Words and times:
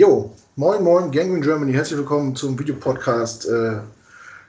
Jo, 0.00 0.30
moin 0.56 0.82
moin, 0.82 1.10
Gangrene 1.10 1.42
Germany, 1.42 1.74
herzlich 1.74 1.98
willkommen 1.98 2.34
zum 2.34 2.58
Videopodcast 2.58 3.46
äh, 3.46 3.80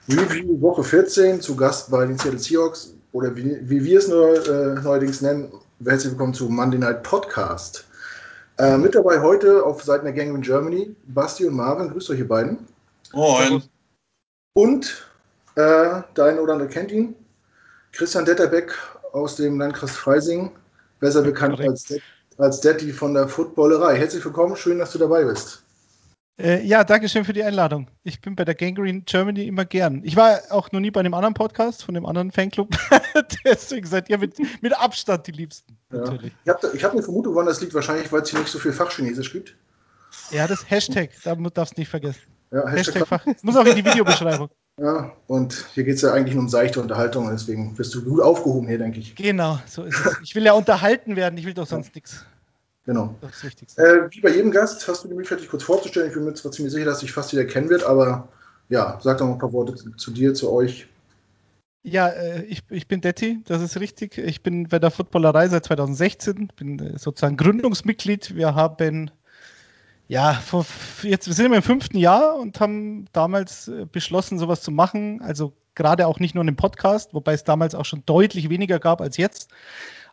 Review 0.08 0.58
Woche 0.62 0.82
14, 0.82 1.42
zu 1.42 1.54
Gast 1.54 1.90
bei 1.90 2.06
den 2.06 2.16
Seattle 2.16 2.38
Seahawks 2.38 2.94
oder 3.12 3.36
wie, 3.36 3.58
wie 3.68 3.84
wir 3.84 3.98
es 3.98 4.08
nur, 4.08 4.48
äh, 4.48 4.80
neuerdings 4.80 5.20
nennen, 5.20 5.52
herzlich 5.84 6.12
willkommen 6.12 6.32
zu 6.32 6.48
Monday 6.48 6.78
Night 6.78 7.02
Podcast. 7.02 7.86
Äh, 8.56 8.78
mit 8.78 8.94
dabei 8.94 9.20
heute 9.20 9.62
auf 9.62 9.82
Seiten 9.82 10.06
der 10.06 10.14
Gangrene 10.14 10.40
Germany, 10.40 10.96
Basti 11.08 11.44
und 11.44 11.54
Marvin, 11.54 11.90
grüßt 11.90 12.08
euch 12.08 12.20
ihr 12.20 12.28
beiden. 12.28 12.66
Moin. 13.12 13.62
Und 14.54 15.06
äh, 15.56 16.00
der 16.16 16.24
eine 16.24 16.40
oder 16.40 16.54
andere 16.54 16.70
kennt 16.70 16.90
ihn, 16.90 17.14
Christian 17.92 18.24
Detterbeck 18.24 18.72
aus 19.12 19.36
dem 19.36 19.58
Landkreis 19.58 19.90
Freising, 19.90 20.50
besser 20.98 21.20
bekannt 21.20 21.60
als 21.60 21.84
Det 21.84 22.00
als 22.38 22.60
Daddy 22.60 22.92
von 22.92 23.14
der 23.14 23.28
Footballerei. 23.28 23.96
Herzlich 23.96 24.24
willkommen, 24.24 24.56
schön, 24.56 24.78
dass 24.78 24.92
du 24.92 24.98
dabei 24.98 25.24
bist. 25.24 25.62
Äh, 26.38 26.64
ja, 26.64 26.82
danke 26.82 27.08
schön 27.08 27.24
für 27.24 27.34
die 27.34 27.42
Einladung. 27.42 27.88
Ich 28.04 28.20
bin 28.20 28.34
bei 28.34 28.44
der 28.44 28.54
Gangrene 28.54 29.02
Germany 29.02 29.46
immer 29.46 29.64
gern. 29.64 30.00
Ich 30.02 30.16
war 30.16 30.40
auch 30.50 30.72
noch 30.72 30.80
nie 30.80 30.90
bei 30.90 31.00
einem 31.00 31.14
anderen 31.14 31.34
Podcast 31.34 31.84
von 31.84 31.94
dem 31.94 32.06
anderen 32.06 32.32
Fanclub. 32.32 32.68
Deswegen 33.44 33.86
seid 33.86 34.08
ihr 34.08 34.18
mit, 34.18 34.36
mit 34.62 34.76
Abstand 34.76 35.26
die 35.26 35.32
Liebsten. 35.32 35.76
Ja. 35.92 36.18
Ich 36.44 36.48
habe 36.48 36.82
hab 36.82 36.92
eine 36.92 37.02
Vermutung, 37.02 37.34
woran 37.34 37.46
das 37.46 37.60
liegt. 37.60 37.74
Wahrscheinlich, 37.74 38.10
weil 38.10 38.22
es 38.22 38.30
hier 38.30 38.40
nicht 38.40 38.50
so 38.50 38.58
viel 38.58 38.72
Fachchinesisch 38.72 39.32
gibt. 39.32 39.54
Ja, 40.30 40.46
das 40.46 40.68
Hashtag, 40.70 41.10
da 41.22 41.34
darfst 41.34 41.76
du 41.76 41.80
nicht 41.80 41.90
vergessen. 41.90 42.22
Ja, 42.50 42.66
Hashtag, 42.66 42.94
Hashtag 42.94 43.08
Fach. 43.08 43.24
Das 43.24 43.42
muss 43.42 43.56
auch 43.56 43.66
in 43.66 43.76
die 43.76 43.84
Videobeschreibung. 43.84 44.48
Ja, 44.80 45.12
und 45.26 45.66
hier 45.74 45.84
geht 45.84 45.96
es 45.96 46.02
ja 46.02 46.12
eigentlich 46.14 46.34
nur 46.34 46.44
um 46.44 46.48
seichte 46.48 46.80
Unterhaltung, 46.80 47.28
deswegen 47.30 47.74
bist 47.74 47.94
du 47.94 48.02
gut 48.02 48.20
aufgehoben 48.20 48.66
hier, 48.66 48.78
denke 48.78 49.00
ich. 49.00 49.14
Genau, 49.14 49.58
so 49.66 49.84
ist 49.84 50.04
es. 50.04 50.18
Ich 50.22 50.34
will 50.34 50.44
ja 50.44 50.54
unterhalten 50.54 51.14
werden, 51.14 51.36
ich 51.36 51.44
will 51.44 51.54
doch 51.54 51.66
sonst 51.66 51.88
ja. 51.88 51.92
nichts. 51.96 52.24
Genau. 52.84 53.14
Das, 53.20 53.32
das 53.32 53.44
Wichtigste. 53.44 53.82
Äh, 53.82 54.10
wie 54.10 54.20
bei 54.20 54.30
jedem 54.30 54.50
Gast 54.50 54.88
hast 54.88 55.04
du 55.04 55.08
die 55.08 55.14
Möglichkeit, 55.14 55.40
dich 55.40 55.48
kurz 55.48 55.62
vorzustellen. 55.62 56.08
Ich 56.08 56.14
bin 56.14 56.24
mir 56.24 56.34
zwar 56.34 56.52
ziemlich 56.52 56.72
sicher, 56.72 56.86
dass 56.86 57.00
dich 57.00 57.12
fast 57.12 57.32
jeder 57.32 57.44
kennen 57.44 57.68
wird, 57.68 57.84
aber 57.84 58.28
ja, 58.70 58.98
sag 59.02 59.18
doch 59.18 59.26
mal 59.26 59.34
ein 59.34 59.38
paar 59.38 59.52
Worte 59.52 59.74
zu 59.96 60.10
dir, 60.10 60.34
zu 60.34 60.50
euch. 60.50 60.88
Ja, 61.84 62.08
äh, 62.08 62.44
ich, 62.44 62.62
ich 62.70 62.88
bin 62.88 63.00
Detti, 63.00 63.40
das 63.44 63.60
ist 63.60 63.78
richtig. 63.78 64.18
Ich 64.18 64.42
bin 64.42 64.68
bei 64.68 64.78
der 64.78 64.90
Footballerei 64.90 65.48
seit 65.48 65.66
2016, 65.66 66.48
bin 66.56 66.78
äh, 66.78 66.98
sozusagen 66.98 67.36
Gründungsmitglied. 67.36 68.34
Wir 68.34 68.54
haben 68.54 69.10
ja, 70.08 70.34
vor, 70.34 70.66
jetzt 71.02 71.26
wir 71.26 71.34
sind 71.34 71.50
wir 71.50 71.56
im 71.56 71.62
fünften 71.62 71.96
Jahr 71.98 72.36
und 72.36 72.60
haben 72.60 73.06
damals 73.12 73.68
äh, 73.68 73.86
beschlossen, 73.90 74.38
sowas 74.38 74.62
zu 74.62 74.70
machen. 74.70 75.20
Also 75.22 75.52
gerade 75.74 76.06
auch 76.06 76.18
nicht 76.18 76.34
nur 76.34 76.42
einen 76.42 76.56
Podcast, 76.56 77.14
wobei 77.14 77.32
es 77.32 77.44
damals 77.44 77.74
auch 77.74 77.84
schon 77.84 78.04
deutlich 78.06 78.50
weniger 78.50 78.78
gab 78.78 79.00
als 79.00 79.16
jetzt, 79.16 79.50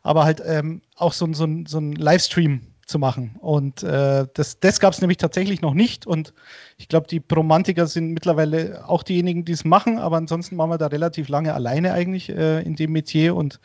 aber 0.01 0.23
halt 0.23 0.41
ähm, 0.45 0.81
auch 0.95 1.13
so, 1.13 1.31
so, 1.33 1.47
so 1.65 1.79
ein 1.79 1.93
Livestream 1.93 2.61
zu 2.89 2.99
machen. 2.99 3.35
Und 3.39 3.83
äh, 3.83 4.25
das, 4.33 4.59
das 4.59 4.79
gab 4.79 4.93
es 4.93 5.01
nämlich 5.01 5.17
tatsächlich 5.17 5.61
noch 5.61 5.73
nicht. 5.73 6.07
Und 6.07 6.33
ich 6.77 6.87
glaube, 6.87 7.07
die 7.07 7.19
Bromantiker 7.19 7.87
sind 7.87 8.11
mittlerweile 8.11 8.87
auch 8.87 9.03
diejenigen, 9.03 9.45
die 9.45 9.51
es 9.51 9.63
machen, 9.63 9.99
aber 9.99 10.17
ansonsten 10.17 10.57
waren 10.57 10.69
wir 10.69 10.77
da 10.77 10.87
relativ 10.87 11.29
lange 11.29 11.53
alleine 11.53 11.93
eigentlich 11.93 12.29
äh, 12.29 12.61
in 12.61 12.75
dem 12.75 12.91
Metier. 12.91 13.35
Und 13.35 13.59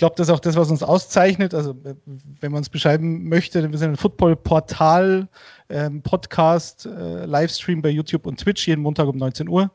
glaube, 0.00 0.16
das 0.16 0.28
ist 0.28 0.34
auch 0.34 0.40
das, 0.40 0.56
was 0.56 0.70
uns 0.70 0.82
auszeichnet. 0.82 1.54
Also, 1.54 1.72
äh, 1.84 1.94
wenn 2.40 2.50
man 2.50 2.62
es 2.62 2.70
beschreiben 2.70 3.28
möchte, 3.28 3.70
wir 3.70 3.78
sind 3.78 3.90
ein 3.90 3.96
Football-Portal, 3.96 5.28
ähm, 5.68 6.02
Podcast, 6.02 6.86
äh, 6.86 7.26
Livestream 7.26 7.82
bei 7.82 7.90
YouTube 7.90 8.26
und 8.26 8.40
Twitch 8.40 8.66
jeden 8.66 8.80
Montag 8.80 9.06
um 9.06 9.16
19 9.16 9.48
Uhr. 9.48 9.70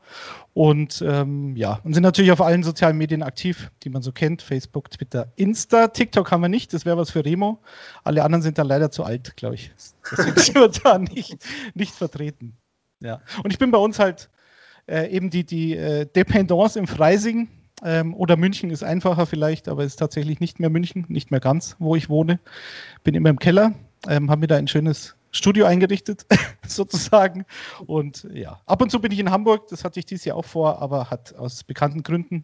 Und 0.53 1.03
ähm, 1.07 1.55
ja, 1.55 1.79
und 1.83 1.93
sind 1.93 2.03
natürlich 2.03 2.31
auf 2.31 2.41
allen 2.41 2.63
sozialen 2.63 2.97
Medien 2.97 3.21
aktiv, 3.21 3.71
die 3.83 3.89
man 3.89 4.01
so 4.01 4.11
kennt: 4.11 4.41
Facebook, 4.41 4.89
Twitter, 4.89 5.31
Insta. 5.35 5.87
TikTok 5.87 6.31
haben 6.31 6.41
wir 6.41 6.49
nicht, 6.49 6.73
das 6.73 6.85
wäre 6.85 6.97
was 6.97 7.11
für 7.11 7.23
Remo. 7.23 7.59
Alle 8.03 8.23
anderen 8.23 8.41
sind 8.41 8.57
dann 8.57 8.67
leider 8.67 8.89
zu 8.89 9.03
alt, 9.03 9.37
glaube 9.37 9.55
ich. 9.55 9.71
Deswegen 10.11 10.35
sind 10.37 10.55
wir 10.55 10.69
da 10.69 10.97
nicht, 10.97 11.37
nicht 11.75 11.93
vertreten. 11.93 12.57
Ja. 12.99 13.21
Und 13.43 13.53
ich 13.53 13.59
bin 13.59 13.69
bei 13.69 13.77
uns 13.77 13.99
halt 13.99 14.29
äh, 14.87 15.07
eben 15.09 15.29
die, 15.29 15.45
die 15.45 15.77
äh, 15.77 16.07
Dependance 16.07 16.79
im 16.79 16.87
Freising. 16.87 17.47
Ähm, 17.83 18.13
oder 18.13 18.37
München 18.37 18.69
ist 18.69 18.83
einfacher 18.83 19.25
vielleicht, 19.25 19.67
aber 19.67 19.83
es 19.83 19.93
ist 19.93 19.97
tatsächlich 19.97 20.39
nicht 20.39 20.59
mehr 20.59 20.69
München, 20.69 21.05
nicht 21.09 21.31
mehr 21.31 21.39
ganz, 21.39 21.75
wo 21.79 21.95
ich 21.95 22.09
wohne. 22.09 22.39
Bin 23.03 23.15
immer 23.15 23.29
im 23.29 23.39
Keller, 23.39 23.73
ähm, 24.07 24.29
habe 24.29 24.41
mir 24.41 24.47
da 24.47 24.55
ein 24.55 24.67
schönes 24.67 25.15
Studio 25.31 25.65
eingerichtet, 25.65 26.25
sozusagen. 26.67 27.45
Und 27.85 28.27
ja, 28.31 28.61
ab 28.65 28.81
und 28.81 28.91
zu 28.91 29.01
bin 29.01 29.11
ich 29.11 29.19
in 29.19 29.31
Hamburg, 29.31 29.67
das 29.67 29.83
hatte 29.83 29.99
ich 29.99 30.05
dieses 30.05 30.25
Jahr 30.25 30.37
auch 30.37 30.45
vor, 30.45 30.81
aber 30.81 31.09
hat 31.09 31.35
aus 31.35 31.63
bekannten 31.63 32.03
Gründen 32.03 32.43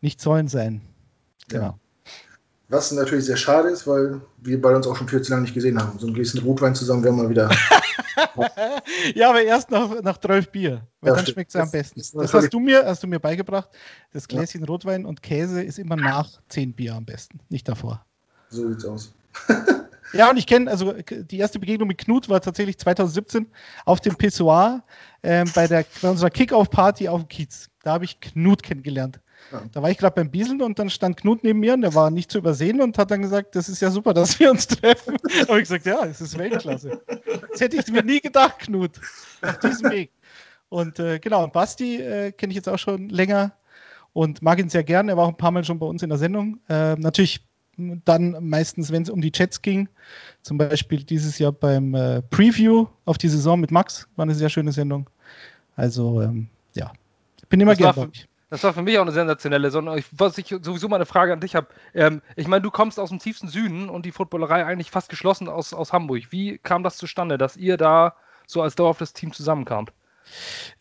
nicht 0.00 0.20
sollen 0.20 0.48
sein. 0.48 0.82
Genau. 1.48 1.64
Ja. 1.64 1.78
Was 2.70 2.92
natürlich 2.92 3.24
sehr 3.24 3.36
schade 3.36 3.70
ist, 3.70 3.86
weil 3.86 4.20
wir 4.42 4.60
beide 4.60 4.76
uns 4.76 4.86
auch 4.86 4.96
schon 4.96 5.08
viel 5.08 5.22
zu 5.22 5.30
lange 5.30 5.42
nicht 5.42 5.54
gesehen 5.54 5.80
haben. 5.80 5.98
So 5.98 6.06
ein 6.06 6.12
Gläschen 6.12 6.40
Rotwein 6.40 6.74
zusammen 6.74 7.02
wäre 7.02 7.14
mal 7.14 7.30
wieder. 7.30 7.50
ja, 9.14 9.30
aber 9.30 9.42
erst 9.42 9.70
nach, 9.70 10.02
nach 10.02 10.18
12 10.18 10.50
Bier. 10.50 10.86
Weil 11.00 11.10
ja, 11.10 11.16
dann 11.16 11.26
schmeckt 11.26 11.50
es 11.50 11.56
am 11.56 11.70
besten. 11.70 11.98
Das 11.98 12.34
hast 12.34 12.52
du, 12.52 12.60
mir, 12.60 12.84
hast 12.84 13.02
du 13.02 13.06
mir 13.06 13.20
beigebracht. 13.20 13.70
Das 14.12 14.28
Gläschen 14.28 14.60
ja. 14.60 14.66
Rotwein 14.66 15.06
und 15.06 15.22
Käse 15.22 15.62
ist 15.62 15.78
immer 15.78 15.96
nach 15.96 16.28
10 16.50 16.74
Bier 16.74 16.94
am 16.94 17.06
besten, 17.06 17.40
nicht 17.48 17.66
davor. 17.66 18.04
So 18.50 18.68
sieht's 18.68 18.84
aus. 18.84 19.14
Ja, 20.12 20.30
und 20.30 20.38
ich 20.38 20.46
kenne, 20.46 20.70
also 20.70 20.94
die 20.94 21.38
erste 21.38 21.58
Begegnung 21.58 21.88
mit 21.88 21.98
Knut 21.98 22.28
war 22.28 22.40
tatsächlich 22.40 22.78
2017 22.78 23.46
auf 23.84 24.00
dem 24.00 24.16
Pissoir 24.16 24.82
äh, 25.20 25.44
bei, 25.54 25.66
der, 25.66 25.84
bei 26.00 26.08
unserer 26.08 26.30
Kick-Off-Party 26.30 27.08
auf 27.08 27.22
dem 27.22 27.28
Kiez. 27.28 27.68
Da 27.82 27.92
habe 27.92 28.06
ich 28.06 28.20
Knut 28.20 28.62
kennengelernt. 28.62 29.20
Ja. 29.52 29.62
Da 29.72 29.82
war 29.82 29.90
ich 29.90 29.98
gerade 29.98 30.14
beim 30.14 30.30
Bieseln 30.30 30.60
und 30.62 30.78
dann 30.78 30.90
stand 30.90 31.16
Knut 31.16 31.42
neben 31.42 31.60
mir 31.60 31.74
und 31.74 31.80
der 31.80 31.94
war 31.94 32.10
nicht 32.10 32.30
zu 32.30 32.38
übersehen 32.38 32.80
und 32.80 32.98
hat 32.98 33.10
dann 33.10 33.22
gesagt, 33.22 33.56
das 33.56 33.68
ist 33.68 33.80
ja 33.80 33.90
super, 33.90 34.12
dass 34.12 34.38
wir 34.38 34.50
uns 34.50 34.66
treffen. 34.66 35.16
da 35.22 35.48
habe 35.48 35.58
ich 35.58 35.68
gesagt, 35.68 35.86
ja, 35.86 36.04
es 36.04 36.20
ist 36.20 36.36
Weltklasse. 36.36 37.00
Das 37.50 37.60
hätte 37.60 37.76
ich 37.76 37.86
mir 37.88 38.02
nie 38.02 38.20
gedacht, 38.20 38.58
Knut, 38.60 38.92
auf 39.42 39.58
diesem 39.58 39.90
Weg. 39.90 40.10
Und 40.68 40.98
äh, 40.98 41.18
genau, 41.18 41.44
und 41.44 41.52
Basti 41.52 41.96
äh, 41.96 42.32
kenne 42.32 42.50
ich 42.50 42.56
jetzt 42.56 42.68
auch 42.68 42.78
schon 42.78 43.08
länger 43.08 43.52
und 44.12 44.42
mag 44.42 44.58
ihn 44.58 44.68
sehr 44.68 44.84
gern. 44.84 45.08
Er 45.08 45.16
war 45.16 45.24
auch 45.24 45.30
ein 45.30 45.36
paar 45.36 45.50
Mal 45.50 45.64
schon 45.64 45.78
bei 45.78 45.86
uns 45.86 46.02
in 46.02 46.10
der 46.10 46.18
Sendung. 46.18 46.60
Äh, 46.68 46.96
natürlich 46.96 47.40
dann 47.78 48.36
meistens, 48.40 48.90
wenn 48.90 49.02
es 49.02 49.10
um 49.10 49.20
die 49.20 49.30
Chats 49.30 49.62
ging, 49.62 49.88
zum 50.42 50.58
Beispiel 50.58 51.04
dieses 51.04 51.38
Jahr 51.38 51.52
beim 51.52 51.94
äh, 51.94 52.22
Preview 52.22 52.86
auf 53.04 53.18
die 53.18 53.28
Saison 53.28 53.60
mit 53.60 53.70
Max, 53.70 54.08
war 54.16 54.24
eine 54.24 54.34
sehr 54.34 54.48
schöne 54.48 54.72
Sendung. 54.72 55.08
Also, 55.76 56.20
ähm, 56.20 56.48
ja, 56.74 56.92
ich 57.40 57.48
bin 57.48 57.60
immer 57.60 57.76
das 57.76 57.94
gern 57.94 58.12
Das 58.50 58.64
war 58.64 58.72
für 58.72 58.82
mich 58.82 58.96
auch 58.98 59.02
eine 59.02 59.12
sensationelle 59.12 59.70
Sendung. 59.70 60.00
Was 60.12 60.38
ich 60.38 60.48
sowieso 60.62 60.88
mal 60.88 60.96
eine 60.96 61.06
Frage 61.06 61.32
an 61.32 61.40
dich 61.40 61.54
habe. 61.54 61.68
Ähm, 61.94 62.22
ich 62.34 62.48
meine, 62.48 62.62
du 62.62 62.70
kommst 62.70 62.98
aus 62.98 63.10
dem 63.10 63.18
tiefsten 63.18 63.48
Süden 63.48 63.90
und 63.90 64.06
die 64.06 64.12
Footballerei 64.12 64.64
eigentlich 64.64 64.90
fast 64.90 65.10
geschlossen 65.10 65.48
aus, 65.48 65.74
aus 65.74 65.92
Hamburg. 65.92 66.24
Wie 66.30 66.58
kam 66.58 66.82
das 66.82 66.96
zustande, 66.96 67.36
dass 67.36 67.56
ihr 67.56 67.76
da 67.76 68.14
so 68.46 68.62
als 68.62 68.74
dauerhaftes 68.74 69.12
Team 69.12 69.32
zusammenkamt? 69.32 69.92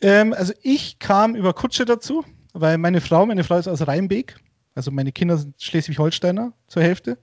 Ähm, 0.01 0.33
also 0.33 0.53
ich 0.61 0.99
kam 0.99 1.35
über 1.35 1.53
Kutsche 1.53 1.85
dazu, 1.85 2.23
weil 2.53 2.77
meine 2.77 3.01
Frau, 3.01 3.25
meine 3.25 3.43
Frau 3.43 3.57
ist 3.57 3.67
aus 3.67 3.85
Rheinbeek 3.85 4.35
also 4.77 4.91
meine 4.91 5.11
Kinder 5.11 5.37
sind 5.37 5.59
Schleswig-Holsteiner 5.59 6.53
zur 6.67 6.83
Hälfte. 6.83 7.17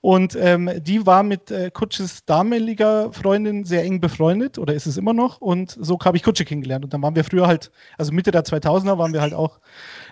Und 0.00 0.36
ähm, 0.36 0.68
die 0.82 1.06
war 1.06 1.22
mit 1.22 1.50
äh, 1.50 1.70
Kutsches 1.70 2.24
damaliger 2.24 3.12
Freundin 3.12 3.64
sehr 3.64 3.84
eng 3.84 4.00
befreundet 4.00 4.58
oder 4.58 4.74
ist 4.74 4.86
es 4.86 4.96
immer 4.96 5.12
noch. 5.14 5.40
Und 5.40 5.76
so 5.80 5.98
habe 6.04 6.16
ich 6.16 6.24
Kutsche 6.24 6.44
kennengelernt. 6.44 6.84
Und 6.84 6.92
dann 6.92 7.00
waren 7.00 7.14
wir 7.14 7.22
früher 7.22 7.46
halt, 7.46 7.70
also 7.96 8.12
Mitte 8.12 8.32
der 8.32 8.44
2000er 8.44 8.98
waren 8.98 9.12
wir 9.12 9.20
halt 9.20 9.32
auch 9.32 9.60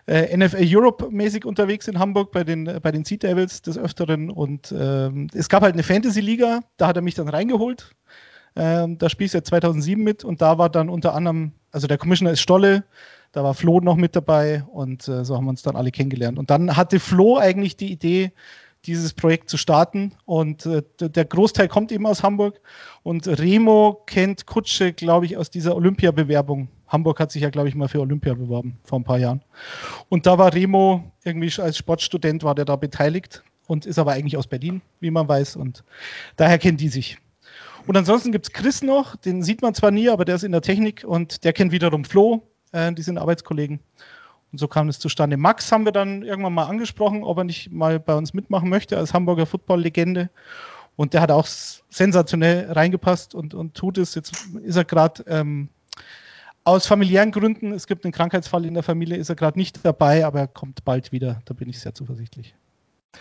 äh, 0.07 0.35
NFL 0.37 0.65
Europe 0.65 1.09
mäßig 1.11 1.45
unterwegs 1.45 1.89
in 1.89 1.99
Hamburg 1.99 2.31
bei 2.31 2.45
den, 2.45 2.79
bei 2.81 2.93
den 2.93 3.05
Sea 3.05 3.19
Devils 3.19 3.63
des 3.63 3.77
Öfteren. 3.77 4.31
Und 4.31 4.73
ähm, 4.73 5.27
es 5.35 5.49
gab 5.49 5.63
halt 5.63 5.75
eine 5.75 5.83
Fantasy-Liga, 5.83 6.61
da 6.77 6.87
hat 6.87 6.97
er 6.97 7.03
mich 7.03 7.17
dann 7.17 7.29
reingeholt. 7.29 7.91
Ähm, 8.55 8.97
da 8.97 9.11
spiele 9.11 9.27
ich 9.27 9.33
seit 9.33 9.47
2007 9.47 10.03
mit 10.03 10.25
und 10.25 10.41
da 10.41 10.57
war 10.57 10.71
dann 10.71 10.89
unter 10.89 11.15
anderem, 11.15 11.53
also 11.73 11.89
der 11.89 11.99
Commissioner 11.99 12.31
ist 12.31 12.41
Stolle, 12.41 12.85
da 13.37 13.45
war 13.45 13.53
Flo 13.53 13.81
noch 13.81 13.97
mit 13.97 14.17
dabei 14.17 14.65
und 14.73 15.07
äh, 15.09 15.23
so 15.23 15.37
haben 15.37 15.45
wir 15.45 15.51
uns 15.51 15.61
dann 15.61 15.77
alle 15.77 15.91
kennengelernt. 15.91 16.39
Und 16.39 16.49
dann 16.49 16.75
hatte 16.75 16.99
Flo 16.99 17.37
eigentlich 17.37 17.77
die 17.77 17.93
Idee, 17.93 18.33
dieses 18.87 19.13
Projekt 19.13 19.51
zu 19.51 19.59
starten. 19.59 20.13
Und 20.25 20.65
äh, 20.65 20.83
der 20.99 21.27
Großteil 21.27 21.69
kommt 21.69 21.93
eben 21.93 22.07
aus 22.07 22.23
Hamburg. 22.23 22.63
Und 23.03 23.29
Remo 23.29 24.03
kennt 24.07 24.47
Kutsche, 24.47 24.95
glaube 24.95 25.27
ich, 25.27 25.37
aus 25.37 25.51
dieser 25.51 25.77
Olympiabewerbung. 25.77 26.69
Hamburg 26.89 27.21
hat 27.21 27.31
sich 27.31 27.43
ja, 27.43 27.51
glaube 27.51 27.69
ich, 27.69 27.75
mal 27.75 27.89
für 27.89 28.01
Olympia 28.01 28.33
beworben 28.33 28.79
vor 28.85 28.99
ein 28.99 29.05
paar 29.05 29.19
Jahren. 29.19 29.43
Und 30.09 30.25
da 30.25 30.39
war 30.39 30.55
Remo 30.55 31.13
irgendwie 31.23 31.53
als 31.61 31.77
Sportstudent 31.77 32.43
war 32.43 32.55
der 32.55 32.65
da 32.65 32.77
beteiligt 32.77 33.43
und 33.67 33.85
ist 33.85 33.99
aber 33.99 34.13
eigentlich 34.13 34.39
aus 34.39 34.47
Berlin, 34.47 34.81
wie 35.01 35.11
man 35.11 35.29
weiß. 35.29 35.57
Und 35.57 35.85
daher 36.37 36.57
kennen 36.57 36.79
die 36.79 36.89
sich. 36.89 37.19
Und 37.87 37.99
ansonsten 37.99 38.33
gibt 38.33 38.47
es 38.47 38.53
Chris 38.55 38.81
noch, 38.81 39.15
den 39.15 39.43
sieht 39.43 39.61
man 39.61 39.75
zwar 39.75 39.91
nie, 39.91 40.09
aber 40.09 40.25
der 40.25 40.37
ist 40.37 40.43
in 40.43 40.53
der 40.53 40.63
Technik 40.63 41.05
und 41.07 41.45
der 41.45 41.53
kennt 41.53 41.71
wiederum 41.71 42.07
Flo, 42.07 42.43
äh, 42.77 42.93
die 42.93 43.03
sind 43.03 43.19
Arbeitskollegen. 43.19 43.81
Und 44.53 44.59
so 44.59 44.69
kam 44.69 44.89
es 44.89 44.99
zustande. 44.99 45.37
Max 45.37 45.73
haben 45.73 45.85
wir 45.85 45.93
dann 45.93 46.23
irgendwann 46.23 46.55
mal 46.55 46.67
angesprochen, 46.67 47.25
ob 47.25 47.39
er 47.39 47.45
nicht 47.45 47.73
mal 47.73 47.99
bei 47.99 48.15
uns 48.15 48.33
mitmachen 48.33 48.69
möchte 48.69 48.97
als 48.97 49.13
Hamburger 49.13 49.47
Football-Legende. 49.47 50.31
Und 50.95 51.13
der 51.13 51.21
hat 51.21 51.31
auch 51.31 51.47
sensationell 51.47 52.71
reingepasst 52.73 53.35
und, 53.35 53.55
und 53.55 53.75
tut 53.75 53.99
es. 53.99 54.15
Jetzt 54.15 54.47
ist 54.63 54.77
er 54.77 54.85
gerade 54.85 55.25
ähm, 55.27 55.69
aus 56.65 56.87
familiären 56.87 57.33
Gründen, 57.33 57.73
es 57.73 57.87
gibt 57.87 58.05
einen 58.05 58.13
Krankheitsfall 58.13 58.65
in 58.65 58.75
der 58.75 58.83
Familie, 58.83 59.17
ist 59.17 59.29
er 59.29 59.37
gerade 59.37 59.59
nicht 59.59 59.85
dabei, 59.85 60.25
aber 60.25 60.41
er 60.41 60.49
kommt 60.49 60.85
bald 60.85 61.13
wieder. 61.13 61.43
Da 61.45 61.55
bin 61.55 61.69
ich 61.69 61.79
sehr 61.79 61.95
zuversichtlich. 61.95 62.55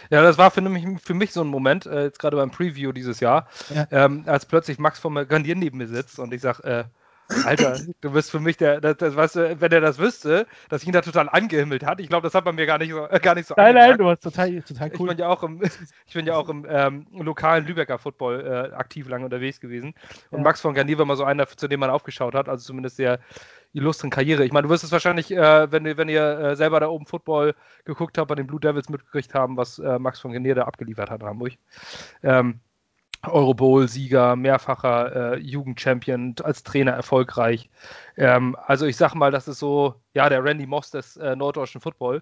Ja, 0.10 0.22
das 0.22 0.38
war 0.38 0.52
für 0.52 0.62
mich, 0.62 0.86
für 1.02 1.14
mich 1.14 1.32
so 1.32 1.42
ein 1.42 1.48
Moment, 1.48 1.86
äh, 1.86 2.04
jetzt 2.04 2.20
gerade 2.20 2.38
beim 2.38 2.52
Preview 2.52 2.92
dieses 2.92 3.20
Jahr, 3.20 3.48
ja. 3.74 3.88
ähm, 3.92 4.24
als 4.26 4.46
plötzlich 4.46 4.80
Max 4.80 5.00
von 5.00 5.14
Gandier 5.28 5.56
neben 5.56 5.78
mir 5.78 5.88
sitzt 5.88 6.20
und 6.20 6.34
ich 6.34 6.42
sage, 6.42 6.64
äh, 6.64 6.84
Alter, 7.46 7.80
du 8.02 8.12
bist 8.12 8.30
für 8.30 8.40
mich 8.40 8.58
der, 8.58 8.82
das, 8.82 8.98
das, 8.98 9.16
weißt 9.16 9.36
du, 9.36 9.62
wenn 9.62 9.72
er 9.72 9.82
das 9.82 9.98
wüsste, 9.98 10.46
dass 10.70 10.84
ich 10.84 10.88
ihn 10.88 10.94
da 10.94 11.02
total 11.02 11.28
angehimmelt 11.30 11.86
hat. 11.86 12.00
Ich 12.00 12.08
glaube, 12.08 12.24
das 12.24 12.36
hat 12.36 12.46
man 12.46 12.56
mir 12.56 12.66
gar 12.66 12.78
nicht 12.78 12.92
so, 12.92 13.08
äh, 13.08 13.20
gar 13.20 13.36
nicht 13.36 13.48
so 13.48 13.56
Nein, 13.58 13.76
nein, 13.76 13.98
du 13.98 14.06
warst 14.06 14.24
total, 14.24 14.62
total 14.62 14.92
cool. 15.00 15.10
Ich 15.10 15.16
bin 15.16 15.18
ja 15.18 15.30
auch 15.30 15.44
im, 15.44 15.62
ich 16.08 16.14
bin 16.14 16.28
ja 16.28 16.36
auch 16.36 16.50
im 16.50 16.66
ähm, 16.70 17.08
lokalen 17.12 17.66
Lübecker 17.66 17.98
Football 17.98 18.46
äh, 18.46 18.76
aktiv 18.76 19.08
lange 19.08 19.26
unterwegs 19.26 19.60
gewesen. 19.60 19.96
Und 20.30 20.40
ja. 20.40 20.44
Max 20.44 20.62
von 20.62 20.74
Garnier 20.74 20.98
war 21.00 21.06
mal 21.06 21.18
so 21.18 21.24
einer, 21.24 21.48
zu 21.48 21.68
dem 21.68 21.80
man 21.80 21.90
aufgeschaut 21.90 22.36
hat, 22.36 22.48
also 22.48 22.64
zumindest 22.64 23.00
der 23.00 23.20
illustren 23.74 24.10
Karriere. 24.10 24.46
Ich 24.46 24.54
meine, 24.54 24.68
du 24.68 24.70
wirst 24.70 24.84
es 24.84 24.92
wahrscheinlich, 24.92 25.32
äh, 25.32 25.72
wenn, 25.72 25.86
wenn 25.98 26.10
ihr 26.10 26.40
äh, 26.40 26.56
selber 26.56 26.80
da 26.80 26.88
oben 26.88 27.06
Football 27.06 27.56
geguckt 27.84 28.18
habt, 28.18 28.30
bei 28.30 28.36
den 28.36 28.48
Blue 28.48 28.60
Devils 28.60 28.90
mitgekriegt 28.90 29.34
haben, 29.34 29.58
was 29.58 29.80
äh, 29.80 30.00
Max 30.00 30.20
von 30.20 30.32
Garnier 30.32 30.56
da 30.56 30.64
abgeliefert 30.64 31.10
hat 31.10 31.22
in 31.22 31.28
Hamburg. 31.28 31.54
Ähm, 32.24 32.62
Eurobowl-Sieger, 33.28 34.36
mehrfacher 34.36 35.34
äh, 35.34 35.40
Jugendchampion, 35.40 36.36
als 36.44 36.64
Trainer 36.64 36.92
erfolgreich. 36.92 37.70
Ähm, 38.18 38.56
also 38.66 38.86
ich 38.86 38.98
sag 38.98 39.16
mal, 39.16 39.32
das 39.32 39.48
ist 39.48 39.60
so, 39.60 39.96
ja, 40.14 40.30
der 40.30 40.44
Randy 40.44 40.66
Moss 40.66 40.92
des 40.92 41.18
äh, 41.18 41.36
norddeutschen 41.36 41.82
Football. 41.82 42.22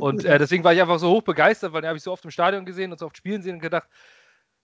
Und 0.00 0.24
äh, 0.24 0.38
deswegen 0.38 0.64
war 0.64 0.72
ich 0.72 0.80
einfach 0.80 0.98
so 0.98 1.10
hoch 1.10 1.22
begeistert, 1.22 1.72
weil 1.72 1.82
den 1.82 1.88
habe 1.88 1.96
ich 1.96 2.02
so 2.02 2.12
oft 2.12 2.24
im 2.24 2.30
Stadion 2.30 2.64
gesehen 2.64 2.92
und 2.92 2.98
so 2.98 3.06
oft 3.06 3.16
spielen 3.16 3.42
sehen 3.42 3.56
und 3.56 3.62
gedacht, 3.62 3.88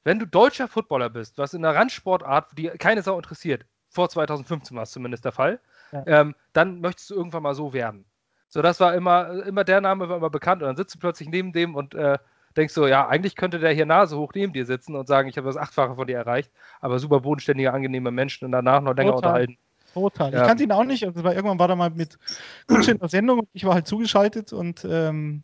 wenn 0.05 0.19
du 0.19 0.27
deutscher 0.27 0.69
Footballer 0.69 1.11
bist, 1.11 1.39
was 1.39 1.55
in 1.55 1.65
einer 1.65 1.77
Randsportart, 1.77 2.57
die 2.57 2.69
keine 2.69 3.03
Sau 3.03 3.17
interessiert, 3.17 3.65
vor 3.89 4.09
2015 4.09 4.77
war 4.77 4.83
es 4.83 4.91
zumindest 4.91 5.25
der 5.25 5.33
Fall, 5.33 5.61
ja. 5.93 6.05
ähm, 6.07 6.35
dann 6.53 6.81
möchtest 6.81 7.11
du 7.11 7.15
irgendwann 7.15 7.43
mal 7.43 7.55
so 7.55 7.73
werden. 7.73 8.05
So, 8.49 8.63
das 8.63 8.79
war 8.81 8.95
immer, 8.95 9.45
immer 9.47 9.65
der 9.65 9.81
Name 9.81 10.09
war 10.09 10.19
immer 10.19 10.31
bekannt 10.31 10.63
und 10.63 10.69
dann 10.69 10.77
sitzt 10.77 10.95
du 10.95 10.99
plötzlich 10.99 11.29
neben 11.29 11.53
dem 11.53 11.75
und 11.75 11.95
äh, 11.95 12.19
denkst 12.57 12.75
du, 12.75 12.87
ja, 12.87 13.07
eigentlich 13.07 13.37
könnte 13.37 13.59
der 13.59 13.73
hier 13.73 13.87
Nase 13.87 14.17
hoch 14.19 14.33
neben 14.35 14.53
dir 14.53 14.67
sitzen 14.67 14.95
und 14.97 15.07
sagen, 15.07 15.29
ich 15.29 15.37
habe 15.37 15.47
das 15.47 15.57
Achtfache 15.57 15.95
von 15.95 16.07
dir 16.07 16.17
erreicht, 16.17 16.51
aber 16.81 16.99
super 16.99 17.21
bodenständige, 17.21 17.73
angenehme 17.73 18.11
Menschen 18.11 18.45
und 18.45 18.53
danach 18.53 18.81
noch 18.81 18.95
länger 18.95 19.13
Total. 19.13 19.31
unterhalten. 19.31 19.59
Total. 19.95 20.33
Ja. 20.33 20.43
Ich 20.43 20.49
kannte 20.49 20.65
ihn 20.65 20.73
auch 20.73 20.85
nicht. 20.85 21.07
Also 21.07 21.21
irgendwann 21.21 21.59
war 21.59 21.69
er 21.69 21.77
mal 21.77 21.91
mit 21.91 22.19
Gutsch 22.67 22.89
in 22.89 22.99
der 22.99 23.09
Sendung 23.09 23.41
und 23.41 23.49
ich 23.53 23.65
war 23.65 23.75
halt 23.75 23.87
zugeschaltet 23.87 24.53
und 24.53 24.85
ähm, 24.85 25.43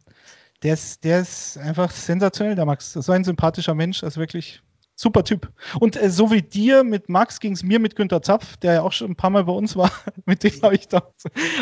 der, 0.62 0.74
ist, 0.74 1.04
der 1.04 1.20
ist 1.20 1.56
einfach 1.56 1.90
sensationell, 1.90 2.56
der 2.56 2.66
Max. 2.66 2.92
So 2.92 3.12
ein 3.12 3.24
sympathischer 3.24 3.74
Mensch, 3.74 4.02
also 4.02 4.18
wirklich 4.18 4.60
super 5.00 5.24
Typ. 5.24 5.50
Und 5.78 6.00
äh, 6.00 6.10
so 6.10 6.30
wie 6.30 6.42
dir 6.42 6.84
mit 6.84 7.08
Max 7.08 7.40
ging 7.40 7.52
es 7.52 7.62
mir 7.62 7.78
mit 7.78 7.96
Günter 7.96 8.20
Zapf, 8.20 8.56
der 8.58 8.74
ja 8.74 8.82
auch 8.82 8.92
schon 8.92 9.12
ein 9.12 9.16
paar 9.16 9.30
Mal 9.30 9.44
bei 9.44 9.52
uns 9.52 9.76
war. 9.76 9.90
mit 10.26 10.44
dem 10.44 10.52
habe 10.62 10.74
ich 10.74 10.88
da. 10.88 11.02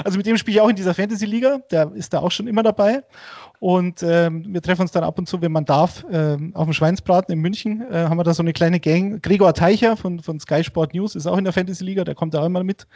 Also 0.04 0.16
mit 0.16 0.26
dem 0.26 0.36
spiele 0.36 0.56
ich 0.56 0.60
auch 0.60 0.68
in 0.68 0.76
dieser 0.76 0.94
Fantasy-Liga. 0.94 1.60
Der 1.70 1.92
ist 1.92 2.12
da 2.12 2.18
auch 2.18 2.32
schon 2.32 2.48
immer 2.48 2.62
dabei. 2.62 3.04
Und 3.60 4.02
ähm, 4.04 4.44
wir 4.48 4.62
treffen 4.62 4.82
uns 4.82 4.92
dann 4.92 5.02
ab 5.02 5.18
und 5.18 5.28
zu, 5.28 5.42
wenn 5.42 5.50
man 5.50 5.64
darf, 5.64 6.04
ähm, 6.10 6.52
auf 6.54 6.64
dem 6.64 6.72
Schweinsbraten 6.72 7.32
in 7.32 7.40
München. 7.40 7.84
Äh, 7.90 8.04
haben 8.04 8.16
wir 8.16 8.24
da 8.24 8.32
so 8.32 8.42
eine 8.42 8.52
kleine 8.52 8.78
Gang. 8.78 9.20
Gregor 9.20 9.52
Teicher 9.52 9.96
von, 9.96 10.20
von 10.20 10.38
Sky 10.38 10.62
Sport 10.62 10.94
News 10.94 11.16
ist 11.16 11.26
auch 11.26 11.36
in 11.36 11.44
der 11.44 11.52
Fantasy 11.52 11.84
Liga, 11.84 12.04
der 12.04 12.14
kommt 12.14 12.34
da 12.34 12.42
auch 12.42 12.46
immer 12.46 12.62
mit. 12.62 12.86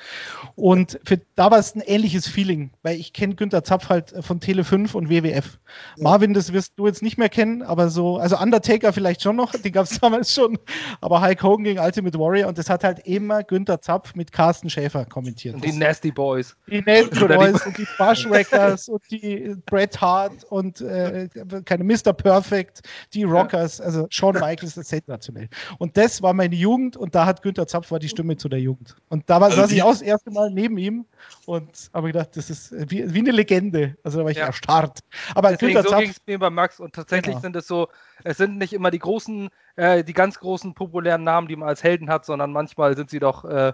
Und 0.55 1.01
für, 1.05 1.21
da 1.35 1.51
war 1.51 1.59
es 1.59 1.75
ein 1.75 1.81
ähnliches 1.81 2.29
Feeling, 2.29 2.71
weil 2.83 2.99
ich 2.99 3.13
kenne 3.13 3.35
Günther 3.35 3.65
Zapf 3.65 3.89
halt 3.89 4.15
von 4.21 4.39
Tele 4.39 4.63
5 4.63 4.95
und 4.95 5.11
WWF. 5.11 5.59
Ja. 5.97 6.05
Marvin, 6.05 6.33
das 6.33 6.53
wirst 6.53 6.75
du 6.77 6.87
jetzt 6.87 7.03
nicht 7.03 7.19
mehr 7.19 7.29
kennen, 7.29 7.63
aber 7.63 7.89
so, 7.89 8.19
also 8.19 8.39
Undertaker 8.39 8.93
vielleicht 8.93 9.23
schon 9.23 9.37
noch, 9.37 9.53
die 9.65 9.73
gab 9.73 9.87
es 9.87 9.99
damals 9.99 10.33
schon, 10.33 10.59
aber 11.01 11.21
Hulk 11.23 11.43
Hogan 11.43 11.65
gegen 11.65 11.81
Ultimate 11.81 12.19
Warrior 12.19 12.49
und 12.49 12.57
das 12.57 12.71
hat 12.71 12.85
halt 12.85 13.01
immer 13.01 13.43
Günther 13.43 13.81
Zapf 13.81 14.15
mit 14.15 14.31
Carsten 14.31 14.71
Schäfer 14.71 15.07
kommentiert. 15.07 15.57
Und 15.57 15.65
die 15.65 15.73
Nasty 15.73 16.13
Boys. 16.13 16.57
Die 16.69 16.83
Nasty 16.83 17.27
Boys 17.27 17.67
und 17.67 17.77
die 17.77 17.87
Bushwhackers 17.99 18.89
und 18.89 19.03
die 19.11 19.57
Bret 19.67 20.01
Hart 20.01 20.45
und 20.53 20.83
äh, 20.83 21.31
keine 21.65 21.83
Mr. 21.83 22.13
Perfect, 22.13 22.83
die 23.15 23.25
Rockers, 23.25 23.81
also 23.81 24.07
Shawn 24.11 24.35
Michaels, 24.35 24.75
das 24.75 24.77
ist 24.77 24.89
sensationell. 24.91 25.49
Und 25.79 25.97
das 25.97 26.21
war 26.21 26.35
meine 26.35 26.55
Jugend 26.55 26.95
und 26.95 27.15
da 27.15 27.25
hat 27.25 27.41
Günther 27.41 27.67
Zapf 27.67 27.91
war 27.91 27.99
die 27.99 28.11
Stimme 28.11 28.37
zu 28.37 28.51
der 28.51 28.61
Jugend. 28.61 28.95
Und 29.09 29.31
da 29.31 29.41
war, 29.41 29.49
also 29.49 29.63
saß 29.63 29.73
ich 29.73 29.83
auch 29.83 29.93
das 29.93 30.03
erste 30.03 30.31
Mal 30.31 30.51
neben 30.51 30.77
ihm 30.77 31.07
und 31.47 31.91
habe 31.95 32.09
gedacht, 32.09 32.37
das 32.37 32.51
ist 32.51 32.71
wie, 32.91 33.15
wie 33.15 33.21
eine 33.21 33.31
Legende. 33.31 33.97
Also 34.05 34.19
da 34.19 34.25
war 34.25 34.31
ich 34.31 34.37
ja. 34.37 34.47
erstarrt. 34.47 34.99
Aber 35.35 35.53
Deswegen, 35.53 35.73
Günther 35.73 35.89
so 35.89 35.97
ging 35.97 36.11
es 36.11 36.21
mir 36.27 36.39
bei 36.39 36.51
Max 36.51 36.81
und 36.81 36.95
tatsächlich 36.95 37.33
genau. 37.33 37.41
sind 37.41 37.57
es 37.57 37.67
so, 37.67 37.89
es 38.25 38.37
sind 38.37 38.59
nicht 38.59 38.73
immer 38.73 38.91
die 38.91 38.99
großen, 38.99 39.49
äh, 39.77 40.05
die 40.05 40.13
ganz 40.13 40.39
großen 40.39 40.75
populären 40.75 41.25
Namen, 41.25 41.49
die 41.49 41.57
man 41.57 41.69
als 41.69 41.83
Helden 41.83 42.09
hat, 42.09 42.25
sondern 42.25 42.53
manchmal 42.53 42.97
sind 42.97 43.11
sie 43.11 43.19
doch 43.19 43.45
äh, 43.45 43.73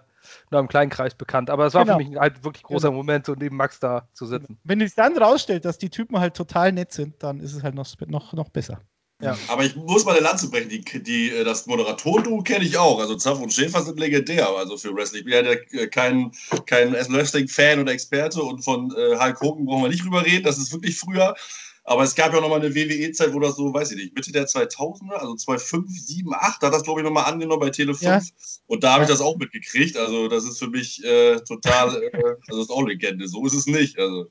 nur 0.51 0.61
im 0.61 0.69
kleinen 0.69 0.91
Kreis 0.91 1.15
bekannt. 1.15 1.51
Aber 1.51 1.67
es 1.67 1.75
war 1.75 1.85
genau. 1.85 1.99
für 1.99 2.05
mich 2.05 2.17
ein 2.17 2.21
halt 2.21 2.45
wirklich 2.45 2.63
großer 2.63 2.89
genau. 2.89 2.99
Moment, 2.99 3.27
so 3.27 3.35
neben 3.35 3.57
Max 3.57 3.81
da 3.81 4.09
zu 4.13 4.27
sitzen. 4.27 4.59
Wenn 4.65 4.81
es 4.81 4.95
dann 4.95 5.17
rausstellt, 5.17 5.65
dass 5.65 5.79
die 5.79 5.91
Typen 5.91 6.19
halt 6.19 6.35
total 6.35 6.73
nett 6.73 6.93
sind, 6.93 7.23
dann 7.23 7.41
ist 7.41 7.55
es 7.55 7.63
halt 7.63 7.75
noch, 7.75 7.87
noch, 8.07 8.33
noch 8.33 8.49
besser. 8.49 8.81
Ja. 9.21 9.37
Aber 9.49 9.65
ich 9.65 9.75
muss 9.75 10.05
mal 10.05 10.13
eine 10.13 10.21
Lanze 10.21 10.49
brechen. 10.49 10.69
Die, 10.69 10.85
die, 11.03 11.31
äh, 11.31 11.45
das 11.45 11.67
Moderatoren-Duo 11.67 12.43
kenne 12.43 12.65
ich 12.65 12.79
auch. 12.79 13.01
Also 13.01 13.17
Zaff 13.17 13.41
und 13.41 13.53
Schäfer 13.53 13.83
sind 13.83 13.99
legendär, 13.99 14.49
also 14.49 14.77
für 14.77 14.95
Wrestling. 14.95 15.21
Ich 15.21 15.25
bin 15.25 15.45
ja 15.45 15.53
äh, 15.81 15.89
kein, 15.89 16.31
kein 16.67 16.93
Wrestling-Fan 16.93 17.81
oder 17.81 17.93
Experte 17.93 18.43
und 18.43 18.63
von 18.63 18.95
äh, 18.97 19.19
Hulk 19.19 19.41
Hogan 19.41 19.65
brauchen 19.65 19.83
wir 19.83 19.89
nicht 19.89 20.05
drüber 20.05 20.25
reden. 20.25 20.45
Das 20.45 20.59
ist 20.59 20.73
wirklich 20.73 20.97
früher. 20.97 21.35
Aber 21.89 22.03
es 22.03 22.15
gab 22.15 22.33
ja 22.33 22.39
auch 22.39 22.43
noch 22.43 22.51
mal 22.51 22.61
eine 22.61 22.75
WWE-Zeit, 22.75 23.33
wo 23.33 23.41
das 23.41 23.57
so, 23.57 23.73
weiß 23.73 23.93
ich 23.93 23.97
nicht, 23.97 24.15
Mitte 24.15 24.31
der 24.31 24.47
2000er, 24.47 25.15
also 25.15 25.35
2005, 25.35 25.89
7, 25.91 26.35
8, 26.35 26.63
da 26.63 26.67
hat 26.67 26.75
das, 26.75 26.83
glaube 26.83 27.01
ich, 27.01 27.05
noch 27.05 27.13
mal 27.13 27.23
angenommen 27.23 27.61
bei 27.61 27.71
Tele 27.71 27.95
5. 27.95 28.03
Ja. 28.03 28.21
Und 28.67 28.85
da 28.85 28.93
habe 28.93 29.05
ich 29.05 29.09
das 29.09 29.23
auch 29.23 29.39
mitgekriegt. 29.39 29.97
Also, 29.97 30.29
das 30.29 30.45
ist 30.45 30.59
für 30.59 30.69
mich 30.69 31.03
äh, 31.03 31.37
total, 31.41 32.03
äh, 32.03 32.11
also, 32.13 32.37
das 32.47 32.57
ist 32.59 32.71
auch 32.71 32.87
Legende. 32.87 33.27
So 33.27 33.47
ist 33.47 33.55
es 33.55 33.67
nicht. 33.67 33.99
Also. 33.99 34.27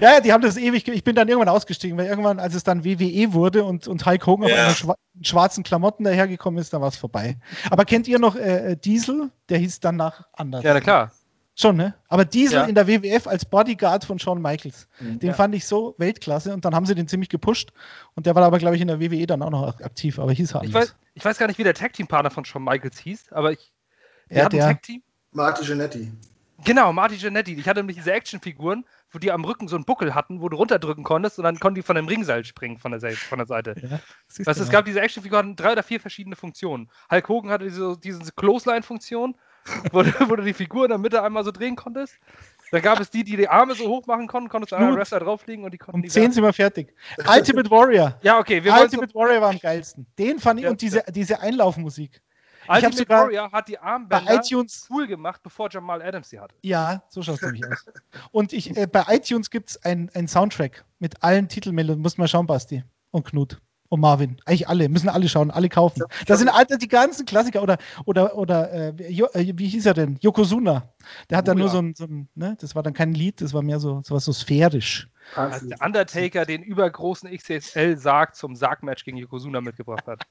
Ja, 0.00 0.20
die 0.20 0.32
haben 0.32 0.42
das 0.42 0.56
ewig. 0.56 0.88
Ich 0.88 1.04
bin 1.04 1.14
dann 1.14 1.28
irgendwann 1.28 1.48
ausgestiegen, 1.48 1.96
weil 1.96 2.06
irgendwann, 2.06 2.40
als 2.40 2.54
es 2.54 2.64
dann 2.64 2.84
WWE 2.84 3.32
wurde 3.32 3.62
und, 3.64 3.86
und 3.86 4.04
Hulk 4.04 4.26
Hogan 4.26 4.48
ja. 4.48 4.68
auf 4.68 4.76
schwa 4.76 4.96
schwarzen 5.22 5.62
Klamotten 5.62 6.04
dahergekommen 6.04 6.58
ist, 6.58 6.72
da 6.72 6.80
war 6.80 6.88
es 6.88 6.96
vorbei. 6.96 7.36
Aber 7.70 7.84
kennt 7.84 8.08
ihr 8.08 8.18
noch 8.18 8.34
äh, 8.34 8.76
Diesel? 8.76 9.30
Der 9.50 9.58
hieß 9.58 9.80
danach 9.80 10.26
anders. 10.32 10.64
Ja, 10.64 10.72
na 10.72 10.80
klar. 10.80 11.12
Schon, 11.60 11.76
ne? 11.76 11.94
Aber 12.08 12.24
Diesel 12.24 12.60
ja. 12.60 12.64
in 12.64 12.74
der 12.74 12.88
WWF 12.88 13.26
als 13.26 13.44
Bodyguard 13.44 14.04
von 14.04 14.18
Shawn 14.18 14.40
Michaels, 14.40 14.88
mhm. 14.98 15.18
den 15.18 15.28
ja. 15.28 15.34
fand 15.34 15.54
ich 15.54 15.66
so 15.66 15.94
Weltklasse 15.98 16.54
und 16.54 16.64
dann 16.64 16.74
haben 16.74 16.86
sie 16.86 16.94
den 16.94 17.06
ziemlich 17.06 17.28
gepusht 17.28 17.72
und 18.14 18.24
der 18.24 18.34
war 18.34 18.42
aber, 18.44 18.58
glaube 18.58 18.76
ich, 18.76 18.82
in 18.82 18.88
der 18.88 18.98
WWE 18.98 19.26
dann 19.26 19.42
auch 19.42 19.50
noch 19.50 19.80
aktiv, 19.80 20.18
aber 20.18 20.32
hieß 20.32 20.54
halt 20.54 20.64
ich 20.64 20.72
weiß, 20.72 20.94
ich 21.12 21.24
weiß 21.24 21.36
gar 21.36 21.48
nicht, 21.48 21.58
wie 21.58 21.64
der 21.64 21.74
Tag-Team-Partner 21.74 22.30
von 22.30 22.46
Shawn 22.46 22.64
Michaels 22.64 22.98
hieß, 22.98 23.32
aber 23.32 23.52
ich. 23.52 23.72
Der 24.30 24.44
hat 24.44 24.54
ein 24.54 24.60
Tag-Team. 24.60 25.02
Marty 25.32 25.66
Genetti. 25.66 26.10
Genau, 26.64 26.92
Marty 26.92 27.16
Genetti. 27.16 27.54
Ich 27.54 27.68
hatte 27.68 27.80
nämlich 27.80 27.96
diese 27.96 28.12
Actionfiguren, 28.12 28.84
wo 29.10 29.18
die 29.18 29.30
am 29.30 29.44
Rücken 29.44 29.68
so 29.68 29.76
einen 29.76 29.84
Buckel 29.84 30.14
hatten, 30.14 30.40
wo 30.40 30.48
du 30.48 30.56
runterdrücken 30.56 31.04
konntest 31.04 31.38
und 31.38 31.44
dann 31.44 31.58
konnten 31.58 31.76
die 31.76 31.82
von 31.82 31.96
dem 31.96 32.06
Ringseil 32.06 32.44
springen 32.44 32.78
von 32.78 32.92
der, 32.92 33.12
von 33.12 33.38
der 33.38 33.46
Seite. 33.46 33.74
Ja, 33.82 34.00
weißt, 34.44 34.60
es 34.60 34.70
gab 34.70 34.84
diese 34.84 35.00
Actionfiguren, 35.00 35.56
drei 35.56 35.72
oder 35.72 35.82
vier 35.82 36.00
verschiedene 36.00 36.36
Funktionen. 36.36 36.90
Hulk 37.10 37.28
Hogan 37.28 37.50
hatte 37.50 37.64
diese, 37.64 37.98
diese 37.98 38.32
Clothesline-Funktion, 38.32 39.34
wo, 39.92 40.04
wo, 40.28 40.36
du 40.36 40.42
die 40.42 40.54
Figur 40.54 40.84
in 40.84 40.90
der 40.90 40.98
Mitte 40.98 41.22
einmal 41.22 41.44
so 41.44 41.50
drehen 41.50 41.76
konntest. 41.76 42.14
Dann 42.70 42.82
gab 42.82 43.00
es 43.00 43.10
die, 43.10 43.24
die 43.24 43.36
die 43.36 43.48
Arme 43.48 43.74
so 43.74 43.88
hoch 43.88 44.06
machen 44.06 44.28
konnten, 44.28 44.48
konntest 44.48 44.72
du 44.72 44.76
einen 44.76 44.96
Wrestler 44.96 45.20
drauflegen 45.20 45.64
und 45.64 45.72
die 45.72 45.78
konnten. 45.78 45.96
Um 45.96 46.02
die 46.02 46.08
10 46.08 46.32
sind 46.32 46.44
wir 46.44 46.52
fertig. 46.52 46.94
Ultimate 47.28 47.70
Warrior. 47.70 48.16
Ja, 48.22 48.38
okay. 48.38 48.62
Wir 48.62 48.72
Ultimate 48.72 49.12
Warrior 49.14 49.40
war 49.40 49.50
am 49.50 49.58
geilsten. 49.58 50.06
Den 50.18 50.38
fand 50.38 50.60
ich 50.60 50.64
ja, 50.64 50.70
und 50.70 50.80
diese, 50.80 51.02
diese 51.08 51.40
Einlaufmusik. 51.40 52.22
Ultimate 52.68 52.96
sogar 52.96 53.24
Warrior 53.24 53.50
hat 53.50 53.68
die 53.68 53.78
Armbänder 53.78 54.24
bei 54.24 54.36
iTunes 54.36 54.86
cool 54.88 55.08
gemacht, 55.08 55.40
bevor 55.42 55.68
Jamal 55.70 56.00
Adams 56.02 56.30
sie 56.30 56.38
hatte. 56.38 56.54
Ja, 56.62 57.02
so 57.08 57.22
schaut 57.22 57.36
es 57.36 57.42
nämlich 57.42 57.66
aus. 57.66 57.86
Und 58.30 58.52
ich, 58.52 58.76
äh, 58.76 58.86
bei 58.86 59.04
iTunes 59.08 59.50
gibt 59.50 59.70
es 59.70 59.84
einen 59.84 60.28
Soundtrack 60.28 60.84
mit 61.00 61.24
allen 61.24 61.48
Titelmelodien. 61.48 62.02
Muss 62.02 62.18
mal 62.18 62.28
schauen, 62.28 62.46
Basti 62.46 62.84
und 63.10 63.24
Knut 63.24 63.60
und 63.90 64.00
Marvin. 64.00 64.40
Eigentlich 64.46 64.68
alle, 64.68 64.88
müssen 64.88 65.08
alle 65.08 65.28
schauen, 65.28 65.50
alle 65.50 65.68
kaufen. 65.68 66.04
Das 66.26 66.38
sind 66.38 66.48
alle 66.48 66.78
die 66.78 66.88
ganzen 66.88 67.26
Klassiker. 67.26 67.62
Oder, 67.62 67.76
oder, 68.06 68.36
oder 68.36 68.72
äh, 68.72 68.88
äh 68.98 69.52
wie 69.56 69.68
hieß 69.68 69.84
er 69.84 69.94
denn? 69.94 70.16
Yokozuna. 70.20 70.88
Der 71.28 71.38
hat 71.38 71.44
oh, 71.44 71.46
dann 71.48 71.58
nur 71.58 71.66
ja. 71.66 71.72
so 71.72 71.78
ein, 71.80 71.94
so 71.94 72.04
ein, 72.04 72.28
ne? 72.34 72.56
das 72.60 72.74
war 72.74 72.82
dann 72.82 72.94
kein 72.94 73.12
Lied, 73.12 73.40
das 73.40 73.52
war 73.52 73.62
mehr 73.62 73.80
so, 73.80 74.00
so 74.04 74.14
was 74.14 74.24
so 74.24 74.32
sphärisch. 74.32 75.08
Als 75.34 75.66
der 75.66 75.80
Undertaker 75.80 76.46
den 76.46 76.62
übergroßen 76.62 77.30
XXL-Sarg 77.30 78.34
zum 78.34 78.54
Sargmatch 78.54 79.04
gegen 79.04 79.16
Yokozuna 79.16 79.60
mitgebracht 79.60 80.06
hat. 80.06 80.22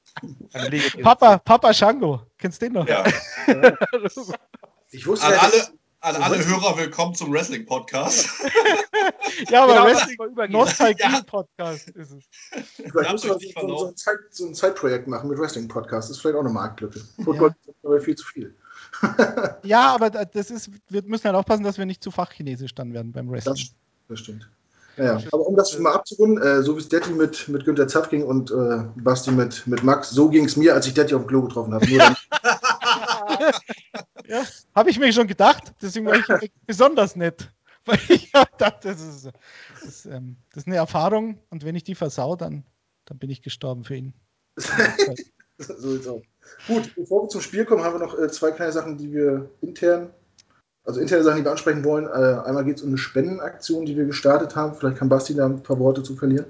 Papa, 1.02 1.38
Papa 1.38 1.72
Shango. 1.72 2.22
Kennst 2.38 2.60
du 2.60 2.66
den 2.66 2.74
noch? 2.74 2.88
Ja. 2.88 3.04
ich 4.90 5.06
wusste 5.06 5.26
An 5.26 5.32
ja, 5.32 5.38
alle, 5.40 5.79
an 6.02 6.16
alle 6.16 6.44
Hörer 6.46 6.78
willkommen 6.78 7.14
zum 7.14 7.30
Wrestling-Podcast. 7.32 8.26
ja, 9.50 9.64
aber 9.64 9.74
genau, 9.74 9.84
Wrestling 9.86 10.50
Nostalgie-Podcast 10.50 11.88
ja. 11.88 12.02
ist 12.02 12.12
es. 12.12 12.24
Vielleicht 12.74 13.12
müssen 13.12 13.28
wir 13.28 13.68
so, 13.68 13.88
ein 13.88 13.96
Zeit, 13.96 14.18
so 14.30 14.46
ein 14.46 14.54
Zeitprojekt 14.54 15.08
machen 15.08 15.28
mit 15.28 15.38
Wrestling-Podcast. 15.38 16.08
Das 16.08 16.16
ist 16.16 16.22
vielleicht 16.22 16.36
auch 16.36 16.40
eine 16.40 16.50
Marktlücke. 16.50 17.00
Football 17.22 17.54
ja. 17.66 17.72
ist 17.72 17.84
aber 17.84 18.00
viel 18.00 18.16
zu 18.16 18.26
viel. 18.26 18.54
ja, 19.62 19.94
aber 19.94 20.08
das 20.08 20.50
ist, 20.50 20.70
wir 20.88 21.02
müssen 21.02 21.24
halt 21.24 21.36
aufpassen, 21.36 21.64
dass 21.64 21.76
wir 21.76 21.84
nicht 21.84 22.02
zu 22.02 22.10
fachchinesisch 22.10 22.74
dann 22.74 22.94
werden 22.94 23.12
beim 23.12 23.30
Wrestling. 23.30 23.56
Das, 23.56 23.74
das 24.08 24.20
stimmt. 24.20 24.48
Ja, 24.96 25.18
aber 25.32 25.46
um 25.46 25.56
das 25.56 25.78
mal 25.78 25.92
abzurunden, 25.92 26.42
äh, 26.42 26.62
so 26.62 26.76
wie 26.76 26.80
es 26.80 26.88
Detti 26.88 27.10
mit, 27.10 27.48
mit 27.48 27.64
Günther 27.64 27.88
Zapf 27.88 28.08
ging 28.08 28.24
und 28.24 28.50
äh, 28.50 28.84
Basti 28.96 29.30
mit, 29.30 29.66
mit 29.66 29.82
Max, 29.82 30.10
so 30.10 30.28
ging 30.28 30.44
es 30.44 30.56
mir, 30.56 30.74
als 30.74 30.86
ich 30.86 30.94
Detti 30.94 31.14
auf 31.14 31.22
dem 31.22 31.28
Klo 31.28 31.42
getroffen 31.42 31.72
habe. 31.72 31.86
Ja, 34.26 34.44
habe 34.74 34.90
ich 34.90 34.98
mir 34.98 35.12
schon 35.12 35.26
gedacht. 35.26 35.72
Deswegen 35.82 36.06
war 36.06 36.16
ich 36.16 36.52
besonders 36.66 37.16
nett. 37.16 37.50
Weil 37.84 37.98
ich 38.08 38.30
dachte, 38.30 38.88
das 38.88 39.00
ist, 39.00 39.30
das, 39.74 39.84
ist, 39.84 40.04
ähm, 40.06 40.36
das 40.50 40.64
ist 40.64 40.66
eine 40.66 40.76
Erfahrung 40.76 41.38
und 41.48 41.64
wenn 41.64 41.74
ich 41.74 41.84
die 41.84 41.94
versau, 41.94 42.36
dann, 42.36 42.64
dann 43.06 43.18
bin 43.18 43.30
ich 43.30 43.42
gestorben 43.42 43.84
für 43.84 43.96
ihn. 43.96 44.14
so 45.58 45.94
ist 45.94 46.06
auch. 46.06 46.22
Gut, 46.66 46.94
bevor 46.94 47.24
wir 47.24 47.28
zum 47.28 47.40
Spiel 47.40 47.64
kommen, 47.64 47.82
haben 47.82 47.94
wir 47.98 48.06
noch 48.06 48.18
äh, 48.18 48.28
zwei 48.28 48.50
kleine 48.50 48.72
Sachen, 48.72 48.98
die 48.98 49.12
wir 49.12 49.50
intern, 49.62 50.10
also 50.84 51.00
interne 51.00 51.24
Sachen, 51.24 51.38
die 51.38 51.44
wir 51.44 51.50
ansprechen 51.50 51.84
wollen. 51.84 52.06
Äh, 52.06 52.46
einmal 52.46 52.64
geht 52.64 52.76
es 52.76 52.82
um 52.82 52.90
eine 52.90 52.98
Spendenaktion, 52.98 53.86
die 53.86 53.96
wir 53.96 54.04
gestartet 54.04 54.56
haben. 54.56 54.74
Vielleicht 54.74 54.98
kann 54.98 55.08
Basti 55.08 55.34
da 55.34 55.46
ein 55.46 55.62
paar 55.62 55.78
Worte 55.78 56.02
zu 56.02 56.16
verlieren. 56.16 56.46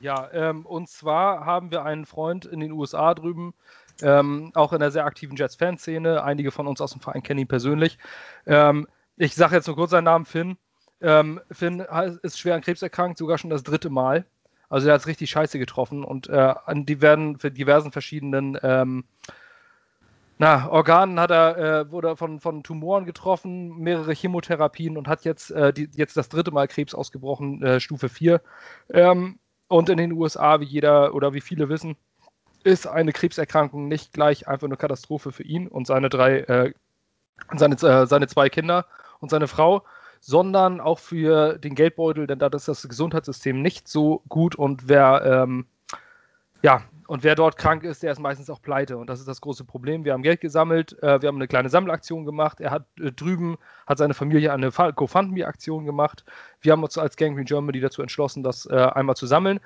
Ja, 0.00 0.30
ähm, 0.32 0.64
und 0.64 0.88
zwar 0.88 1.44
haben 1.44 1.70
wir 1.70 1.84
einen 1.84 2.06
Freund 2.06 2.46
in 2.46 2.60
den 2.60 2.72
USA 2.72 3.12
drüben, 3.14 3.52
ähm, 4.02 4.50
auch 4.54 4.72
in 4.72 4.80
der 4.80 4.90
sehr 4.90 5.04
aktiven 5.04 5.36
Jets-Fanszene. 5.36 6.22
Einige 6.22 6.50
von 6.50 6.66
uns 6.66 6.80
aus 6.80 6.92
dem 6.92 7.00
Verein 7.00 7.22
kennen 7.22 7.40
ihn 7.40 7.48
persönlich. 7.48 7.98
Ähm, 8.46 8.86
ich 9.16 9.34
sage 9.34 9.56
jetzt 9.56 9.66
nur 9.66 9.76
kurz 9.76 9.90
seinen 9.90 10.04
Namen, 10.04 10.24
Finn. 10.24 10.56
Ähm, 11.00 11.40
Finn 11.50 11.80
ist 12.22 12.38
schwer 12.38 12.54
an 12.54 12.60
Krebs 12.60 12.82
erkrankt, 12.82 13.18
sogar 13.18 13.38
schon 13.38 13.50
das 13.50 13.62
dritte 13.62 13.90
Mal. 13.90 14.26
Also 14.68 14.88
er 14.88 14.94
hat 14.94 15.00
es 15.00 15.06
richtig 15.06 15.30
scheiße 15.30 15.58
getroffen 15.58 16.04
und 16.04 16.28
äh, 16.28 16.54
an 16.64 16.86
diversen, 16.86 17.38
für 17.38 17.50
diversen 17.50 17.90
verschiedenen 17.90 18.56
ähm, 18.62 19.04
na, 20.42 20.70
Organen 20.70 21.20
hat 21.20 21.30
er, 21.30 21.58
äh, 21.58 21.92
wurde 21.92 22.16
von, 22.16 22.40
von 22.40 22.62
Tumoren 22.62 23.04
getroffen, 23.04 23.76
mehrere 23.76 24.14
Chemotherapien 24.14 24.96
und 24.96 25.06
hat 25.06 25.26
jetzt, 25.26 25.50
äh, 25.50 25.70
die, 25.70 25.90
jetzt 25.92 26.16
das 26.16 26.30
dritte 26.30 26.50
Mal 26.50 26.66
Krebs 26.66 26.94
ausgebrochen, 26.94 27.62
äh, 27.62 27.78
Stufe 27.78 28.08
4. 28.08 28.40
Ähm, 28.88 29.38
und 29.68 29.90
in 29.90 29.98
den 29.98 30.12
USA, 30.12 30.60
wie 30.60 30.64
jeder 30.64 31.14
oder 31.14 31.34
wie 31.34 31.42
viele 31.42 31.68
wissen, 31.68 31.94
ist 32.64 32.86
eine 32.86 33.12
Krebserkrankung 33.12 33.88
nicht 33.88 34.12
gleich 34.12 34.48
einfach 34.48 34.66
eine 34.66 34.76
Katastrophe 34.76 35.32
für 35.32 35.42
ihn 35.42 35.68
und 35.68 35.86
seine 35.86 36.08
drei, 36.08 36.40
äh, 36.40 36.72
seine, 37.56 37.74
äh, 37.76 38.06
seine 38.06 38.26
zwei 38.26 38.48
Kinder 38.48 38.86
und 39.20 39.30
seine 39.30 39.48
Frau, 39.48 39.84
sondern 40.20 40.80
auch 40.80 40.98
für 40.98 41.58
den 41.58 41.74
Geldbeutel, 41.74 42.26
denn 42.26 42.38
da 42.38 42.48
ist 42.48 42.68
das 42.68 42.86
Gesundheitssystem 42.86 43.60
nicht 43.60 43.88
so 43.88 44.22
gut 44.28 44.54
und 44.54 44.88
wer 44.88 45.22
ähm, 45.24 45.66
ja, 46.62 46.82
und 47.06 47.24
wer 47.24 47.34
dort 47.34 47.56
krank 47.56 47.82
ist, 47.82 48.02
der 48.02 48.12
ist 48.12 48.20
meistens 48.20 48.50
auch 48.50 48.62
pleite. 48.62 48.96
Und 48.96 49.08
das 49.08 49.18
ist 49.18 49.26
das 49.26 49.40
große 49.40 49.64
Problem. 49.64 50.04
Wir 50.04 50.12
haben 50.12 50.22
Geld 50.22 50.40
gesammelt, 50.40 50.92
äh, 51.02 51.20
wir 51.20 51.28
haben 51.28 51.36
eine 51.36 51.48
kleine 51.48 51.68
Sammelaktion 51.68 52.24
gemacht. 52.24 52.60
Er 52.60 52.70
hat 52.70 52.86
äh, 53.00 53.10
drüben, 53.10 53.56
hat 53.86 53.98
seine 53.98 54.14
Familie 54.14 54.52
eine 54.52 54.70
GoFundMe-Aktion 54.70 55.86
gemacht. 55.86 56.24
Wir 56.60 56.72
haben 56.72 56.84
uns 56.84 56.98
als 56.98 57.16
Gangrene 57.16 57.44
Germany 57.44 57.80
dazu 57.80 58.02
entschlossen, 58.02 58.42
das 58.42 58.66
äh, 58.66 58.76
einmal 58.76 59.16
zu 59.16 59.26
sammeln, 59.26 59.58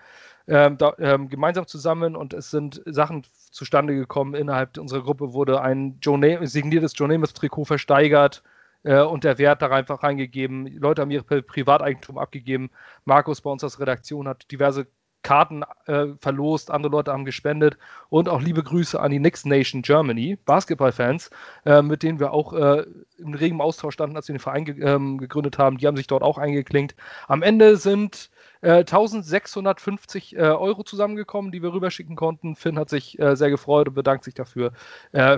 ähm, 0.46 0.78
da, 0.78 0.94
ähm, 0.98 1.28
gemeinsam 1.28 1.66
zu 1.66 1.78
sammeln. 1.78 2.16
Und 2.16 2.34
es 2.34 2.50
sind 2.50 2.82
Sachen 2.86 3.24
zustande 3.50 3.94
gekommen. 3.94 4.34
Innerhalb 4.34 4.78
unserer 4.78 5.02
Gruppe 5.02 5.32
wurde 5.32 5.60
ein 5.60 5.98
Joe 6.00 6.46
signiertes 6.46 6.92
Joe 6.96 7.08
Namath-Trikot 7.08 7.64
versteigert 7.64 8.42
äh, 8.82 9.00
und 9.00 9.24
der 9.24 9.38
Wert 9.38 9.62
da 9.62 9.68
einfach 9.68 10.02
reingegeben. 10.02 10.66
Leute 10.78 11.02
haben 11.02 11.10
ihr 11.10 11.22
Privateigentum 11.22 12.18
abgegeben. 12.18 12.70
Markus 13.04 13.40
bei 13.40 13.50
uns 13.50 13.64
als 13.64 13.80
Redaktion 13.80 14.28
hat 14.28 14.50
diverse 14.50 14.86
Karten 15.24 15.64
äh, 15.86 16.08
verlost, 16.20 16.70
andere 16.70 16.92
Leute 16.92 17.10
haben 17.10 17.24
gespendet 17.24 17.78
und 18.10 18.28
auch 18.28 18.40
liebe 18.40 18.62
Grüße 18.62 19.00
an 19.00 19.10
die 19.10 19.18
Next 19.18 19.46
Nation 19.46 19.80
Germany, 19.80 20.38
Basketballfans, 20.44 21.30
äh, 21.64 21.82
mit 21.82 22.02
denen 22.02 22.20
wir 22.20 22.32
auch 22.32 22.52
äh, 22.52 22.84
im 23.16 23.32
regem 23.32 23.60
Austausch 23.62 23.94
standen, 23.94 24.16
als 24.16 24.28
wir 24.28 24.34
den 24.34 24.40
Verein 24.40 24.66
ge 24.66 24.80
ähm, 24.84 25.16
gegründet 25.18 25.58
haben. 25.58 25.78
Die 25.78 25.86
haben 25.86 25.96
sich 25.96 26.06
dort 26.06 26.22
auch 26.22 26.36
eingeklinkt. 26.36 26.94
Am 27.26 27.42
Ende 27.42 27.78
sind 27.78 28.30
1650 28.70 30.36
äh, 30.36 30.38
äh, 30.38 30.42
Euro 30.42 30.82
zusammengekommen, 30.82 31.52
die 31.52 31.62
wir 31.62 31.72
rüberschicken 31.72 32.16
konnten. 32.16 32.56
Finn 32.56 32.78
hat 32.78 32.90
sich 32.90 33.18
äh, 33.18 33.36
sehr 33.36 33.50
gefreut 33.50 33.88
und 33.88 33.94
bedankt 33.94 34.24
sich 34.24 34.34
dafür. 34.34 34.72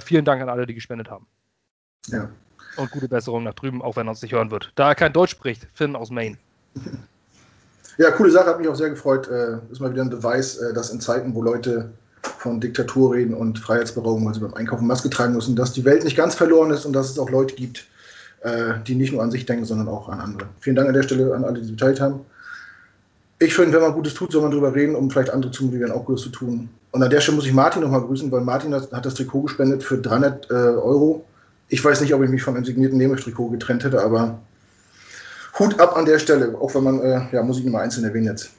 vielen 0.00 0.24
Dank 0.24 0.42
an 0.42 0.48
alle, 0.48 0.66
die 0.66 0.74
gespendet 0.74 1.10
haben. 1.10 1.26
Ja. 2.06 2.28
Und 2.76 2.90
gute 2.90 3.08
Besserung 3.08 3.44
nach 3.44 3.54
drüben, 3.54 3.82
auch 3.82 3.96
wenn 3.96 4.06
er 4.06 4.10
uns 4.10 4.22
nicht 4.22 4.32
hören 4.32 4.50
wird. 4.50 4.72
Da 4.74 4.88
er 4.88 4.94
kein 4.94 5.12
Deutsch 5.12 5.30
spricht, 5.30 5.66
Finn 5.74 5.96
aus 5.96 6.10
Maine. 6.10 6.36
Ja, 7.98 8.10
coole 8.10 8.30
Sache, 8.30 8.50
hat 8.50 8.58
mich 8.58 8.68
auch 8.68 8.74
sehr 8.74 8.90
gefreut. 8.90 9.28
Äh, 9.28 9.56
ist 9.70 9.80
mal 9.80 9.90
wieder 9.90 10.02
ein 10.02 10.10
Beweis, 10.10 10.58
äh, 10.58 10.74
dass 10.74 10.90
in 10.90 11.00
Zeiten, 11.00 11.34
wo 11.34 11.42
Leute 11.42 11.90
von 12.38 12.60
Diktatur 12.60 13.14
reden 13.14 13.34
und 13.34 13.58
Freiheitsberaubung, 13.58 14.26
weil 14.26 14.34
sie 14.34 14.40
beim 14.40 14.54
Einkaufen 14.54 14.86
Maske 14.86 15.08
tragen 15.08 15.34
müssen, 15.34 15.56
dass 15.56 15.72
die 15.72 15.84
Welt 15.84 16.04
nicht 16.04 16.16
ganz 16.16 16.34
verloren 16.34 16.70
ist 16.70 16.84
und 16.84 16.92
dass 16.92 17.10
es 17.10 17.18
auch 17.18 17.30
Leute 17.30 17.54
gibt, 17.54 17.86
äh, 18.42 18.74
die 18.86 18.96
nicht 18.96 19.12
nur 19.12 19.22
an 19.22 19.30
sich 19.30 19.46
denken, 19.46 19.64
sondern 19.64 19.88
auch 19.88 20.08
an 20.08 20.20
andere. 20.20 20.48
Vielen 20.60 20.76
Dank 20.76 20.88
an 20.88 20.94
der 20.94 21.04
Stelle 21.04 21.34
an 21.34 21.44
alle, 21.44 21.62
die 21.62 21.72
beteiligt 21.72 22.00
haben. 22.00 22.20
Ich 23.38 23.54
finde, 23.54 23.74
wenn 23.74 23.82
man 23.82 23.92
Gutes 23.92 24.14
tut, 24.14 24.32
soll 24.32 24.42
man 24.42 24.50
drüber 24.50 24.74
reden, 24.74 24.94
um 24.94 25.10
vielleicht 25.10 25.30
andere 25.30 25.52
zu 25.52 25.64
motivieren, 25.64 25.92
auch 25.92 26.06
Gutes 26.06 26.22
zu 26.22 26.30
tun. 26.30 26.70
Und 26.92 27.02
an 27.02 27.10
der 27.10 27.20
Stelle 27.20 27.36
muss 27.36 27.46
ich 27.46 27.52
Martin 27.52 27.82
nochmal 27.82 28.00
grüßen, 28.00 28.32
weil 28.32 28.40
Martin 28.40 28.74
hat, 28.74 28.90
hat 28.92 29.04
das 29.04 29.14
Trikot 29.14 29.42
gespendet 29.42 29.82
für 29.82 29.98
300 29.98 30.50
äh, 30.50 30.54
Euro. 30.54 31.24
Ich 31.68 31.84
weiß 31.84 32.00
nicht, 32.00 32.14
ob 32.14 32.22
ich 32.22 32.30
mich 32.30 32.42
von 32.42 32.56
einem 32.56 32.64
signierten 32.64 32.96
Nehmisch-Trikot 32.96 33.50
getrennt 33.50 33.84
hätte, 33.84 34.02
aber 34.02 34.38
Hut 35.58 35.78
ab 35.80 35.96
an 35.96 36.06
der 36.06 36.18
Stelle, 36.18 36.56
auch 36.58 36.74
wenn 36.74 36.84
man, 36.84 37.00
äh, 37.00 37.20
ja, 37.32 37.42
muss 37.42 37.58
ich 37.58 37.64
mal 37.66 37.82
einzeln 37.82 38.04
erwähnen 38.04 38.26
jetzt. 38.26 38.50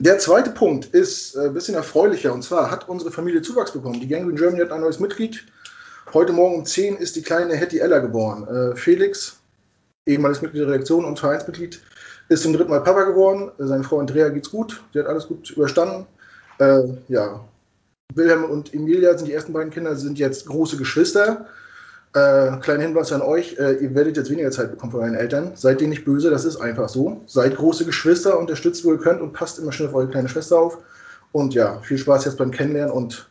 Der 0.00 0.18
zweite 0.18 0.50
Punkt 0.50 0.86
ist 0.86 1.36
äh, 1.36 1.46
ein 1.46 1.54
bisschen 1.54 1.74
erfreulicher 1.74 2.32
und 2.32 2.42
zwar 2.42 2.70
hat 2.70 2.88
unsere 2.88 3.10
Familie 3.10 3.42
Zuwachs 3.42 3.72
bekommen. 3.72 4.00
Die 4.00 4.08
Gangrene 4.08 4.38
Germany 4.38 4.62
hat 4.62 4.72
ein 4.72 4.80
neues 4.80 5.00
Mitglied. 5.00 5.44
Heute 6.14 6.32
Morgen 6.32 6.56
um 6.56 6.64
10 6.64 6.96
ist 6.96 7.16
die 7.16 7.22
kleine 7.22 7.54
Hetty 7.54 7.78
Ella 7.78 7.98
geboren. 7.98 8.46
Äh, 8.48 8.76
Felix, 8.76 9.38
ehemaliges 10.06 10.40
Mitglied 10.40 10.62
der 10.62 10.68
Redaktion 10.68 11.04
und 11.04 11.18
Vereinsmitglied, 11.18 11.80
ist 12.28 12.42
zum 12.42 12.52
dritten 12.52 12.70
Mal 12.70 12.82
Papa 12.82 13.04
geworden. 13.04 13.50
Seine 13.58 13.84
Frau 13.84 13.98
Andrea 13.98 14.28
geht's 14.28 14.50
gut. 14.50 14.82
Sie 14.92 14.98
hat 14.98 15.06
alles 15.06 15.26
gut 15.26 15.50
überstanden. 15.50 16.06
Äh, 16.58 16.82
ja, 17.08 17.40
Wilhelm 18.14 18.44
und 18.44 18.74
Emilia 18.74 19.16
sind 19.16 19.28
die 19.28 19.32
ersten 19.32 19.52
beiden 19.52 19.70
Kinder, 19.70 19.96
sind 19.96 20.18
jetzt 20.18 20.46
große 20.46 20.76
Geschwister. 20.76 21.46
Äh, 22.14 22.56
kleiner 22.60 22.84
Hinweis 22.84 23.12
an 23.12 23.20
euch, 23.20 23.58
äh, 23.58 23.74
ihr 23.74 23.94
werdet 23.94 24.16
jetzt 24.16 24.30
weniger 24.30 24.50
Zeit 24.50 24.70
bekommen 24.70 24.92
von 24.92 25.00
euren 25.00 25.14
Eltern. 25.14 25.52
Seid 25.54 25.82
ihr 25.82 25.88
nicht 25.88 26.04
böse, 26.04 26.30
das 26.30 26.44
ist 26.44 26.56
einfach 26.56 26.88
so. 26.88 27.20
Seid 27.26 27.56
große 27.56 27.84
Geschwister, 27.84 28.38
unterstützt, 28.38 28.84
wo 28.84 28.92
ihr 28.92 28.98
könnt 28.98 29.20
und 29.20 29.34
passt 29.34 29.58
immer 29.58 29.72
schnell 29.72 29.88
auf 29.88 29.94
eure 29.94 30.08
kleine 30.08 30.28
Schwester 30.28 30.58
auf. 30.58 30.78
Und 31.32 31.52
ja, 31.52 31.80
viel 31.80 31.98
Spaß 31.98 32.24
jetzt 32.24 32.38
beim 32.38 32.50
Kennenlernen 32.50 32.92
und 32.92 33.28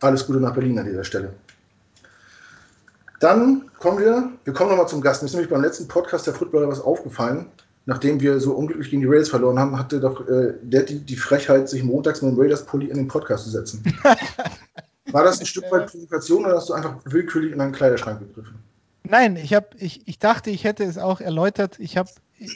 alles 0.00 0.26
Gute 0.26 0.40
nach 0.40 0.54
Berlin 0.54 0.78
an 0.78 0.86
dieser 0.86 1.04
Stelle. 1.04 1.34
Dann 3.20 3.70
kommen 3.78 3.98
wir, 3.98 4.30
wir 4.44 4.52
kommen 4.54 4.70
nochmal 4.70 4.88
zum 4.88 5.02
Gast. 5.02 5.22
Mir 5.22 5.26
ist 5.26 5.34
nämlich 5.34 5.50
beim 5.50 5.62
letzten 5.62 5.86
Podcast 5.86 6.26
der 6.26 6.34
Footballer 6.34 6.68
was 6.68 6.80
aufgefallen. 6.80 7.46
Nachdem 7.88 8.20
wir 8.20 8.40
so 8.40 8.52
unglücklich 8.52 8.90
gegen 8.90 9.02
die 9.02 9.08
Rails 9.08 9.28
verloren 9.28 9.58
haben, 9.58 9.78
hatte 9.78 10.00
doch 10.00 10.28
äh, 10.28 10.54
der 10.60 10.82
die, 10.82 10.98
die 10.98 11.16
Frechheit, 11.16 11.68
sich 11.68 11.84
montags 11.84 12.20
mit 12.20 12.32
dem 12.32 12.40
Raiders-Pulli 12.40 12.86
in 12.86 12.96
den 12.96 13.08
Podcast 13.08 13.44
zu 13.44 13.50
setzen. 13.50 13.82
War 15.12 15.24
das 15.24 15.38
ein 15.38 15.46
Stück 15.46 15.70
weit 15.70 15.90
Provokation 15.90 16.44
oder 16.44 16.56
hast 16.56 16.68
du 16.68 16.74
einfach 16.74 16.96
willkürlich 17.04 17.52
in 17.52 17.58
deinen 17.58 17.72
Kleiderschrank 17.72 18.18
gegriffen? 18.18 18.58
Nein, 19.04 19.36
ich, 19.36 19.54
hab, 19.54 19.74
ich, 19.80 20.06
ich 20.08 20.18
dachte, 20.18 20.50
ich 20.50 20.64
hätte 20.64 20.82
es 20.82 20.98
auch 20.98 21.20
erläutert. 21.20 21.78
Ich 21.78 21.96
habe 21.96 22.10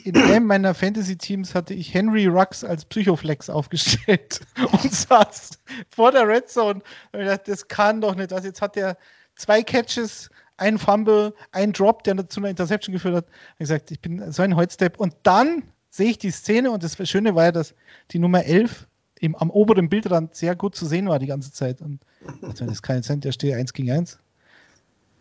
in 0.04 0.16
einem 0.16 0.46
meiner 0.46 0.74
Fantasy-Teams 0.74 1.54
hatte 1.54 1.74
ich 1.74 1.94
Henry 1.94 2.26
Rux 2.26 2.64
als 2.64 2.84
Psychoflex 2.84 3.48
aufgestellt 3.48 4.40
und 4.72 4.92
saß 4.92 5.50
vor 5.88 6.12
der 6.12 6.28
Red 6.28 6.50
Zone. 6.50 6.82
Und 7.12 7.20
ich 7.20 7.26
dachte, 7.26 7.50
das 7.52 7.68
kann 7.68 8.00
doch 8.00 8.14
nicht. 8.14 8.32
Also 8.32 8.48
jetzt 8.48 8.60
hat 8.60 8.76
er 8.76 8.96
zwei 9.36 9.62
Catches, 9.62 10.28
ein 10.60 10.78
Fumble, 10.78 11.34
ein 11.52 11.72
Drop, 11.72 12.04
der 12.04 12.28
zu 12.28 12.40
einer 12.40 12.50
Interception 12.50 12.92
geführt 12.92 13.14
hat. 13.14 13.26
Ich 13.54 13.58
gesagt, 13.60 13.90
ich 13.90 14.00
bin 14.00 14.30
so 14.30 14.42
ein 14.42 14.56
Holzstep. 14.56 15.00
Und 15.00 15.14
dann 15.22 15.64
sehe 15.88 16.10
ich 16.10 16.18
die 16.18 16.30
Szene 16.30 16.70
und 16.70 16.82
das 16.84 16.96
Schöne 17.08 17.34
war 17.34 17.44
ja, 17.44 17.52
dass 17.52 17.74
die 18.10 18.18
Nummer 18.18 18.44
11 18.44 18.86
im, 19.18 19.34
am 19.36 19.50
oberen 19.50 19.88
Bildrand 19.88 20.34
sehr 20.34 20.54
gut 20.54 20.76
zu 20.76 20.86
sehen 20.86 21.08
war 21.08 21.18
die 21.18 21.26
ganze 21.26 21.52
Zeit. 21.52 21.80
Und 21.80 22.00
also, 22.42 22.64
das 22.64 22.74
ist 22.74 22.82
kein 22.82 23.02
Cent, 23.02 23.24
der 23.24 23.32
steht 23.32 23.54
1 23.54 23.72
gegen 23.72 23.90
1. 23.90 24.18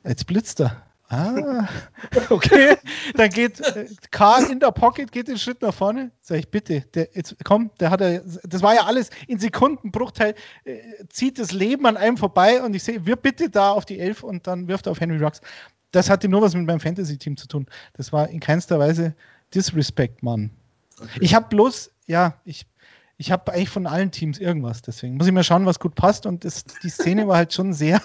Jetzt 0.05 0.27
blitzt 0.27 0.59
er. 0.61 0.83
Ah, 1.11 1.67
okay. 2.29 2.77
Dann 3.15 3.31
geht 3.31 3.59
äh, 3.61 3.87
Karl 4.11 4.51
in 4.51 4.59
der 4.59 4.71
Pocket, 4.71 5.11
geht 5.11 5.27
den 5.27 5.39
Schritt 5.39 5.61
nach 5.61 5.73
vorne. 5.73 6.11
Sag 6.21 6.37
ich, 6.37 6.49
bitte, 6.49 6.81
der, 6.93 7.09
jetzt 7.13 7.35
komm, 7.43 7.71
der 7.79 7.89
hat 7.89 8.01
er, 8.01 8.21
das 8.43 8.61
war 8.61 8.75
ja 8.75 8.85
alles 8.85 9.09
in 9.27 9.39
Sekundenbruchteil, 9.39 10.35
äh, 10.65 10.77
zieht 11.09 11.39
das 11.39 11.51
Leben 11.51 11.87
an 11.87 11.97
einem 11.97 12.15
vorbei 12.15 12.61
und 12.61 12.75
ich 12.75 12.83
sehe, 12.83 13.07
wir 13.07 13.15
bitte 13.15 13.49
da 13.49 13.71
auf 13.71 13.85
die 13.85 13.99
Elf 13.99 14.21
und 14.21 14.45
dann 14.45 14.67
wirft 14.67 14.85
er 14.85 14.91
auf 14.91 14.99
Henry 14.99 15.17
Rux. 15.17 15.41
Das 15.91 16.11
hatte 16.11 16.29
nur 16.29 16.43
was 16.43 16.53
mit 16.53 16.67
meinem 16.67 16.79
Fantasy-Team 16.79 17.37
zu 17.37 17.47
tun. 17.47 17.65
Das 17.93 18.13
war 18.13 18.29
in 18.29 18.39
keinster 18.39 18.77
Weise 18.77 19.15
Disrespect, 19.55 20.21
Mann. 20.21 20.51
Okay. 21.01 21.19
Ich 21.21 21.33
habe 21.33 21.47
bloß, 21.49 21.91
ja, 22.05 22.35
ich 22.45 22.67
ich 23.19 23.33
habe 23.33 23.51
eigentlich 23.51 23.69
von 23.69 23.85
allen 23.85 24.11
Teams 24.11 24.39
irgendwas. 24.39 24.81
Deswegen 24.81 25.17
muss 25.17 25.27
ich 25.27 25.33
mal 25.33 25.43
schauen, 25.43 25.65
was 25.65 25.77
gut 25.77 25.93
passt. 25.93 26.25
Und 26.25 26.45
das, 26.45 26.63
die 26.63 26.87
Szene 26.89 27.27
war 27.27 27.35
halt 27.35 27.53
schon 27.53 27.73
sehr, 27.73 27.99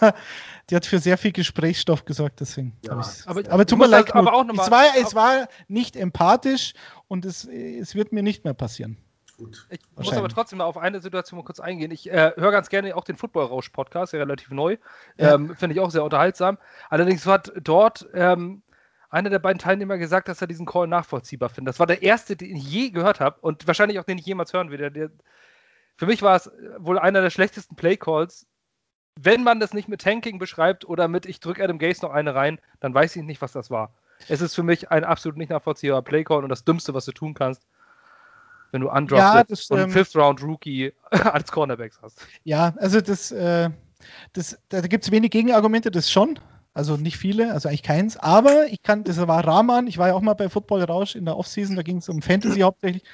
die 0.68 0.74
hat 0.74 0.84
für 0.86 0.98
sehr 0.98 1.16
viel 1.16 1.30
Gesprächsstoff 1.30 2.04
gesorgt. 2.04 2.40
Deswegen. 2.40 2.76
Ja, 2.84 3.00
aber, 3.26 3.42
aber 3.48 3.64
tut 3.64 3.78
mir 3.78 3.86
leid, 3.86 4.12
aber 4.12 4.34
auch 4.34 4.44
es, 4.48 4.70
war, 4.72 4.84
es 5.00 5.14
war 5.14 5.48
nicht 5.68 5.94
empathisch 5.94 6.74
und 7.06 7.24
es, 7.26 7.44
es 7.44 7.94
wird 7.94 8.12
mir 8.12 8.24
nicht 8.24 8.42
mehr 8.44 8.54
passieren. 8.54 8.98
Gut. 9.38 9.68
Ich 9.70 9.80
muss 9.96 10.12
aber 10.12 10.28
trotzdem 10.28 10.58
mal 10.58 10.64
auf 10.64 10.76
eine 10.76 11.00
Situation 11.00 11.38
mal 11.38 11.44
kurz 11.44 11.60
eingehen. 11.60 11.92
Ich 11.92 12.10
äh, 12.10 12.32
höre 12.36 12.50
ganz 12.50 12.68
gerne 12.68 12.96
auch 12.96 13.04
den 13.04 13.16
Football 13.16 13.46
Rausch 13.46 13.68
Podcast, 13.68 14.14
der 14.14 14.20
relativ 14.20 14.50
neu. 14.50 14.78
Ja. 15.16 15.34
Ähm, 15.34 15.54
Finde 15.54 15.74
ich 15.74 15.80
auch 15.80 15.92
sehr 15.92 16.02
unterhaltsam. 16.02 16.58
Allerdings 16.90 17.24
hat 17.24 17.52
dort 17.62 18.08
ähm, 18.14 18.62
einer 19.14 19.30
der 19.30 19.38
beiden 19.38 19.60
Teilnehmer 19.60 19.96
gesagt, 19.96 20.28
dass 20.28 20.40
er 20.40 20.48
diesen 20.48 20.66
Call 20.66 20.88
nachvollziehbar 20.88 21.48
findet. 21.48 21.72
Das 21.72 21.78
war 21.78 21.86
der 21.86 22.02
erste, 22.02 22.36
den 22.36 22.56
ich 22.56 22.64
je 22.64 22.90
gehört 22.90 23.20
habe 23.20 23.40
und 23.40 23.66
wahrscheinlich 23.66 24.00
auch 24.00 24.04
den 24.04 24.18
ich 24.18 24.26
jemals 24.26 24.52
hören 24.52 24.70
werde. 24.70 25.12
Für 25.96 26.06
mich 26.06 26.20
war 26.20 26.34
es 26.34 26.50
wohl 26.78 26.98
einer 26.98 27.22
der 27.22 27.30
schlechtesten 27.30 27.76
Play-Calls. 27.76 28.46
Wenn 29.16 29.44
man 29.44 29.60
das 29.60 29.72
nicht 29.72 29.88
mit 29.88 30.00
Tanking 30.00 30.40
beschreibt 30.40 30.84
oder 30.84 31.06
mit 31.06 31.26
ich 31.26 31.38
drücke 31.38 31.62
Adam 31.62 31.78
Gaze 31.78 32.04
noch 32.04 32.12
eine 32.12 32.34
rein, 32.34 32.58
dann 32.80 32.92
weiß 32.92 33.14
ich 33.14 33.22
nicht, 33.22 33.40
was 33.40 33.52
das 33.52 33.70
war. 33.70 33.94
Es 34.28 34.40
ist 34.40 34.56
für 34.56 34.64
mich 34.64 34.90
ein 34.90 35.04
absolut 35.04 35.38
nicht 35.38 35.50
nachvollziehbarer 35.50 36.02
Playcall 36.02 36.42
und 36.42 36.48
das 36.48 36.64
Dümmste, 36.64 36.92
was 36.92 37.04
du 37.04 37.12
tun 37.12 37.34
kannst, 37.34 37.62
wenn 38.72 38.80
du 38.80 38.88
Ja, 38.88 38.94
undrafted 38.94 39.50
das, 39.50 39.70
und 39.70 39.78
ähm, 39.78 39.90
Fifth-Round-Rookie 39.90 40.92
als 41.10 41.52
Cornerbacks 41.52 42.00
hast. 42.02 42.26
Ja, 42.42 42.74
also 42.78 43.00
das, 43.00 43.30
äh, 43.30 43.70
das 44.32 44.58
da 44.70 44.80
gibt 44.80 45.04
es 45.04 45.12
wenig 45.12 45.30
Gegenargumente, 45.30 45.92
das 45.92 46.10
schon. 46.10 46.40
Also 46.74 46.96
nicht 46.96 47.16
viele, 47.16 47.52
also 47.52 47.68
eigentlich 47.68 47.84
keins. 47.84 48.16
Aber 48.16 48.66
ich 48.66 48.82
kann, 48.82 49.04
das 49.04 49.16
war 49.16 49.46
Rahman, 49.46 49.86
ich 49.86 49.96
war 49.96 50.08
ja 50.08 50.14
auch 50.14 50.20
mal 50.20 50.34
bei 50.34 50.48
Football 50.48 50.82
Rausch 50.82 51.14
in 51.14 51.24
der 51.24 51.36
Offseason, 51.36 51.76
da 51.76 51.82
ging 51.82 51.98
es 51.98 52.08
um 52.08 52.20
Fantasy 52.20 52.60
hauptsächlich 52.60 53.04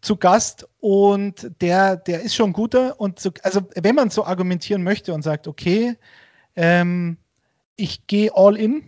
zu 0.00 0.16
Gast 0.16 0.68
und 0.80 1.50
der, 1.60 1.96
der 1.96 2.22
ist 2.22 2.34
schon 2.34 2.52
guter. 2.52 3.00
Und 3.00 3.20
so, 3.20 3.30
also 3.44 3.60
wenn 3.76 3.94
man 3.94 4.10
so 4.10 4.24
argumentieren 4.24 4.82
möchte 4.82 5.14
und 5.14 5.22
sagt, 5.22 5.46
okay, 5.46 5.96
ähm, 6.56 7.18
ich 7.76 8.08
gehe 8.08 8.32
all 8.34 8.56
in, 8.56 8.82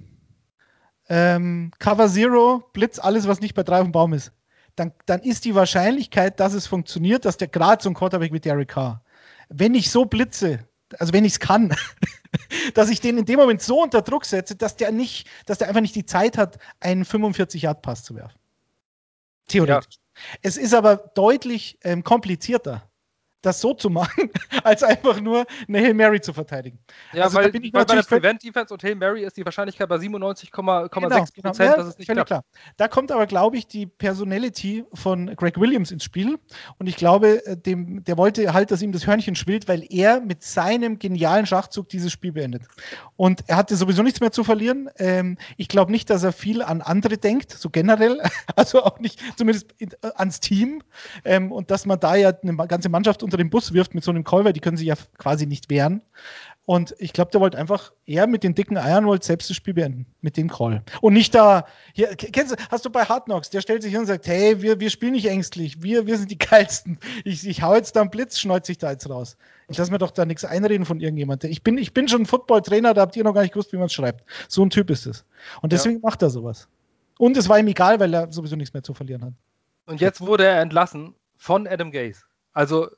ähm, 1.08 1.70
Cover 1.78 2.08
Zero, 2.08 2.64
Blitz, 2.72 2.98
alles, 2.98 3.28
was 3.28 3.40
nicht 3.40 3.54
bei 3.54 3.62
drei 3.62 3.78
auf 3.78 3.86
dem 3.86 3.92
Baum 3.92 4.12
ist, 4.12 4.32
dann, 4.74 4.92
dann 5.06 5.20
ist 5.20 5.44
die 5.44 5.54
Wahrscheinlichkeit, 5.54 6.40
dass 6.40 6.54
es 6.54 6.66
funktioniert, 6.66 7.24
dass 7.24 7.36
der 7.36 7.48
gerade 7.48 7.82
so 7.82 7.90
ein 7.90 7.94
Quarterback 7.94 8.32
wie 8.32 8.40
Derek 8.40 8.68
Carr, 8.68 9.02
wenn 9.48 9.74
ich 9.74 9.90
so 9.90 10.04
blitze, 10.04 10.60
also 10.98 11.12
wenn 11.12 11.24
ich 11.24 11.34
es 11.34 11.40
kann, 11.40 11.74
dass 12.74 12.90
ich 12.90 13.00
den 13.00 13.18
in 13.18 13.24
dem 13.24 13.38
Moment 13.38 13.62
so 13.62 13.82
unter 13.82 14.02
Druck 14.02 14.24
setze, 14.24 14.56
dass 14.56 14.76
der 14.76 14.92
nicht, 14.92 15.28
dass 15.46 15.58
der 15.58 15.68
einfach 15.68 15.80
nicht 15.80 15.94
die 15.94 16.06
Zeit 16.06 16.36
hat, 16.36 16.58
einen 16.80 17.04
45-Yard-Pass 17.04 18.04
zu 18.04 18.14
werfen. 18.16 18.38
Theoretisch. 19.46 19.96
Es 20.42 20.56
ist 20.56 20.74
aber 20.74 20.96
deutlich 20.96 21.78
ähm, 21.82 22.04
komplizierter, 22.04 22.89
das 23.42 23.60
so 23.60 23.74
zu 23.74 23.90
machen, 23.90 24.30
als 24.64 24.82
einfach 24.82 25.20
nur 25.20 25.46
eine 25.68 25.78
Hail 25.78 25.94
Mary 25.94 26.20
zu 26.20 26.32
verteidigen. 26.32 26.78
Ja, 27.12 27.24
Also 27.24 27.38
da 27.38 27.44
weil, 27.44 27.52
bin 27.52 27.64
ich 27.64 27.72
weil 27.72 27.84
bei 27.84 27.94
der 27.94 28.04
völlig- 28.04 28.22
Prevent-Defense 28.22 28.72
und 28.74 28.82
Hail 28.82 28.94
Mary 28.96 29.24
ist 29.24 29.36
die 29.36 29.44
Wahrscheinlichkeit 29.44 29.88
bei 29.88 29.96
97,6 29.96 30.50
Prozent, 30.50 31.32
Genau, 31.34 31.52
ja, 31.70 31.76
dass 31.76 31.86
es 31.86 31.98
nicht 31.98 32.10
klappt. 32.10 32.26
klar. 32.28 32.44
Da 32.76 32.88
kommt 32.88 33.12
aber, 33.12 33.26
glaube 33.26 33.56
ich, 33.56 33.66
die 33.66 33.86
Personality 33.86 34.84
von 34.94 35.34
Greg 35.36 35.58
Williams 35.58 35.90
ins 35.90 36.04
Spiel. 36.04 36.38
Und 36.78 36.86
ich 36.86 36.96
glaube, 36.96 37.44
äh, 37.46 37.56
dem, 37.56 38.04
der 38.04 38.16
wollte 38.16 38.52
halt, 38.52 38.70
dass 38.70 38.82
ihm 38.82 38.92
das 38.92 39.06
Hörnchen 39.06 39.34
schwillt, 39.34 39.68
weil 39.68 39.84
er 39.88 40.20
mit 40.20 40.42
seinem 40.42 40.98
genialen 40.98 41.46
Schachzug 41.46 41.88
dieses 41.88 42.12
Spiel 42.12 42.32
beendet. 42.32 42.62
Und 43.16 43.42
er 43.48 43.56
hatte 43.56 43.76
sowieso 43.76 44.02
nichts 44.02 44.20
mehr 44.20 44.32
zu 44.32 44.44
verlieren. 44.44 44.90
Ähm, 44.98 45.38
ich 45.56 45.68
glaube 45.68 45.90
nicht, 45.90 46.10
dass 46.10 46.22
er 46.22 46.32
viel 46.32 46.62
an 46.62 46.82
andere 46.82 47.16
denkt, 47.18 47.52
so 47.52 47.70
generell. 47.70 48.20
Also 48.56 48.82
auch 48.82 48.98
nicht, 48.98 49.20
zumindest 49.38 49.74
in, 49.78 49.90
äh, 50.02 50.10
ans 50.16 50.40
Team. 50.40 50.82
Ähm, 51.24 51.50
und 51.52 51.70
dass 51.70 51.86
man 51.86 51.98
da 52.00 52.14
ja 52.16 52.30
eine 52.42 52.56
ganze 52.66 52.88
Mannschaft 52.88 53.22
unter 53.30 53.36
den 53.36 53.50
Bus 53.50 53.72
wirft 53.72 53.94
mit 53.94 54.02
so 54.02 54.10
einem 54.10 54.24
Call, 54.24 54.44
weil 54.44 54.52
die 54.52 54.60
können 54.60 54.76
sich 54.76 54.88
ja 54.88 54.96
quasi 55.18 55.46
nicht 55.46 55.70
wehren. 55.70 56.02
Und 56.66 56.94
ich 56.98 57.12
glaube, 57.12 57.30
der 57.30 57.40
wollte 57.40 57.58
einfach, 57.58 57.92
er 58.06 58.26
mit 58.26 58.44
den 58.44 58.54
dicken 58.54 58.76
Eiern 58.76 59.06
wollte 59.06 59.26
selbst 59.26 59.50
das 59.50 59.56
Spiel 59.56 59.74
beenden, 59.74 60.06
mit 60.20 60.36
dem 60.36 60.48
Call. 60.48 60.82
Und 61.00 61.14
nicht 61.14 61.34
da, 61.34 61.66
hier, 61.94 62.14
kennst 62.16 62.52
du, 62.52 62.56
hast 62.70 62.84
du 62.84 62.90
bei 62.90 63.04
Hard 63.04 63.24
Knocks, 63.24 63.50
der 63.50 63.60
stellt 63.60 63.82
sich 63.82 63.92
hin 63.92 64.00
und 64.00 64.06
sagt, 64.06 64.26
hey, 64.26 64.62
wir, 64.62 64.78
wir 64.78 64.90
spielen 64.90 65.12
nicht 65.12 65.26
ängstlich, 65.26 65.82
wir, 65.82 66.06
wir 66.06 66.18
sind 66.18 66.30
die 66.30 66.38
geilsten. 66.38 66.98
Ich, 67.24 67.46
ich 67.46 67.62
hau 67.62 67.74
jetzt 67.74 67.96
da 67.96 68.02
einen 68.02 68.10
Blitz, 68.10 68.38
schneut 68.38 68.66
sich 68.66 68.78
da 68.78 68.90
jetzt 68.90 69.08
raus. 69.08 69.36
Ich 69.68 69.78
lasse 69.78 69.90
mir 69.90 69.98
doch 69.98 70.10
da 70.10 70.24
nichts 70.24 70.44
einreden 70.44 70.84
von 70.84 71.00
irgendjemandem. 71.00 71.50
Ich 71.50 71.62
bin, 71.62 71.78
ich 71.78 71.94
bin 71.94 72.08
schon 72.08 72.26
Football-Trainer, 72.26 72.94
da 72.94 73.00
habt 73.02 73.16
ihr 73.16 73.24
noch 73.24 73.34
gar 73.34 73.42
nicht 73.42 73.52
gewusst, 73.52 73.72
wie 73.72 73.76
man 73.76 73.86
es 73.86 73.92
schreibt. 73.92 74.24
So 74.48 74.64
ein 74.64 74.70
Typ 74.70 74.90
ist 74.90 75.06
es. 75.06 75.24
Und 75.62 75.72
deswegen 75.72 76.00
macht 76.00 76.22
er 76.22 76.30
sowas. 76.30 76.68
Und 77.18 77.36
es 77.36 77.48
war 77.48 77.58
ihm 77.58 77.68
egal, 77.68 78.00
weil 78.00 78.14
er 78.14 78.32
sowieso 78.32 78.56
nichts 78.56 78.74
mehr 78.74 78.82
zu 78.82 78.94
verlieren 78.94 79.24
hat. 79.24 79.34
Und 79.86 80.00
jetzt 80.00 80.20
wurde 80.20 80.44
er 80.44 80.60
entlassen 80.60 81.14
von 81.36 81.66
Adam 81.66 81.90
Gase. 81.90 82.22
Also 82.52 82.88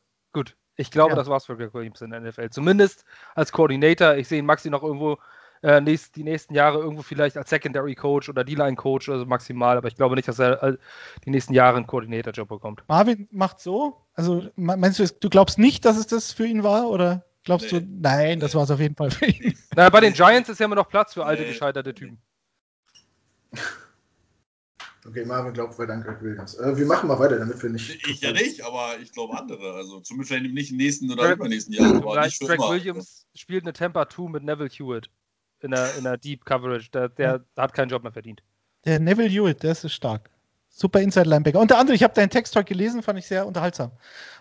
ich 0.77 0.91
glaube, 0.91 1.11
Ja. 1.11 1.17
das 1.17 1.29
war's 1.29 1.47
für 1.47 1.57
Greg 1.57 1.75
Williams 1.75 2.01
in 2.01 2.11
der 2.11 2.21
NFL. 2.21 2.51
Zumindest 2.51 3.05
als 3.35 3.53
Coordinator. 3.53 4.15
Ich 4.17 4.29
sehe 4.29 4.39
ihn 4.39 4.47
Maxi 4.47 4.71
noch 4.71 4.83
irgendwo 4.83 5.19
äh, 5.63 5.81
nächst, 5.81 6.17
die 6.17 6.25
nächsten 6.25 6.55
Jahre 6.55 6.79
irgendwo 6.81 7.03
vielleicht 7.03 7.37
als 7.37 7.49
Secondary 7.51 7.95
Coach 7.95 8.29
oder 8.29 8.43
D-Line 8.43 8.75
Coach 8.75 9.09
oder 9.09 9.21
so 9.21 9.27
maximal, 9.27 9.77
aber 9.77 9.87
ich 9.87 9.95
glaube 9.95 10.17
nicht, 10.17 10.27
dass 10.27 10.41
er 10.41 10.61
äh, 10.63 10.77
die 11.25 11.31
nächsten 11.31 11.55
Jahre 11.55 11.77
einen 11.77 11.87
Coordinator-Job 11.87 12.49
bekommt. 12.49 12.83
Marvin 12.89 13.29
macht 13.31 13.61
so. 13.61 13.97
Also 14.15 14.43
me- 14.57 14.77
meinst 14.77 14.99
du, 14.99 15.07
du 15.07 15.29
glaubst 15.29 15.59
nicht, 15.61 15.85
dass 15.85 15.97
es 15.97 16.09
das 16.09 16.33
für 16.33 16.47
ihn 16.47 16.65
war? 16.65 16.89
Oder 16.89 17.25
glaubst 17.45 17.71
Nee. 17.73 17.79
du, 17.81 17.87
nein, 18.01 18.41
das 18.41 18.57
war 18.57 18.65
es 18.65 18.73
auf 18.73 18.81
jeden 18.81 18.97
Fall 18.97 19.13
für 19.13 19.27
ihn. 19.27 19.57
Naja, 19.77 19.89
bei 19.91 20.01
den 20.01 20.15
Giants 20.15 20.49
ist 20.49 20.59
ja 20.59 20.67
immer 20.67 20.75
noch 20.75 20.89
Platz 20.89 21.15
für 21.15 21.25
alte, 21.25 21.43
Nee. 21.43 21.49
gescheiterte 21.51 21.95
Typen. 21.95 22.19
Okay, 25.05 25.25
Marvin 25.25 25.53
glaubt 25.53 25.77
weiter 25.79 25.95
an 25.95 26.03
Greg 26.03 26.23
Williams. 26.23 26.55
Äh, 26.55 26.77
wir 26.77 26.87
machen 26.87 27.09
mal 27.09 27.19
weiter, 27.19 27.39
damit 27.39 27.61
wir 27.63 27.71
nicht. 27.71 28.07
Ich 28.09 28.21
ja 28.21 28.31
nicht, 28.33 28.65
aber 28.65 28.99
ich 29.01 29.11
glaube 29.13 29.37
andere. 29.37 29.75
Also 29.75 30.01
zumindest 30.01 30.33
vielleicht 30.33 30.55
nicht 30.55 30.71
im 30.71 30.77
nächsten 30.77 31.11
oder 31.11 31.25
Greg- 31.25 31.37
übernächsten 31.39 31.75
Jahr, 31.75 31.97
aber 31.97 32.15
Greg, 32.15 32.25
nicht 32.27 32.39
für 32.39 32.47
Greg 32.47 32.59
immer. 32.59 32.71
Williams 32.71 33.27
spielt 33.35 33.65
eine 33.65 33.73
Tampa 33.73 34.09
2 34.09 34.31
mit 34.31 34.45
Neville 34.45 34.69
Hewitt 34.71 35.11
in 35.61 35.73
der, 35.73 35.95
in 35.97 36.05
der 36.05 36.17
Deep 36.19 36.45
Coverage. 36.45 36.91
Der, 36.93 37.09
der 37.09 37.45
hat 37.57 37.75
keinen 37.75 37.89
Job 37.89 38.03
mehr 38.05 38.13
verdient. 38.13 38.43
Der 38.85 39.01
Neville 39.01 39.29
Hewitt, 39.29 39.63
der 39.65 39.73
ist 39.73 39.91
stark. 39.91 40.31
Super 40.69 41.01
Inside-Linebacker. 41.01 41.59
Und 41.61 41.71
der 41.71 41.79
andere, 41.79 41.97
ich 41.97 42.03
habe 42.03 42.15
deinen 42.15 42.31
Text 42.31 42.55
heute 42.57 42.67
gelesen, 42.67 43.03
fand 43.03 43.19
ich 43.19 43.27
sehr 43.27 43.47
unterhaltsam. 43.47 43.91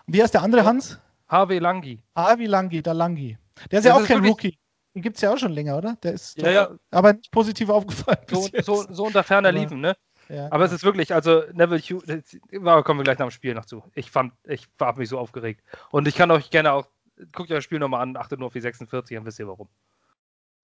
Und 0.06 0.14
wie 0.14 0.22
heißt 0.22 0.32
der 0.34 0.42
andere, 0.42 0.64
Hans? 0.64 0.98
Harvey 1.28 1.58
Langi. 1.58 2.00
Avi 2.14 2.46
Langi, 2.46 2.82
der 2.82 2.94
Langi. 2.94 3.36
Der 3.70 3.80
ist 3.80 3.84
Das 3.84 3.90
ja 3.90 3.94
auch 3.96 4.00
ist 4.02 4.08
kein 4.08 4.24
Rookie. 4.24 4.56
Den 4.94 5.02
gibt 5.02 5.16
es 5.16 5.22
ja 5.22 5.32
auch 5.32 5.38
schon 5.38 5.52
länger, 5.52 5.76
oder? 5.78 5.96
Der 6.02 6.12
ist 6.12 6.36
Ja, 6.38 6.42
doch- 6.44 6.70
ja, 6.72 6.78
aber 6.90 7.14
nicht 7.14 7.30
positiv 7.30 7.68
aufgefallen. 7.68 8.18
so, 8.30 8.42
bis 8.42 8.52
jetzt. 8.52 8.66
so, 8.66 8.84
so 8.90 9.06
unter 9.06 9.22
ferner 9.24 9.50
liefen, 9.52 9.80
ne? 9.80 9.94
Ja, 10.32 10.48
Aber 10.50 10.64
es 10.64 10.72
ist 10.72 10.82
wirklich, 10.82 11.12
also 11.12 11.42
Neville 11.52 11.78
Hewitt, 11.78 12.40
da 12.50 12.80
kommen 12.80 13.00
wir 13.00 13.04
gleich 13.04 13.18
nach 13.18 13.26
dem 13.26 13.32
Spiel 13.32 13.52
noch 13.52 13.66
zu. 13.66 13.82
Ich 13.94 14.10
fand, 14.10 14.32
ich 14.44 14.66
habe 14.80 15.00
mich 15.00 15.10
so 15.10 15.18
aufgeregt. 15.18 15.62
Und 15.90 16.08
ich 16.08 16.14
kann 16.14 16.30
euch 16.30 16.48
gerne 16.48 16.72
auch, 16.72 16.86
guckt 17.32 17.50
euch 17.50 17.58
das 17.58 17.64
Spiel 17.64 17.78
nochmal 17.78 18.00
an, 18.00 18.16
achtet 18.16 18.38
nur 18.38 18.46
auf 18.46 18.54
die 18.54 18.62
46, 18.62 19.14
dann 19.14 19.26
wisst 19.26 19.38
ihr 19.38 19.46
warum. 19.46 19.68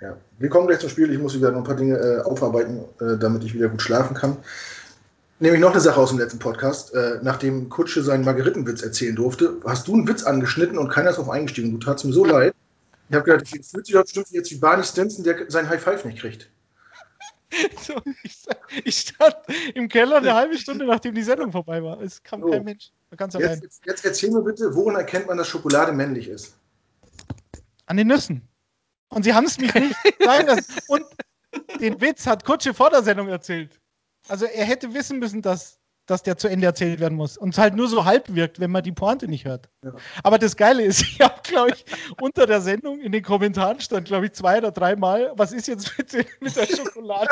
Ja. 0.00 0.16
Wir 0.38 0.48
kommen 0.48 0.68
gleich 0.68 0.78
zum 0.78 0.88
Spiel. 0.88 1.12
Ich 1.12 1.18
muss 1.18 1.34
wieder 1.34 1.50
noch 1.50 1.58
ein 1.58 1.64
paar 1.64 1.76
Dinge 1.76 1.98
äh, 1.98 2.20
aufarbeiten, 2.22 2.80
äh, 3.00 3.18
damit 3.18 3.44
ich 3.44 3.52
wieder 3.52 3.68
gut 3.68 3.82
schlafen 3.82 4.14
kann. 4.14 4.38
Nämlich 5.38 5.60
noch 5.60 5.72
eine 5.72 5.80
Sache 5.80 6.00
aus 6.00 6.08
dem 6.08 6.18
letzten 6.18 6.38
Podcast. 6.38 6.94
Äh, 6.94 7.18
nachdem 7.22 7.68
Kutsche 7.68 8.02
seinen 8.02 8.24
Margeritenwitz 8.24 8.82
erzählen 8.82 9.16
durfte, 9.16 9.56
hast 9.66 9.86
du 9.86 9.92
einen 9.92 10.08
Witz 10.08 10.22
angeschnitten 10.22 10.78
und 10.78 10.88
keiner 10.88 11.10
ist 11.10 11.16
darauf 11.16 11.30
eingestiegen. 11.30 11.72
Du 11.72 11.78
tatst 11.78 12.06
mir 12.06 12.12
so 12.14 12.24
leid. 12.24 12.54
Ich 13.10 13.14
habe 13.14 13.24
gedacht, 13.24 13.42
ich 13.42 13.66
fühlt 13.66 13.84
sich 13.84 13.94
doch 13.94 14.02
bestimmt 14.02 14.30
jetzt 14.30 14.50
wie 14.50 14.56
Barney 14.56 14.82
Stinson, 14.82 15.24
der 15.24 15.50
seinen 15.50 15.68
High 15.68 15.82
Five 15.82 16.06
nicht 16.06 16.20
kriegt. 16.20 16.48
so, 17.80 17.94
ich, 18.22 18.36
ich 18.84 18.98
stand 18.98 19.36
im 19.74 19.88
Keller 19.88 20.16
eine 20.18 20.34
halbe 20.34 20.58
Stunde, 20.58 20.84
nachdem 20.84 21.14
die 21.14 21.22
Sendung 21.22 21.50
vorbei 21.52 21.82
war. 21.82 22.00
Es 22.00 22.22
kam 22.22 22.42
So. 22.42 22.48
kein 22.48 22.64
Mensch. 22.64 22.90
Ganz 23.16 23.34
Jetzt, 23.34 23.42
allein. 23.44 23.60
jetzt, 23.62 23.86
jetzt 23.86 24.04
erzähl 24.04 24.30
mir 24.30 24.42
bitte, 24.42 24.74
woran 24.74 24.96
erkennt 24.96 25.26
man, 25.26 25.38
dass 25.38 25.48
Schokolade 25.48 25.92
männlich 25.92 26.28
ist? 26.28 26.54
An 27.86 27.96
den 27.96 28.08
Nüssen. 28.08 28.46
Und 29.08 29.22
sie 29.22 29.32
haben 29.32 29.46
es 29.46 29.58
mich 29.58 29.72
nicht 29.72 29.96
sagen 30.20 30.46
lassen. 30.46 30.74
Und 30.88 31.04
den 31.80 31.98
Witz 32.00 32.26
hat 32.26 32.44
Kutsche 32.44 32.74
vor 32.74 32.90
der 32.90 33.02
Sendung 33.02 33.28
erzählt. 33.28 33.80
Also 34.28 34.44
er 34.44 34.66
hätte 34.66 34.92
wissen 34.92 35.18
müssen, 35.18 35.40
dass, 35.40 35.78
dass 36.08 36.22
der 36.22 36.36
zu 36.38 36.48
Ende 36.48 36.66
erzählt 36.66 37.00
werden 37.00 37.16
muss. 37.16 37.36
Und 37.36 37.50
es 37.50 37.58
halt 37.58 37.76
nur 37.76 37.86
so 37.86 38.04
halb 38.04 38.34
wirkt, 38.34 38.58
wenn 38.60 38.70
man 38.70 38.82
die 38.82 38.92
Pointe 38.92 39.28
nicht 39.28 39.44
hört. 39.44 39.68
Ja. 39.84 39.92
Aber 40.22 40.38
das 40.38 40.56
Geile 40.56 40.82
ist, 40.82 41.00
ich 41.02 41.20
habe, 41.20 41.34
glaube 41.42 41.70
ich, 41.74 41.84
unter 42.20 42.46
der 42.46 42.60
Sendung 42.60 43.00
in 43.00 43.12
den 43.12 43.22
Kommentaren 43.22 43.78
stand, 43.80 44.06
glaube 44.06 44.26
ich, 44.26 44.32
zwei 44.32 44.58
oder 44.58 44.72
dreimal, 44.72 45.32
was 45.36 45.52
ist 45.52 45.68
jetzt 45.68 45.96
mit, 45.98 46.12
mit 46.40 46.56
der 46.56 46.66
Schokolade? 46.66 47.28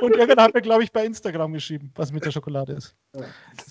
Und 0.00 0.14
irgendwann 0.14 0.44
hat 0.44 0.54
mir, 0.54 0.62
glaube 0.62 0.84
ich, 0.84 0.92
bei 0.92 1.04
Instagram 1.04 1.52
geschrieben, 1.52 1.90
was 1.96 2.12
mit 2.12 2.24
der 2.24 2.30
Schokolade 2.30 2.74
ist. 2.74 2.94
Ja. 3.14 3.22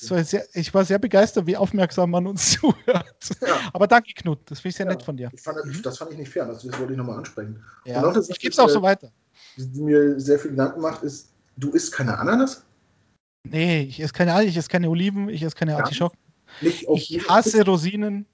War 0.10 0.24
sehr, 0.24 0.46
ich 0.54 0.74
war 0.74 0.84
sehr 0.84 1.00
begeistert, 1.00 1.46
wie 1.48 1.56
aufmerksam 1.56 2.12
man 2.12 2.28
uns 2.28 2.52
zuhört. 2.60 3.16
Ja. 3.42 3.60
Aber 3.74 3.88
danke, 3.88 4.14
Knut. 4.14 4.40
Das 4.52 4.60
finde 4.60 4.70
ich 4.70 4.76
sehr 4.76 4.86
nett 4.86 5.02
von 5.02 5.16
dir. 5.16 5.32
Fand, 5.38 5.58
das- 5.84 5.98
fand 5.98 6.12
ich 6.12 6.18
nicht 6.18 6.30
fair, 6.32 6.46
das, 6.46 6.64
das 6.64 6.78
wollte 6.78 6.94
ich 6.94 6.98
nochmal 6.98 7.18
ansprechen. 7.18 7.64
Ich 7.86 8.40
gebe 8.40 8.52
es 8.52 8.60
auch 8.60 8.68
äh, 8.68 8.72
so 8.72 8.82
weiter. 8.82 9.12
Die 9.58 9.82
mir 9.82 10.20
sehr 10.20 10.40
viel 10.40 10.52
Gedanken 10.52 10.82
macht, 10.82 11.04
ist, 11.04 11.30
du 11.58 11.72
isst 11.72 11.92
keine 11.94 12.18
Ananas? 12.18 12.64
Nee, 13.44 13.82
ich 13.84 14.00
esse 14.00 14.14
keine 14.14 14.34
Algen, 14.34 14.50
ich 14.50 14.58
esse 14.58 14.70
keine 14.70 14.90
Oliven, 14.90 15.30
ich 15.30 15.42
esse 15.42 15.56
keine 15.56 15.72
Ja. 15.72 15.78
Artischocken. 15.78 16.18
Nicht 16.62 16.88
auf, 16.88 16.98
Ich 17.00 17.28
hasse 17.30 17.52
Pizza? 17.60 17.64
Rosinen. 17.72 18.26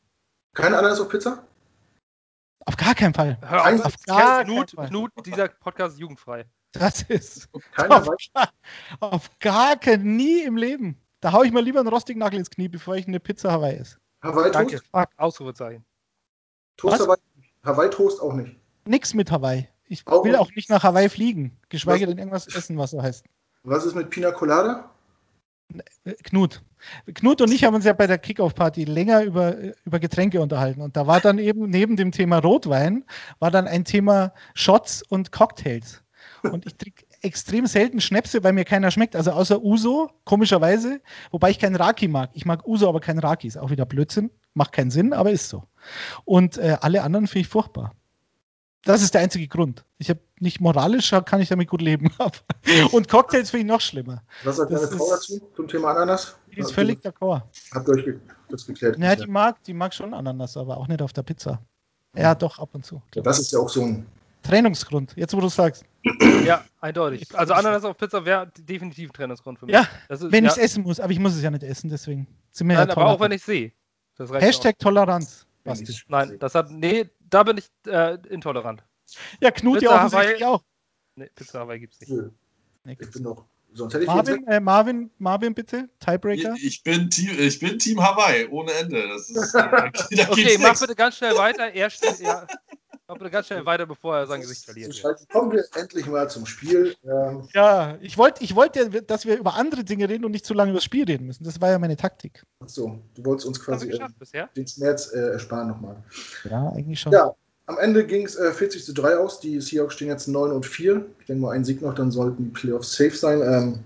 Keine 0.53 0.77
Ananas 0.77 0.99
auf 0.99 1.09
Pizza? 1.09 1.45
Auf 2.65 2.75
gar 2.75 2.95
keinen 2.95 3.13
Fall. 3.13 3.37
Hör 3.41 3.61
Kein- 3.61 3.79
auf, 3.79 3.85
auf 3.85 3.95
gar 4.05 4.43
Knut, 4.43 4.57
keinen 4.57 4.75
Fall. 4.75 4.87
Knut, 4.89 5.11
dieser 5.25 5.47
Podcast 5.47 5.93
ist 5.95 5.99
jugendfrei. 6.01 6.45
Das 6.73 7.01
ist 7.03 7.47
Keine 7.73 7.95
auf, 7.95 8.07
Weiß- 8.09 8.29
gar- 8.33 8.51
auf 8.99 9.39
gar 9.39 9.77
keinen, 9.77 10.15
nie 10.17 10.41
im 10.41 10.57
Leben. 10.57 10.97
Da 11.21 11.31
haue 11.31 11.45
ich 11.45 11.51
mir 11.53 11.61
lieber 11.61 11.79
einen 11.79 11.87
rostigen 11.87 12.19
Nagel 12.19 12.39
ins 12.39 12.49
Knie, 12.49 12.67
bevor 12.67 12.95
ich 12.95 13.07
eine 13.07 13.19
Pizza 13.19 13.51
Hawaii 13.51 13.77
esse. 13.77 13.97
Hawaii 14.21 14.51
Danke. 14.51 14.77
Toast? 14.77 14.87
Fuck, 14.91 15.09
Ausrufezeichen. 15.17 15.85
Toast? 16.75 16.99
Hawaii, 16.99 17.17
Hawaii 17.63 17.89
Toast 17.89 18.21
auch 18.21 18.33
nicht. 18.33 18.55
Nix 18.85 19.13
mit 19.13 19.31
Hawaii. 19.31 19.67
Ich 19.85 20.05
Auch 20.05 20.25
will 20.25 20.35
auch 20.35 20.51
nicht 20.55 20.69
nach 20.69 20.83
Hawaii 20.83 21.07
fliegen, 21.07 21.57
geschweige 21.69 22.05
Was? 22.05 22.09
denn 22.09 22.17
irgendwas 22.17 22.47
essen, 22.47 22.77
was 22.77 22.91
so 22.91 23.01
heißt. 23.01 23.25
Was 23.63 23.85
ist 23.85 23.95
mit 23.95 24.09
Pina 24.09 24.31
Colada? 24.31 24.89
Äh, 26.05 26.13
Knut. 26.23 26.63
Knut 27.13 27.41
und 27.41 27.51
ich 27.51 27.63
haben 27.63 27.75
uns 27.75 27.85
ja 27.85 27.93
bei 27.93 28.07
der 28.07 28.17
Kickoff-Party 28.17 28.85
länger 28.85 29.23
über, 29.23 29.55
über 29.85 29.99
Getränke 29.99 30.41
unterhalten. 30.41 30.81
Und 30.81 30.95
da 30.95 31.07
war 31.07 31.19
dann 31.19 31.39
eben 31.39 31.69
neben 31.69 31.95
dem 31.97 32.11
Thema 32.11 32.37
Rotwein, 32.39 33.03
war 33.39 33.51
dann 33.51 33.67
ein 33.67 33.83
Thema 33.83 34.33
Shots 34.53 35.03
und 35.03 35.31
Cocktails. 35.31 36.03
Und 36.43 36.65
ich 36.65 36.75
trinke 36.75 37.05
extrem 37.21 37.65
selten 37.65 37.99
Schnäpse, 37.99 38.43
weil 38.43 38.53
mir 38.53 38.63
keiner 38.63 38.91
schmeckt. 38.91 39.15
Also 39.15 39.31
außer 39.31 39.61
Uso, 39.61 40.11
komischerweise. 40.23 41.01
Wobei 41.31 41.49
ich 41.49 41.59
keinen 41.59 41.75
Raki 41.75 42.07
mag. 42.07 42.29
Ich 42.33 42.45
mag 42.45 42.67
Uso, 42.67 42.87
aber 42.87 42.99
keinen 42.99 43.19
Raki. 43.19 43.47
Ist 43.47 43.57
auch 43.57 43.71
wieder 43.71 43.85
Blödsinn. 43.85 44.29
Macht 44.53 44.71
keinen 44.71 44.91
Sinn, 44.91 45.13
aber 45.13 45.31
ist 45.31 45.49
so. 45.49 45.63
Und 46.25 46.57
äh, 46.57 46.77
alle 46.81 47.03
anderen 47.03 47.27
finde 47.27 47.41
ich 47.41 47.47
furchtbar. 47.47 47.93
Das 48.83 49.01
ist 49.01 49.13
der 49.13 49.21
einzige 49.21 49.47
Grund. 49.47 49.83
Ich 49.97 50.09
habe 50.09 50.19
nicht 50.39 50.61
moralisch, 50.61 51.11
kann 51.25 51.41
ich 51.41 51.49
damit 51.49 51.67
gut 51.67 51.81
leben. 51.81 52.11
Und 52.91 53.09
Cocktails 53.09 53.49
finde 53.49 53.65
ich 53.65 53.67
noch 53.67 53.81
schlimmer. 53.81 54.21
Was 54.43 54.57
sagt 54.57 54.71
deine 54.71 54.87
Frau 54.87 55.09
dazu 55.09 55.41
zum 55.55 55.67
Thema 55.67 55.91
Ananas? 55.91 56.37
Die 56.55 56.59
ist 56.59 56.71
völlig 56.71 57.03
d'accord. 57.03 57.41
Habt 57.73 57.87
ihr 57.89 57.93
euch 57.95 58.15
das 58.49 58.65
geklärt? 58.65 58.97
Ja, 58.97 59.15
die 59.15 59.27
mag, 59.27 59.61
die 59.63 59.73
mag 59.73 59.93
schon 59.93 60.13
Ananas, 60.13 60.55
aber 60.55 60.77
auch 60.77 60.87
nicht 60.87 61.01
auf 61.01 61.11
der 61.11 61.23
Pizza. 61.23 61.61
Ja, 62.15 62.33
doch, 62.33 62.59
ab 62.59 62.69
und 62.73 62.85
zu. 62.85 63.01
Ja, 63.13 63.21
das 63.21 63.39
ist 63.39 63.51
ja 63.51 63.59
auch 63.59 63.69
so 63.69 63.81
ein 63.81 64.05
Trennungsgrund, 64.43 65.13
jetzt 65.15 65.33
wo 65.33 65.41
du 65.41 65.49
sagst. 65.49 65.83
Ja, 66.45 66.63
eindeutig. 66.79 67.27
Also 67.37 67.53
Ananas 67.53 67.83
auf 67.83 67.97
Pizza 67.97 68.23
wäre 68.23 68.49
definitiv 68.57 69.09
ein 69.09 69.13
Trennungsgrund 69.13 69.59
für 69.59 69.65
mich. 69.65 69.75
Ja, 69.75 69.87
ist, 70.07 70.31
wenn 70.31 70.45
ja. 70.45 70.51
ich 70.51 70.57
es 70.57 70.63
essen 70.63 70.83
muss, 70.83 70.99
aber 70.99 71.11
ich 71.11 71.19
muss 71.19 71.35
es 71.35 71.41
ja 71.41 71.51
nicht 71.51 71.63
essen, 71.63 71.89
deswegen 71.89 72.27
Nein, 72.59 72.69
ja 72.71 72.83
aber 72.83 73.07
auch 73.07 73.19
wenn 73.19 73.33
ich 73.33 73.43
sehe. 73.43 73.71
Hashtag 74.17 74.75
auch. 74.75 74.85
Toleranz. 74.85 75.45
Nein, 76.07 76.37
das 76.39 76.55
hat. 76.55 76.71
Nee, 76.71 77.09
da 77.29 77.43
bin 77.43 77.57
ich 77.57 77.69
äh, 77.85 78.17
intolerant. 78.29 78.83
Ja, 79.39 79.51
Knut 79.51 79.81
ja 79.81 79.95
offensichtlich 79.95 80.45
auch. 80.45 80.63
Nee, 81.15 81.29
Pizza 81.33 81.59
Hawaii 81.59 81.79
gibt's 81.79 81.99
nicht. 81.99 82.11
Nö. 82.11 82.29
Nee, 82.83 82.97
ich 82.99 83.11
bin 83.11 83.23
noch. 83.23 83.45
Sonst 83.73 83.93
hätte 83.93 84.03
ich 84.05 84.07
Marvin, 84.07 84.47
äh, 84.47 84.59
Marvin, 84.59 85.11
Marvin, 85.17 85.53
bitte, 85.53 85.89
Tiebreaker. 85.99 86.53
Ich, 86.55 86.65
ich, 86.65 86.83
bin 86.83 87.09
Team, 87.09 87.37
ich 87.37 87.59
bin 87.59 87.77
Team 87.77 88.01
Hawaii, 88.01 88.47
ohne 88.47 88.71
Ende. 88.73 89.07
Das 89.07 89.29
ist, 89.29 89.53
da, 89.53 89.67
da 90.11 90.29
okay, 90.29 90.57
mach 90.59 90.79
bitte 90.79 90.95
ganz 90.95 91.17
schnell 91.17 91.35
weiter. 91.35 91.73
Er 91.73 91.89
steht, 91.89 92.19
ja, 92.19 92.47
mach 93.07 93.17
bitte 93.17 93.31
ganz 93.31 93.47
schnell 93.47 93.65
weiter, 93.65 93.85
bevor 93.85 94.17
er 94.17 94.27
sein 94.27 94.41
Gesicht 94.41 94.65
verliert. 94.65 94.93
So, 94.93 95.09
kommen 95.31 95.51
wir 95.51 95.63
endlich 95.75 96.05
mal 96.07 96.29
zum 96.29 96.45
Spiel. 96.45 96.95
Ähm, 97.03 97.47
ja, 97.53 97.97
ich 98.01 98.17
wollte, 98.17 98.43
ich 98.43 98.55
wollt 98.55 98.75
ja, 98.75 98.85
dass 98.85 99.25
wir 99.25 99.37
über 99.37 99.55
andere 99.55 99.83
Dinge 99.83 100.09
reden 100.09 100.25
und 100.25 100.31
nicht 100.31 100.45
zu 100.45 100.53
lange 100.53 100.71
über 100.71 100.77
das 100.77 100.85
Spiel 100.85 101.05
reden 101.05 101.27
müssen. 101.27 101.43
Das 101.43 101.61
war 101.61 101.71
ja 101.71 101.79
meine 101.79 101.97
Taktik. 101.97 102.43
Achso, 102.59 102.99
du 103.15 103.25
wolltest 103.25 103.47
uns 103.47 103.59
quasi 103.59 103.89
äh, 103.89 104.47
den 104.55 104.67
Schmerz 104.67 105.11
äh, 105.13 105.31
ersparen 105.31 105.69
nochmal. 105.69 105.95
Ja, 106.49 106.69
eigentlich 106.69 106.99
schon. 106.99 107.13
Ja, 107.13 107.33
am 107.67 107.77
Ende 107.77 108.05
ging 108.05 108.25
es 108.25 108.35
äh, 108.35 108.51
40 108.51 108.85
zu 108.85 108.93
3 108.93 109.17
aus. 109.17 109.39
Die 109.39 109.59
Seahawks 109.61 109.95
stehen 109.95 110.07
jetzt 110.07 110.27
9 110.27 110.51
und 110.51 110.65
4. 110.65 111.05
Ich 111.19 111.25
denke 111.27 111.41
mal, 111.41 111.51
ein 111.51 111.65
Sieg 111.65 111.81
noch, 111.81 111.93
dann 111.93 112.11
sollten 112.11 112.45
die 112.45 112.49
Playoffs 112.49 112.95
safe 112.95 113.15
sein. 113.15 113.41
Ähm, 113.41 113.79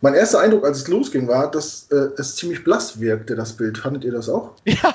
mein 0.00 0.14
erster 0.14 0.40
Eindruck, 0.40 0.64
als 0.64 0.78
es 0.78 0.88
losging, 0.88 1.28
war, 1.28 1.48
dass 1.50 1.86
äh, 1.92 2.10
es 2.16 2.34
ziemlich 2.34 2.64
blass 2.64 2.98
wirkte, 2.98 3.36
das 3.36 3.52
Bild. 3.52 3.78
Fandet 3.78 4.04
ihr 4.04 4.12
das 4.12 4.28
auch? 4.28 4.54
Ja, 4.66 4.92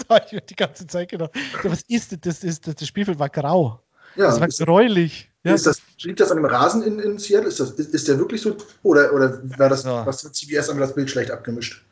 das 0.08 0.16
habe 0.16 0.26
ich 0.26 0.32
mir 0.32 0.40
die 0.40 0.56
ganze 0.56 0.86
Zeit 0.86 1.10
gedacht. 1.10 1.30
Was 1.62 1.82
ist 1.88 2.12
das? 2.12 2.40
Das, 2.40 2.60
das, 2.60 2.76
das 2.76 2.88
Spielfeld 2.88 3.18
war 3.18 3.28
grau. 3.28 3.80
Ja, 4.16 4.26
das 4.26 4.40
war 4.40 4.48
gräulich. 4.66 5.30
Ja, 5.44 5.54
ist 5.54 5.66
das, 5.66 5.80
liegt 6.02 6.20
das 6.20 6.30
an 6.30 6.36
dem 6.36 6.44
Rasen 6.44 6.82
in, 6.82 6.98
in 6.98 7.18
Seattle? 7.18 7.48
Ist, 7.48 7.60
das, 7.60 7.70
ist, 7.72 7.94
ist 7.94 8.08
der 8.08 8.18
wirklich 8.18 8.42
so? 8.42 8.56
Oder, 8.82 9.12
oder 9.12 9.40
war 9.58 9.68
das, 9.68 9.84
ja. 9.84 10.04
was 10.04 10.24
hat 10.24 10.34
CBS 10.34 10.68
an 10.68 10.78
das 10.78 10.94
Bild 10.94 11.08
schlecht 11.10 11.30
abgemischt? 11.30 11.82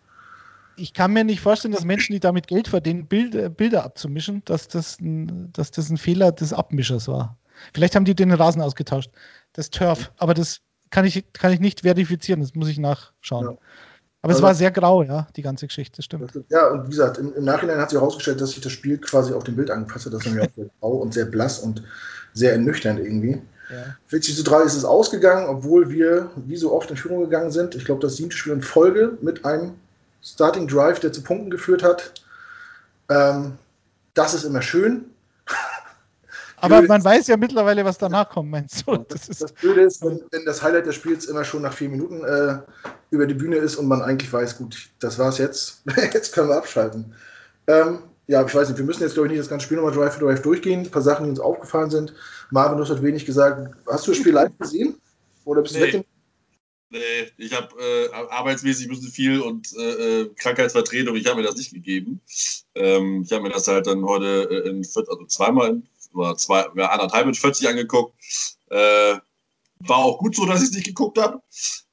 ich 0.79 0.92
kann 0.92 1.12
mir 1.12 1.25
nicht 1.25 1.40
vorstellen, 1.40 1.73
dass 1.73 1.85
Menschen, 1.85 2.12
die 2.12 2.21
damit 2.21 2.47
Geld 2.47 2.68
verdienen, 2.68 3.07
Bild, 3.07 3.35
äh, 3.35 3.51
Bilder 3.51 3.85
abzumischen, 3.85 4.42
dass 4.44 4.68
das, 4.68 5.01
ein, 5.01 5.53
dass 5.53 5.71
das 5.71 5.90
ein 5.90 5.99
Fehler 5.99 6.33
des 6.33 6.53
Abmischers 6.53 7.09
war. 7.09 7.37
Vielleicht 7.75 7.97
haben 7.97 8.05
die 8.05 8.14
den 8.14 8.33
Rasen 8.33 8.62
ausgetauscht, 8.62 9.11
das 9.53 9.71
Turf, 9.71 10.12
aber 10.16 10.35
das 10.35 10.61
kann 10.90 11.05
ich, 11.05 11.25
kann 11.33 11.53
ich 11.53 11.61
nicht 11.61 11.81
verifizieren, 11.81 12.40
das 12.40 12.55
muss 12.55 12.68
ich 12.68 12.79
nachschauen. 12.79 13.47
Ja. 13.47 13.59
Aber 14.20 14.33
also, 14.33 14.40
es 14.40 14.42
war 14.42 14.54
sehr 14.54 14.70
grau, 14.72 15.02
ja, 15.02 15.28
die 15.37 15.42
ganze 15.42 15.66
Geschichte, 15.68 16.02
stimmt. 16.02 16.33
Ja, 16.48 16.68
und 16.68 16.87
wie 16.87 16.90
gesagt, 16.90 17.18
im, 17.18 17.35
im 17.35 17.44
Nachhinein 17.44 17.78
hat 17.78 17.90
sich 17.90 18.00
herausgestellt, 18.00 18.40
dass 18.40 18.50
sich 18.50 18.61
das 18.61 18.72
Spiel 18.72 18.98
quasi 18.98 19.33
auf 19.33 19.44
dem 19.44 19.54
Bild 19.54 19.70
angepasst 19.70 20.07
hat. 20.07 20.12
Das 20.12 20.20
ist 20.20 20.26
nämlich 20.26 20.48
auch 20.48 20.54
sehr 20.57 20.70
grau 20.81 20.92
und 20.94 21.14
sehr 21.14 21.24
blass 21.26 21.61
und 21.61 21.85
sehr 22.35 22.52
ernüchternd 22.52 22.98
irgendwie. 22.98 23.40
Ja. 23.70 23.96
40 24.09 24.37
zu 24.37 24.42
3 24.42 24.62
ist 24.62 24.74
es 24.74 24.85
ausgegangen, 24.85 25.46
obwohl 25.46 25.90
wir 25.90 26.31
wie 26.37 26.57
so 26.57 26.72
oft 26.72 26.90
in 26.90 26.96
Führung 26.96 27.20
gegangen 27.20 27.52
sind. 27.52 27.74
Ich 27.74 27.85
glaube, 27.85 28.00
das 28.00 28.16
siebte 28.16 28.37
Spiel 28.37 28.54
in 28.54 28.62
Folge 28.62 29.18
mit 29.20 29.44
einem 29.44 29.74
Starting 30.22 30.66
Drive, 30.66 30.98
der 31.00 31.12
zu 31.12 31.22
Punkten 31.22 31.50
geführt 31.50 31.83
hat. 31.83 32.12
Ähm, 33.09 33.57
das 34.14 34.35
ist 34.35 34.44
immer 34.44 34.62
schön. 34.62 35.04
Aber 36.61 36.83
man 36.83 37.05
weiß 37.05 37.27
ja 37.29 37.37
mittlerweile, 37.37 37.85
was 37.85 37.99
danach 37.99 38.29
kommt, 38.31 38.51
meinst 38.51 38.85
du? 38.87 38.97
Das, 39.09 39.27
das, 39.27 39.38
das 39.38 39.53
Blöde 39.53 39.83
ist, 39.83 40.03
wenn, 40.05 40.21
wenn, 40.31 40.44
das 40.44 40.62
Highlight 40.62 40.87
des 40.87 40.94
Spiels 40.94 41.27
immer 41.27 41.44
schon 41.44 41.62
nach 41.62 41.73
vier 41.73 41.88
Minuten 41.88 42.25
äh, 42.25 42.59
über 43.11 43.27
die 43.27 43.35
Bühne 43.35 43.57
ist 43.57 43.77
und 43.77 43.87
man 43.87 44.03
eigentlich 44.03 44.33
weiß, 44.33 44.59
gut, 44.59 44.88
das 45.01 45.18
war's 45.18 45.38
jetzt, 45.38 45.83
jetzt 46.12 46.33
können 46.33 46.49
wir 46.49 46.57
abschalten. 46.57 47.14
Ähm, 47.66 48.01
ja, 48.27 48.44
ich 48.44 48.55
weiß 48.55 48.68
nicht, 48.68 48.79
wir 48.79 48.85
müssen 48.85 49.03
jetzt, 49.03 49.14
glaube 49.14 49.29
ich, 49.29 49.33
nicht 49.33 49.40
das 49.40 49.49
ganze 49.49 49.64
Spiel 49.64 49.79
nochmal 49.79 49.94
Drive 49.94 50.14
for 50.14 50.29
Drive 50.29 50.42
durchgehen. 50.42 50.81
Ein 50.81 50.90
paar 50.90 51.03
Sachen, 51.03 51.25
die 51.25 51.31
uns 51.31 51.40
aufgefallen 51.40 51.90
sind. 51.90 52.12
Marvin, 52.51 52.77
du 52.77 52.85
hast 52.85 53.03
wenig 53.03 53.25
gesagt. 53.25 53.75
Hast 53.87 54.07
du 54.07 54.11
das 54.11 54.18
Spiel 54.18 54.33
live 54.33 54.53
gesehen? 54.59 55.01
Oder 55.44 55.62
bist 55.62 55.75
nee. 55.75 55.90
du 55.90 55.99
weg? 55.99 56.07
Nee, 56.90 57.31
ich 57.37 57.55
habe 57.55 57.68
äh, 57.79 58.09
arbeitsmäßig 58.12 58.87
ein 58.87 58.90
bisschen 58.90 59.11
viel 59.11 59.40
und 59.40 59.75
äh, 59.77 60.23
äh, 60.23 60.31
Krankheitsvertretung, 60.37 61.16
ich 61.16 61.27
habe 61.27 61.40
mir 61.40 61.47
das 61.47 61.57
nicht 61.57 61.73
gegeben. 61.73 62.21
Ähm, 62.75 63.23
ich 63.27 63.33
habe 63.33 63.42
mir 63.42 63.51
das 63.51 63.68
halt 63.68 63.87
dann 63.87 64.05
heute 64.05 64.49
äh, 64.51 64.68
in 64.71 64.79
also 64.79 65.27
zweimal 65.27 65.68
in, 65.68 65.88
oder 66.18 66.37
zwei, 66.37 66.66
ja, 66.76 66.90
anderthalb 66.90 67.26
mit 67.26 67.37
40 67.37 67.68
angeguckt. 67.68 68.14
Äh, 68.70 69.18
war 69.81 69.98
auch 69.98 70.18
gut 70.18 70.35
so, 70.35 70.44
dass 70.44 70.62
ich 70.62 70.70
es 70.70 70.74
nicht 70.74 70.87
geguckt 70.87 71.18
habe. 71.18 71.40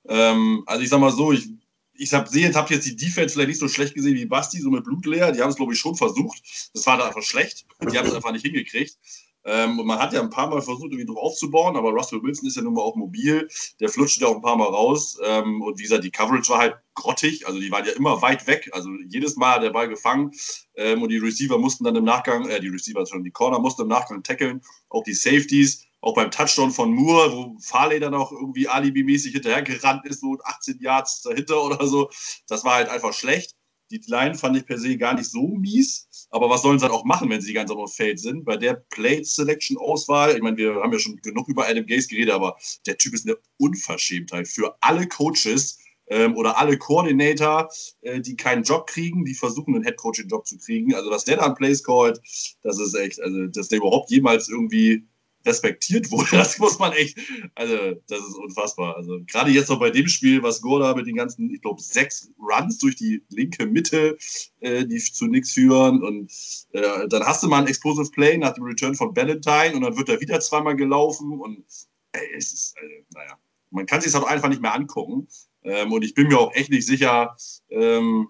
Ähm, 0.08 0.64
also 0.66 0.82
ich 0.82 0.90
sag 0.90 1.00
mal 1.00 1.12
so, 1.12 1.32
ich, 1.32 1.48
ich 1.94 2.14
habe 2.14 2.30
hab 2.30 2.72
jetzt 2.72 2.86
die 2.86 2.96
Defense 2.96 3.34
vielleicht 3.34 3.50
nicht 3.50 3.60
so 3.60 3.68
schlecht 3.68 3.94
gesehen 3.94 4.16
wie 4.16 4.26
Basti, 4.26 4.60
so 4.60 4.70
mit 4.70 4.84
Blutleer. 4.84 5.32
Die 5.32 5.42
haben 5.42 5.50
es, 5.50 5.56
glaube 5.56 5.74
ich, 5.74 5.80
schon 5.80 5.96
versucht. 5.96 6.42
Das 6.74 6.86
war 6.86 6.98
da 6.98 7.08
einfach 7.08 7.22
schlecht. 7.22 7.66
Die 7.82 7.98
haben 7.98 8.08
es 8.08 8.14
einfach 8.14 8.32
nicht 8.32 8.46
hingekriegt. 8.46 8.98
Ähm, 9.46 9.80
und 9.80 9.86
man 9.86 10.00
hat 10.00 10.12
ja 10.12 10.22
ein 10.22 10.32
paar 10.32 10.50
Mal 10.50 10.62
versucht, 10.62 10.92
irgendwie 10.92 11.06
drauf 11.06 11.18
aufzubauen, 11.18 11.76
aber 11.76 11.92
Russell 11.92 12.22
Wilson 12.24 12.48
ist 12.48 12.56
ja 12.56 12.64
nun 12.64 12.74
mal 12.74 12.82
auch 12.82 12.96
mobil. 12.96 13.48
Der 13.80 13.90
flutscht 13.90 14.20
ja 14.20 14.28
auch 14.28 14.36
ein 14.36 14.42
paar 14.42 14.58
Mal 14.58 14.66
raus. 14.68 15.20
Ähm, 15.24 15.62
und 15.62 15.78
wie 15.78 15.84
gesagt, 15.84 16.04
die 16.04 16.12
Coverage 16.12 16.50
war 16.50 16.60
halt 16.60 16.76
grottig. 16.96 17.48
Also 17.48 17.60
die 17.60 17.72
waren 17.72 17.86
ja 17.86 17.92
immer 17.92 18.22
weit 18.24 18.48
weg. 18.48 18.70
Also 18.74 18.90
jedes 19.08 19.36
Mal 19.36 19.56
hat 19.56 19.64
der 19.64 19.70
Ball 19.70 19.88
gefangen. 19.88 20.32
Ähm, 20.76 21.04
und 21.04 21.10
die 21.10 21.18
Receiver 21.18 21.60
mussten 21.60 21.84
dann 21.84 21.96
im 21.96 22.04
Nachgang, 22.04 22.50
äh, 22.50 22.60
die 22.60 22.70
Receiver 22.70 23.06
schon, 23.06 23.24
die 23.24 23.32
Corner 23.32 23.60
mussten 23.60 23.84
im 23.84 23.88
Nachgang 23.88 24.24
tackeln. 24.24 24.62
Auch 24.90 25.04
die 25.04 25.14
Safeties. 25.14 25.86
Auch 26.02 26.14
beim 26.14 26.30
Touchdown 26.30 26.72
von 26.72 26.92
Moore, 26.92 27.34
wo 27.34 27.58
Farley 27.60 28.00
dann 28.00 28.14
auch 28.14 28.32
irgendwie 28.32 28.68
alibimäßig 28.68 29.34
hinterhergerannt 29.34 30.06
ist, 30.06 30.22
so 30.22 30.38
18 30.44 30.80
Yards 30.80 31.24
dahinter 31.24 31.64
oder 31.64 31.88
so. 31.88 32.10
Das 32.48 32.64
war 32.64 32.76
halt 32.76 32.90
einfach 32.90 33.14
schlecht. 33.14 33.56
Die 33.92 34.02
Line 34.08 34.36
fand 34.36 34.58
ich 34.58 34.66
per 34.66 34.78
se 34.78 34.98
gar 34.98 35.14
nicht 35.14 35.30
so 35.30 35.48
mies. 35.48 36.28
Aber 36.32 36.50
was 36.50 36.64
sollen 36.64 36.80
sie 36.80 36.86
dann 36.86 36.96
auch 36.96 37.06
machen, 37.06 37.30
wenn 37.30 37.42
sie 37.42 37.48
die 37.48 37.54
ganze 37.54 37.74
Zeit 37.74 37.82
auf 37.82 37.92
dem 37.92 37.96
Feld 37.96 38.20
sind? 38.20 38.46
Bei 38.46 38.58
der 38.58 38.74
Plate-Selection-Auswahl, 38.74 40.36
ich 40.36 40.42
meine, 40.42 40.58
wir 40.58 40.76
haben 40.76 40.92
ja 40.92 41.00
schon 41.00 41.18
genug 41.18 41.48
über 41.48 41.68
Adam 41.68 41.86
Gaze 41.86 42.08
geredet, 42.08 42.34
aber 42.34 42.58
der 42.86 42.98
Typ 42.98 43.14
ist 43.14 43.28
eine 43.28 43.38
Unverschämtheit 43.58 44.48
für 44.48 44.76
alle 44.82 45.08
Coaches 45.08 45.80
ähm, 46.08 46.36
oder 46.36 46.58
alle 46.58 46.78
Koordinator, 46.78 47.70
äh, 48.02 48.22
die 48.22 48.36
keinen 48.36 48.64
Job 48.64 48.88
kriegen, 48.88 49.26
die 49.26 49.34
versuchen, 49.34 49.76
einen 49.76 49.84
Headcoaching-Job 49.84 50.48
zu 50.48 50.58
kriegen. 50.58 50.94
Also, 50.94 51.10
dass 51.10 51.26
der 51.26 51.38
da 51.38 51.46
einen 51.46 51.56
Place 51.56 51.84
callt, 51.84 52.20
das 52.62 52.80
ist 52.80 52.94
echt, 52.96 53.22
also, 53.22 53.48
dass 53.48 53.70
der 53.70 53.80
überhaupt 53.80 54.12
jemals 54.12 54.50
irgendwie 54.50 55.08
respektiert 55.46 56.12
wurde. 56.12 56.26
Das 56.46 56.60
muss 56.60 56.80
man 56.80 56.92
echt, 56.94 57.18
also 57.56 57.76
das 58.08 58.20
ist 58.20 58.36
unfassbar. 58.36 58.96
Also 58.96 59.20
gerade 59.26 59.52
jetzt 59.52 59.70
noch 59.70 59.80
bei 59.80 59.90
dem 59.90 60.08
Spiel, 60.08 60.44
was 60.44 60.62
Gorda 60.62 60.94
mit 60.94 61.08
den 61.08 61.16
ganzen, 61.16 61.50
ich 61.50 61.62
glaube, 61.62 61.82
sechs 61.82 62.30
Runs 62.40 62.78
durch 62.78 62.96
die 62.96 63.24
linke 63.30 63.66
Mitte, 63.66 64.18
äh, 64.60 64.86
die 64.86 64.98
zu 64.98 65.28
nichts 65.28 65.54
führen 65.54 66.04
und 66.04 66.32
äh, 66.72 67.08
dann 67.08 67.24
hast 67.24 67.44
du 67.44 67.48
mal 67.48 67.60
ein 67.60 67.68
Explosive 67.68 68.12
Play 68.12 68.38
nach 68.38 68.54
dem 68.54 68.64
Return 68.64 68.96
von 68.96 69.16
Valentine 69.16 69.76
und 69.76 69.82
dann 69.82 69.98
wird 69.98 70.10
er 70.10 70.22
wieder 70.22 70.40
zweimal 70.40 70.76
gelaufen 70.76 71.40
und 71.40 71.64
ey, 72.12 72.28
es 72.38 72.54
ist, 72.54 72.76
äh, 72.78 73.04
naja, 73.14 73.38
man 73.72 73.86
kann 73.86 74.02
sich 74.02 74.12
das 74.12 74.22
halt 74.22 74.32
einfach 74.32 74.50
nicht 74.50 74.62
mehr 74.62 74.74
angucken 74.74 75.28
ähm, 75.64 75.92
und 75.92 76.04
ich 76.04 76.14
bin 76.14 76.28
mir 76.28 76.40
auch 76.40 76.54
echt 76.54 76.70
nicht 76.70 76.86
sicher, 76.86 77.36
ähm, 77.70 78.30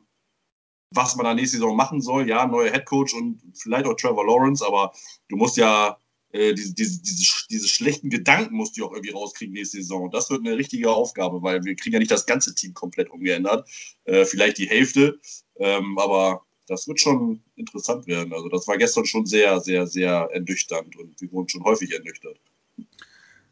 was 0.92 1.16
man 1.16 1.26
da 1.26 1.34
nächste 1.34 1.58
Saison 1.58 1.76
machen 1.76 2.02
soll. 2.02 2.28
Ja, 2.28 2.46
neuer 2.46 2.72
Headcoach 2.72 3.14
und 3.14 3.42
vielleicht 3.56 3.86
auch 3.86 3.96
Trevor 3.96 4.26
Lawrence, 4.26 4.66
aber 4.66 4.94
du 5.28 5.36
musst 5.36 5.58
ja 5.58 5.98
äh, 6.36 6.54
diese, 6.54 6.74
diese, 6.74 7.02
diese, 7.02 7.26
diese 7.50 7.68
schlechten 7.68 8.10
Gedanken 8.10 8.56
musst 8.56 8.78
du 8.78 8.86
auch 8.86 8.92
irgendwie 8.92 9.14
rauskriegen 9.14 9.54
nächste 9.54 9.78
Saison. 9.78 10.12
Das 10.12 10.30
wird 10.30 10.46
eine 10.46 10.58
richtige 10.58 10.90
Aufgabe, 10.92 11.42
weil 11.42 11.64
wir 11.64 11.76
kriegen 11.76 11.94
ja 11.94 12.00
nicht 12.00 12.12
das 12.12 12.26
ganze 12.26 12.54
Team 12.54 12.74
komplett 12.74 13.10
umgeändert. 13.10 13.70
Äh, 14.04 14.26
vielleicht 14.26 14.58
die 14.58 14.68
Hälfte, 14.68 15.18
ähm, 15.58 15.98
aber 15.98 16.42
das 16.68 16.88
wird 16.88 17.00
schon 17.00 17.42
interessant 17.56 18.06
werden. 18.08 18.34
Also 18.34 18.50
das 18.50 18.68
war 18.68 18.78
gestern 18.78 19.06
schon 19.06 19.26
sehr, 19.26 19.62
sehr, 19.62 19.88
sehr 19.88 20.28
ernüchternd 20.34 20.98
und 20.98 21.20
wir 21.22 21.32
wurden 21.32 21.48
schon 21.48 21.64
häufig 21.64 21.94
ernüchtert. 21.94 22.38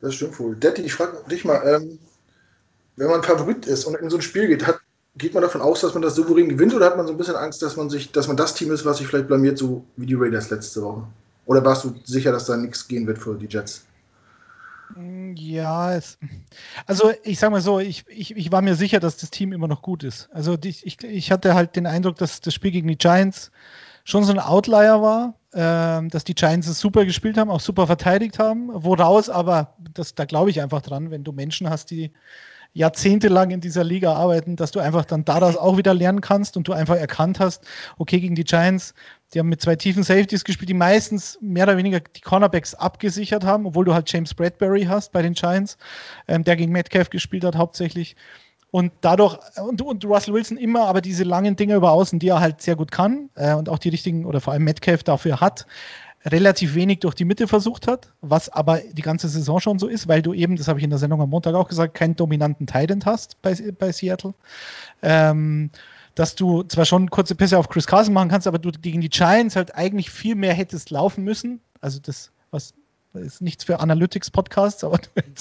Das 0.01 0.15
stimmt 0.15 0.37
wohl. 0.39 0.55
Detti, 0.57 0.81
ich 0.81 0.93
frage 0.93 1.23
dich 1.29 1.45
mal, 1.45 1.61
ähm, 1.65 1.99
wenn 2.97 3.07
man 3.07 3.23
Favorit 3.23 3.65
ist 3.65 3.85
und 3.85 3.95
in 3.95 4.09
so 4.09 4.17
ein 4.17 4.21
Spiel 4.21 4.47
geht, 4.47 4.67
hat, 4.67 4.81
geht 5.15 5.33
man 5.33 5.43
davon 5.43 5.61
aus, 5.61 5.79
dass 5.79 5.93
man 5.93 6.03
das 6.03 6.15
souverän 6.15 6.49
gewinnt 6.49 6.73
oder 6.73 6.87
hat 6.87 6.97
man 6.97 7.07
so 7.07 7.13
ein 7.13 7.17
bisschen 7.17 7.35
Angst, 7.35 7.61
dass 7.61 7.77
man 7.77 7.89
sich, 7.89 8.11
dass 8.11 8.27
man 8.27 8.35
das 8.35 8.55
Team 8.55 8.71
ist, 8.71 8.83
was 8.83 8.97
sich 8.97 9.07
vielleicht 9.07 9.27
blamiert, 9.27 9.57
so 9.57 9.85
wie 9.95 10.05
die 10.05 10.15
Raiders 10.15 10.49
letzte 10.49 10.81
Woche? 10.81 11.07
Oder 11.45 11.63
warst 11.65 11.83
du 11.83 11.93
sicher, 12.03 12.31
dass 12.31 12.45
da 12.45 12.57
nichts 12.57 12.87
gehen 12.87 13.05
wird 13.07 13.17
für 13.17 13.35
die 13.35 13.47
Jets? 13.47 13.85
Ja, 15.35 15.95
es, 15.95 16.19
also 16.85 17.11
ich 17.23 17.39
sage 17.39 17.51
mal 17.51 17.61
so, 17.61 17.79
ich, 17.79 18.05
ich, 18.07 18.35
ich 18.35 18.51
war 18.51 18.61
mir 18.61 18.75
sicher, 18.75 18.99
dass 18.99 19.17
das 19.17 19.31
Team 19.31 19.51
immer 19.51 19.67
noch 19.67 19.81
gut 19.81 20.03
ist. 20.03 20.29
Also 20.31 20.55
ich, 20.63 20.85
ich, 20.85 21.03
ich 21.03 21.31
hatte 21.31 21.55
halt 21.55 21.75
den 21.75 21.87
Eindruck, 21.87 22.17
dass 22.17 22.41
das 22.41 22.53
Spiel 22.53 22.71
gegen 22.71 22.87
die 22.87 22.97
Giants 22.97 23.51
schon 24.03 24.23
so 24.23 24.31
ein 24.31 24.39
Outlier 24.39 25.01
war, 25.01 25.35
äh, 25.51 26.07
dass 26.09 26.23
die 26.25 26.35
Giants 26.35 26.67
es 26.67 26.79
super 26.79 27.05
gespielt 27.05 27.37
haben, 27.37 27.49
auch 27.49 27.61
super 27.61 27.87
verteidigt 27.87 28.37
haben, 28.37 28.69
woraus 28.71 29.29
aber, 29.29 29.75
das, 29.93 30.13
da 30.13 30.25
glaube 30.25 30.51
ich 30.51 30.61
einfach 30.61 30.81
dran, 30.81 31.09
wenn 31.09 31.23
du 31.23 31.31
Menschen 31.31 31.69
hast, 31.69 31.89
die 31.89 32.11
jahrzehntelang 32.73 33.51
in 33.51 33.61
dieser 33.61 33.83
Liga 33.83 34.13
arbeiten, 34.13 34.55
dass 34.55 34.71
du 34.71 34.79
einfach 34.79 35.05
dann 35.05 35.25
daraus 35.25 35.55
auch 35.55 35.77
wieder 35.77 35.93
lernen 35.93 36.21
kannst 36.21 36.57
und 36.57 36.67
du 36.67 36.73
einfach 36.73 36.95
erkannt 36.95 37.39
hast, 37.39 37.63
okay, 37.97 38.19
gegen 38.19 38.35
die 38.35 38.43
Giants, 38.43 38.93
die 39.33 39.39
haben 39.39 39.49
mit 39.49 39.61
zwei 39.61 39.75
tiefen 39.75 40.03
Safeties 40.03 40.43
gespielt, 40.43 40.69
die 40.69 40.73
meistens 40.73 41.37
mehr 41.41 41.65
oder 41.65 41.77
weniger 41.77 41.99
die 41.99 42.21
Cornerbacks 42.21 42.73
abgesichert 42.73 43.43
haben, 43.43 43.65
obwohl 43.65 43.85
du 43.85 43.93
halt 43.93 44.11
James 44.11 44.33
Bradbury 44.33 44.85
hast 44.85 45.11
bei 45.11 45.21
den 45.21 45.33
Giants, 45.33 45.77
ähm, 46.27 46.43
der 46.43 46.55
gegen 46.55 46.71
Metcalf 46.71 47.09
gespielt 47.09 47.43
hat 47.43 47.55
hauptsächlich. 47.55 48.15
Und 48.71 48.91
dadurch, 49.01 49.37
und, 49.61 49.83
und 49.83 50.03
Russell 50.03 50.33
Wilson 50.33 50.57
immer 50.57 50.87
aber 50.87 51.01
diese 51.01 51.23
langen 51.23 51.55
Dinge 51.55 51.75
über 51.75 51.91
außen, 51.91 52.17
die 52.17 52.29
er 52.29 52.39
halt 52.39 52.59
sehr 52.59 52.75
gut 52.75 52.89
kann 52.91 53.29
äh, 53.35 53.53
und 53.53 53.69
auch 53.69 53.77
die 53.77 53.89
richtigen, 53.89 54.25
oder 54.25 54.41
vor 54.41 54.53
allem 54.53 54.63
Metcalf 54.63 55.03
dafür 55.03 55.41
hat, 55.41 55.67
relativ 56.25 56.75
wenig 56.75 56.99
durch 56.99 57.15
die 57.15 57.25
Mitte 57.25 57.47
versucht 57.47 57.87
hat, 57.87 58.11
was 58.21 58.49
aber 58.49 58.79
die 58.79 59.01
ganze 59.01 59.27
Saison 59.27 59.59
schon 59.59 59.79
so 59.79 59.87
ist, 59.87 60.07
weil 60.07 60.21
du 60.21 60.33
eben, 60.33 60.55
das 60.55 60.67
habe 60.67 60.79
ich 60.79 60.83
in 60.83 60.89
der 60.89 60.99
Sendung 60.99 61.21
am 61.21 61.29
Montag 61.29 61.55
auch 61.55 61.67
gesagt, 61.67 61.93
keinen 61.93 62.15
dominanten 62.15 62.67
Titan 62.67 63.03
hast 63.05 63.41
bei, 63.41 63.55
bei 63.77 63.91
Seattle. 63.91 64.33
Ähm, 65.01 65.69
dass 66.15 66.35
du 66.35 66.63
zwar 66.63 66.85
schon 66.85 67.09
kurze 67.09 67.35
Pässe 67.35 67.57
auf 67.57 67.69
Chris 67.69 67.87
Carson 67.87 68.13
machen 68.13 68.29
kannst, 68.29 68.47
aber 68.47 68.59
du 68.59 68.71
gegen 68.71 69.01
die 69.01 69.09
Giants 69.09 69.55
halt 69.55 69.75
eigentlich 69.75 70.11
viel 70.11 70.35
mehr 70.35 70.53
hättest 70.53 70.91
laufen 70.91 71.23
müssen. 71.23 71.59
Also 71.81 71.99
das, 71.99 72.31
was 72.51 72.73
ist 73.13 73.41
nichts 73.41 73.63
für 73.63 73.79
Analytics-Podcasts, 73.79 74.83
aber 74.83 74.99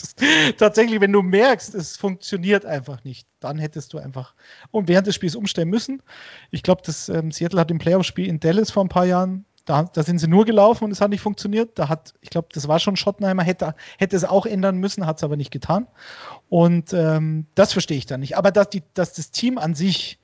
tatsächlich, 0.59 1.01
wenn 1.01 1.13
du 1.13 1.23
merkst, 1.23 1.75
es 1.75 1.97
funktioniert 1.97 2.65
einfach 2.65 3.05
nicht, 3.05 3.27
dann 3.41 3.59
hättest 3.59 3.93
du 3.93 3.99
einfach 3.99 4.35
und 4.71 4.89
während 4.89 5.07
des 5.07 5.15
Spiels 5.15 5.37
umstellen 5.37 5.69
müssen. 5.69 6.03
Ich 6.51 6.63
glaube, 6.63 6.83
das 6.85 7.09
ähm, 7.09 7.33
Seattle 7.33 7.61
hat 7.61 7.71
im 7.71 7.79
Playoff-Spiel 7.79 8.27
in 8.27 8.41
Dallas 8.41 8.71
vor 8.71 8.85
ein 8.85 8.89
paar 8.89 9.07
Jahren 9.07 9.45
da, 9.65 9.85
da, 9.85 10.03
sind 10.03 10.19
sie 10.19 10.29
nur 10.29 10.45
gelaufen 10.45 10.85
und 10.85 10.91
es 10.91 11.01
hat 11.01 11.11
nicht 11.11 11.21
funktioniert. 11.21 11.79
Da 11.79 11.89
hat, 11.89 12.15
ich 12.21 12.31
glaube, 12.31 12.49
das 12.53 12.69
war 12.69 12.81
schon 12.81 12.97
Schottenheimer, 12.97 13.43
hätte, 13.43 13.75
hätte 13.99 14.17
es 14.17 14.25
auch 14.25 14.47
ändern 14.47 14.79
müssen, 14.79 15.07
hat 15.07 15.19
es 15.19 15.25
aber 15.25 15.37
nicht 15.37 15.51
getan. 15.51 15.87
Und 16.49 16.93
ähm, 16.93 17.47
das 17.55 17.73
verstehe 17.73 17.99
ich 17.99 18.07
dann 18.07 18.21
nicht. 18.21 18.37
Aber 18.37 18.51
dass, 18.51 18.71
die, 18.71 18.83
dass 18.95 19.13
das 19.15 19.31
Team 19.31 19.59
an 19.59 19.75
sich 19.75 20.19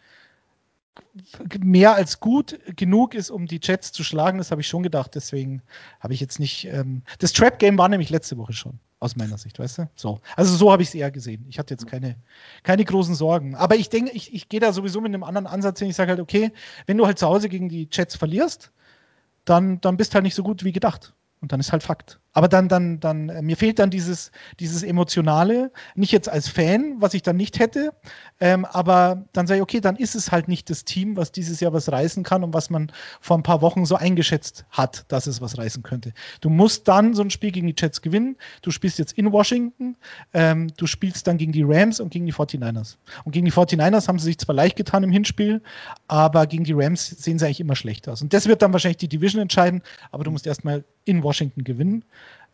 mehr 1.58 1.94
als 1.94 2.20
gut 2.20 2.58
genug 2.76 3.14
ist, 3.14 3.30
um 3.30 3.46
die 3.46 3.60
Jets 3.62 3.92
zu 3.92 4.04
schlagen, 4.04 4.38
das 4.38 4.50
habe 4.50 4.60
ich 4.60 4.68
schon 4.68 4.82
gedacht. 4.82 5.14
Deswegen 5.14 5.62
habe 6.00 6.14
ich 6.14 6.20
jetzt 6.20 6.38
nicht. 6.38 6.66
Ähm, 6.66 7.02
das 7.18 7.32
Trap-Game 7.32 7.78
war 7.78 7.88
nämlich 7.88 8.10
letzte 8.10 8.36
Woche 8.38 8.52
schon, 8.52 8.78
aus 9.00 9.16
meiner 9.16 9.38
Sicht, 9.38 9.58
weißt 9.58 9.78
du? 9.78 9.90
So. 9.94 10.20
Also 10.36 10.56
so 10.56 10.72
habe 10.72 10.82
ich 10.82 10.88
es 10.88 10.94
eher 10.94 11.10
gesehen. 11.10 11.46
Ich 11.48 11.58
hatte 11.58 11.74
jetzt 11.74 11.86
keine, 11.86 12.16
keine 12.62 12.84
großen 12.84 13.14
Sorgen. 13.14 13.54
Aber 13.54 13.76
ich 13.76 13.88
denke, 13.88 14.12
ich, 14.12 14.34
ich 14.34 14.48
gehe 14.48 14.60
da 14.60 14.72
sowieso 14.72 15.00
mit 15.00 15.14
einem 15.14 15.24
anderen 15.24 15.46
Ansatz 15.46 15.78
hin. 15.78 15.88
Ich 15.88 15.96
sage 15.96 16.10
halt, 16.10 16.20
okay, 16.20 16.52
wenn 16.86 16.98
du 16.98 17.06
halt 17.06 17.18
zu 17.18 17.26
Hause 17.26 17.48
gegen 17.48 17.68
die 17.68 17.88
Jets 17.90 18.16
verlierst, 18.16 18.72
dann, 19.48 19.80
dann 19.80 19.96
bist 19.96 20.14
halt 20.14 20.24
nicht 20.24 20.34
so 20.34 20.42
gut 20.42 20.64
wie 20.64 20.72
gedacht. 20.72 21.14
Und 21.40 21.52
dann 21.52 21.60
ist 21.60 21.72
halt 21.72 21.82
Fakt. 21.82 22.20
Aber 22.38 22.46
dann, 22.46 22.68
dann, 22.68 23.00
dann, 23.00 23.30
äh, 23.30 23.42
mir 23.42 23.56
fehlt 23.56 23.80
dann 23.80 23.90
dieses, 23.90 24.30
dieses 24.60 24.84
Emotionale, 24.84 25.72
nicht 25.96 26.12
jetzt 26.12 26.28
als 26.28 26.46
Fan, 26.46 26.94
was 27.00 27.12
ich 27.14 27.22
dann 27.22 27.36
nicht 27.36 27.58
hätte, 27.58 27.92
ähm, 28.38 28.64
aber 28.64 29.24
dann 29.32 29.48
sage 29.48 29.58
ich, 29.58 29.62
okay, 29.62 29.80
dann 29.80 29.96
ist 29.96 30.14
es 30.14 30.30
halt 30.30 30.46
nicht 30.46 30.70
das 30.70 30.84
Team, 30.84 31.16
was 31.16 31.32
dieses 31.32 31.58
Jahr 31.58 31.72
was 31.72 31.90
reißen 31.90 32.22
kann 32.22 32.44
und 32.44 32.54
was 32.54 32.70
man 32.70 32.92
vor 33.20 33.36
ein 33.36 33.42
paar 33.42 33.60
Wochen 33.60 33.84
so 33.86 33.96
eingeschätzt 33.96 34.66
hat, 34.70 35.04
dass 35.08 35.26
es 35.26 35.40
was 35.40 35.58
reißen 35.58 35.82
könnte. 35.82 36.12
Du 36.40 36.48
musst 36.48 36.86
dann 36.86 37.12
so 37.12 37.22
ein 37.22 37.30
Spiel 37.30 37.50
gegen 37.50 37.66
die 37.66 37.74
Jets 37.76 38.02
gewinnen. 38.02 38.36
Du 38.62 38.70
spielst 38.70 39.00
jetzt 39.00 39.18
in 39.18 39.32
Washington, 39.32 39.96
ähm, 40.32 40.68
du 40.76 40.86
spielst 40.86 41.26
dann 41.26 41.38
gegen 41.38 41.50
die 41.50 41.64
Rams 41.64 41.98
und 41.98 42.10
gegen 42.10 42.24
die 42.24 42.32
49ers. 42.32 42.98
Und 43.24 43.32
gegen 43.32 43.46
die 43.46 43.52
49ers 43.52 44.06
haben 44.06 44.20
sie 44.20 44.26
sich 44.26 44.38
zwar 44.38 44.54
leicht 44.54 44.76
getan 44.76 45.02
im 45.02 45.10
Hinspiel, 45.10 45.60
aber 46.06 46.46
gegen 46.46 46.62
die 46.62 46.72
Rams 46.72 47.04
sehen 47.04 47.40
sie 47.40 47.46
eigentlich 47.46 47.58
immer 47.58 47.74
schlecht 47.74 48.08
aus. 48.08 48.22
Und 48.22 48.32
das 48.32 48.46
wird 48.46 48.62
dann 48.62 48.72
wahrscheinlich 48.72 48.98
die 48.98 49.08
Division 49.08 49.42
entscheiden, 49.42 49.82
aber 50.12 50.22
du 50.22 50.30
musst 50.30 50.46
erstmal 50.46 50.84
in 51.04 51.24
Washington 51.24 51.64
gewinnen. 51.64 52.04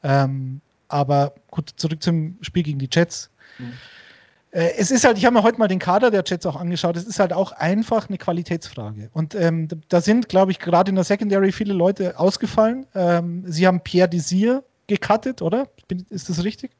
Ähm, 0.05 0.61
aber 0.89 1.35
gut, 1.51 1.71
zurück 1.77 2.03
zum 2.03 2.39
Spiel 2.43 2.63
gegen 2.63 2.79
die 2.79 2.89
Jets. 2.91 3.31
Mhm. 3.59 3.73
Äh, 4.55 4.75
es 4.79 4.93
ist 4.93 5.05
halt, 5.05 5.19
ich 5.19 5.25
habe 5.25 5.35
mir 5.35 5.43
heute 5.43 5.59
mal 5.59 5.67
den 5.67 5.81
Kader 5.81 6.13
der 6.13 6.23
Jets 6.25 6.47
auch 6.47 6.57
angeschaut, 6.57 6.97
es 6.97 7.05
ist 7.05 7.19
halt 7.19 7.33
auch 7.33 7.51
einfach 7.51 8.09
eine 8.09 8.19
Qualitätsfrage. 8.19 9.11
Und 9.13 9.35
ähm, 9.35 9.69
da 9.89 10.01
sind, 10.01 10.29
glaube 10.29 10.53
ich, 10.53 10.61
gerade 10.61 10.91
in 10.91 10.95
der 10.95 11.05
Secondary 11.05 11.51
viele 11.51 11.75
Leute 11.75 12.19
ausgefallen. 12.19 12.87
Ähm, 12.95 13.43
sie 13.47 13.67
haben 13.67 13.81
Pierre 13.81 14.09
Desir 14.09 14.63
gecuttet, 14.87 15.43
oder? 15.43 15.67
Ist 16.11 16.29
das 16.29 16.45
richtig? 16.45 16.71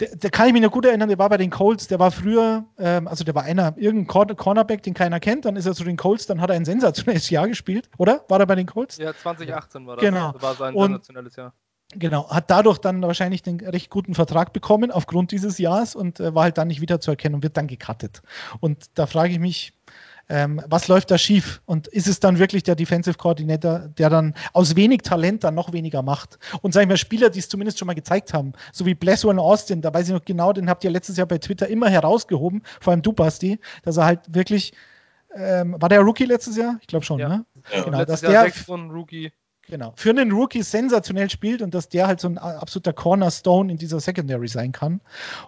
Der, 0.00 0.14
der, 0.14 0.30
kann 0.30 0.46
ich 0.46 0.52
mich 0.52 0.62
noch 0.62 0.70
gut 0.70 0.86
erinnern, 0.86 1.08
der 1.08 1.18
war 1.18 1.28
bei 1.28 1.36
den 1.36 1.50
Colts, 1.50 1.88
der 1.88 1.98
war 1.98 2.12
früher, 2.12 2.64
ähm, 2.78 3.08
also 3.08 3.24
der 3.24 3.34
war 3.34 3.42
einer, 3.42 3.74
irgendein 3.76 4.36
Cornerback, 4.36 4.82
den 4.84 4.94
keiner 4.94 5.18
kennt, 5.18 5.44
dann 5.44 5.56
ist 5.56 5.66
er 5.66 5.74
zu 5.74 5.82
den 5.82 5.96
Colts, 5.96 6.26
dann 6.26 6.40
hat 6.40 6.50
er 6.50 6.56
ein 6.56 6.64
sensationelles 6.64 7.28
Jahr 7.30 7.48
gespielt, 7.48 7.90
oder? 7.98 8.24
War 8.28 8.38
er 8.38 8.46
bei 8.46 8.54
den 8.54 8.66
Colts? 8.66 8.96
Ja, 8.96 9.12
2018 9.12 9.86
war 9.86 9.96
das. 9.96 10.04
Genau. 10.04 10.32
Das 10.32 10.42
war 10.42 10.54
sein 10.54 10.74
Und 10.74 10.90
sensationelles 10.92 11.34
Jahr. 11.34 11.52
Genau, 11.94 12.28
hat 12.28 12.50
dadurch 12.50 12.78
dann 12.78 13.00
wahrscheinlich 13.00 13.42
den 13.42 13.60
recht 13.60 13.88
guten 13.88 14.14
Vertrag 14.14 14.52
bekommen 14.52 14.90
aufgrund 14.90 15.32
dieses 15.32 15.56
Jahres 15.56 15.94
und 15.94 16.20
äh, 16.20 16.34
war 16.34 16.42
halt 16.44 16.58
dann 16.58 16.68
nicht 16.68 16.82
wiederzuerkennen 16.82 17.36
und 17.36 17.42
wird 17.42 17.56
dann 17.56 17.66
gecuttet. 17.66 18.20
Und 18.60 18.90
da 18.94 19.06
frage 19.06 19.32
ich 19.32 19.38
mich, 19.38 19.72
ähm, 20.28 20.60
was 20.66 20.88
läuft 20.88 21.10
da 21.10 21.16
schief? 21.16 21.62
Und 21.64 21.86
ist 21.86 22.06
es 22.06 22.20
dann 22.20 22.38
wirklich 22.38 22.62
der 22.62 22.74
Defensive 22.74 23.16
Coordinator, 23.16 23.88
der 23.96 24.10
dann 24.10 24.34
aus 24.52 24.76
wenig 24.76 25.00
Talent 25.02 25.44
dann 25.44 25.54
noch 25.54 25.72
weniger 25.72 26.02
macht? 26.02 26.38
Und 26.60 26.74
sag 26.74 26.82
ich 26.82 26.88
mal, 26.88 26.98
Spieler, 26.98 27.30
die 27.30 27.38
es 27.38 27.48
zumindest 27.48 27.78
schon 27.78 27.86
mal 27.86 27.94
gezeigt 27.94 28.34
haben, 28.34 28.52
so 28.72 28.84
wie 28.84 28.94
Blesswell 28.94 29.38
Austin, 29.38 29.80
da 29.80 29.92
weiß 29.92 30.08
ich 30.08 30.12
noch 30.12 30.24
genau, 30.24 30.52
den 30.52 30.68
habt 30.68 30.84
ihr 30.84 30.90
letztes 30.90 31.16
Jahr 31.16 31.26
bei 31.26 31.38
Twitter 31.38 31.68
immer 31.68 31.88
herausgehoben, 31.88 32.62
vor 32.80 32.90
allem 32.90 33.00
du, 33.00 33.12
Basti, 33.14 33.58
dass 33.82 33.96
er 33.96 34.04
halt 34.04 34.20
wirklich, 34.34 34.74
ähm, 35.34 35.76
war 35.80 35.88
der 35.88 36.00
Rookie 36.00 36.26
letztes 36.26 36.56
Jahr? 36.56 36.76
Ich 36.82 36.86
glaube 36.86 37.06
schon, 37.06 37.18
ja. 37.18 37.28
ne? 37.28 37.46
Ja. 37.72 37.84
Genau, 37.84 37.98
Letztes 37.98 38.20
dass 38.20 38.30
Jahr 38.30 38.44
der 38.44 38.76
Rookie. 38.90 39.32
Genau. 39.68 39.92
Für 39.96 40.10
einen 40.10 40.32
Rookie 40.32 40.62
sensationell 40.62 41.28
spielt 41.30 41.62
und 41.62 41.74
dass 41.74 41.88
der 41.88 42.06
halt 42.06 42.20
so 42.20 42.28
ein 42.28 42.38
absoluter 42.38 42.92
Cornerstone 42.92 43.70
in 43.70 43.78
dieser 43.78 44.00
Secondary 44.00 44.48
sein 44.48 44.72
kann. 44.72 45.00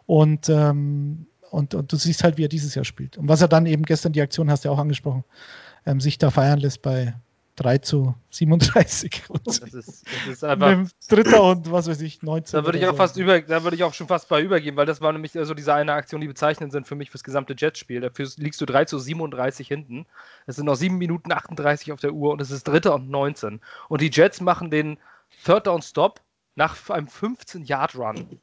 Und, 0.06 0.48
ähm, 0.48 1.26
und, 1.50 1.74
und 1.74 1.92
du 1.92 1.96
siehst 1.96 2.22
halt, 2.22 2.36
wie 2.36 2.44
er 2.44 2.48
dieses 2.48 2.74
Jahr 2.74 2.84
spielt. 2.84 3.16
Und 3.16 3.28
was 3.28 3.40
er 3.40 3.48
dann 3.48 3.66
eben 3.66 3.84
gestern, 3.84 4.12
die 4.12 4.20
Aktion 4.20 4.50
hast 4.50 4.64
du 4.64 4.68
ja 4.68 4.74
auch 4.74 4.78
angesprochen, 4.78 5.24
ähm, 5.86 6.00
sich 6.00 6.18
da 6.18 6.30
feiern 6.30 6.58
lässt 6.58 6.82
bei 6.82 7.14
3 7.60 7.78
zu 7.78 8.14
37. 8.30 9.24
Und 9.28 9.46
Das 9.46 9.58
ist, 9.58 10.06
das 10.06 10.26
ist 10.32 10.44
einfach. 10.44 10.90
Dritter 11.08 11.42
und 11.42 11.70
was 11.70 11.88
weiß 11.88 12.00
ich, 12.00 12.22
19. 12.22 12.58
Da 12.58 12.64
würde 12.64 12.78
ich 12.78 12.86
auch 12.86 12.92
so. 12.92 12.96
fast 12.96 13.18
über, 13.18 13.38
da 13.42 13.62
würde 13.62 13.76
ich 13.76 13.84
auch 13.84 13.92
schon 13.92 14.08
fast 14.08 14.30
bei 14.30 14.40
übergehen, 14.40 14.76
weil 14.76 14.86
das 14.86 15.02
war 15.02 15.12
nämlich 15.12 15.32
so 15.32 15.52
diese 15.52 15.74
eine 15.74 15.92
Aktion, 15.92 16.22
die 16.22 16.26
bezeichnend 16.26 16.72
sind 16.72 16.86
für 16.86 16.94
mich 16.94 17.10
fürs 17.10 17.22
gesamte 17.22 17.54
Jets-Spiel. 17.56 18.00
Dafür 18.00 18.28
liegst 18.38 18.62
du 18.62 18.66
3 18.66 18.86
zu 18.86 18.98
37 18.98 19.68
hinten. 19.68 20.06
Es 20.46 20.56
sind 20.56 20.64
noch 20.64 20.74
7 20.74 20.96
Minuten 20.96 21.32
38 21.32 21.92
auf 21.92 22.00
der 22.00 22.14
Uhr 22.14 22.32
und 22.32 22.40
es 22.40 22.50
ist 22.50 22.66
Dritter 22.66 22.94
und 22.94 23.10
19. 23.10 23.60
Und 23.90 24.00
die 24.00 24.10
Jets 24.10 24.40
machen 24.40 24.70
den 24.70 24.98
Third 25.44 25.66
Down 25.66 25.82
Stop 25.82 26.22
nach 26.54 26.88
einem 26.88 27.08
15-Yard-Run. 27.08 28.40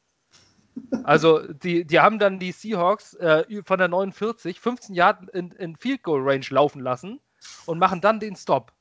Also 1.03 1.39
die, 1.53 1.85
die 1.85 1.99
haben 1.99 2.19
dann 2.19 2.37
die 2.37 2.51
Seahawks 2.51 3.15
äh, 3.15 3.45
von 3.65 3.79
der 3.79 3.87
49 3.87 4.59
15 4.59 4.93
Yard 4.93 5.27
in, 5.31 5.49
in 5.53 5.75
Field 5.75 6.03
Goal 6.03 6.21
Range 6.21 6.45
laufen 6.51 6.81
lassen 6.81 7.19
und 7.65 7.79
machen 7.79 7.99
dann 7.99 8.19
den 8.19 8.35
Stop. 8.35 8.73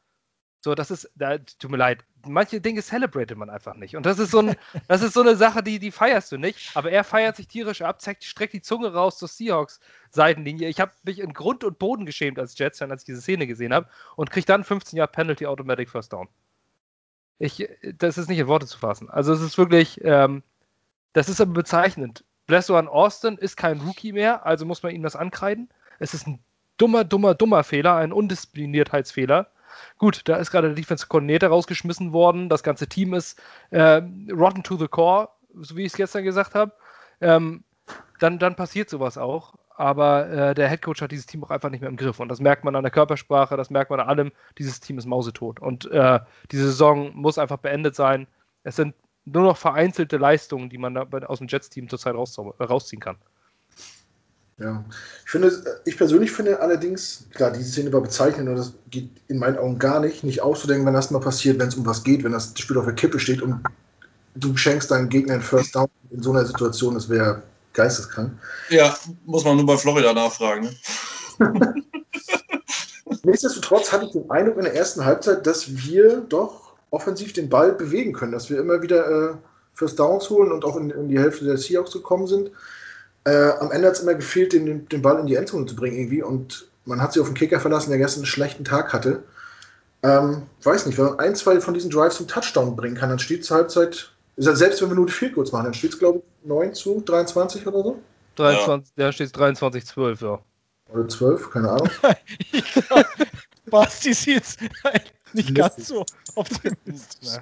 So, 0.67 0.75
das 0.75 0.91
ist, 0.91 1.09
da, 1.15 1.39
tut 1.39 1.71
mir 1.71 1.77
leid, 1.77 2.05
manche 2.27 2.61
Dinge 2.61 2.83
celebratet 2.83 3.39
man 3.39 3.51
einfach 3.51 3.77
nicht. 3.77 3.95
Und 3.95 4.05
das 4.05 4.19
ist 4.19 4.33
so, 4.33 4.41
ein, 4.41 4.57
das 4.89 5.01
ist 5.01 5.15
so 5.15 5.21
eine 5.21 5.37
Sache, 5.37 5.63
die, 5.63 5.79
die 5.79 5.93
feierst 5.93 6.33
du 6.33 6.39
nicht. 6.39 6.73
Aber 6.77 6.91
er 6.91 7.05
feiert 7.05 7.37
sich 7.37 7.47
tierisch 7.47 7.83
ab, 7.83 8.01
zeigt, 8.01 8.25
streckt 8.25 8.53
die 8.53 8.63
Zunge 8.63 8.93
raus 8.93 9.17
zur 9.17 9.29
Seahawks-Seitenlinie. 9.29 10.69
Ich 10.69 10.81
habe 10.81 10.91
mich 11.05 11.21
in 11.21 11.35
Grund 11.35 11.63
und 11.63 11.79
Boden 11.79 12.05
geschämt 12.05 12.41
als 12.41 12.59
Jets-Fan, 12.59 12.91
als 12.91 13.03
ich 13.03 13.07
diese 13.07 13.21
Szene 13.21 13.47
gesehen 13.47 13.73
habe. 13.73 13.89
Und 14.17 14.33
kriege 14.33 14.45
dann 14.45 14.65
15 14.65 14.97
Jahre 14.97 15.13
Penalty 15.13 15.47
Automatic 15.47 15.89
First 15.89 16.13
Down. 16.13 16.27
Ich, 17.39 17.69
das 17.97 18.19
ist 18.19 18.29
nicht 18.29 18.41
in 18.41 18.49
Worte 18.49 18.67
zu 18.67 18.77
fassen. 18.77 19.09
Also 19.09 19.35
es 19.35 19.43
ist 19.43 19.59
wirklich, 19.59 20.01
ähm, 20.03 20.43
das 21.13 21.29
ist 21.29 21.41
aber 21.41 21.53
bezeichnend. 21.53 22.25
Blessoan 22.49 22.89
Austin 22.89 23.39
ist 23.39 23.57
kein 23.57 23.81
Rookie 23.83 24.11
mehr, 24.11 24.45
also 24.45 24.67
muss 24.67 24.83
man 24.83 24.93
ihm 24.93 25.05
das 25.05 25.15
ankreiden. 25.15 25.69
Es 26.01 26.13
ist 26.13 26.27
ein 26.27 26.41
dummer, 26.77 27.05
dummer, 27.05 27.37
dummer 27.37 27.63
Fehler, 27.63 27.95
ein 27.95 28.11
Undiszipliniertheitsfehler. 28.11 29.49
Gut, 29.99 30.23
da 30.25 30.37
ist 30.37 30.51
gerade 30.51 30.69
der 30.69 30.77
Defensive 30.77 31.09
Coordinator 31.09 31.51
rausgeschmissen 31.51 32.13
worden. 32.13 32.49
Das 32.49 32.63
ganze 32.63 32.87
Team 32.87 33.15
ist 33.15 33.41
äh, 33.71 34.03
rotten 34.31 34.63
to 34.63 34.77
the 34.77 34.89
core, 34.89 35.29
so 35.55 35.77
wie 35.77 35.83
ich 35.83 35.93
es 35.93 35.97
gestern 35.97 36.25
gesagt 36.25 36.55
habe. 36.55 36.73
Ähm, 37.21 37.65
dann, 38.19 38.39
dann 38.39 38.57
passiert 38.57 38.91
sowas 38.91 39.19
auch. 39.19 39.55
Aber 39.79 40.29
äh, 40.31 40.55
der 40.55 40.69
Headcoach 40.69 41.03
hat 41.03 41.13
dieses 41.13 41.27
Team 41.27 41.45
auch 41.45 41.51
einfach 41.51 41.69
nicht 41.69 41.81
mehr 41.83 41.91
im 41.91 41.97
Griff. 41.97 42.19
Und 42.19 42.29
das 42.29 42.41
merkt 42.41 42.65
man 42.65 42.75
an 42.77 42.83
der 42.83 42.91
Körpersprache, 42.91 43.59
das 43.59 43.69
merkt 43.69 43.91
man 43.91 44.01
an 44.01 44.09
allem. 44.09 44.33
Dieses 44.57 44.81
Team 44.81 44.97
ist 44.97 45.05
mausetot. 45.05 45.61
Und 45.61 45.91
äh, 45.91 46.21
diese 46.51 46.65
Saison 46.65 47.15
muss 47.15 47.37
einfach 47.37 47.59
beendet 47.59 47.95
sein. 47.95 48.27
Es 48.65 48.77
sind 48.77 48.95
nur 49.27 49.43
noch 49.43 49.57
vereinzelte 49.59 50.17
Leistungen, 50.17 50.71
die 50.71 50.79
man 50.79 50.97
aus 50.97 51.39
dem 51.39 51.49
Jets-Team 51.49 51.89
zurzeit 51.89 52.15
rausziehen 52.15 53.01
kann. 53.01 53.17
Ja, 54.59 54.83
ich 55.25 55.31
finde, 55.31 55.83
ich 55.85 55.99
persönlich 55.99 56.33
finde 56.33 56.61
allerdings, 56.61 57.25
klar, 57.35 57.51
diese 57.51 57.71
Szene 57.71 57.93
war 57.93 58.01
bezeichnend 58.01 58.49
und 58.49 58.57
das 58.57 58.73
geht 58.91 59.11
in 59.29 59.39
meinen 59.39 59.59
Augen 59.59 59.79
gar 59.79 60.01
nicht, 60.01 60.25
nicht 60.25 60.41
auszudenken, 60.41 60.87
wenn 60.87 60.95
das 60.95 61.11
mal 61.11 61.21
passiert, 61.21 61.59
wenn 61.59 61.69
es 61.69 61.75
um 61.75 61.85
was 61.85 62.03
geht, 62.03 62.25
wenn 62.25 62.33
das 62.33 62.55
Spiel 62.57 62.79
auf 62.79 62.87
der 62.87 62.95
Kippe 62.95 63.21
steht 63.21 63.43
und 63.43 63.63
du 64.35 64.57
schenkst 64.57 64.91
deinem 64.91 65.11
Gegner 65.11 65.35
einen 65.35 65.43
First 65.43 65.75
Down 65.77 65.89
in 66.11 66.23
so 66.23 66.31
einer 66.31 66.47
Situation, 66.47 66.95
das 66.95 67.11
wäre 67.11 67.43
geisteskrank. 67.75 68.33
Ja, 68.71 68.97
muss 69.27 69.45
man 69.45 69.57
nur 69.57 69.67
bei 69.67 69.77
Florida 69.77 70.15
nachfragen. 70.15 70.71
Ne? 71.39 71.75
Nichtsdestotrotz 73.25 73.93
hatte 73.93 74.07
ich 74.07 74.13
den 74.13 74.31
Eindruck 74.31 74.57
in 74.57 74.65
der 74.65 74.75
ersten 74.75 75.05
Halbzeit, 75.05 75.47
dass 75.47 75.77
wir 75.85 76.23
doch 76.29 76.73
offensiv 76.91 77.35
den 77.35 77.51
Ball 77.51 77.73
bewegen 77.73 78.15
können, 78.15 78.33
dass 78.33 78.49
wir 78.49 78.59
immer 78.59 78.81
wieder 78.81 79.33
äh, 79.33 79.35
First 79.75 79.99
Downs 79.99 80.31
holen 80.31 80.51
und 80.51 80.65
auch 80.65 80.77
in, 80.77 80.91
in 80.91 81.09
die 81.09 81.19
Hälfte 81.19 81.45
der 81.45 81.59
Seahawks 81.59 81.93
gekommen 81.93 82.27
sind. 82.27 82.51
Äh, 83.27 83.59
am 83.59 83.73
Ende 83.73 83.89
hat 83.89 83.97
es 83.97 84.03
immer 84.03 84.15
gefehlt, 84.15 84.53
den, 84.53 84.89
den 84.89 85.03
Ball 85.03 85.19
in 85.19 85.27
die 85.27 85.35
Endzone 85.35 85.67
zu 85.67 85.75
bringen 85.75 85.97
irgendwie 85.99 86.23
und 86.23 86.69
man 86.85 87.03
hat 87.03 87.13
sich 87.13 87.21
auf 87.21 87.29
den 87.29 87.35
Kicker 87.35 87.59
verlassen, 87.59 87.91
der 87.91 87.99
gestern 87.99 88.21
einen 88.21 88.27
schlechten 88.27 88.65
Tag 88.65 88.93
hatte. 88.93 89.25
Ähm, 90.05 90.43
weiß 90.63 90.87
nicht, 90.87 90.97
wenn 90.97 91.07
man 91.07 91.19
ein, 91.19 91.35
zwei 91.35 91.61
von 91.61 91.75
diesen 91.75 91.91
Drives 91.91 92.19
zum 92.19 92.29
Touchdown 92.29 92.77
bringen 92.77 92.95
kann, 92.95 93.09
dann 93.09 93.19
steht 93.19 93.43
es 93.43 93.51
Halbzeit, 93.51 94.13
selbst 94.37 94.81
wenn 94.81 94.91
wir 94.91 94.95
nur 94.95 95.07
die 95.07 95.13
Field 95.13 95.35
Goals 95.35 95.51
machen, 95.51 95.65
dann 95.65 95.75
steht 95.75 95.95
es, 95.95 95.99
glaube 95.99 96.19
ich, 96.21 96.49
9 96.49 96.75
zu 96.75 97.03
23 97.05 97.67
oder 97.67 97.83
so. 97.83 97.99
23, 98.37 98.93
ja, 98.97 99.11
steht 99.11 99.37
23, 99.37 99.85
12, 99.85 100.21
ja. 100.21 100.39
Oder 100.93 101.09
12, 101.09 101.51
keine 101.51 101.71
Ahnung. 101.71 101.91
Basti 103.71 104.15
sieht 104.15 104.45
nicht 105.33 105.53
ganz 105.53 105.89
so 105.89 106.07
optimistisch. 106.37 107.41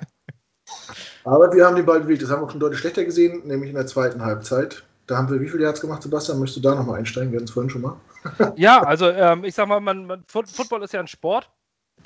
Aber 1.24 1.52
wir 1.52 1.66
haben 1.66 1.76
den 1.76 1.84
Ball 1.84 2.00
bewegt. 2.00 2.22
Das 2.22 2.30
haben 2.30 2.40
wir 2.40 2.46
auch 2.46 2.50
schon 2.50 2.60
deutlich 2.60 2.80
schlechter 2.80 3.04
gesehen, 3.04 3.46
nämlich 3.46 3.68
in 3.68 3.76
der 3.76 3.86
zweiten 3.86 4.22
Halbzeit. 4.22 4.82
Da 5.06 5.16
haben 5.18 5.28
wir 5.30 5.40
wie 5.40 5.48
viel 5.48 5.60
Yards 5.60 5.80
gemacht, 5.80 6.02
Sebastian? 6.02 6.38
Möchtest 6.38 6.64
du 6.64 6.68
da 6.68 6.74
nochmal 6.74 6.98
einsteigen? 6.98 7.30
Wir 7.30 7.36
hatten 7.36 7.44
es 7.44 7.50
vorhin 7.50 7.70
schon 7.70 7.82
mal. 7.82 7.96
ja, 8.56 8.82
also 8.82 9.08
ähm, 9.10 9.44
ich 9.44 9.54
sag 9.54 9.68
mal, 9.68 9.80
man, 9.80 10.06
man, 10.06 10.24
Football 10.26 10.82
ist 10.82 10.94
ja 10.94 11.00
ein 11.00 11.08
Sport, 11.08 11.50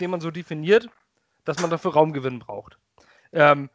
den 0.00 0.11
man 0.11 0.20
so 0.20 0.30
definiert, 0.30 0.88
dass 1.44 1.61
man 1.61 1.70
dafür 1.70 1.92
Raumgewinn 1.92 2.40
braucht. 2.40 2.78
Ähm, 3.32 3.70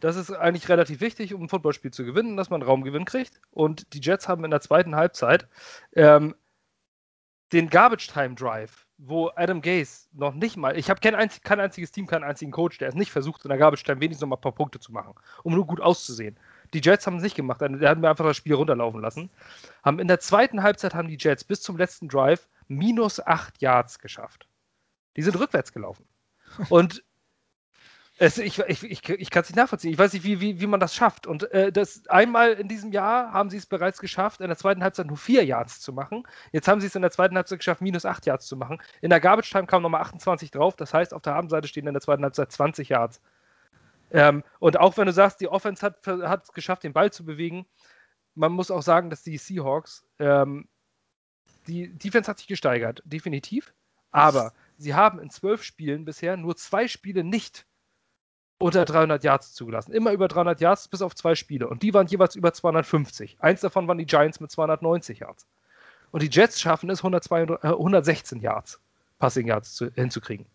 das 0.00 0.16
ist 0.16 0.30
eigentlich 0.30 0.68
relativ 0.68 1.00
wichtig, 1.00 1.34
um 1.34 1.42
ein 1.42 1.48
Footballspiel 1.48 1.90
zu 1.90 2.04
gewinnen, 2.04 2.36
dass 2.36 2.50
man 2.50 2.62
Raumgewinn 2.62 3.04
kriegt. 3.04 3.40
Und 3.50 3.92
die 3.92 4.00
Jets 4.00 4.28
haben 4.28 4.44
in 4.44 4.50
der 4.50 4.60
zweiten 4.60 4.96
Halbzeit 4.96 5.46
ähm, 5.92 6.34
den 7.52 7.68
Garbage 7.68 8.08
Time 8.08 8.34
Drive, 8.34 8.86
wo 8.96 9.30
Adam 9.34 9.60
Gase 9.60 10.08
noch 10.12 10.34
nicht 10.34 10.56
mal, 10.56 10.78
ich 10.78 10.88
habe 10.88 11.00
kein, 11.00 11.30
kein 11.42 11.60
einziges 11.60 11.90
Team, 11.90 12.06
keinen 12.06 12.24
einzigen 12.24 12.52
Coach, 12.52 12.78
der 12.78 12.88
es 12.88 12.94
nicht 12.94 13.10
versucht, 13.10 13.44
in 13.44 13.48
der 13.48 13.58
Garbage 13.58 13.82
Time 13.82 14.00
wenigstens 14.00 14.22
noch 14.22 14.28
mal 14.28 14.36
ein 14.36 14.42
paar 14.42 14.52
Punkte 14.52 14.78
zu 14.78 14.92
machen, 14.92 15.14
um 15.42 15.54
nur 15.54 15.66
gut 15.66 15.80
auszusehen. 15.80 16.38
Die 16.72 16.80
Jets 16.80 17.06
haben 17.06 17.16
es 17.16 17.22
nicht 17.22 17.36
gemacht, 17.36 17.60
der 17.60 17.90
hat 17.90 17.98
mir 17.98 18.10
einfach 18.10 18.24
das 18.24 18.36
Spiel 18.36 18.54
runterlaufen 18.54 19.00
lassen. 19.00 19.30
Haben 19.82 19.98
in 19.98 20.08
der 20.08 20.20
zweiten 20.20 20.62
Halbzeit 20.62 20.94
haben 20.94 21.08
die 21.08 21.18
Jets 21.18 21.44
bis 21.44 21.62
zum 21.62 21.76
letzten 21.76 22.08
Drive 22.08 22.48
minus 22.68 23.24
8 23.24 23.60
Yards 23.60 23.98
geschafft. 23.98 24.46
Die 25.16 25.22
sind 25.22 25.38
rückwärts 25.38 25.72
gelaufen. 25.72 26.06
Und 26.68 27.02
es, 28.22 28.36
ich, 28.36 28.58
ich, 28.58 28.84
ich, 28.84 29.08
ich 29.08 29.30
kann 29.30 29.42
es 29.42 29.48
nicht 29.48 29.56
nachvollziehen. 29.56 29.92
Ich 29.92 29.98
weiß 29.98 30.12
nicht, 30.12 30.24
wie, 30.24 30.42
wie, 30.42 30.60
wie 30.60 30.66
man 30.66 30.78
das 30.78 30.94
schafft. 30.94 31.26
Und 31.26 31.50
äh, 31.52 31.72
das 31.72 32.06
einmal 32.08 32.52
in 32.52 32.68
diesem 32.68 32.92
Jahr 32.92 33.32
haben 33.32 33.48
sie 33.48 33.56
es 33.56 33.64
bereits 33.64 33.98
geschafft, 33.98 34.42
in 34.42 34.48
der 34.48 34.58
zweiten 34.58 34.82
Halbzeit 34.82 35.06
nur 35.06 35.16
vier 35.16 35.42
Yards 35.42 35.80
zu 35.80 35.94
machen. 35.94 36.24
Jetzt 36.52 36.68
haben 36.68 36.82
sie 36.82 36.86
es 36.86 36.94
in 36.94 37.00
der 37.00 37.12
zweiten 37.12 37.34
Halbzeit 37.34 37.60
geschafft, 37.60 37.80
minus 37.80 38.04
acht 38.04 38.26
Yards 38.26 38.46
zu 38.46 38.58
machen. 38.58 38.78
In 39.00 39.08
der 39.08 39.20
Garbage 39.20 39.50
Time 39.50 39.64
kam 39.64 39.80
nochmal 39.80 40.02
28 40.02 40.50
drauf. 40.50 40.76
Das 40.76 40.92
heißt, 40.92 41.14
auf 41.14 41.22
der 41.22 41.34
Habenseite 41.34 41.66
stehen 41.66 41.86
in 41.86 41.94
der 41.94 42.02
zweiten 42.02 42.22
Halbzeit 42.22 42.52
20 42.52 42.90
Yards. 42.90 43.22
Ähm, 44.10 44.42
und 44.58 44.78
auch 44.78 44.96
wenn 44.96 45.06
du 45.06 45.12
sagst, 45.12 45.40
die 45.40 45.48
Offense 45.48 45.84
hat 45.84 46.44
es 46.44 46.52
geschafft, 46.52 46.84
den 46.84 46.92
Ball 46.92 47.12
zu 47.12 47.24
bewegen, 47.24 47.66
man 48.34 48.52
muss 48.52 48.70
auch 48.70 48.82
sagen, 48.82 49.10
dass 49.10 49.22
die 49.22 49.38
Seahawks, 49.38 50.06
ähm, 50.18 50.68
die 51.66 51.92
Defense 51.96 52.30
hat 52.30 52.38
sich 52.38 52.48
gesteigert, 52.48 53.02
definitiv. 53.04 53.72
Aber 54.12 54.52
sie 54.76 54.94
haben 54.94 55.20
in 55.20 55.30
zwölf 55.30 55.62
Spielen 55.62 56.04
bisher 56.04 56.36
nur 56.36 56.56
zwei 56.56 56.88
Spiele 56.88 57.22
nicht 57.22 57.66
unter 58.58 58.84
300 58.84 59.24
Yards 59.24 59.54
zugelassen. 59.54 59.92
Immer 59.92 60.12
über 60.12 60.28
300 60.28 60.60
Yards 60.60 60.88
bis 60.88 61.00
auf 61.00 61.14
zwei 61.14 61.34
Spiele. 61.34 61.68
Und 61.68 61.82
die 61.82 61.94
waren 61.94 62.06
jeweils 62.06 62.34
über 62.34 62.52
250. 62.52 63.38
Eins 63.40 63.60
davon 63.60 63.88
waren 63.88 63.98
die 63.98 64.06
Giants 64.06 64.40
mit 64.40 64.50
290 64.50 65.20
Yards. 65.20 65.46
Und 66.10 66.22
die 66.22 66.28
Jets 66.28 66.60
schaffen 66.60 66.90
es, 66.90 66.98
102, 67.00 67.42
äh, 67.42 67.68
116 67.68 68.40
Yards, 68.40 68.80
Passing 69.18 69.46
Yards 69.46 69.74
zu, 69.74 69.90
hinzukriegen. 69.92 70.46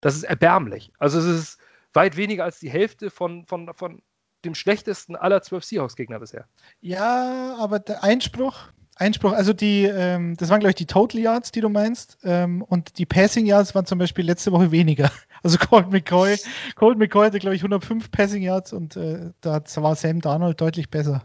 Das 0.00 0.14
ist 0.16 0.24
erbärmlich. 0.24 0.92
Also 0.98 1.18
es 1.18 1.24
ist 1.24 1.58
weit 1.94 2.16
weniger 2.16 2.44
als 2.44 2.58
die 2.58 2.70
Hälfte 2.70 3.10
von, 3.10 3.46
von, 3.46 3.72
von 3.74 4.02
dem 4.44 4.54
schlechtesten 4.54 5.16
aller 5.16 5.42
zwölf 5.42 5.64
Seahawks-Gegner 5.64 6.20
bisher. 6.20 6.46
Ja, 6.80 7.56
aber 7.58 7.78
der 7.78 8.04
Einspruch, 8.04 8.68
Einspruch, 8.96 9.32
also 9.32 9.52
die, 9.52 9.84
ähm, 9.84 10.36
das 10.36 10.50
waren 10.50 10.60
glaube 10.60 10.70
ich 10.70 10.76
die 10.76 10.86
Total 10.86 11.20
Yards, 11.20 11.50
die 11.50 11.60
du 11.60 11.68
meinst, 11.68 12.18
ähm, 12.22 12.62
und 12.62 12.98
die 12.98 13.06
Passing 13.06 13.46
Yards 13.46 13.74
waren 13.74 13.86
zum 13.86 13.98
Beispiel 13.98 14.24
letzte 14.24 14.52
Woche 14.52 14.70
weniger. 14.70 15.10
Also 15.44 15.58
Colt 15.58 15.90
McCoy, 15.90 16.38
Colt 16.74 16.96
McCoy 16.96 17.26
hatte 17.26 17.38
glaube 17.38 17.54
ich 17.54 17.60
105 17.60 18.10
Passing 18.10 18.42
Yards 18.42 18.72
und 18.72 18.96
äh, 18.96 19.30
da 19.42 19.62
war 19.76 19.94
Sam 19.94 20.22
Darnold 20.22 20.58
deutlich 20.58 20.88
besser. 20.88 21.22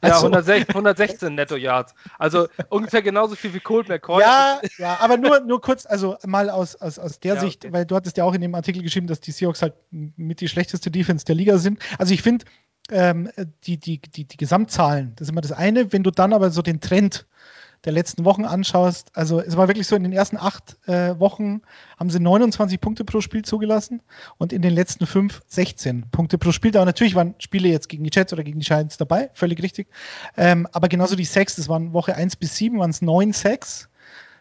Also, 0.00 0.14
ja, 0.14 0.22
116, 0.22 0.68
116 0.68 1.34
Netto 1.34 1.56
Yards. 1.56 1.94
Also 2.18 2.48
ungefähr 2.68 3.02
genauso 3.02 3.34
viel 3.34 3.54
wie 3.54 3.60
Colt 3.60 3.88
McCoy. 3.88 4.20
Ja, 4.20 4.60
ja, 4.78 4.98
aber 5.00 5.16
nur, 5.16 5.40
nur 5.40 5.60
kurz, 5.60 5.86
also 5.86 6.16
mal 6.26 6.50
aus, 6.50 6.76
aus, 6.76 6.98
aus 6.98 7.20
der 7.20 7.34
ja, 7.34 7.40
Sicht, 7.40 7.64
okay. 7.64 7.72
weil 7.72 7.86
du 7.86 7.96
hattest 7.96 8.16
ja 8.16 8.24
auch 8.24 8.34
in 8.34 8.40
dem 8.40 8.54
Artikel 8.54 8.82
geschrieben, 8.82 9.06
dass 9.06 9.20
die 9.20 9.32
Seahawks 9.32 9.62
halt 9.62 9.74
mit 9.90 10.40
die 10.40 10.48
schlechteste 10.48 10.90
Defense 10.90 11.24
der 11.24 11.34
Liga 11.34 11.58
sind. 11.58 11.80
Also 11.98 12.14
ich 12.14 12.22
finde, 12.22 12.44
ähm, 12.90 13.30
die, 13.64 13.78
die, 13.78 14.00
die, 14.00 14.24
die 14.24 14.36
Gesamtzahlen, 14.36 15.12
das 15.16 15.26
ist 15.26 15.32
immer 15.32 15.40
das 15.40 15.52
eine. 15.52 15.92
Wenn 15.92 16.02
du 16.02 16.10
dann 16.10 16.32
aber 16.32 16.50
so 16.50 16.62
den 16.62 16.80
Trend 16.80 17.26
der 17.84 17.92
letzten 17.92 18.24
Wochen 18.24 18.44
anschaust, 18.44 19.10
also 19.14 19.40
es 19.40 19.56
war 19.56 19.68
wirklich 19.68 19.86
so, 19.86 19.94
in 19.94 20.02
den 20.02 20.12
ersten 20.12 20.36
acht 20.36 20.76
äh, 20.86 21.18
Wochen 21.18 21.62
haben 21.98 22.10
sie 22.10 22.20
29 22.20 22.80
Punkte 22.80 23.04
pro 23.04 23.20
Spiel 23.20 23.44
zugelassen 23.44 24.02
und 24.36 24.52
in 24.52 24.62
den 24.62 24.74
letzten 24.74 25.06
fünf 25.06 25.42
16 25.46 26.10
Punkte 26.10 26.38
pro 26.38 26.52
Spiel. 26.52 26.76
Aber 26.76 26.86
natürlich 26.86 27.14
waren 27.14 27.34
Spiele 27.38 27.68
jetzt 27.68 27.88
gegen 27.88 28.04
die 28.04 28.10
Jets 28.12 28.32
oder 28.32 28.42
gegen 28.42 28.60
die 28.60 28.66
Giants 28.66 28.96
dabei, 28.96 29.30
völlig 29.34 29.62
richtig. 29.62 29.88
Ähm, 30.36 30.66
aber 30.72 30.88
genauso 30.88 31.16
die 31.16 31.24
Sacks, 31.24 31.56
das 31.56 31.68
waren 31.68 31.92
Woche 31.92 32.14
1 32.14 32.36
bis 32.36 32.56
7, 32.56 32.78
waren 32.78 32.90
es 32.90 33.02
9 33.02 33.32
Sacks. 33.32 33.88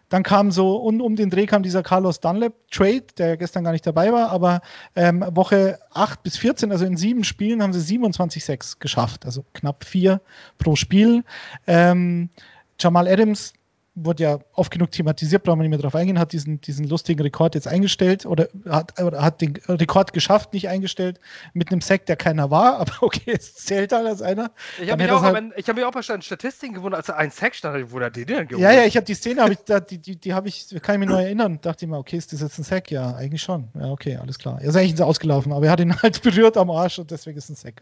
Dann 0.10 0.24
kam 0.24 0.52
so, 0.52 0.78
und 0.78 1.02
um 1.02 1.18
den 1.18 1.30
Dreh 1.30 1.46
kam 1.48 1.64
dieser 1.64 1.84
Carlos 1.84 2.22
Dunlap 2.22 2.54
Trade, 2.72 3.04
der 3.18 3.36
gestern 3.36 3.66
gar 3.66 3.74
nicht 3.74 3.86
dabei 3.86 4.14
war, 4.14 4.30
aber 4.30 4.62
ähm, 4.96 5.24
Woche 5.32 5.80
8 5.92 6.24
bis 6.24 6.38
14, 6.38 6.72
also 6.72 6.86
in 6.86 6.96
sieben 6.96 7.26
Spielen, 7.26 7.62
haben 7.62 7.74
sie 7.74 7.82
27 7.82 8.44
Sacks 8.44 8.80
geschafft, 8.80 9.26
also 9.26 9.44
knapp 9.54 9.84
vier 9.84 10.22
pro 10.58 10.78
Spiel. 10.78 11.26
Ähm, 11.66 12.30
Jamal 12.78 13.08
Adams 13.08 13.54
wurde 14.00 14.24
ja 14.24 14.40
oft 14.54 14.72
genug 14.72 14.92
thematisiert, 14.92 15.44
brauchen 15.44 15.60
wir 15.60 15.64
nicht 15.64 15.72
mehr 15.72 15.80
drauf 15.80 15.96
eingehen, 15.96 16.20
hat 16.20 16.32
diesen, 16.32 16.62
diesen 16.62 16.88
lustigen 16.88 17.20
Rekord 17.22 17.56
jetzt 17.56 17.68
eingestellt 17.68 18.26
oder 18.26 18.48
hat, 18.70 19.02
oder 19.02 19.24
hat 19.24 19.42
den 19.42 19.58
Rekord 19.68 20.14
geschafft, 20.14 20.54
nicht 20.54 20.70
eingestellt, 20.70 21.20
mit 21.54 21.72
einem 21.72 21.82
Sack, 21.82 22.06
der 22.06 22.16
keiner 22.16 22.52
war, 22.52 22.78
aber 22.78 22.94
okay, 23.02 23.34
es 23.36 23.56
zählt 23.56 23.92
halt 23.92 24.06
als 24.06 24.22
einer. 24.22 24.52
Ich 24.82 24.92
habe 24.92 25.02
mich, 25.02 25.12
auch, 25.12 25.24
halt, 25.24 25.36
hab 25.36 25.76
mich 25.76 25.86
auch 25.86 25.92
bei 25.92 26.02
Statistiken 26.02 26.76
gewundert, 26.76 27.00
als 27.00 27.10
er 27.10 27.18
einen 27.18 27.32
Sack 27.32 27.56
stand, 27.56 27.92
wo 27.92 28.00
er 28.00 28.12
den 28.12 28.28
denn 28.28 28.48
gewonnen 28.48 28.64
Ja, 28.64 28.72
ja, 28.72 28.86
ich 28.86 28.96
habe 28.96 29.06
die 29.06 29.16
Szene, 29.16 29.42
hab 29.42 29.50
ich, 29.50 29.58
da, 29.66 29.80
die, 29.80 29.98
die, 29.98 30.16
die 30.16 30.34
habe 30.34 30.48
ich, 30.48 30.68
kann 30.82 30.96
ich 30.96 31.00
mich 31.00 31.10
noch 31.10 31.20
erinnern, 31.20 31.60
dachte 31.62 31.86
ich 31.86 31.92
mir, 31.92 31.98
okay, 31.98 32.18
ist 32.18 32.32
das 32.34 32.42
jetzt 32.42 32.60
ein 32.60 32.64
Sack? 32.64 32.92
Ja, 32.92 33.16
eigentlich 33.16 33.42
schon. 33.42 33.68
Ja, 33.74 33.92
okay, 33.92 34.18
alles 34.18 34.38
klar. 34.38 34.60
Er 34.62 34.70
ist 34.70 34.76
eigentlich 34.76 35.02
ausgelaufen, 35.02 35.52
aber 35.52 35.66
er 35.66 35.72
hat 35.72 35.80
ihn 35.80 35.96
halt 36.02 36.22
berührt 36.22 36.56
am 36.58 36.70
Arsch 36.70 37.00
und 37.00 37.10
deswegen 37.10 37.38
ist 37.38 37.50
ein 37.50 37.56
Sack. 37.56 37.82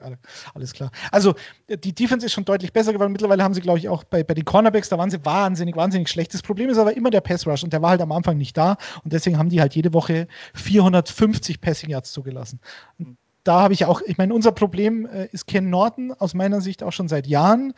Alles 0.54 0.74
klar. 0.74 0.92
Also, 1.12 1.36
die 1.68 1.94
Defense 1.94 2.26
ist 2.26 2.34
schon 2.34 2.46
deutlich 2.46 2.72
besser 2.72 2.94
geworden. 2.94 3.12
Mittlerweile 3.12 3.44
haben 3.44 3.54
sie, 3.54 3.62
glaube 3.62 3.80
ich, 3.80 3.90
auch 3.90 4.04
bei, 4.06 4.24
bei 4.24 4.34
den 4.34 4.46
Cornerbacks, 4.46 4.90
da 4.90 4.98
waren 4.98 5.12
sie 5.12 5.24
wahnsinnig, 5.26 5.76
wahnsinnig 5.76 6.05
wahnsinnig 6.06 6.10
schlecht. 6.10 6.34
Das 6.34 6.42
Problem 6.42 6.70
ist 6.70 6.78
aber 6.78 6.96
immer 6.96 7.10
der 7.10 7.22
Pass 7.22 7.46
Rush 7.46 7.64
und 7.64 7.74
der 7.74 7.82
war 7.82 7.92
halt 7.92 8.02
am 8.02 8.12
Anfang 8.12 8.38
nicht 8.38 8.56
da 8.56 8.78
und 9.04 9.14
deswegen 9.14 9.38
haben 9.38 9.50
die 9.50 9.62
halt 9.62 9.76
jede 9.76 9.94
Woche 9.94 10.28
450 10.54 11.62
Passing 11.62 11.90
Yards 11.90 12.12
zugelassen. 12.12 12.60
Und 13.00 13.18
da 13.44 13.62
habe 13.62 13.74
ich 13.74 13.86
auch, 13.86 14.02
ich 14.06 14.18
meine, 14.18 14.34
unser 14.34 14.52
Problem 14.52 15.06
äh, 15.06 15.28
ist 15.32 15.48
Ken 15.48 15.70
Norton 15.70 16.14
aus 16.14 16.34
meiner 16.34 16.62
Sicht 16.62 16.84
auch 16.84 16.92
schon 16.92 17.08
seit 17.08 17.28
Jahren. 17.28 17.74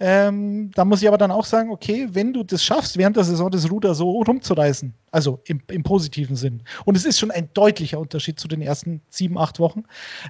Ähm, 0.00 0.72
da 0.74 0.84
muss 0.84 1.02
ich 1.02 1.08
aber 1.08 1.18
dann 1.18 1.30
auch 1.30 1.44
sagen, 1.44 1.70
okay, 1.70 2.08
wenn 2.10 2.32
du 2.32 2.42
das 2.42 2.64
schaffst, 2.64 2.96
während 2.96 3.16
der 3.16 3.22
Saison 3.22 3.48
das 3.50 3.70
Ruder 3.70 3.94
so 3.94 4.10
rumzureißen, 4.10 4.92
also 5.14 5.40
im, 5.44 5.60
im 5.70 5.82
positiven 5.82 6.36
Sinn, 6.36 6.62
und 6.84 6.96
es 6.96 7.04
ist 7.04 7.18
schon 7.18 7.30
ein 7.30 7.48
deutlicher 7.54 7.98
Unterschied 7.98 8.38
zu 8.38 8.48
den 8.48 8.60
ersten 8.60 9.00
sieben, 9.08 9.38
acht 9.38 9.60
Wochen, 9.60 9.84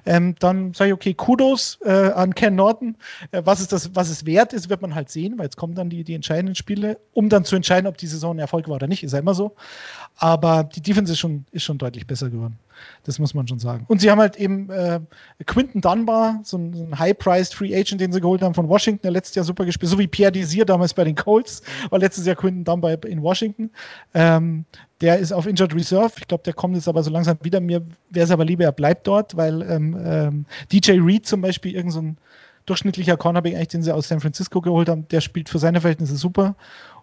ähm, 0.05 0.35
dann 0.39 0.73
sage 0.73 0.89
ich, 0.89 0.93
okay, 0.93 1.13
Kudos 1.13 1.79
äh, 1.83 1.89
an 1.89 2.35
Ken 2.35 2.55
Norton. 2.55 2.95
Äh, 3.31 3.41
was, 3.45 3.59
ist 3.59 3.71
das, 3.71 3.95
was 3.95 4.09
es 4.09 4.25
wert 4.25 4.53
ist, 4.53 4.69
wird 4.69 4.81
man 4.81 4.95
halt 4.95 5.09
sehen, 5.09 5.37
weil 5.37 5.45
jetzt 5.45 5.57
kommen 5.57 5.75
dann 5.75 5.89
die, 5.89 6.03
die 6.03 6.13
entscheidenden 6.13 6.55
Spiele, 6.55 6.99
um 7.13 7.29
dann 7.29 7.45
zu 7.45 7.55
entscheiden, 7.55 7.87
ob 7.87 7.97
die 7.97 8.07
Saison 8.07 8.35
ein 8.35 8.39
Erfolg 8.39 8.67
war 8.67 8.75
oder 8.75 8.87
nicht, 8.87 9.03
ist 9.03 9.13
ja 9.13 9.19
immer 9.19 9.33
so. 9.33 9.55
Aber 10.17 10.63
die 10.63 10.81
Defense 10.81 11.11
ist 11.11 11.19
schon, 11.19 11.45
ist 11.51 11.63
schon 11.63 11.77
deutlich 11.77 12.07
besser 12.07 12.29
geworden. 12.29 12.57
Das 13.03 13.19
muss 13.19 13.33
man 13.33 13.47
schon 13.47 13.59
sagen. 13.59 13.85
Und 13.87 14.01
sie 14.01 14.11
haben 14.11 14.19
halt 14.19 14.35
eben 14.35 14.69
äh, 14.69 14.99
Quinton 15.45 15.81
Dunbar, 15.81 16.39
so 16.43 16.57
ein, 16.57 16.73
so 16.73 16.83
ein 16.83 16.97
High-Priced 16.97 17.53
Free 17.53 17.75
Agent, 17.75 18.01
den 18.01 18.11
sie 18.11 18.21
geholt 18.21 18.41
haben 18.41 18.53
von 18.53 18.67
Washington, 18.67 19.01
der 19.03 19.11
letztes 19.11 19.35
Jahr 19.35 19.45
super 19.45 19.65
gespielt, 19.65 19.89
so 19.89 19.99
wie 19.99 20.07
Pierre 20.07 20.31
Desir 20.31 20.65
damals 20.65 20.93
bei 20.93 21.03
den 21.03 21.15
Colts, 21.15 21.61
war 21.89 21.99
letztes 21.99 22.25
Jahr 22.25 22.35
Quinton 22.35 22.63
Dunbar 22.63 23.03
in 23.05 23.21
Washington. 23.21 23.71
Ähm, 24.13 24.65
der 25.01 25.19
ist 25.19 25.31
auf 25.31 25.45
Injured 25.45 25.73
Reserve. 25.75 26.13
Ich 26.17 26.27
glaube, 26.27 26.43
der 26.43 26.53
kommt 26.53 26.75
jetzt 26.75 26.87
aber 26.87 27.03
so 27.03 27.11
langsam 27.11 27.37
wieder. 27.41 27.59
Mir 27.59 27.85
wäre 28.09 28.25
es 28.25 28.31
aber 28.31 28.45
lieber, 28.45 28.63
er 28.63 28.71
bleibt 28.71 29.07
dort, 29.07 29.35
weil 29.35 29.61
ähm, 29.63 29.97
ähm, 30.03 30.45
DJ 30.71 30.99
Reed 30.99 31.25
zum 31.25 31.41
Beispiel, 31.41 31.75
irgendein 31.75 32.15
so 32.15 32.21
durchschnittlicher 32.65 33.17
Cornerback, 33.17 33.53
eigentlich, 33.53 33.67
den 33.69 33.83
sie 33.83 33.93
aus 33.93 34.07
San 34.07 34.19
Francisco 34.19 34.61
geholt 34.61 34.89
haben, 34.89 35.07
der 35.09 35.21
spielt 35.21 35.49
für 35.49 35.59
seine 35.59 35.81
Verhältnisse 35.81 36.15
super. 36.15 36.55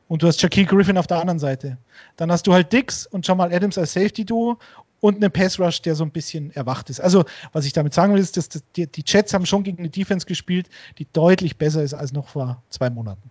Und 0.08 0.22
du 0.22 0.26
hast 0.26 0.40
Shaquille 0.40 0.66
Griffin 0.66 0.98
auf 0.98 1.06
der 1.06 1.20
anderen 1.20 1.38
Seite. 1.38 1.78
Dann 2.16 2.30
hast 2.32 2.46
du 2.46 2.52
halt 2.52 2.72
Dix 2.72 3.06
und 3.06 3.26
Jamal 3.26 3.52
Adams 3.52 3.78
als 3.78 3.92
Safety-Duo 3.92 4.58
und 5.00 5.16
einen 5.16 5.32
Pass 5.32 5.58
Rush, 5.58 5.82
der 5.82 5.94
so 5.94 6.04
ein 6.04 6.10
bisschen 6.10 6.50
erwacht 6.52 6.90
ist. 6.90 7.00
Also, 7.00 7.24
was 7.52 7.66
ich 7.66 7.72
damit 7.72 7.94
sagen 7.94 8.12
will, 8.12 8.20
ist, 8.20 8.36
dass 8.36 8.48
die, 8.48 8.86
die 8.86 9.04
Jets 9.06 9.32
haben 9.32 9.46
schon 9.46 9.62
gegen 9.62 9.78
eine 9.78 9.88
Defense 9.88 10.26
gespielt, 10.26 10.68
die 10.98 11.06
deutlich 11.12 11.56
besser 11.56 11.82
ist 11.82 11.94
als 11.94 12.12
noch 12.12 12.28
vor 12.28 12.62
zwei 12.68 12.90
Monaten. 12.90 13.30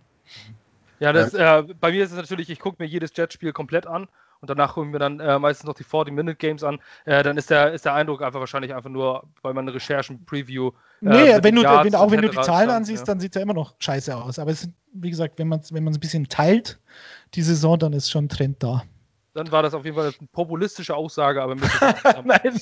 Ja, 1.00 1.14
das, 1.14 1.34
äh, 1.34 1.64
bei 1.80 1.92
mir 1.92 2.04
ist 2.04 2.12
es 2.12 2.18
natürlich, 2.18 2.50
ich 2.50 2.60
gucke 2.60 2.82
mir 2.82 2.88
jedes 2.88 3.12
Jets-Spiel 3.16 3.54
komplett 3.54 3.88
an 3.88 4.08
und 4.42 4.50
danach 4.50 4.74
gucken 4.74 4.92
wir 4.92 5.00
dann 5.00 5.20
äh, 5.20 5.38
meistens 5.40 5.68
noch 5.68 5.76
die 5.76 5.84
40-Minute-Games 5.84 6.64
an, 6.64 6.80
äh, 7.06 7.22
dann 7.24 7.38
ist 7.38 7.50
der, 7.52 7.72
ist 7.74 7.86
der 7.86 7.94
Eindruck 7.94 8.22
einfach 8.24 8.40
wahrscheinlich 8.40 8.74
einfach 8.74 8.90
nur, 8.90 9.24
weil 9.44 9.54
man 9.54 9.68
eine 9.68 9.76
Recherchen-Preview. 9.76 10.70
Äh, 10.70 10.72
nee, 11.02 11.38
wenn 11.42 11.56
du, 11.56 11.62
wenn, 11.62 11.96
auch 11.96 12.12
wenn 12.12 12.22
du 12.22 12.30
die 12.30 12.36
Zahlen 12.36 12.70
stand, 12.70 12.72
ansihst, 12.72 13.02
ja. 13.02 13.06
dann 13.06 13.20
sieht 13.20 13.34
es 13.34 13.36
ja 13.36 13.44
immer 13.44 13.54
noch 13.54 13.76
scheiße 13.80 14.16
aus. 14.16 14.40
Aber 14.40 14.52
es, 14.52 14.68
wie 14.94 15.12
gesagt, 15.12 15.38
wenn 15.38 15.48
man 15.48 15.60
es 15.60 15.72
wenn 15.74 15.88
ein 15.88 16.00
bisschen 16.00 16.28
teilt, 16.28 16.80
die 17.36 17.44
Saison, 17.44 17.78
dann 17.78 17.94
ist 17.94 18.10
schon 18.10 18.26
ein 18.26 18.30
Trend 18.30 18.64
da 18.64 18.84
dann 19.34 19.50
war 19.50 19.64
das 19.64 19.74
auf 19.74 19.86
jeden 19.86 19.96
Fall 19.96 20.08
eine 20.08 20.28
populistische 20.34 20.94
Aussage, 20.94 21.42
aber 21.42 21.56
nein, 22.26 22.42
nein, 22.44 22.54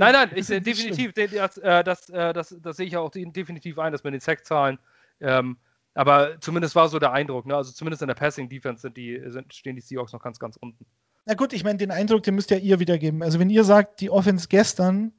nein, 0.00 0.30
ich, 0.34 0.48
definitiv, 0.48 1.12
das, 1.12 1.56
äh, 1.58 1.84
das, 1.84 2.08
äh, 2.10 2.32
das, 2.32 2.56
das, 2.60 2.76
sehe 2.76 2.86
ich 2.86 2.96
auch 2.96 3.12
definitiv 3.12 3.78
ein, 3.78 3.92
dass 3.92 4.02
mit 4.02 4.14
den 4.14 4.20
Sackzahlen 4.20 4.80
ähm, 5.20 5.56
aber 5.94 6.40
zumindest 6.40 6.76
war 6.76 6.88
so 6.88 6.98
der 6.98 7.12
Eindruck, 7.12 7.46
ne? 7.46 7.56
Also 7.56 7.72
zumindest 7.72 8.02
in 8.02 8.08
der 8.08 8.14
Passing 8.14 8.48
Defense 8.48 8.82
sind 8.82 8.96
die, 8.96 9.20
sind, 9.26 9.52
stehen 9.52 9.76
die 9.76 9.82
Seahawks 9.82 10.12
noch 10.12 10.22
ganz, 10.22 10.38
ganz 10.38 10.56
unten. 10.56 10.86
Na 11.26 11.34
gut, 11.34 11.52
ich 11.52 11.64
meine, 11.64 11.78
den 11.78 11.90
Eindruck, 11.90 12.22
den 12.22 12.34
müsst 12.34 12.50
ja 12.50 12.56
ihr 12.56 12.80
wiedergeben. 12.80 13.22
Also 13.22 13.38
wenn 13.38 13.50
ihr 13.50 13.64
sagt, 13.64 14.00
die 14.00 14.10
Offense 14.10 14.48
gestern 14.48 15.12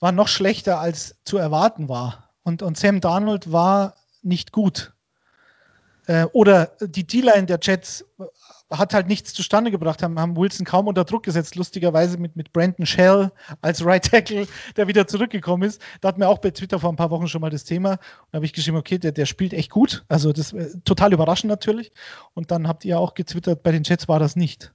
war 0.00 0.12
noch 0.12 0.28
schlechter 0.28 0.80
als 0.80 1.16
zu 1.24 1.36
erwarten 1.36 1.88
war 1.88 2.30
und, 2.42 2.62
und 2.62 2.76
Sam 2.76 3.00
Darnold 3.00 3.52
war 3.52 3.94
nicht 4.22 4.52
gut. 4.52 4.92
Äh, 6.06 6.24
oder 6.32 6.72
die 6.80 7.06
D-Line 7.06 7.46
der 7.46 7.58
Jets 7.62 8.04
hat 8.70 8.94
halt 8.94 9.08
nichts 9.08 9.34
zustande 9.34 9.70
gebracht, 9.70 10.02
haben, 10.02 10.18
haben 10.18 10.36
Wilson 10.36 10.64
kaum 10.64 10.86
unter 10.86 11.04
Druck 11.04 11.24
gesetzt, 11.24 11.56
lustigerweise 11.56 12.18
mit, 12.18 12.36
mit 12.36 12.52
Brandon 12.52 12.86
Shell 12.86 13.32
als 13.62 13.84
Right 13.84 14.04
Tackle, 14.04 14.46
der 14.76 14.86
wieder 14.86 15.06
zurückgekommen 15.06 15.64
ist. 15.64 15.80
Da 16.00 16.08
hatten 16.08 16.20
wir 16.20 16.28
auch 16.28 16.38
bei 16.38 16.50
Twitter 16.50 16.78
vor 16.78 16.90
ein 16.90 16.96
paar 16.96 17.10
Wochen 17.10 17.26
schon 17.26 17.40
mal 17.40 17.50
das 17.50 17.64
Thema. 17.64 17.92
Und 17.92 18.00
da 18.32 18.36
habe 18.36 18.46
ich 18.46 18.52
geschrieben, 18.52 18.76
okay, 18.76 18.98
der, 18.98 19.12
der 19.12 19.26
spielt 19.26 19.52
echt 19.52 19.70
gut. 19.70 20.04
Also 20.08 20.32
das 20.32 20.52
äh, 20.52 20.70
total 20.84 21.12
überraschend 21.12 21.50
natürlich. 21.50 21.92
Und 22.34 22.50
dann 22.50 22.68
habt 22.68 22.84
ihr 22.84 22.98
auch 22.98 23.14
getwittert, 23.14 23.62
bei 23.62 23.72
den 23.72 23.82
Jets 23.82 24.08
war 24.08 24.20
das 24.20 24.36
nicht. 24.36 24.72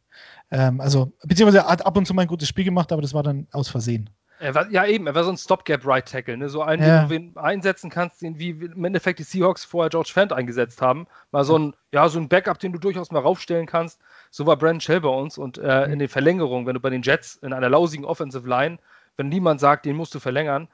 Ähm, 0.51 0.79
also, 0.81 1.11
beziehungsweise 1.23 1.65
er 1.65 1.67
hat 1.67 1.85
ab 1.85 1.97
und 1.97 2.05
zu 2.05 2.13
mal 2.13 2.23
ein 2.23 2.27
gutes 2.27 2.47
Spiel 2.47 2.65
gemacht, 2.65 2.91
aber 2.91 3.01
das 3.01 3.13
war 3.13 3.23
dann 3.23 3.47
aus 3.51 3.69
Versehen. 3.69 4.09
Er 4.39 4.53
war, 4.53 4.69
ja, 4.69 4.85
eben, 4.85 5.07
er 5.07 5.15
war 5.15 5.23
so 5.23 5.31
ein 5.31 5.37
Stopgap-Right-Tackle, 5.37 6.35
ne? 6.35 6.49
so 6.49 6.61
einen, 6.61 6.83
ja. 6.83 7.05
den 7.05 7.33
du 7.33 7.39
einsetzen 7.39 7.89
kannst, 7.89 8.21
den 8.21 8.37
wie 8.37 8.49
im 8.49 8.83
Endeffekt 8.83 9.19
die 9.19 9.23
Seahawks 9.23 9.63
vorher 9.63 9.89
George 9.89 10.11
Fant 10.13 10.33
eingesetzt 10.33 10.81
haben. 10.81 11.07
Mal 11.31 11.45
so 11.45 11.57
ein, 11.57 11.73
ja, 11.93 12.09
so 12.09 12.19
ein 12.19 12.27
Backup, 12.27 12.59
den 12.59 12.73
du 12.73 12.79
durchaus 12.79 13.11
mal 13.11 13.19
raufstellen 13.19 13.65
kannst. 13.65 13.99
So 14.31 14.45
war 14.45 14.57
Brandon 14.57 14.81
Shell 14.81 14.99
bei 14.99 15.09
uns 15.09 15.37
und 15.37 15.57
äh, 15.57 15.85
in 15.85 15.99
den 15.99 16.09
Verlängerungen, 16.09 16.67
wenn 16.67 16.73
du 16.73 16.81
bei 16.81 16.89
den 16.89 17.01
Jets 17.01 17.35
in 17.35 17.53
einer 17.53 17.69
lausigen 17.69 18.03
Offensive 18.03 18.47
Line, 18.47 18.77
wenn 19.15 19.29
niemand 19.29 19.61
sagt, 19.61 19.85
den 19.85 19.95
musst 19.95 20.13
du 20.13 20.19
verlängern, 20.19 20.67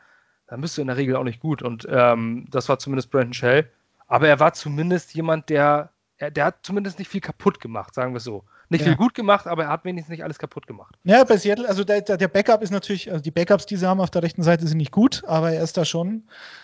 dann 0.48 0.62
bist 0.62 0.78
du 0.78 0.82
in 0.82 0.88
der 0.88 0.98
Regel 0.98 1.16
auch 1.16 1.24
nicht 1.24 1.40
gut. 1.40 1.62
Und 1.62 1.88
ähm, 1.90 2.48
das 2.50 2.68
war 2.68 2.80
zumindest 2.80 3.12
Brandon 3.12 3.34
Shell. 3.34 3.70
Aber 4.08 4.28
er 4.28 4.40
war 4.40 4.54
zumindest 4.54 5.14
jemand, 5.14 5.50
der, 5.50 5.92
der 6.20 6.46
hat 6.46 6.58
zumindest 6.64 6.98
nicht 6.98 7.10
viel 7.10 7.22
kaputt 7.22 7.60
gemacht, 7.62 7.94
sagen 7.94 8.14
wir 8.14 8.20
so 8.20 8.44
nicht 8.72 8.82
ja. 8.82 8.88
viel 8.88 8.96
gut 8.96 9.14
gemacht, 9.14 9.48
aber 9.48 9.64
er 9.64 9.70
hat 9.70 9.86
wenigstens 9.86 10.12
nicht 10.12 10.24
alles 10.24 10.40
kaputt 10.40 10.66
gemacht. 10.66 10.96
Ja, 11.04 11.24
bei 11.24 11.38
Seattle, 11.38 11.68
also 11.68 11.84
der, 11.84 12.02
der 12.02 12.28
Backup 12.28 12.62
ist 12.62 12.72
natürlich, 12.72 13.12
also 13.12 13.22
die 13.22 13.32
Backups, 13.32 13.66
die 13.66 13.76
sie 13.76 13.88
haben 13.88 14.00
auf 14.00 14.10
der 14.10 14.24
rechten 14.24 14.44
Seite, 14.44 14.66
sind 14.66 14.78
nicht 14.78 14.92
gut, 14.92 15.24
aber 15.28 15.52
er 15.52 15.64
ist 15.64 15.78
da 15.78 15.86
schon, 15.86 16.24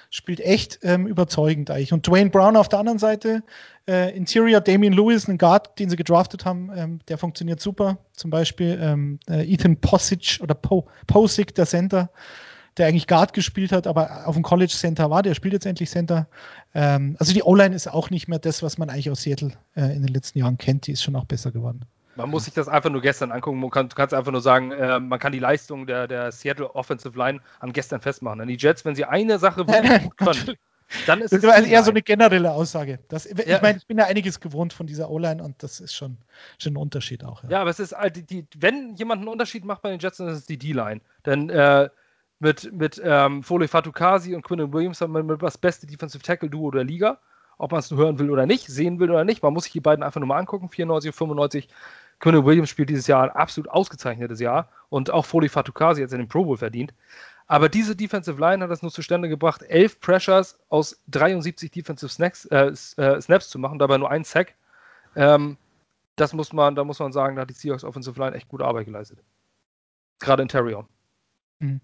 spielt 0.10 0.39
echt 0.39 0.80
ähm, 0.84 1.05
überzeugend 1.05 1.70
eigentlich. 1.70 1.93
Und 1.93 2.08
Dwayne 2.08 2.30
Brown 2.30 2.55
auf 2.55 2.70
der 2.70 2.80
anderen 2.80 2.99
Seite, 2.99 3.43
äh, 3.88 4.16
Interior 4.16 4.62
Damien 4.62 4.93
Lewis, 4.93 5.28
ein 5.28 5.38
Guard, 5.38 5.78
den 5.80 5.89
sie 5.89 5.95
gedraftet 5.95 6.45
haben, 6.45 6.72
ähm, 6.76 6.99
der 7.08 7.18
funktioniert 7.18 7.60
super. 7.60 7.97
Zum 8.14 8.32
Beispiel 8.32 8.80
ähm, 8.82 9.20
äh, 9.30 9.51
Ethan 9.51 9.78
Posic 9.78 10.39
oder 10.41 10.55
po 10.55 10.88
Posic, 11.08 11.53
der 11.55 11.66
Center 11.66 12.10
der 12.78 12.88
eigentlich 12.88 13.08
Guard 13.08 13.34
gespielt 13.34 13.72
hat, 13.72 13.88
aber 13.88 14.28
auf 14.28 14.36
dem 14.36 14.43
College 14.43 14.72
Center 14.72 15.10
war. 15.10 15.24
Der 15.24 15.34
spielt 15.34 15.53
jetzt 15.53 15.66
endlich 15.66 15.89
Center. 15.89 16.28
Ähm, 16.74 17.16
also 17.20 17.34
die 17.34 17.43
O-Line 17.43 17.76
ist 17.76 17.88
auch 17.88 18.10
nicht 18.10 18.28
mehr 18.28 18.39
das, 18.39 18.62
was 18.64 18.78
man 18.78 18.89
eigentlich 18.89 19.10
aus 19.10 19.24
Seattle 19.24 19.51
äh, 19.76 19.95
in 19.95 20.03
den 20.03 20.14
letzten 20.14 20.39
Jahren 20.39 20.58
kennt. 20.58 20.88
Die 20.88 20.91
ist 20.91 21.03
schon 21.03 21.16
auch 21.16 21.26
besser 21.26 21.51
geworden. 21.51 21.82
Man 22.18 22.30
muss 22.30 22.45
sich 22.45 22.53
das 22.53 22.68
einfach 22.68 22.89
nur 22.89 23.01
gestern 23.01 23.32
angucken. 23.32 23.59
Man 23.59 23.70
kann, 23.70 23.89
du 23.89 23.95
kannst 23.95 24.13
einfach 24.13 24.32
nur 24.32 24.41
sagen, 24.41 24.72
äh, 24.72 24.99
man 24.99 25.20
kann 25.20 25.32
die 25.32 25.39
Leistung 25.39 25.88
der, 25.88 26.07
der 26.07 26.32
Seattle 26.32 26.74
Offensive 26.76 27.18
Line 27.18 27.39
an 27.59 27.74
gestern 27.74 28.01
festmachen. 28.01 28.39
Denn 28.39 28.47
die 28.47 28.57
Jets, 28.57 28.84
wenn 28.84 28.95
sie 28.95 29.05
eine 29.05 29.39
Sache 29.39 29.65
können, 29.65 30.11
dann 31.05 31.22
ist 31.22 31.32
das 31.34 31.43
es. 31.43 31.49
Das 31.49 31.65
eher 31.65 31.84
so 31.84 31.91
eine 31.91 32.01
generelle 32.01 32.51
Aussage. 32.51 32.99
Das, 33.09 33.26
ich 33.26 33.38
ja. 33.45 33.59
meine, 33.61 33.78
ich 33.78 33.88
bin 33.88 33.97
ja 33.97 34.05
einiges 34.05 34.39
gewohnt 34.39 34.74
von 34.74 34.88
dieser 34.88 35.09
O-Line 35.09 35.43
und 35.43 35.61
das 35.61 35.80
ist 35.80 35.93
schon, 35.93 36.18
schon 36.59 36.74
ein 36.74 36.78
Unterschied 36.78 37.24
auch. 37.24 37.43
Ja, 37.43 37.49
ja 37.49 37.61
aber 37.61 37.70
es 37.70 37.80
ist, 37.80 37.95
die, 38.15 38.24
die, 38.24 38.47
wenn 38.57 38.95
jemand 38.95 39.22
einen 39.22 39.30
Unterschied 39.30 39.65
macht 39.65 39.82
bei 39.82 39.89
den 39.89 39.99
Jets, 39.99 40.18
dann 40.18 40.30
ist 40.30 40.39
es 40.39 40.45
die 40.45 40.57
D-Line. 40.57 41.01
Denn 41.26 41.49
äh, 41.49 41.89
mit, 42.39 42.72
mit 42.72 43.01
ähm, 43.03 43.43
Foley 43.43 43.68
Fatukasi 43.68 44.36
und 44.36 44.43
Quinn 44.43 44.72
Williams 44.72 45.01
haben 45.01 45.13
wir 45.13 45.38
das 45.38 45.57
beste 45.57 45.88
Defensive 45.88 46.24
Tackle 46.24 46.49
Duo 46.49 46.72
der 46.72 46.84
Liga. 46.84 47.20
Ob 47.59 47.72
man 47.72 47.80
es 47.80 47.89
hören 47.89 48.20
will 48.20 48.30
oder 48.30 48.45
nicht, 48.45 48.68
sehen 48.68 48.99
will 48.99 49.09
oder 49.09 49.24
nicht. 49.24 49.41
Man 49.41 49.51
muss 49.51 49.63
sich 49.63 49.74
die 49.74 49.80
beiden 49.80 50.03
einfach 50.03 50.20
nur 50.20 50.28
mal 50.28 50.38
angucken. 50.38 50.70
94 50.70 51.09
und 51.09 51.15
95 51.15 51.70
Quinn 52.20 52.45
Williams 52.45 52.70
spielt 52.70 52.89
dieses 52.89 53.07
Jahr 53.07 53.24
ein 53.24 53.30
absolut 53.30 53.70
ausgezeichnetes 53.70 54.39
Jahr 54.39 54.70
und 54.89 55.11
auch 55.11 55.26
Foley 55.26 55.49
Fatukasi 55.49 56.01
jetzt 56.01 56.13
in 56.13 56.20
den 56.20 56.28
Pro 56.28 56.45
Bowl 56.45 56.57
verdient. 56.57 56.93
Aber 57.47 57.70
diese 57.70 57.95
Defensive 57.95 58.39
Line 58.39 58.63
hat 58.63 58.72
es 58.72 58.82
nur 58.82 58.91
zustande 58.91 59.30
gebracht, 59.30 59.63
elf 59.63 59.99
Pressures 59.99 60.57
aus 60.70 60.99
73 61.07 61.72
Defensive 61.72 62.11
Snacks, 62.11 62.45
äh, 62.45 62.74
äh, 62.97 63.22
Snaps 63.22 63.49
zu 63.49 63.59
machen, 63.59 63.80
dabei 63.80 63.97
nur 63.97 64.11
ein 64.11 64.24
Sack. 64.26 64.55
Ähm, 65.15 65.57
das 66.18 66.34
muss 66.34 66.51
man, 66.51 66.76
da 66.76 66.84
muss 66.84 66.99
man 66.99 67.13
sagen, 67.13 67.36
da 67.36 67.43
hat 67.43 67.49
die 67.49 67.53
Seahawks 67.53 67.84
Offensive 67.84 68.20
Line 68.20 68.36
echt 68.36 68.49
gute 68.49 68.65
Arbeit 68.65 68.86
geleistet. 68.86 69.20
Gerade 70.20 70.41
in 70.41 70.49
Terrion. 70.49 70.86
Mhm. 71.59 71.80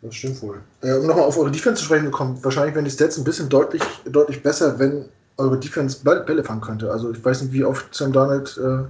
Das 0.00 0.14
stimmt 0.14 0.40
wohl. 0.42 0.62
Äh, 0.82 0.94
um 0.94 1.06
nochmal 1.06 1.24
auf 1.24 1.36
eure 1.36 1.50
Defense 1.50 1.80
zu 1.80 1.86
sprechen 1.86 2.06
gekommen, 2.06 2.42
wahrscheinlich 2.42 2.74
wären 2.74 2.84
die 2.84 2.90
Stats 2.90 3.18
ein 3.18 3.24
bisschen 3.24 3.48
deutlich, 3.48 3.82
deutlich 4.06 4.42
besser, 4.42 4.78
wenn 4.78 5.08
eure 5.36 5.58
Defense 5.58 6.02
Bälle 6.02 6.44
fangen 6.44 6.60
könnte. 6.60 6.90
Also 6.90 7.12
ich 7.12 7.22
weiß 7.22 7.42
nicht, 7.42 7.52
wie 7.52 7.64
oft 7.64 7.94
Sam 7.94 8.12
Donald 8.12 8.58
äh, 8.58 8.84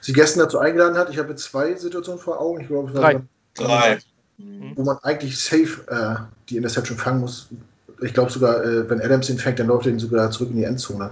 sie 0.00 0.12
gestern 0.12 0.40
dazu 0.40 0.58
eingeladen 0.58 0.96
hat. 0.96 1.10
Ich 1.10 1.18
habe 1.18 1.30
jetzt 1.30 1.44
zwei 1.44 1.74
Situationen 1.74 2.20
vor 2.20 2.40
Augen. 2.40 2.60
Ich 2.60 2.68
glaube, 2.68 2.94
war 2.94 3.22
drei. 3.54 3.98
Mhm. 4.38 4.72
Wo 4.76 4.84
man 4.84 4.98
eigentlich 5.02 5.38
safe 5.38 5.84
äh, 5.88 6.16
die 6.48 6.56
Interception 6.56 6.96
fangen 6.96 7.20
muss. 7.20 7.48
Ich 8.02 8.14
glaube 8.14 8.30
sogar, 8.30 8.64
äh, 8.64 8.88
wenn 8.88 9.00
Adams 9.00 9.28
ihn 9.28 9.38
fängt, 9.38 9.58
dann 9.58 9.66
läuft 9.66 9.86
er 9.86 9.92
ihn 9.92 9.98
sogar 9.98 10.30
zurück 10.30 10.50
in 10.50 10.56
die 10.56 10.64
Endzone. 10.64 11.10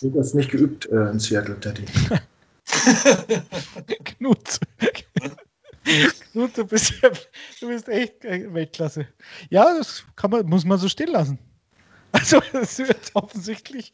Wird 0.00 0.16
das 0.16 0.34
nicht 0.34 0.50
geübt 0.50 0.86
äh, 0.90 1.10
in 1.10 1.18
Seattle, 1.18 1.54
Daddy? 1.54 1.84
Knut. 4.04 4.60
Knut, 6.32 6.58
du 6.58 6.64
bist, 6.66 6.94
du 7.60 7.68
bist 7.68 7.88
echt 7.88 8.22
Weltklasse. 8.24 9.06
Ja, 9.50 9.76
das 9.76 10.04
kann 10.16 10.30
man, 10.30 10.46
muss 10.46 10.64
man 10.64 10.78
so 10.78 10.88
stehen 10.88 11.10
lassen. 11.10 11.38
Also, 12.12 12.40
es 12.52 12.78
wird 12.78 13.10
offensichtlich, 13.14 13.92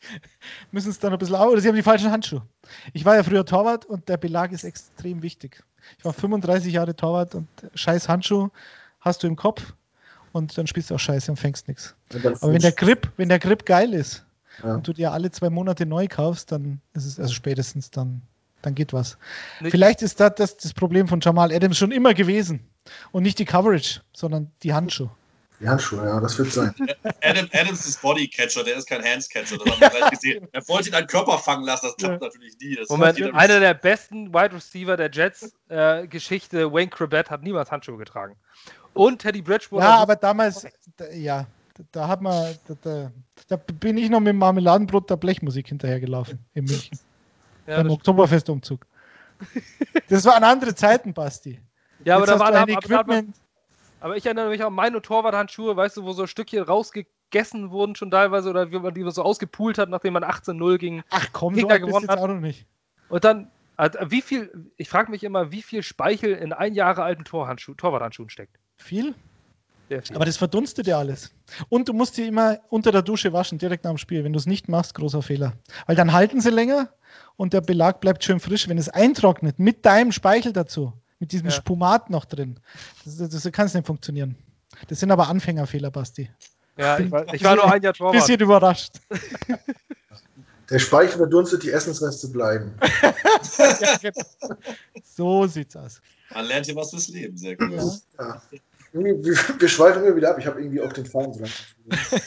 müssen 0.70 0.90
es 0.90 0.98
dann 0.98 1.12
ein 1.12 1.18
bisschen 1.18 1.36
auch, 1.36 1.48
oder 1.48 1.60
sie 1.60 1.68
haben 1.68 1.76
die 1.76 1.82
falschen 1.82 2.10
Handschuhe. 2.10 2.42
Ich 2.92 3.04
war 3.04 3.16
ja 3.16 3.22
früher 3.22 3.44
Torwart 3.44 3.86
und 3.86 4.08
der 4.08 4.16
Belag 4.16 4.52
ist 4.52 4.64
extrem 4.64 5.22
wichtig. 5.22 5.62
Ich 5.98 6.04
war 6.04 6.12
35 6.12 6.72
Jahre 6.72 6.94
Torwart 6.94 7.34
und 7.34 7.48
scheiß 7.74 8.08
Handschuh 8.08 8.48
hast 9.00 9.22
du 9.22 9.26
im 9.26 9.36
Kopf 9.36 9.72
und 10.32 10.56
dann 10.58 10.66
spielst 10.66 10.90
du 10.90 10.94
auch 10.94 11.00
scheiße 11.00 11.30
und 11.30 11.36
fängst 11.36 11.68
nichts. 11.68 11.94
Aber 12.12 12.52
wenn 12.52 12.60
der 12.60 12.72
Grip, 12.72 13.10
wenn 13.16 13.28
der 13.28 13.38
Grip 13.38 13.64
geil 13.64 13.94
ist 13.94 14.24
ja. 14.62 14.74
und 14.74 14.86
du 14.86 14.92
dir 14.92 15.12
alle 15.12 15.30
zwei 15.30 15.50
Monate 15.50 15.86
neu 15.86 16.08
kaufst, 16.08 16.52
dann 16.52 16.80
ist 16.94 17.06
es, 17.06 17.18
also 17.18 17.32
spätestens 17.32 17.90
dann, 17.90 18.22
dann 18.62 18.74
geht 18.74 18.92
was. 18.92 19.16
Nicht. 19.60 19.70
Vielleicht 19.70 20.02
ist 20.02 20.20
das, 20.20 20.34
das 20.36 20.56
das 20.56 20.74
Problem 20.74 21.08
von 21.08 21.20
Jamal 21.20 21.52
Adams 21.52 21.78
schon 21.78 21.92
immer 21.92 22.14
gewesen. 22.14 22.60
Und 23.12 23.22
nicht 23.22 23.38
die 23.38 23.44
Coverage, 23.44 24.00
sondern 24.12 24.50
die 24.62 24.72
Handschuhe. 24.72 25.10
Die 25.60 25.68
Handschuhe, 25.68 26.04
ja, 26.04 26.20
das 26.20 26.38
wird 26.38 26.52
sein. 26.52 26.72
Adam, 27.22 27.48
Adams 27.52 27.84
ist 27.84 28.00
Bodycatcher, 28.00 28.62
der 28.62 28.76
ist 28.76 28.86
kein 28.86 29.02
Handscatcher. 29.02 29.58
Das 29.58 29.72
haben 29.72 29.80
wir 29.80 29.90
gleich 29.90 30.10
gesehen. 30.10 30.48
Er 30.52 30.66
wollte 30.68 30.90
ihn 30.90 30.94
an 30.94 31.06
Körper 31.06 31.38
fangen 31.38 31.64
lassen, 31.64 31.86
das 31.86 31.96
klappt 31.96 32.22
ja. 32.22 32.28
natürlich 32.28 32.56
nie. 32.60 32.76
Das 32.76 32.88
Moment, 32.88 33.20
einer 33.34 33.58
der 33.58 33.74
besten 33.74 34.32
Wide 34.32 34.54
Receiver 34.54 34.96
der 34.96 35.10
Jets-Geschichte, 35.10 36.60
äh, 36.60 36.72
Wayne 36.72 36.90
Crabett, 36.90 37.30
hat 37.30 37.42
niemals 37.42 37.72
Handschuhe 37.72 37.96
getragen. 37.96 38.36
Und 38.94 39.20
Teddy 39.20 39.42
Bridgewater. 39.42 39.84
Ja, 39.84 39.96
aber 39.96 40.16
damals, 40.16 40.66
da, 40.96 41.10
ja, 41.10 41.46
da 41.92 42.08
hat 42.08 42.22
man, 42.22 42.54
da, 42.66 42.74
da, 42.82 43.12
da, 43.48 43.56
bin 43.56 43.98
ich 43.98 44.10
noch 44.10 44.20
mit 44.20 44.28
dem 44.28 44.38
Marmeladenbrot 44.38 45.10
der 45.10 45.16
Blechmusik 45.16 45.68
hinterhergelaufen 45.68 46.38
in 46.54 46.64
München. 46.64 46.98
Ja, 47.66 47.82
beim 47.82 47.90
Oktoberfestumzug. 47.90 48.86
Das 50.08 50.24
waren 50.24 50.42
andere 50.42 50.74
Zeiten, 50.74 51.12
Basti. 51.12 51.60
Ja, 52.02 52.16
aber 52.16 52.24
da 52.24 52.38
war 52.38 52.54
ein 52.54 52.66
Equipment. 52.66 53.36
Aber 54.00 54.16
ich 54.16 54.26
erinnere 54.26 54.48
mich 54.48 54.62
an 54.64 54.72
meine 54.72 55.02
Torwarthandschuhe, 55.02 55.76
weißt 55.76 55.96
du, 55.96 56.04
wo 56.04 56.12
so 56.12 56.26
Stückchen 56.26 56.62
rausgegessen 56.62 57.70
wurden 57.70 57.96
schon 57.96 58.10
teilweise 58.10 58.50
oder 58.50 58.70
wie 58.70 58.78
man 58.78 58.94
die 58.94 59.08
so 59.10 59.22
ausgepult 59.22 59.78
hat, 59.78 59.88
nachdem 59.88 60.12
man 60.14 60.24
18-0 60.24 60.78
gegen 60.78 61.02
Ach 61.10 61.28
komm, 61.32 61.54
Gegner 61.54 61.80
so 61.80 61.86
gewonnen 61.86 62.08
hat. 62.08 62.18
Auch 62.18 62.28
noch 62.28 62.40
nicht. 62.40 62.66
Und 63.08 63.24
dann, 63.24 63.50
wie 64.06 64.22
viel, 64.22 64.70
ich 64.76 64.88
frage 64.88 65.10
mich 65.10 65.24
immer, 65.24 65.50
wie 65.50 65.62
viel 65.62 65.82
Speichel 65.82 66.32
in 66.32 66.52
ein 66.52 66.74
Jahre 66.74 67.02
alten 67.02 67.24
Torhandschuh, 67.24 67.74
Torwarthandschuhen 67.74 68.30
steckt. 68.30 68.56
Viel? 68.76 69.14
viel? 69.88 70.02
Aber 70.14 70.24
das 70.24 70.36
verdunstet 70.36 70.86
ja 70.86 70.98
alles. 70.98 71.34
Und 71.68 71.88
du 71.88 71.92
musst 71.92 72.16
die 72.16 72.26
immer 72.26 72.58
unter 72.68 72.92
der 72.92 73.02
Dusche 73.02 73.32
waschen, 73.32 73.58
direkt 73.58 73.84
nach 73.84 73.90
dem 73.90 73.98
Spiel. 73.98 74.24
Wenn 74.24 74.32
du 74.32 74.38
es 74.38 74.46
nicht 74.46 74.68
machst, 74.68 74.94
großer 74.94 75.22
Fehler. 75.22 75.54
Weil 75.86 75.96
dann 75.96 76.12
halten 76.12 76.40
sie 76.40 76.50
länger 76.50 76.90
und 77.36 77.52
der 77.52 77.62
Belag 77.62 78.00
bleibt 78.00 78.22
schön 78.22 78.40
frisch. 78.40 78.68
Wenn 78.68 78.78
es 78.78 78.88
eintrocknet, 78.88 79.58
mit 79.58 79.86
deinem 79.86 80.12
Speichel 80.12 80.52
dazu, 80.52 80.92
mit 81.18 81.32
diesem 81.32 81.48
ja. 81.48 81.52
Spumat 81.52 82.10
noch 82.10 82.24
drin. 82.24 82.60
Das, 83.04 83.16
das, 83.16 83.30
das 83.30 83.52
kann 83.52 83.66
es 83.66 83.74
nicht 83.74 83.86
funktionieren. 83.86 84.36
Das 84.88 85.00
sind 85.00 85.10
aber 85.10 85.28
Anfängerfehler, 85.28 85.90
Basti. 85.90 86.30
Ja, 86.76 86.98
ich 86.98 87.10
war, 87.10 87.34
ich 87.34 87.42
war 87.42 87.56
nur 87.56 87.72
ein 87.72 87.82
Jahr 87.82 87.92
Torwart. 87.92 88.14
Bisschen 88.14 88.40
überrascht. 88.40 89.00
Der 90.70 90.78
Speichel 90.78 91.16
verdunstet, 91.16 91.62
die 91.62 91.70
Essensreste 91.70 92.28
bleiben. 92.28 92.74
So 95.04 95.46
sieht's 95.46 95.74
aus. 95.74 96.00
Man 96.32 96.44
lernt 96.46 96.66
hier 96.66 96.76
was 96.76 96.90
fürs 96.90 97.08
Leben, 97.08 97.36
sehr 97.36 97.56
gut. 97.56 97.72
Ja. 98.18 98.42
Wir, 98.92 99.68
schweifen 99.68 100.04
immer 100.04 100.16
wieder 100.16 100.30
ab. 100.30 100.38
Ich 100.38 100.46
habe 100.46 100.60
irgendwie 100.60 100.80
auch 100.80 100.92
den 100.92 101.06
Faden 101.06 101.32
so 101.32 101.40
langsam. 101.40 102.20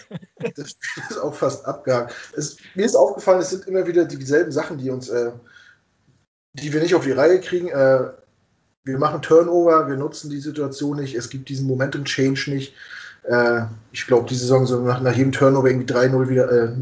Das 0.56 0.72
Spiel 0.72 1.04
ist 1.10 1.18
auch 1.18 1.34
fast 1.34 1.66
abgehakt. 1.66 2.14
Es, 2.36 2.58
mir 2.76 2.86
ist 2.86 2.96
aufgefallen, 2.96 3.42
es 3.42 3.50
sind 3.50 3.68
immer 3.68 3.88
wieder 3.88 4.06
dieselben 4.06 4.52
Sachen, 4.52 4.78
die 4.78 4.90
uns, 4.90 5.10
äh, 5.10 5.32
die 6.54 6.74
wir 6.74 6.82
nicht 6.82 6.96
auf 6.96 7.04
die 7.04 7.12
Reihe 7.12 7.40
kriegen. 7.40 7.70
Äh, 7.70 8.12
wir 8.84 8.98
machen 8.98 9.22
Turnover, 9.22 9.88
wir 9.88 9.98
nutzen 9.98 10.30
die 10.30 10.40
Situation 10.40 10.98
nicht, 10.98 11.16
es 11.16 11.30
gibt 11.30 11.50
diesen 11.50 11.68
Momentum-Change 11.68 12.52
nicht. 12.52 12.74
Äh, 13.24 13.64
ich 13.92 14.08
glaube, 14.08 14.28
die 14.28 14.36
Saison 14.36 14.66
so 14.66 14.80
nach, 14.82 15.02
nach 15.02 15.16
jedem 15.16 15.32
Turnover 15.32 15.68
irgendwie 15.68 15.94
3-0 15.94 16.30
wieder, 16.30 16.52
äh, 16.52 16.74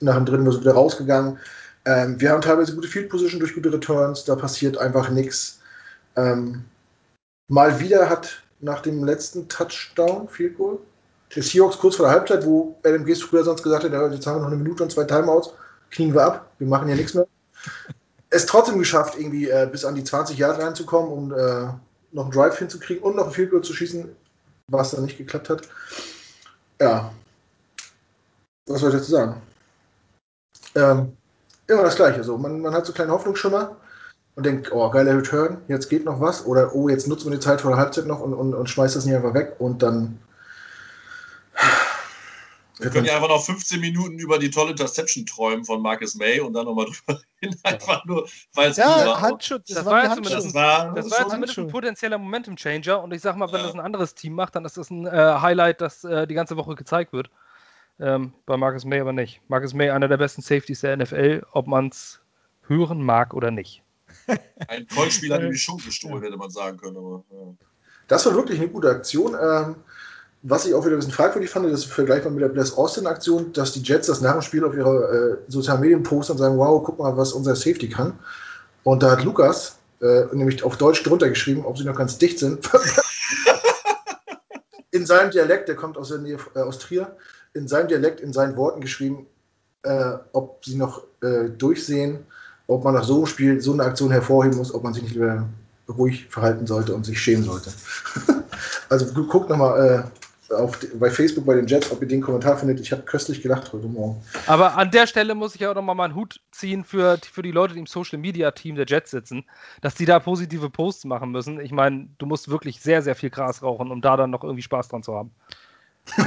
nach 0.00 0.16
dem 0.16 0.26
dritten 0.26 0.46
wieder 0.46 0.72
rausgegangen. 0.72 1.38
Ähm, 1.86 2.20
wir 2.20 2.30
haben 2.30 2.42
teilweise 2.42 2.74
gute 2.74 2.88
Field 2.88 3.08
Position 3.08 3.40
durch 3.40 3.54
gute 3.54 3.72
Returns, 3.72 4.24
da 4.24 4.36
passiert 4.36 4.76
einfach 4.76 5.08
nichts. 5.08 5.60
Ähm, 6.16 6.64
mal 7.48 7.80
wieder 7.80 8.10
hat 8.10 8.42
nach 8.60 8.80
dem 8.80 9.02
letzten 9.04 9.48
Touchdown, 9.48 10.28
Field 10.28 10.58
Goal, 10.58 10.78
der 11.34 11.42
Seahawks 11.42 11.78
kurz 11.78 11.96
vor 11.96 12.06
der 12.06 12.14
Halbzeit, 12.14 12.44
wo 12.44 12.76
Gase 12.82 13.22
früher 13.22 13.44
sonst 13.44 13.62
gesagt 13.62 13.84
hat, 13.84 14.12
jetzt 14.12 14.26
haben 14.26 14.36
wir 14.36 14.42
noch 14.42 14.48
eine 14.48 14.56
Minute 14.56 14.82
und 14.82 14.92
zwei 14.92 15.04
Timeouts, 15.04 15.54
knien 15.90 16.12
wir 16.12 16.22
ab, 16.22 16.50
wir 16.58 16.66
machen 16.66 16.88
ja 16.88 16.96
nichts 16.96 17.14
mehr. 17.14 17.26
Es 18.30 18.46
trotzdem 18.46 18.78
geschafft, 18.78 19.18
irgendwie 19.18 19.48
äh, 19.50 19.68
bis 19.70 19.84
an 19.84 19.96
die 19.96 20.04
20 20.04 20.38
Yard 20.38 20.60
reinzukommen 20.60 21.10
und 21.10 21.32
äh, 21.32 21.66
noch 22.12 22.24
einen 22.24 22.32
Drive 22.32 22.58
hinzukriegen 22.58 23.02
und 23.02 23.16
noch 23.16 23.26
ein 23.26 23.32
Field 23.32 23.64
zu 23.64 23.72
schießen, 23.72 24.08
was 24.68 24.92
dann 24.92 25.04
nicht 25.04 25.18
geklappt 25.18 25.50
hat. 25.50 25.62
Ja. 26.80 27.12
Was 28.66 28.80
soll 28.80 28.90
ich 28.90 28.96
dazu 28.96 29.10
sagen? 29.10 29.42
Ähm, 30.76 31.16
immer 31.66 31.82
das 31.82 31.96
Gleiche. 31.96 32.22
So, 32.22 32.38
man, 32.38 32.60
man 32.60 32.74
hat 32.74 32.86
so 32.86 32.92
kleine 32.92 33.12
Hoffnungsschimmer 33.12 33.76
und 34.36 34.46
denkt, 34.46 34.72
oh, 34.72 34.88
geiler 34.90 35.16
Return, 35.16 35.58
jetzt 35.68 35.88
geht 35.88 36.04
noch 36.04 36.20
was. 36.20 36.46
Oder, 36.46 36.74
oh, 36.74 36.88
jetzt 36.88 37.08
nutzen 37.08 37.30
wir 37.30 37.36
die 37.36 37.44
Zeit 37.44 37.60
vor 37.60 37.72
der 37.72 37.80
Halbzeit 37.80 38.06
noch 38.06 38.20
und, 38.20 38.34
und, 38.34 38.54
und 38.54 38.70
schmeißt 38.70 38.96
das 38.96 39.04
nicht 39.04 39.16
einfach 39.16 39.34
weg. 39.34 39.56
Und 39.58 39.82
dann. 39.82 40.18
Wir 42.80 42.90
können 42.90 43.04
ja 43.06 43.14
einfach 43.16 43.28
noch 43.28 43.44
15 43.44 43.80
Minuten 43.80 44.18
über 44.18 44.38
die 44.38 44.50
tolle 44.50 44.70
Interception 44.70 45.26
träumen 45.26 45.64
von 45.64 45.82
Marcus 45.82 46.14
May 46.14 46.40
und 46.40 46.54
dann 46.54 46.64
nochmal 46.64 46.86
drüber 47.06 47.20
reden. 47.42 47.56
Einfach 47.62 48.04
nur, 48.06 48.28
weil 48.54 48.70
es 48.70 48.76
Ja, 48.78 49.06
war. 49.06 49.20
Handschutz. 49.20 49.68
Das 49.68 49.84
war 49.84 49.92
war 49.92 50.04
ja 50.04 50.10
Handschutz. 50.10 50.44
Das 50.44 50.54
war, 50.54 50.94
Das 50.94 51.10
war 51.10 51.28
zumindest 51.28 51.58
ein 51.58 51.68
potenzieller 51.68 52.18
Momentum-Changer 52.18 53.02
und 53.02 53.12
ich 53.12 53.20
sag 53.20 53.36
mal, 53.36 53.48
wenn 53.52 53.60
Ja. 53.60 53.66
das 53.66 53.74
ein 53.74 53.80
anderes 53.80 54.14
Team 54.14 54.34
macht, 54.34 54.56
dann 54.56 54.64
ist 54.64 54.76
das 54.76 54.90
ein 54.90 55.06
äh, 55.06 55.10
Highlight, 55.10 55.80
das 55.80 56.04
äh, 56.04 56.26
die 56.26 56.34
ganze 56.34 56.56
Woche 56.56 56.74
gezeigt 56.74 57.12
wird. 57.12 57.30
Ähm, 57.98 58.32
bei 58.46 58.56
Marcus 58.56 58.84
May 58.86 59.00
aber 59.00 59.12
nicht. 59.12 59.42
Marcus 59.48 59.74
May, 59.74 59.90
einer 59.90 60.08
der 60.08 60.16
besten 60.16 60.40
Safeties 60.40 60.80
der 60.80 60.96
NFL, 60.96 61.42
ob 61.52 61.66
man 61.66 61.88
es 61.88 62.20
hören 62.66 63.02
mag 63.02 63.34
oder 63.34 63.50
nicht. 63.50 63.82
ein 64.68 64.86
College-Spieler 64.88 65.36
hat 65.36 65.42
ihm 65.42 65.50
die 65.50 65.58
Show 65.58 65.76
gestohlen, 65.76 66.22
hätte 66.22 66.36
man 66.36 66.50
sagen 66.50 66.78
können. 66.78 66.96
Aber, 66.96 67.24
ja. 67.30 67.54
Das 68.08 68.24
war 68.26 68.34
wirklich 68.34 68.58
eine 68.58 68.68
gute 68.68 68.88
Aktion. 68.90 69.34
Ähm, 69.40 69.76
was 70.42 70.64
ich 70.64 70.74
auch 70.74 70.84
wieder 70.84 70.96
ein 70.96 70.98
bisschen 70.98 71.12
fragwürdig 71.12 71.50
fand, 71.50 71.66
das 71.66 71.80
ist 71.80 71.92
vergleichbar 71.92 72.32
mit 72.32 72.42
der 72.42 72.48
Bless 72.48 72.72
Austin-Aktion, 72.72 73.52
dass 73.52 73.72
die 73.72 73.82
Jets 73.82 74.06
das 74.06 74.22
nach 74.22 74.32
dem 74.32 74.42
Spiel 74.42 74.64
auf 74.64 74.74
ihre 74.74 75.38
äh, 75.48 75.52
sozialen 75.52 75.80
Medien 75.80 76.02
posten 76.02 76.32
und 76.32 76.38
sagen, 76.38 76.56
wow, 76.56 76.82
guck 76.82 76.98
mal, 76.98 77.16
was 77.16 77.32
unser 77.32 77.54
Safety 77.54 77.88
kann. 77.88 78.18
Und 78.84 79.02
da 79.02 79.10
hat 79.10 79.24
Lukas 79.24 79.76
äh, 80.00 80.24
nämlich 80.32 80.62
auf 80.62 80.78
Deutsch 80.78 81.02
drunter 81.02 81.28
geschrieben, 81.28 81.66
ob 81.66 81.76
sie 81.76 81.84
noch 81.84 81.96
ganz 81.96 82.16
dicht 82.16 82.38
sind. 82.38 82.70
in 84.92 85.06
seinem 85.06 85.30
Dialekt, 85.30 85.68
der 85.68 85.76
kommt 85.76 85.98
aus 85.98 86.08
der 86.08 86.18
Nähe 86.18 86.38
äh, 86.54 86.60
aus 86.60 86.78
Trier, 86.78 87.14
in 87.52 87.68
seinem 87.68 87.88
Dialekt, 87.88 88.20
in 88.20 88.32
seinen 88.32 88.56
Worten 88.56 88.80
geschrieben, 88.80 89.26
äh, 89.82 90.12
ob 90.32 90.64
sie 90.64 90.76
noch 90.76 91.02
äh, 91.22 91.50
durchsehen, 91.50 92.24
ob 92.66 92.84
man 92.84 92.94
nach 92.94 93.04
so 93.04 93.18
einem 93.18 93.26
Spiel 93.26 93.60
so 93.60 93.72
eine 93.72 93.84
Aktion 93.84 94.10
hervorheben 94.10 94.56
muss, 94.56 94.72
ob 94.72 94.84
man 94.84 94.94
sich 94.94 95.02
nicht 95.02 95.14
lieber 95.14 95.46
ruhig 95.88 96.28
verhalten 96.30 96.66
sollte 96.66 96.94
und 96.94 97.04
sich 97.04 97.20
schämen 97.20 97.44
sollte. 97.44 97.70
also 98.88 99.06
gu- 99.12 99.26
guckt 99.26 99.50
nochmal 99.50 100.04
äh, 100.06 100.19
auf 100.52 100.78
bei 100.98 101.10
Facebook 101.10 101.46
bei 101.46 101.54
den 101.54 101.66
Jets, 101.66 101.90
ob 101.90 102.02
ihr 102.02 102.08
den 102.08 102.20
Kommentar 102.20 102.56
findet. 102.56 102.80
Ich 102.80 102.92
habe 102.92 103.02
köstlich 103.02 103.42
gelacht 103.42 103.72
heute 103.72 103.86
Morgen. 103.86 104.22
Aber 104.46 104.76
an 104.76 104.90
der 104.90 105.06
Stelle 105.06 105.34
muss 105.34 105.54
ich 105.54 105.66
auch 105.66 105.74
nochmal 105.74 105.94
meinen 105.94 106.14
Hut 106.14 106.40
ziehen 106.50 106.84
für, 106.84 107.18
für 107.18 107.42
die 107.42 107.52
Leute, 107.52 107.74
die 107.74 107.80
im 107.80 107.86
Social 107.86 108.18
Media 108.18 108.50
Team 108.50 108.76
der 108.76 108.86
Jets 108.86 109.10
sitzen, 109.10 109.44
dass 109.80 109.94
die 109.94 110.04
da 110.04 110.18
positive 110.18 110.70
Posts 110.70 111.04
machen 111.04 111.30
müssen. 111.30 111.60
Ich 111.60 111.72
meine, 111.72 112.08
du 112.18 112.26
musst 112.26 112.48
wirklich 112.48 112.80
sehr, 112.80 113.02
sehr 113.02 113.14
viel 113.14 113.30
Gras 113.30 113.62
rauchen, 113.62 113.90
um 113.90 114.00
da 114.00 114.16
dann 114.16 114.30
noch 114.30 114.44
irgendwie 114.44 114.62
Spaß 114.62 114.88
dran 114.88 115.02
zu 115.02 115.14
haben. 115.14 115.30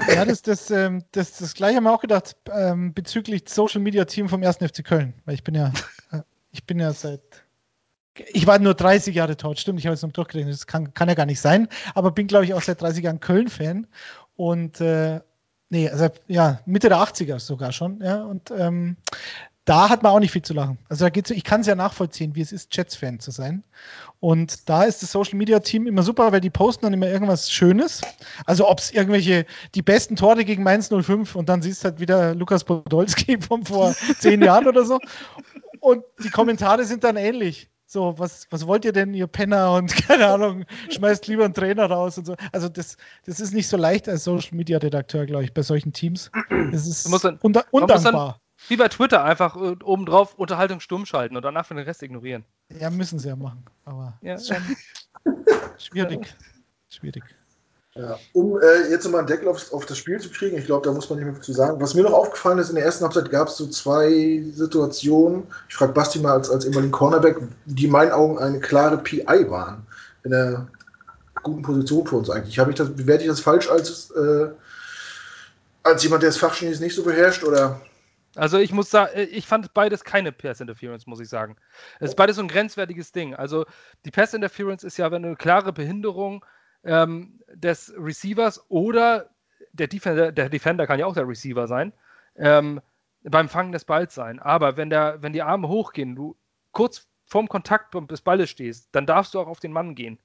Ja, 0.07 0.23
das, 0.25 0.41
das, 0.41 0.71
ähm, 0.71 1.03
das, 1.11 1.37
das 1.37 1.53
gleiche 1.53 1.77
haben 1.77 1.83
wir 1.83 1.91
auch 1.91 2.01
gedacht 2.01 2.35
ähm, 2.51 2.93
bezüglich 2.93 3.43
Social 3.47 3.81
Media 3.81 4.05
Team 4.05 4.29
vom 4.29 4.43
1. 4.43 4.57
FC 4.57 4.83
Köln. 4.83 5.13
Weil 5.25 5.35
ich 5.35 5.43
bin 5.43 5.55
ja, 5.55 5.73
äh, 6.11 6.21
ich 6.51 6.65
bin 6.65 6.79
ja 6.79 6.93
seit. 6.93 7.42
Ich 8.31 8.45
war 8.45 8.59
nur 8.59 8.75
30 8.75 9.15
Jahre 9.15 9.37
tot, 9.37 9.59
stimmt, 9.59 9.79
ich 9.79 9.85
habe 9.87 9.95
jetzt 9.95 10.03
noch 10.03 10.11
durchgerechnet, 10.11 10.53
das 10.53 10.67
kann, 10.67 10.93
kann 10.93 11.09
ja 11.09 11.15
gar 11.15 11.25
nicht 11.25 11.39
sein, 11.39 11.67
aber 11.95 12.11
bin, 12.11 12.27
glaube 12.27 12.45
ich, 12.45 12.53
auch 12.53 12.61
seit 12.61 12.81
30 12.81 13.03
Jahren 13.03 13.19
Köln-Fan. 13.19 13.87
Und 14.35 14.81
äh, 14.81 15.21
nee, 15.69 15.89
also 15.89 16.09
ja, 16.27 16.59
Mitte 16.65 16.89
der 16.89 16.97
80er 16.97 17.39
sogar 17.39 17.71
schon, 17.71 18.01
ja. 18.01 18.23
Und 18.23 18.51
ähm, 18.51 18.97
da 19.65 19.89
hat 19.89 20.03
man 20.03 20.11
auch 20.11 20.19
nicht 20.19 20.31
viel 20.31 20.41
zu 20.41 20.53
lachen. 20.53 20.77
Also 20.89 21.05
da 21.05 21.09
geht's, 21.09 21.29
ich 21.31 21.43
kann 21.43 21.61
es 21.61 21.67
ja 21.67 21.75
nachvollziehen, 21.75 22.35
wie 22.35 22.41
es 22.41 22.51
ist, 22.51 22.75
Jets-Fan 22.75 23.19
zu 23.19 23.31
sein. 23.31 23.63
Und 24.19 24.67
da 24.67 24.83
ist 24.83 25.01
das 25.01 25.11
Social 25.11 25.37
Media 25.37 25.59
Team 25.59 25.87
immer 25.87 26.03
super, 26.03 26.31
weil 26.31 26.41
die 26.41 26.49
posten 26.49 26.85
dann 26.85 26.93
immer 26.93 27.07
irgendwas 27.07 27.49
Schönes. 27.49 28.01
Also 28.45 28.67
ob 28.69 28.79
es 28.79 28.91
irgendwelche, 28.91 29.45
die 29.73 29.81
besten 29.81 30.17
Tore 30.17 30.43
gegen 30.43 30.63
Mainz 30.63 30.89
05 30.89 31.35
und 31.35 31.47
dann 31.47 31.61
siehst 31.61 31.83
du 31.83 31.89
halt 31.89 31.99
wieder 31.99 32.35
Lukas 32.35 32.65
Podolski 32.65 33.37
von 33.41 33.65
vor 33.65 33.93
zehn 34.19 34.41
Jahren 34.41 34.67
oder 34.67 34.85
so. 34.85 34.99
Und 35.79 36.03
die 36.23 36.29
Kommentare 36.29 36.83
sind 36.83 37.03
dann 37.03 37.15
ähnlich. 37.15 37.69
So, 37.93 38.17
was, 38.17 38.47
was 38.49 38.65
wollt 38.65 38.85
ihr 38.85 38.91
denn, 38.91 39.13
ihr 39.13 39.27
Penner? 39.27 39.71
Und 39.77 39.95
keine 40.07 40.25
Ahnung, 40.25 40.65
schmeißt 40.89 41.27
lieber 41.27 41.45
einen 41.45 41.53
Trainer 41.53 41.85
raus 41.85 42.17
und 42.17 42.25
so. 42.25 42.35
Also 42.51 42.67
das, 42.67 42.97
das 43.27 43.39
ist 43.39 43.53
nicht 43.53 43.67
so 43.67 43.77
leicht 43.77 44.09
als 44.09 44.23
Social 44.23 44.55
Media 44.57 44.79
Redakteur, 44.79 45.27
glaube 45.27 45.43
ich, 45.43 45.53
bei 45.53 45.61
solchen 45.61 45.93
Teams. 45.93 46.31
Das 46.71 46.87
ist 46.87 47.07
muss 47.07 47.21
dann- 47.21 47.37
undankbar. 47.37 48.39
Wie 48.67 48.77
bei 48.77 48.87
Twitter, 48.87 49.23
einfach 49.23 49.55
äh, 49.57 49.75
obendrauf 49.83 50.33
Unterhaltung 50.39 50.79
stumm 50.79 51.05
schalten 51.05 51.35
und 51.35 51.43
danach 51.43 51.67
für 51.67 51.75
den 51.75 51.83
Rest 51.83 52.01
ignorieren. 52.01 52.43
Ja, 52.79 52.89
müssen 52.89 53.19
sie 53.19 53.27
ja 53.27 53.35
machen. 53.35 53.63
Aber 53.85 54.17
Ja. 54.23 54.35
ist 54.35 54.47
schon 54.47 54.57
schwierig. 55.77 56.33
Schwierig. 56.89 57.23
Ja, 57.95 58.17
um 58.33 58.59
äh, 58.59 58.89
jetzt 58.89 59.03
nochmal 59.03 59.19
einen 59.19 59.27
Deckel 59.27 59.47
auf, 59.47 59.71
auf 59.71 59.85
das 59.85 59.99
Spiel 59.99 60.19
zu 60.19 60.29
kriegen, 60.31 60.57
ich 60.57 60.65
glaube, 60.65 60.87
da 60.87 60.93
muss 60.93 61.09
man 61.09 61.19
nicht 61.19 61.31
mehr 61.31 61.39
zu 61.39 61.53
sagen. 61.53 61.79
Was 61.79 61.93
mir 61.93 62.01
noch 62.01 62.13
aufgefallen 62.13 62.57
ist, 62.57 62.69
in 62.69 62.75
der 62.75 62.85
ersten 62.85 63.03
Halbzeit 63.03 63.29
gab 63.29 63.49
es 63.49 63.57
so 63.57 63.67
zwei 63.67 64.43
Situationen. 64.51 65.43
Ich 65.69 65.75
frage 65.75 65.93
Basti 65.93 66.17
mal 66.17 66.33
als, 66.33 66.49
als 66.49 66.65
ehemaligen 66.65 66.91
Cornerback, 66.91 67.37
die 67.65 67.85
in 67.85 67.91
meinen 67.91 68.11
Augen 68.11 68.39
eine 68.39 68.59
klare 68.59 68.97
PI 68.97 69.47
waren. 69.49 69.85
In 70.23 70.33
einer 70.33 70.67
guten 71.43 71.61
Position 71.61 72.07
für 72.07 72.15
uns 72.15 72.31
eigentlich. 72.31 72.57
Habe 72.57 72.71
ich 72.71 72.77
das, 72.77 72.89
bewerte 72.89 73.25
ich 73.25 73.29
das 73.29 73.41
falsch 73.41 73.69
als, 73.69 74.09
äh, 74.11 74.47
als 75.83 76.01
jemand, 76.01 76.23
der 76.23 76.29
das 76.29 76.37
Fachchinesisch 76.37 76.79
nicht 76.79 76.95
so 76.95 77.03
beherrscht? 77.03 77.43
Oder 77.43 77.79
Also 78.35 78.57
ich 78.57 78.71
muss 78.71 78.89
sagen, 78.89 79.11
äh, 79.13 79.25
ich 79.25 79.45
fand 79.45 79.71
beides 79.75 80.03
keine 80.03 80.31
Pass 80.31 80.61
Interference, 80.61 81.05
muss 81.05 81.19
ich 81.19 81.29
sagen. 81.29 81.57
Es 81.99 82.09
ist 82.09 82.15
beides 82.15 82.37
so 82.37 82.41
ein 82.41 82.47
grenzwertiges 82.47 83.11
Ding. 83.11 83.35
Also 83.35 83.65
die 84.03 84.11
Pass 84.11 84.33
Interference 84.33 84.83
ist 84.83 84.97
ja 84.97 85.11
wenn 85.11 85.23
eine 85.23 85.35
klare 85.35 85.73
Behinderung 85.73 86.43
ähm, 86.83 87.39
des 87.53 87.93
Receivers 87.97 88.63
oder 88.69 89.29
der 89.71 89.87
Defender, 89.87 90.31
der 90.31 90.49
Defender 90.49 90.87
kann 90.87 90.99
ja 90.99 91.05
auch 91.05 91.13
der 91.13 91.27
Receiver 91.27 91.67
sein, 91.67 91.93
ähm, 92.35 92.81
beim 93.23 93.49
Fangen 93.49 93.71
des 93.71 93.85
Balls 93.85 94.13
sein. 94.13 94.39
Aber 94.39 94.77
wenn, 94.77 94.89
der, 94.89 95.21
wenn 95.21 95.33
die 95.33 95.41
Arme 95.41 95.67
hochgehen, 95.67 96.15
du 96.15 96.35
kurz 96.71 97.07
vorm 97.25 97.47
Kontakt 97.47 97.95
des 98.11 98.21
Balles 98.21 98.49
stehst, 98.49 98.89
dann 98.91 99.05
darfst 99.05 99.33
du 99.33 99.39
auch 99.39 99.47
auf 99.47 99.59
den 99.59 99.71
Mann 99.71 99.95
gehen. 99.95 100.19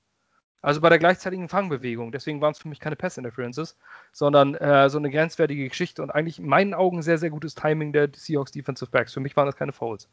Also 0.61 0.81
bei 0.81 0.89
der 0.89 0.99
gleichzeitigen 0.99 1.49
Fangbewegung. 1.49 2.11
Deswegen 2.11 2.41
waren 2.41 2.51
es 2.51 2.59
für 2.59 2.69
mich 2.69 2.81
keine 2.81 2.97
Pass 2.97 3.17
Interferences, 3.17 3.77
sondern 4.13 4.57
äh, 4.57 4.91
so 4.91 4.99
eine 4.99 5.11
grenzwertige 5.11 5.69
Geschichte 5.69 6.03
und 6.03 6.11
eigentlich 6.11 6.41
in 6.41 6.47
meinen 6.47 6.75
Augen 6.75 7.03
sehr, 7.03 7.19
sehr 7.19 7.31
gutes 7.31 7.55
Timing 7.55 7.93
der 7.93 8.09
Seahawks 8.15 8.51
Defensive 8.51 8.91
Backs. 8.91 9.15
Für 9.15 9.21
mich 9.21 9.37
waren 9.37 9.47
das 9.47 9.57
keine 9.57 9.73
Fouls. 9.73 10.09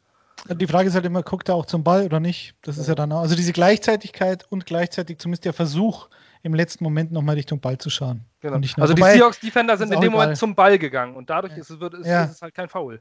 Die 0.48 0.66
Frage 0.66 0.88
ist 0.88 0.94
halt 0.94 1.04
immer, 1.04 1.22
guckt 1.22 1.48
er 1.48 1.56
auch 1.56 1.66
zum 1.66 1.82
Ball 1.82 2.04
oder 2.04 2.20
nicht? 2.20 2.54
Das 2.62 2.78
ist 2.78 2.88
ja 2.88 2.94
dann 2.94 3.10
auch, 3.10 3.22
also 3.22 3.34
diese 3.34 3.52
Gleichzeitigkeit 3.52 4.46
und 4.48 4.66
gleichzeitig 4.66 5.18
zumindest 5.18 5.46
der 5.46 5.52
Versuch, 5.52 6.08
im 6.46 6.54
letzten 6.54 6.84
Moment 6.84 7.12
nochmal 7.12 7.34
Richtung 7.34 7.60
Ball 7.60 7.76
zu 7.76 7.90
schauen. 7.90 8.22
Genau. 8.40 8.54
Und 8.54 8.60
nicht 8.60 8.76
nur- 8.78 8.82
Also 8.82 8.94
die 8.94 9.02
Wobei- 9.02 9.14
Seahawks 9.18 9.40
Defender 9.40 9.76
sind 9.76 9.92
in 9.92 10.00
dem 10.00 10.12
Moment 10.12 10.30
egal. 10.30 10.36
zum 10.36 10.54
Ball 10.54 10.78
gegangen 10.78 11.14
und 11.16 11.28
dadurch 11.28 11.52
Ja. 11.52 11.58
ist, 11.58 11.70
es, 11.70 11.76
ist, 11.80 12.06
Ja. 12.06 12.24
ist 12.24 12.30
es 12.32 12.42
halt 12.42 12.54
kein 12.54 12.68
Foul. 12.68 13.00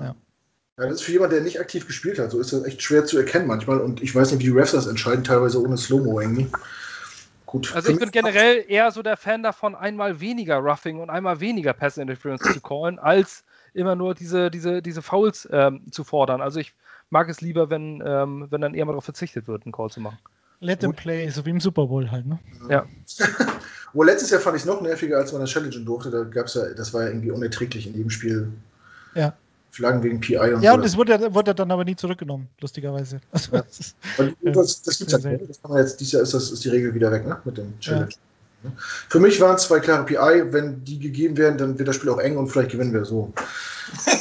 Ja, 0.00 0.14
das 0.76 0.94
ist 0.94 1.02
für 1.02 1.12
jemanden, 1.12 1.34
der 1.36 1.44
nicht 1.44 1.60
aktiv 1.60 1.86
gespielt 1.86 2.18
hat. 2.18 2.30
So 2.30 2.40
ist 2.40 2.52
das 2.52 2.64
echt 2.64 2.82
schwer 2.82 3.04
zu 3.04 3.18
erkennen 3.18 3.46
manchmal. 3.46 3.78
Und 3.80 4.02
ich 4.02 4.14
weiß 4.14 4.30
nicht, 4.32 4.40
wie 4.40 4.44
die 4.50 4.50
Refs 4.58 4.72
das 4.72 4.86
entscheiden, 4.86 5.22
teilweise 5.22 5.62
ohne 5.62 5.76
Slow-Mo 5.76 6.20
irgendwie. 6.20 6.48
Gut. 7.46 7.72
Also 7.74 7.92
ich 7.92 7.98
bin 7.98 8.10
generell 8.10 8.64
eher 8.66 8.90
so 8.90 9.02
der 9.02 9.16
Fan 9.16 9.42
davon, 9.44 9.74
einmal 9.76 10.18
weniger 10.20 10.56
Roughing 10.56 10.98
und 11.00 11.10
einmal 11.10 11.38
weniger 11.40 11.72
Pass 11.72 11.98
Interference 11.98 12.42
zu 12.42 12.60
callen, 12.60 12.98
als 12.98 13.44
immer 13.74 13.94
nur 13.94 14.14
diese, 14.14 14.50
diese, 14.50 14.82
diese 14.82 15.02
Fouls 15.02 15.48
ähm, 15.52 15.82
zu 15.92 16.02
fordern. 16.02 16.40
Also 16.40 16.58
ich 16.58 16.74
mag 17.10 17.28
es 17.28 17.40
lieber, 17.40 17.70
wenn, 17.70 18.02
ähm, 18.04 18.46
wenn 18.50 18.60
dann 18.60 18.74
eher 18.74 18.84
mal 18.86 18.92
darauf 18.92 19.04
verzichtet 19.04 19.46
wird, 19.46 19.64
einen 19.66 19.72
Call 19.72 19.90
zu 19.90 20.00
machen. 20.00 20.18
Let 20.64 20.80
them 20.80 20.94
play, 20.94 21.28
so 21.28 21.44
wie 21.44 21.50
im 21.50 21.60
Super 21.60 21.86
Bowl 21.86 22.10
halt, 22.10 22.26
ne? 22.26 22.38
Ja. 22.70 22.86
Wo 23.92 24.02
letztes 24.02 24.30
Jahr 24.30 24.40
fand 24.40 24.56
ich 24.56 24.62
es 24.62 24.66
noch 24.66 24.80
nerviger, 24.80 25.18
als 25.18 25.30
man 25.32 25.40
das 25.40 25.50
challengen 25.50 25.84
durfte. 25.84 26.10
Da 26.10 26.24
gab's 26.24 26.54
ja, 26.54 26.68
das 26.74 26.92
war 26.92 27.02
ja 27.02 27.08
irgendwie 27.08 27.30
unerträglich 27.30 27.86
in 27.86 27.94
jedem 27.94 28.10
Spiel. 28.10 28.48
Ja. 29.14 29.34
Flaggen 29.70 30.02
wegen 30.02 30.20
PI 30.20 30.36
und 30.54 30.62
Ja, 30.62 30.72
so. 30.72 30.78
und 30.78 30.84
es 30.84 30.96
wurde, 30.96 31.34
wurde 31.34 31.54
dann 31.54 31.70
aber 31.70 31.84
nie 31.84 31.96
zurückgenommen, 31.96 32.48
lustigerweise. 32.60 33.20
Also, 33.30 33.56
Ja. 33.56 33.62
das 33.66 33.94
Ja, 34.40 34.52
das, 34.52 34.82
das 34.82 34.98
gibt's 34.98 35.12
sehr 35.12 35.30
halt 35.30 35.40
nicht. 35.40 35.50
Das 35.50 35.62
kann 35.62 35.70
man 35.70 35.80
jetzt, 35.80 36.00
dieses 36.00 36.12
Jahr 36.12 36.22
ist, 36.22 36.34
das, 36.34 36.50
ist 36.50 36.64
die 36.64 36.70
Regel 36.70 36.94
wieder 36.94 37.12
weg, 37.12 37.26
ne? 37.26 37.36
Mit 37.44 37.58
dem 37.58 37.78
Challenge. 37.80 38.06
Ne? 38.06 38.12
Für 39.08 39.20
mich 39.20 39.40
waren 39.40 39.56
es 39.56 39.62
zwei 39.64 39.80
klare 39.80 40.04
PI. 40.04 40.52
Wenn 40.52 40.84
die 40.84 40.98
gegeben 40.98 41.36
werden, 41.36 41.58
dann 41.58 41.78
wird 41.78 41.88
das 41.88 41.96
Spiel 41.96 42.10
auch 42.10 42.18
eng 42.18 42.36
und 42.36 42.48
vielleicht 42.48 42.70
gewinnen 42.70 42.92
wir 42.92 43.04
so. 43.04 43.32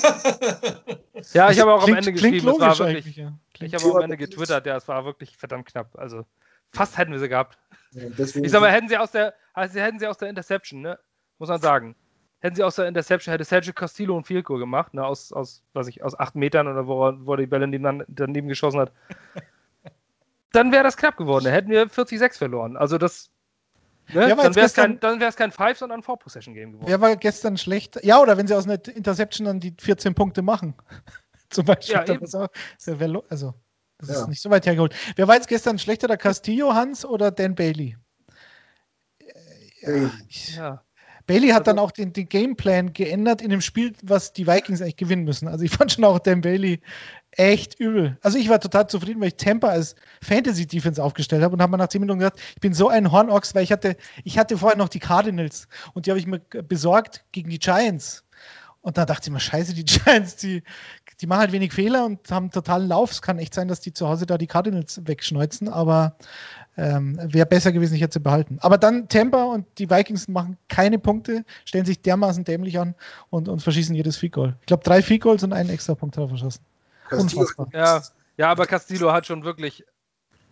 Ja, 1.33 1.49
ich 1.49 1.59
habe 1.59 1.71
auch 1.73 1.79
am 1.79 1.85
klingt- 1.85 1.99
Ende 2.07 2.13
klingt 2.19 2.35
geschrieben, 2.43 2.61
es 2.61 2.79
war 2.79 2.79
wirklich. 2.79 3.15
ja. 3.15 3.33
Ich 3.59 3.73
habe 3.73 3.85
auch 3.85 3.95
am 3.95 4.01
Ende 4.03 4.17
getwittert, 4.17 4.65
ja, 4.65 4.75
es 4.75 4.87
war 4.87 5.05
wirklich 5.05 5.37
verdammt 5.37 5.67
knapp. 5.67 5.97
Also 5.97 6.25
fast 6.71 6.97
hätten 6.97 7.11
wir 7.13 7.19
sie 7.19 7.29
gehabt. 7.29 7.57
Ja, 7.91 8.03
Ich 8.17 8.51
sag 8.51 8.59
mal, 8.61 8.71
hätten 8.71 8.89
sie 8.89 8.97
aus 8.97 9.11
der, 9.11 9.33
also 9.53 9.79
hätten 9.79 9.99
sie 9.99 10.07
aus 10.07 10.17
der 10.17 10.29
Interception, 10.29 10.81
ne? 10.81 10.99
Muss 11.39 11.49
man 11.49 11.61
sagen. 11.61 11.95
Hätten 12.39 12.55
sie 12.57 12.63
aus 12.63 12.75
der 12.75 12.87
Interception, 12.87 13.31
hätte 13.31 13.45
Sergio 13.45 13.71
Castillo 13.73 14.17
ein 14.17 14.25
Field 14.25 14.43
Goal 14.45 14.59
gemacht, 14.59 14.93
ne? 14.93 15.05
Aus, 15.05 15.31
aus, 15.31 15.63
weiß 15.73 15.87
ich, 15.87 16.03
aus 16.03 16.19
acht 16.19 16.35
Metern 16.35 16.67
oder 16.67 16.87
wo 16.87 17.07
er, 17.07 17.25
wo 17.25 17.33
er 17.35 17.37
die 17.37 17.47
Bälle 17.47 17.67
neben, 17.67 18.03
daneben 18.09 18.49
geschossen 18.49 18.81
hat. 18.81 18.91
Dann 20.51 20.71
wäre 20.71 20.83
das 20.83 20.97
knapp 20.97 21.15
geworden. 21.17 21.45
Da 21.45 21.51
hätten 21.51 21.69
wir 21.71 21.87
40-6 21.87 22.37
verloren. 22.37 22.75
Also 22.77 22.97
das. 22.97 23.29
Ne? 24.09 24.21
Ja, 24.21 24.27
dann 24.29 24.37
wäre 24.37 24.49
es 24.49 24.55
gestern- 24.55 24.91
kein, 24.91 24.99
dann 24.99 25.19
wär's 25.19 25.35
kein 25.35 25.51
Five, 25.51 25.77
sondern 25.77 25.99
ein 25.99 26.03
Four-Possession-Game 26.03 26.73
geworden. 26.73 26.87
Wer 26.89 26.99
war 27.01 27.15
gestern 27.15 27.57
schlecht? 27.57 28.03
Ja, 28.03 28.19
oder 28.21 28.37
wenn 28.37 28.47
sie 28.47 28.55
aus 28.55 28.65
einer 28.65 28.85
Interception 28.87 29.45
dann 29.45 29.59
die 29.59 29.73
14 29.79 30.13
Punkte 30.15 30.41
machen. 30.41 30.75
Zum 31.49 31.65
Beispiel. 31.65 31.95
Ja, 31.95 32.01
auch- 32.03 32.47
das 32.85 32.99
wär 32.99 33.23
also, 33.29 33.53
das 33.99 34.09
Ja. 34.09 34.21
ist 34.21 34.27
nicht 34.27 34.41
so 34.41 34.49
weit 34.49 34.65
hergeholt. 34.65 34.93
Wer 35.15 35.27
war 35.27 35.35
jetzt 35.35 35.47
gestern 35.47 35.79
schlechter, 35.79 36.07
der 36.07 36.17
Castillo, 36.17 36.73
Hans 36.73 37.05
oder 37.05 37.31
Dan 37.31 37.55
Bailey? 37.55 37.95
Ja. 40.55 40.83
Bailey 41.25 41.49
hat 41.49 41.59
Also- 41.59 41.63
dann 41.71 41.79
auch 41.79 41.91
den, 41.91 42.11
den 42.13 42.27
Gameplan 42.27 42.93
geändert 42.93 43.41
in 43.41 43.49
dem 43.49 43.61
Spiel, 43.61 43.93
was 44.03 44.33
die 44.33 44.47
Vikings 44.47 44.81
eigentlich 44.81 44.97
gewinnen 44.97 45.23
müssen. 45.23 45.47
Also 45.47 45.63
ich 45.63 45.71
fand 45.71 45.91
schon 45.91 46.03
auch 46.03 46.19
Dan 46.19 46.41
Bailey 46.41 46.81
echt 47.37 47.79
übel. 47.79 48.17
Also 48.21 48.37
ich 48.37 48.49
war 48.49 48.59
total 48.59 48.87
zufrieden, 48.87 49.21
weil 49.21 49.29
ich 49.29 49.35
Tampa 49.35 49.69
als 49.69 49.95
Fantasy-Defense 50.21 51.03
aufgestellt 51.03 51.43
habe 51.43 51.53
und 51.53 51.61
habe 51.61 51.71
mir 51.71 51.77
nach 51.77 51.89
10 51.89 52.01
Minuten 52.01 52.19
gesagt, 52.19 52.39
ich 52.55 52.61
bin 52.61 52.73
so 52.73 52.89
ein 52.89 53.11
Hornochs, 53.11 53.55
weil 53.55 53.63
ich 53.63 53.71
hatte, 53.71 53.95
ich 54.23 54.37
hatte 54.37 54.57
vorher 54.57 54.77
noch 54.77 54.89
die 54.89 54.99
Cardinals 54.99 55.67
und 55.93 56.05
die 56.05 56.11
habe 56.11 56.19
ich 56.19 56.27
mir 56.27 56.39
besorgt 56.39 57.25
gegen 57.31 57.49
die 57.49 57.59
Giants. 57.59 58.23
Und 58.81 58.97
da 58.97 59.05
dachte 59.05 59.29
ich 59.29 59.33
mir, 59.33 59.39
scheiße, 59.39 59.73
die 59.73 59.85
Giants, 59.85 60.35
die, 60.35 60.61
die 61.21 61.27
machen 61.27 61.39
halt 61.39 61.51
wenig 61.53 61.71
Fehler 61.71 62.05
und 62.05 62.29
haben 62.29 62.51
totalen 62.51 62.87
Lauf. 62.87 63.11
Es 63.11 63.21
kann 63.21 63.39
echt 63.39 63.53
sein, 63.53 63.69
dass 63.69 63.79
die 63.79 63.93
zu 63.93 64.07
Hause 64.07 64.25
da 64.25 64.37
die 64.37 64.47
Cardinals 64.47 65.01
wegschneuzen, 65.05 65.69
aber 65.69 66.17
ähm, 66.75 67.17
wäre 67.21 67.45
besser 67.45 67.71
gewesen, 67.71 67.95
ich 67.95 68.01
hätte 68.01 68.15
sie 68.15 68.19
behalten. 68.19 68.57
Aber 68.59 68.77
dann 68.77 69.07
Tampa 69.07 69.43
und 69.43 69.65
die 69.77 69.89
Vikings 69.89 70.27
machen 70.27 70.57
keine 70.67 70.99
Punkte, 70.99 71.45
stellen 71.63 71.85
sich 71.85 72.01
dermaßen 72.01 72.43
dämlich 72.43 72.77
an 72.77 72.95
und, 73.29 73.47
und 73.47 73.61
verschießen 73.61 73.95
jedes 73.95 74.17
Field 74.17 74.33
Goal. 74.33 74.57
Ich 74.61 74.65
glaube, 74.65 74.83
drei 74.83 75.01
Field 75.01 75.21
Goals 75.21 75.43
und 75.43 75.53
einen 75.53 75.69
extra 75.69 75.95
Punkt 75.95 76.17
er 76.17 76.27
verschossen. 76.27 76.61
Unfassbar. 77.21 77.67
Ja, 77.73 78.01
ja, 78.37 78.49
aber 78.49 78.65
Castillo 78.65 79.11
hat 79.11 79.25
schon 79.27 79.43
wirklich. 79.43 79.85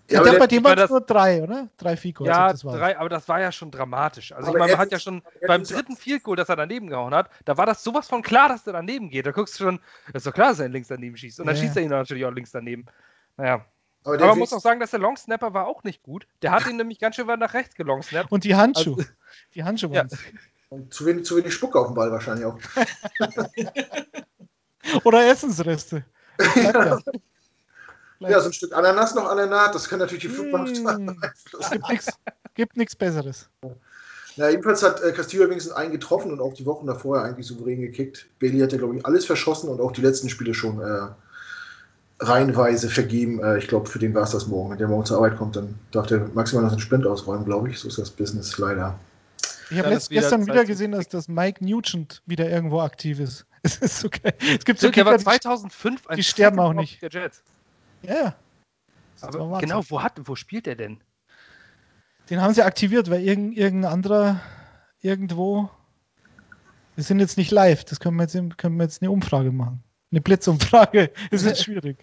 Ja, 0.10 0.20
aber 0.20 0.32
der, 0.32 0.40
bei 0.40 0.48
dem 0.48 0.64
waren 0.64 0.78
es 0.78 0.90
nur 0.90 1.00
drei, 1.02 1.42
oder? 1.42 1.70
Drei 1.78 1.96
Field. 1.96 2.20
Ja, 2.22 2.52
drei, 2.54 2.98
aber 2.98 3.08
das 3.08 3.30
war 3.30 3.40
ja 3.40 3.50
schon 3.52 3.72
dramatisch. 3.72 4.34
Also 4.34 4.48
Aber 4.50 4.58
ich 4.58 4.60
meine, 4.60 4.72
man 4.74 4.82
hat 4.82 4.92
ja 4.92 5.00
schon 5.00 5.22
beim 5.48 5.64
dritten 5.64 5.96
Field 5.96 6.24
Goal, 6.24 6.36
das 6.36 6.50
er 6.50 6.58
daneben 6.58 6.88
gehauen 6.88 7.14
hat, 7.14 7.30
da 7.46 7.56
war 7.58 7.66
das 7.66 7.82
sowas 7.82 8.10
von 8.10 8.22
klar, 8.22 8.50
dass 8.50 8.64
der 8.66 8.74
daneben 8.74 9.10
geht. 9.10 9.26
Da 9.26 9.32
guckst 9.32 9.58
du 9.60 9.64
schon, 9.64 9.80
ist 10.14 10.28
doch 10.28 10.34
klar, 10.34 10.50
dass 10.50 10.60
er 10.60 10.66
ihn 10.66 10.74
links 10.74 10.90
daneben 10.90 11.16
schießt. 11.16 11.40
Und 11.40 11.48
dann 11.48 11.56
Ja. 11.56 11.62
schießt 11.62 11.78
er 11.78 11.84
ihn 11.84 11.90
natürlich 11.90 12.26
auch 12.26 12.32
links 12.32 12.52
daneben. 12.52 12.88
Naja. 13.38 13.66
Aber 14.04 14.16
Aber 14.16 14.26
man 14.28 14.40
muss 14.40 14.52
auch 14.52 14.60
sagen, 14.60 14.80
dass 14.82 14.92
der 14.92 15.00
Long 15.00 15.16
Snapper 15.16 15.54
war 15.54 15.68
auch 15.68 15.84
nicht 15.84 16.04
gut. 16.04 16.28
Der 16.42 16.52
hat 16.52 16.68
ihn 16.68 16.76
nämlich 16.76 17.00
ganz 17.00 17.16
schön 17.16 17.28
weit 17.28 17.40
nach 17.40 17.54
rechts 17.54 17.76
gelong-snappt. 17.76 18.32
Und 18.32 18.44
die 18.44 18.56
Handschuhe. 18.56 18.98
Also- 18.98 19.10
die 19.56 19.64
Handschuhe 19.64 19.94
Ja. 19.94 20.04
waren's. 20.70 20.90
zu, 20.90 21.06
wenig, 21.06 21.26
zu 21.26 21.38
wenig 21.38 21.54
Spucke 21.54 21.80
auf 21.80 21.88
dem 21.88 21.96
Ball 21.96 22.12
wahrscheinlich 22.12 22.46
auch. 22.46 22.58
Oder 25.04 25.28
Essensreste. 25.30 26.04
Ja. 26.56 27.00
Ja, 28.30 28.40
so 28.40 28.50
ein 28.50 28.54
Stück 28.54 28.72
Ananas 28.78 29.16
noch 29.16 29.28
an 29.28 29.38
der 29.38 29.48
Naht, 29.48 29.74
das 29.74 29.90
kann 29.90 29.98
natürlich 29.98 30.22
die 30.22 30.30
Flugmannschaft 30.30 31.00
Mm, 31.00 31.06
beeinflussen. 31.08 31.84
gibt 32.54 32.78
nichts 32.78 32.96
Besseres. 32.96 33.50
Na, 34.38 34.50
jedenfalls 34.50 34.84
hat 34.84 35.02
äh, 35.02 35.12
Castillo 35.12 35.50
wenigstens 35.50 35.74
einen 35.74 35.92
getroffen 35.92 36.32
und 36.32 36.40
auch 36.40 36.54
die 36.54 36.68
Wochen 36.68 36.86
davor 36.86 37.24
eigentlich 37.24 37.48
souverän 37.48 37.82
gekickt. 37.82 38.28
Bailey 38.40 38.60
hat 38.60 38.74
ja, 38.74 38.78
glaube 38.78 38.96
ich, 38.96 39.06
alles 39.08 39.26
verschossen 39.26 39.70
und 39.70 39.82
auch 39.82 39.92
die 39.92 40.02
letzten 40.02 40.30
Spiele 40.30 40.54
schon 40.54 40.80
äh, 40.82 41.08
reihenweise 42.20 42.90
vergeben. 42.90 43.44
Äh, 43.44 43.58
ich 43.58 43.68
glaube, 43.68 43.90
für 43.90 44.00
den 44.00 44.14
war 44.14 44.24
es 44.24 44.32
das 44.32 44.46
morgen. 44.48 44.70
Wenn 44.70 44.78
der 44.78 44.88
morgen 44.88 45.06
zur 45.06 45.18
Arbeit 45.18 45.38
kommt, 45.38 45.56
dann 45.56 45.74
darf 45.92 46.06
der 46.08 46.20
maximal 46.34 46.64
noch 46.64 46.72
einen 46.72 46.80
Sprint 46.80 47.08
ausräumen, 47.08 47.46
glaube 47.46 47.70
ich. 47.70 47.80
So 47.80 47.88
ist 47.88 47.98
das 47.98 48.12
Business 48.12 48.58
leider. 48.60 49.00
Ich 49.72 49.80
habe 49.80 49.90
gestern 50.10 50.46
wieder 50.46 50.66
gesehen, 50.66 50.92
dass 50.92 51.06
Kicken. 51.06 51.18
das 51.18 51.28
Mike 51.28 51.64
Nugent 51.66 52.22
wieder 52.26 52.50
irgendwo 52.50 52.82
aktiv 52.82 53.20
ist. 53.20 53.46
Es 53.64 53.78
ist 53.78 54.12
geil. 54.24 54.34
Es 54.40 54.66
gibt 54.66 54.80
so 54.80 54.88
der 54.88 54.92
Kicker, 54.92 55.18
die- 55.18 55.24
2005 55.24 56.08
ein 56.08 56.16
die 56.16 56.24
sterben 56.24 56.60
auch 56.60 56.74
nicht. 56.74 57.00
Der 57.02 57.12
Jets. 57.12 57.44
Ja, 58.02 58.34
Aber 59.22 59.60
genau, 59.60 59.84
wo, 59.90 60.02
hat, 60.02 60.14
wo 60.26 60.36
spielt 60.36 60.66
der 60.66 60.76
denn? 60.76 61.00
Den 62.32 62.42
haben 62.42 62.54
sie 62.56 62.64
aktiviert, 62.64 63.12
weil 63.12 63.22
irgendein, 63.22 63.58
irgendein 63.62 63.92
anderer 63.92 64.42
irgendwo. 65.02 65.70
Wir 66.96 67.04
sind 67.04 67.20
jetzt 67.20 67.38
nicht 67.38 67.52
live, 67.52 67.84
das 67.86 68.00
können 68.00 68.18
wir 68.18 68.24
jetzt, 68.24 68.58
können 68.58 68.78
wir 68.78 68.84
jetzt 68.84 69.02
eine 69.02 69.12
Umfrage 69.12 69.52
machen. 69.52 69.84
Eine 70.12 70.22
Blitzumfrage. 70.22 71.12
Das 71.30 71.42
ist 71.44 71.48
jetzt 71.48 71.64
schwierig. 71.64 71.98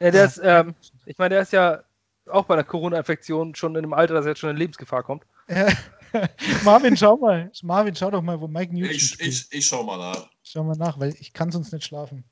Ja, 0.00 0.10
der 0.12 0.24
ist, 0.24 0.40
ähm, 0.42 0.74
ich 1.06 1.18
meine, 1.18 1.34
der 1.34 1.42
ist 1.42 1.52
ja 1.52 1.82
auch 2.26 2.44
bei 2.44 2.54
einer 2.54 2.64
Corona-Infektion 2.64 3.54
schon 3.54 3.72
in 3.72 3.78
einem 3.78 3.92
Alter, 3.92 4.14
dass 4.14 4.24
er 4.24 4.30
jetzt 4.30 4.38
schon 4.38 4.50
in 4.50 4.56
Lebensgefahr 4.56 5.02
kommt. 5.02 5.24
Ja. 5.48 5.66
Marvin, 6.64 6.96
schau 6.96 7.16
mal. 7.16 7.50
Marvin, 7.62 7.94
schau 7.94 8.10
doch 8.10 8.22
mal, 8.22 8.40
wo 8.40 8.48
Mike 8.48 8.72
Nugent 8.72 8.92
Ich, 8.92 9.08
spielt. 9.10 9.28
ich, 9.28 9.46
ich 9.50 9.66
schau 9.66 9.82
mal 9.82 9.96
nach. 9.98 10.28
Schau 10.42 10.64
mal 10.64 10.76
nach, 10.76 10.98
weil 10.98 11.14
ich 11.18 11.32
kann 11.32 11.50
sonst 11.50 11.72
nicht 11.72 11.84
schlafen. 11.84 12.24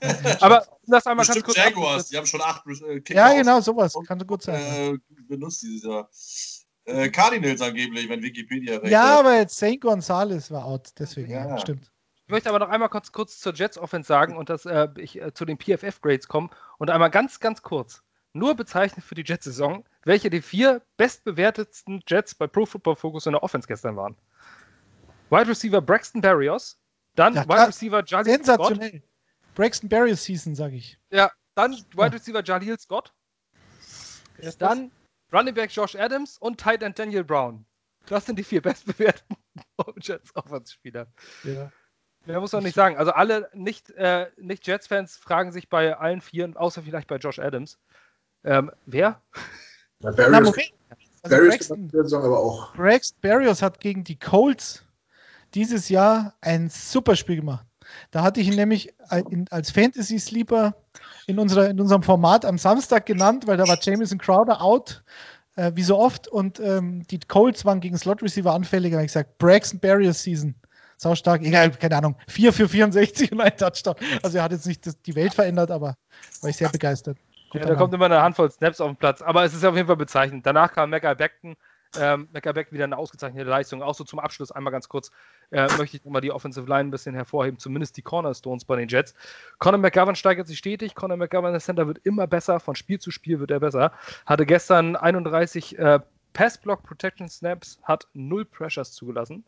Aber 0.40 0.66
das 0.86 1.06
einmal 1.06 1.24
ganz 1.24 1.36
Bestimmt 1.36 1.44
kurz 1.46 1.56
Jaguars, 1.56 2.08
die 2.08 2.16
haben 2.16 2.26
schon 2.26 2.42
acht 2.42 2.66
äh, 2.66 3.00
Kicker 3.00 3.14
Ja, 3.14 3.32
genau, 3.34 3.60
sowas. 3.60 3.94
und, 3.94 4.06
Kann 4.06 4.18
gut 4.26 4.42
sein. 4.42 4.60
äh, 4.60 4.98
benutzt 5.28 5.62
dieses 5.62 5.84
Jahr. 5.84 6.08
Äh, 6.84 7.08
Cardinals 7.08 7.60
angeblich, 7.62 8.08
wenn 8.08 8.22
Wikipedia 8.22 8.78
recht 8.78 8.92
ja, 8.92 9.02
hat. 9.02 9.18
aber 9.20 9.36
jetzt 9.36 9.56
St. 9.56 9.80
Gonzales 9.80 10.50
war 10.50 10.64
out, 10.66 10.90
deswegen. 10.98 11.30
Ja. 11.30 11.48
Ja. 11.48 11.58
stimmt. 11.58 11.90
Ich 12.26 12.30
möchte 12.30 12.48
aber 12.48 12.58
noch 12.58 12.68
einmal 12.68 12.88
kurz, 12.88 13.12
kurz 13.12 13.38
zur 13.38 13.54
Jets 13.54 13.78
Offense 13.78 14.08
sagen 14.08 14.36
und 14.36 14.50
dass 14.50 14.66
äh, 14.66 14.88
ich 14.98 15.20
äh, 15.20 15.32
zu 15.32 15.44
den 15.44 15.58
PFF-Grades 15.58 16.28
komme 16.28 16.50
und 16.78 16.90
einmal 16.90 17.10
ganz, 17.10 17.40
ganz 17.40 17.62
kurz 17.62 18.02
nur 18.36 18.54
bezeichnen 18.54 19.02
für 19.02 19.14
die 19.14 19.24
Jets-Saison, 19.24 19.84
welche 20.04 20.30
die 20.30 20.42
vier 20.42 20.82
bestbewertetsten 20.96 22.02
Jets 22.06 22.34
bei 22.34 22.46
Pro 22.46 22.66
Football 22.66 22.96
Focus 22.96 23.26
in 23.26 23.32
der 23.32 23.42
Offense 23.42 23.66
gestern 23.66 23.96
waren. 23.96 24.16
Wide 25.30 25.48
Receiver 25.48 25.80
Braxton 25.80 26.20
Berrios, 26.20 26.78
dann 27.14 27.34
Ja, 27.34 27.44
Wide. 27.48 27.68
Receiver 27.68 28.04
Jalil 28.04 28.24
Scott, 28.24 28.44
Sensationell. 28.44 29.02
Braxton 29.54 29.88
Berrios 29.88 30.24
Season, 30.24 30.54
sage 30.54 30.76
ich. 30.76 30.98
ja, 31.10 31.30
dann. 31.54 31.72
Wide 31.72 32.12
Receiver 32.12 32.42
Jalil 32.44 32.78
Scott, 32.78 33.12
dann 34.58 34.90
Running 35.32 35.54
Back 35.54 35.74
Josh 35.74 35.96
Adams 35.96 36.38
und 36.38 36.60
Tight 36.60 36.82
End 36.82 36.98
Daniel 36.98 37.24
Brown. 37.24 37.64
Das 38.06 38.26
sind 38.26 38.38
die 38.38 38.44
vier 38.44 38.62
bestbewerteten 38.62 39.36
Jets 40.00 40.34
Offense-Spieler. 40.36 41.08
Ja. 41.42 41.72
Ja, 42.26 42.40
muss 42.40 42.52
man 42.52 42.64
nicht 42.64 42.74
sagen. 42.74 42.96
Also 42.96 43.12
alle 43.12 43.48
nicht, 43.54 43.90
äh, 43.90 44.30
nicht 44.36 44.66
fragen 44.66 45.52
sich 45.52 45.68
bei 45.68 45.96
allen 45.96 46.20
vier, 46.20 46.52
außer 46.56 46.82
vielleicht 46.82 47.08
bei 47.08 47.16
Josh 47.16 47.38
Adams, 47.38 47.78
ähm, 48.46 48.70
wer? 48.86 49.20
Ja, 49.32 49.40
Na, 50.00 50.10
Barrios, 50.12 50.32
Moment. 50.50 50.72
Also 51.22 51.36
Barrios 51.36 51.48
Braxton, 51.56 51.76
in 51.80 51.88
der 51.88 52.02
Saison 52.04 52.24
aber 52.24 52.38
auch. 52.38 52.74
Braxton 52.74 53.18
Berrios 53.20 53.62
hat 53.62 53.80
gegen 53.80 54.04
die 54.04 54.18
Colts 54.18 54.84
dieses 55.54 55.88
Jahr 55.88 56.34
ein 56.40 56.68
super 56.70 57.16
Spiel 57.16 57.36
gemacht. 57.36 57.66
Da 58.10 58.22
hatte 58.22 58.40
ich 58.40 58.48
ihn 58.48 58.56
nämlich 58.56 58.92
in- 59.30 59.46
als 59.50 59.70
Fantasy-Sleeper 59.70 60.74
in, 61.26 61.38
unserer, 61.38 61.70
in 61.70 61.80
unserem 61.80 62.02
Format 62.02 62.44
am 62.44 62.58
Samstag 62.58 63.06
genannt, 63.06 63.46
weil 63.46 63.56
da 63.56 63.66
war 63.68 63.78
Jamison 63.80 64.18
Crowder 64.18 64.60
out, 64.60 65.04
äh, 65.54 65.70
wie 65.74 65.82
so 65.84 65.96
oft, 65.98 66.26
und 66.28 66.58
ähm, 66.60 67.06
die 67.06 67.20
Colts 67.20 67.64
waren 67.64 67.80
gegen 67.80 67.96
Slot-Receiver 67.96 68.52
anfällig. 68.52 68.90
Da 68.90 68.96
habe 68.98 69.04
ich 69.06 69.12
gesagt, 69.12 69.38
Braxton 69.38 69.78
Berrios 69.80 70.22
Season. 70.22 70.54
Sau 70.98 71.14
stark, 71.14 71.42
egal, 71.42 71.70
keine 71.72 71.96
Ahnung, 71.96 72.16
4 72.26 72.52
für 72.54 72.68
64 72.68 73.30
und 73.32 73.40
ein 73.42 73.56
Touchdown. 73.56 73.96
Also 74.22 74.38
er 74.38 74.44
hat 74.44 74.52
jetzt 74.52 74.66
nicht 74.66 74.86
das, 74.86 75.00
die 75.02 75.14
Welt 75.14 75.34
verändert, 75.34 75.70
aber 75.70 75.96
war 76.40 76.50
ich 76.50 76.56
sehr 76.56 76.70
begeistert. 76.70 77.18
Ja, 77.52 77.60
Guter 77.60 77.66
da 77.66 77.74
kommt 77.74 77.94
immer 77.94 78.06
eine 78.06 78.22
Handvoll 78.22 78.50
Snaps 78.50 78.80
auf 78.80 78.88
den 78.88 78.96
Platz. 78.96 79.22
Aber 79.22 79.44
es 79.44 79.54
ist 79.54 79.64
auf 79.64 79.74
jeden 79.74 79.86
Fall 79.86 79.96
bezeichnend. 79.96 80.46
Danach 80.46 80.72
kam 80.72 80.90
Mecca 80.90 81.14
Beckton. 81.14 81.56
Ähm, 81.98 82.28
Mecca 82.32 82.52
Beck 82.52 82.72
wieder 82.72 82.84
eine 82.84 82.96
ausgezeichnete 82.96 83.48
Leistung. 83.48 83.82
Auch 83.82 83.94
so 83.94 84.04
zum 84.04 84.18
Abschluss 84.18 84.52
einmal 84.52 84.72
ganz 84.72 84.88
kurz 84.88 85.10
äh, 85.50 85.68
möchte 85.78 85.96
ich 85.96 86.04
nochmal 86.04 86.20
die 86.20 86.32
Offensive 86.32 86.66
Line 86.66 86.88
ein 86.88 86.90
bisschen 86.90 87.14
hervorheben, 87.14 87.58
zumindest 87.58 87.96
die 87.96 88.02
Cornerstones 88.02 88.64
bei 88.64 88.76
den 88.76 88.88
Jets. 88.88 89.14
Conor 89.58 89.78
McGovern 89.78 90.16
steigert 90.16 90.46
sich 90.46 90.58
stetig. 90.58 90.94
Conor 90.94 91.16
McGovern, 91.16 91.52
der 91.52 91.60
Center, 91.60 91.86
wird 91.86 91.98
immer 92.04 92.26
besser. 92.26 92.60
Von 92.60 92.74
Spiel 92.74 92.98
zu 92.98 93.10
Spiel 93.10 93.40
wird 93.40 93.50
er 93.50 93.60
besser. 93.60 93.92
Hatte 94.26 94.46
gestern 94.46 94.96
31 94.96 95.78
äh, 95.78 96.00
Pass-Block 96.32 96.82
Protection 96.82 97.28
Snaps, 97.28 97.80
hat 97.82 98.06
0 98.12 98.44
Pressures 98.44 98.92
zugelassen. 98.92 99.44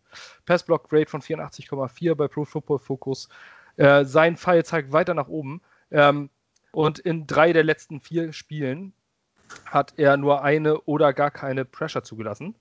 Pass-Block 0.47 0.89
Grade 0.89 1.07
von 1.07 1.21
84,4 1.21 2.15
bei 2.15 2.29
Pro 2.29 2.47
Football 2.47 2.79
Focus. 2.79 3.29
Äh, 3.77 4.05
sein 4.07 4.37
Pfeil 4.39 4.65
zeigt 4.65 4.93
weiter 4.93 5.13
nach 5.13 5.29
oben. 5.29 5.61
Ähm, 5.91 6.31
und 6.73 6.99
in 6.99 7.27
drei 7.27 7.53
der 7.53 7.65
letzten 7.65 8.01
vier 8.01 8.33
Spielen 8.33 8.93
hat 9.65 9.95
er 9.97 10.17
nur 10.17 10.43
eine 10.43 10.81
oder 10.83 11.13
gar 11.13 11.31
keine 11.31 11.65
Pressure 11.65 12.03
zugelassen. 12.03 12.55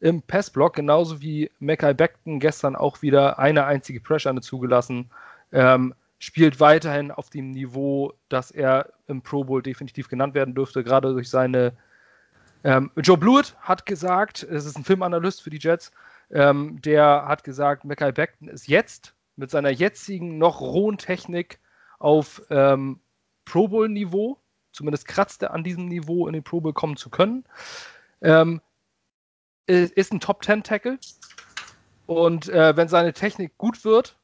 Im 0.00 0.22
Passblock, 0.22 0.74
genauso 0.74 1.20
wie 1.20 1.50
Mackay 1.58 1.94
Beckton 1.94 2.40
gestern 2.40 2.76
auch 2.76 3.02
wieder 3.02 3.38
eine 3.38 3.64
einzige 3.64 4.00
Pressure 4.00 4.40
zugelassen. 4.40 5.10
Ähm, 5.52 5.94
spielt 6.18 6.60
weiterhin 6.60 7.10
auf 7.10 7.30
dem 7.30 7.50
Niveau, 7.50 8.12
dass 8.28 8.50
er 8.50 8.92
im 9.06 9.22
Pro 9.22 9.44
Bowl 9.44 9.62
definitiv 9.62 10.08
genannt 10.08 10.34
werden 10.34 10.54
dürfte, 10.54 10.82
gerade 10.82 11.12
durch 11.12 11.28
seine. 11.28 11.74
Ähm, 12.64 12.90
Joe 12.96 13.18
Blewett 13.18 13.54
hat 13.60 13.84
gesagt, 13.84 14.42
es 14.42 14.64
ist 14.64 14.76
ein 14.76 14.84
Filmanalyst 14.84 15.42
für 15.42 15.50
die 15.50 15.58
Jets, 15.58 15.92
ähm, 16.30 16.80
der 16.80 17.26
hat 17.26 17.44
gesagt, 17.44 17.84
Mackay 17.84 18.10
Beckton 18.10 18.48
ist 18.48 18.68
jetzt 18.68 19.14
mit 19.36 19.50
seiner 19.50 19.70
jetzigen 19.70 20.38
noch 20.38 20.60
rohen 20.60 20.96
Technik 20.96 21.58
auf 21.98 22.42
ähm, 22.48 23.00
Pro 23.44 23.68
Bowl-Niveau, 23.68 24.38
zumindest 24.72 25.06
kratzt 25.06 25.42
er 25.42 25.52
an 25.52 25.64
diesem 25.64 25.86
Niveau 25.86 26.26
in 26.26 26.32
den 26.32 26.42
Pro 26.42 26.60
Bowl 26.60 26.72
kommen 26.72 26.96
zu 26.96 27.10
können. 27.10 27.44
Ähm, 28.20 28.60
ist 29.66 30.12
ein 30.12 30.20
Top 30.20 30.44
10 30.44 30.62
Tackle 30.62 30.98
und 32.06 32.48
äh, 32.48 32.76
wenn 32.76 32.88
seine 32.88 33.12
Technik 33.12 33.56
gut 33.56 33.84
wird, 33.84 34.18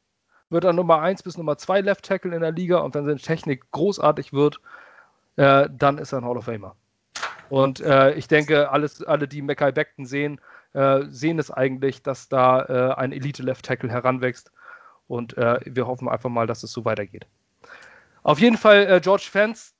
wird 0.50 0.64
er 0.64 0.72
Nummer 0.72 1.00
1 1.00 1.22
bis 1.22 1.38
Nummer 1.38 1.56
2 1.56 1.80
Left 1.80 2.04
Tackle 2.04 2.34
in 2.34 2.42
der 2.42 2.52
Liga 2.52 2.78
und 2.78 2.94
wenn 2.94 3.04
seine 3.04 3.18
Technik 3.18 3.70
großartig 3.70 4.32
wird, 4.32 4.60
äh, 5.36 5.68
dann 5.72 5.98
ist 5.98 6.12
er 6.12 6.18
ein 6.18 6.24
Hall 6.24 6.36
of 6.36 6.44
Famer. 6.44 6.76
Und 7.48 7.80
äh, 7.80 8.14
ich 8.14 8.28
denke, 8.28 8.70
alles, 8.70 9.02
alle, 9.02 9.26
die 9.26 9.42
Mackay 9.42 9.72
Beckton 9.72 10.06
sehen, 10.06 10.40
äh, 10.72 11.02
sehen 11.08 11.38
es 11.38 11.50
eigentlich, 11.50 12.02
dass 12.02 12.28
da 12.28 12.62
äh, 12.62 12.94
ein 12.94 13.12
Elite 13.12 13.42
Left 13.42 13.64
Tackle 13.64 13.90
heranwächst. 13.90 14.52
Und 15.08 15.36
äh, 15.36 15.58
wir 15.64 15.88
hoffen 15.88 16.08
einfach 16.08 16.30
mal, 16.30 16.46
dass 16.46 16.62
es 16.62 16.70
so 16.70 16.84
weitergeht. 16.84 17.26
Auf 18.22 18.38
jeden 18.38 18.56
Fall, 18.56 19.00
George 19.00 19.28
Fans 19.30 19.74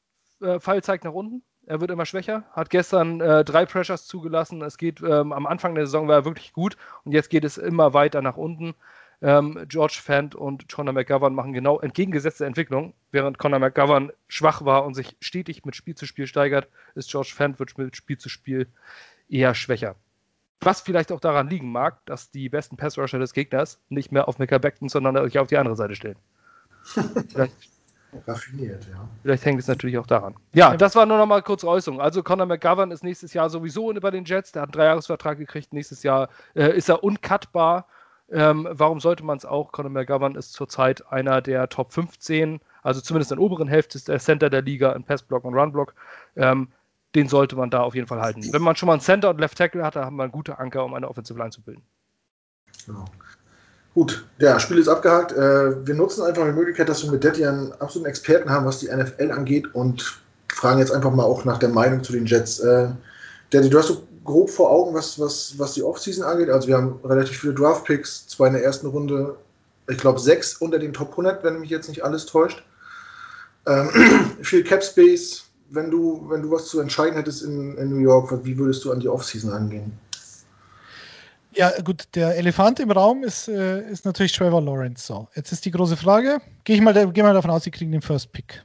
Fall 0.59 0.83
zeigt 0.83 1.05
nach 1.05 1.13
unten. 1.13 1.43
Er 1.67 1.81
wird 1.81 1.91
immer 1.91 2.07
schwächer, 2.07 2.45
hat 2.53 2.71
gestern 2.71 3.19
drei 3.19 3.67
Pressures 3.67 4.07
zugelassen. 4.07 4.63
Es 4.63 4.79
geht 4.79 5.03
ähm, 5.03 5.33
am 5.33 5.47
Anfang 5.47 5.75
der 5.75 5.87
Saison 5.87 6.09
war 6.09 6.17
er 6.17 6.25
wirklich 6.25 6.53
gut 6.53 6.77
und 7.05 7.13
jetzt 7.13 7.29
geht 7.29 7.45
es 7.45 7.59
immer 7.59 7.93
weiter 7.93 8.23
nach 8.23 8.37
unten. 8.37 8.75
Ähm, 9.23 9.67
George 9.69 10.01
Fant 10.03 10.35
und 10.35 10.69
Conor 10.73 10.95
McGovern 10.95 11.35
machen 11.35 11.53
genau 11.53 11.79
entgegengesetzte 11.79 12.47
Entwicklung. 12.47 12.95
Während 13.13 13.39
Conor 13.39 13.59
McGovern 13.59 14.13
schwach 14.29 14.65
war 14.65 14.85
und 14.85 14.95
sich 14.95 15.17
stetig 15.21 15.65
mit 15.65 15.77
Spiel 15.77 15.95
zu 15.95 16.07
Spiel 16.07 16.27
steigert, 16.27 16.69
ist 16.95 17.11
George 17.11 17.33
Fant 17.35 17.61
mit 17.61 17.97
Spiel 17.97 18.19
zu 18.19 18.31
Spiel 18.31 18.67
eher 19.29 19.55
schwächer. 19.55 19.97
Was 20.61 20.81
vielleicht 20.81 21.13
auch 21.13 21.21
daran 21.21 21.49
liegen 21.49 21.71
mag, 21.71 22.05
dass 22.07 22.31
die 22.31 22.49
besten 22.49 22.77
Passrusher 22.77 23.19
des 23.19 23.35
Gegners 23.35 23.79
nicht 23.89 24.11
mehr 24.11 24.29
auf 24.29 24.39
Micah 24.39 24.59
Beckton, 24.59 24.89
sondern 24.89 25.17
auf 25.17 25.47
die 25.49 25.57
andere 25.59 25.77
Seite 25.77 25.95
stellen. 25.95 26.17
vielleicht, 27.29 27.55
Raffiniert, 28.27 28.87
ja. 28.91 29.09
Vielleicht 29.23 29.45
hängt 29.45 29.61
es 29.61 29.69
natürlich 29.69 29.99
auch 29.99 30.07
daran. 30.07 30.35
Ja, 30.53 30.77
das 30.77 30.97
war 30.97 31.07
nur 31.07 31.19
noch 31.19 31.27
mal 31.27 31.43
kurz 31.43 31.65
Äußerung. 31.65 32.01
Also 32.01 32.23
Conor 32.23 32.47
McGovern 32.47 32.91
ist 32.91 33.05
nächstes 33.05 33.35
Jahr 33.35 33.51
sowieso 33.51 33.93
bei 33.95 34.11
den 34.11 34.25
Jets. 34.25 34.53
Der 34.53 34.63
hat 34.63 34.69
einen 34.69 34.73
Dreijahresvertrag 34.73 35.39
gekriegt. 35.39 35.73
Nächstes 35.73 36.03
Jahr 36.03 36.29
äh, 36.55 36.77
ist 36.77 36.89
er 36.89 37.05
uncuttbar. 37.05 37.87
Ähm, 38.31 38.69
warum 38.71 39.01
sollte 39.01 39.25
man 39.25 39.39
es 39.39 39.45
auch? 39.45 39.73
Conor 39.73 39.91
McGovern 39.91 40.37
ist 40.37 40.53
zurzeit 40.53 41.07
einer 41.13 41.41
der 41.43 41.69
Top 41.69 41.93
15, 41.93 42.61
also 42.83 43.01
zumindest 43.01 43.33
in 43.33 43.39
der 43.39 43.45
oberen 43.45 43.67
Hälfte 43.67 43.99
ist 43.99 44.09
der 44.09 44.21
Center 44.21 44.51
der 44.51 44.63
Liga 44.63 44.93
in 44.93 45.03
Passblock 45.03 45.45
und 45.45 45.55
Runblock. 45.55 45.95
Ähm, 46.37 46.69
den 47.17 47.27
sollte 47.27 47.57
man 47.57 47.71
da 47.71 47.83
auf 47.83 47.97
jeden 47.97 48.07
Fall 48.07 48.21
halten. 48.21 48.53
Wenn 48.53 48.63
man 48.63 48.77
schon 48.77 48.87
mal 48.87 48.93
einen 48.93 49.01
Center 49.01 49.31
und 49.31 49.41
Left 49.41 49.59
Tackle 49.59 49.85
hat, 49.85 49.97
dann 49.97 50.05
haben 50.05 50.17
wir 50.17 50.23
einen 50.23 50.33
guten 50.33 50.53
Anker, 50.53 50.85
um 50.85 50.95
eine 50.95 51.09
Offensive 51.09 51.37
Line 51.37 51.51
zu 51.51 51.61
bilden. 51.61 51.83
Genau. 52.87 53.05
Gut, 53.95 54.25
ja, 54.39 54.61
Spiel 54.61 54.79
ist 54.79 54.89
abgehakt. 54.89 55.33
Äh, 55.33 55.87
wir 55.87 55.95
nutzen 55.95 56.23
einfach 56.23 56.45
die 56.45 56.53
Möglichkeit, 56.53 56.89
dass 56.89 57.03
wir 57.03 57.11
mit 57.11 57.25
Detti 57.25 57.45
einen 57.45 57.73
absoluten 57.73 58.09
Experten 58.09 58.49
haben, 58.49 58.65
was 58.65 58.79
die 58.79 58.89
NFL 58.89 59.33
angeht 59.33 59.75
und 59.75 60.21
fragen 60.49 60.79
jetzt 60.79 60.93
einfach 60.93 61.11
mal 61.11 61.25
auch 61.25 61.45
nach 61.45 61.59
der 61.59 61.71
Meinung 61.71 62.05
zu 62.05 62.13
den 62.13 62.27
Jets. 62.27 62.61
Äh, 62.61 62.89
Detti, 63.53 63.69
du 63.69 63.79
hast 63.79 63.89
so 63.89 64.03
grob 64.25 64.49
vor 64.49 64.71
Augen, 64.71 64.95
was, 64.95 65.19
was, 65.19 65.59
was 65.59 65.75
die 65.75 65.83
Offseason 65.83 66.25
angeht. 66.25 66.51
Also 66.51 66.69
wir 66.69 66.77
haben 66.77 67.01
relativ 67.05 67.39
viele 67.39 67.55
Draft-Picks, 67.55 68.29
zwei 68.29 68.47
in 68.47 68.53
der 68.53 68.63
ersten 68.63 68.87
Runde, 68.87 69.37
ich 69.89 69.99
glaube 69.99 70.21
sechs 70.21 70.57
unter 70.57 70.79
den 70.79 70.93
Top 70.93 71.11
100, 71.11 71.43
wenn 71.43 71.61
mich 71.61 71.71
jetzt 71.71 71.89
nicht 71.89 72.05
alles 72.05 72.27
täuscht. 72.27 72.63
Ähm, 73.67 73.91
viel 74.43 74.63
Cap 74.63 74.85
Space. 74.85 75.45
Wenn 75.73 75.91
du, 75.91 76.27
wenn 76.29 76.43
du 76.43 76.51
was 76.51 76.67
zu 76.67 76.81
entscheiden 76.81 77.15
hättest 77.15 77.43
in, 77.43 77.77
in 77.77 77.91
New 77.91 78.01
York, 78.01 78.33
wie 78.45 78.59
würdest 78.59 78.85
du 78.85 78.93
an 78.93 79.01
die 79.01 79.09
Offseason 79.09 79.53
angehen? 79.53 79.93
Ja, 81.53 81.81
gut, 81.81 82.09
der 82.15 82.37
Elefant 82.37 82.79
im 82.81 82.91
Raum 82.91 83.25
ist, 83.25 83.49
äh, 83.49 83.89
ist 83.91 84.05
natürlich 84.05 84.33
Trevor 84.33 84.63
Lawrence. 84.63 85.07
So, 85.07 85.29
jetzt 85.35 85.53
ist 85.53 85.65
die 85.65 85.71
große 85.71 85.97
Frage. 85.97 86.41
Gehe 86.65 86.77
ich 86.77 86.83
mal, 86.83 87.13
geh 87.13 87.23
mal 87.23 87.35
davon 87.35 87.51
aus, 87.51 87.65
sie 87.65 87.71
kriegen 87.71 87.93
den 87.93 88.03
First 88.03 88.33
Pick. 88.33 88.63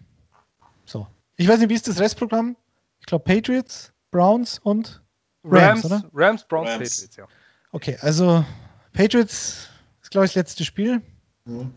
So. 0.85 1.07
Ich 1.35 1.47
weiß 1.47 1.59
nicht, 1.59 1.69
wie 1.69 1.75
ist 1.75 1.87
das 1.87 1.99
Restprogramm? 1.99 2.55
Ich 2.99 3.05
glaube 3.07 3.23
Patriots, 3.23 3.91
Browns 4.11 4.59
und 4.59 5.01
Rams, 5.43 5.83
Rams, 5.83 5.85
oder? 5.85 6.09
Rams, 6.13 6.43
Browns, 6.43 6.69
Rams. 6.69 6.89
Patriots, 6.89 7.15
ja. 7.17 7.27
Okay, 7.71 7.97
also 8.01 8.45
Patriots 8.93 9.69
ist, 10.01 10.11
glaube 10.11 10.25
ich, 10.25 10.31
das 10.31 10.35
letzte 10.35 10.63
Spiel. 10.63 11.01
Mhm. 11.45 11.73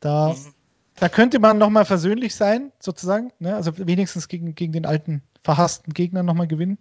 Da, 0.00 0.32
mhm. 0.32 0.54
Da 1.00 1.08
könnte 1.08 1.38
man 1.38 1.56
nochmal 1.56 1.86
versöhnlich 1.86 2.34
sein, 2.34 2.72
sozusagen. 2.78 3.32
Ne? 3.38 3.56
Also 3.56 3.72
wenigstens 3.78 4.28
gegen, 4.28 4.54
gegen 4.54 4.72
den 4.72 4.84
alten, 4.84 5.22
verhassten 5.42 5.94
Gegner 5.94 6.22
nochmal 6.22 6.46
gewinnen. 6.46 6.76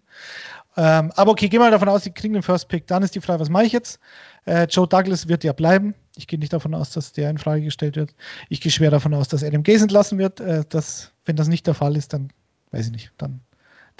Ähm, 0.76 1.14
aber 1.16 1.32
okay, 1.32 1.48
geh 1.48 1.58
mal 1.58 1.72
davon 1.72 1.88
aus, 1.88 2.04
sie 2.04 2.12
kriegen 2.12 2.34
den 2.34 2.44
First 2.44 2.68
Pick. 2.68 2.86
Dann 2.88 3.02
ist 3.02 3.16
die 3.16 3.22
Frage, 3.22 3.40
was 3.40 3.50
mache 3.50 3.64
ich 3.64 3.72
jetzt? 3.72 4.00
Äh, 4.46 4.66
Joe 4.66 4.88
Douglas 4.88 5.30
wird 5.30 5.46
ja 5.46 5.54
bleiben. 5.54 5.96
Ich 6.18 6.28
gehe 6.28 6.38
nicht 6.38 6.52
davon 6.52 6.76
aus, 6.76 6.92
dass 6.92 7.14
der 7.14 7.30
in 7.30 7.38
Frage 7.38 7.64
gestellt 7.64 7.96
wird. 7.96 8.14
Ich 8.50 8.60
gehe 8.60 8.72
schwer 8.72 8.92
davon 8.92 9.14
aus, 9.14 9.30
dass 9.30 9.42
Adam 9.42 9.64
Gaze 9.64 9.84
entlassen 9.84 10.18
wird. 10.18 10.42
Äh, 10.42 10.66
dass, 10.68 11.14
wenn 11.24 11.38
das 11.38 11.48
nicht 11.48 11.66
der 11.66 11.74
Fall 11.74 11.96
ist, 11.96 12.12
dann 12.12 12.30
weiß 12.72 12.88
ich 12.88 12.92
nicht. 12.92 13.12
Dann 13.18 13.40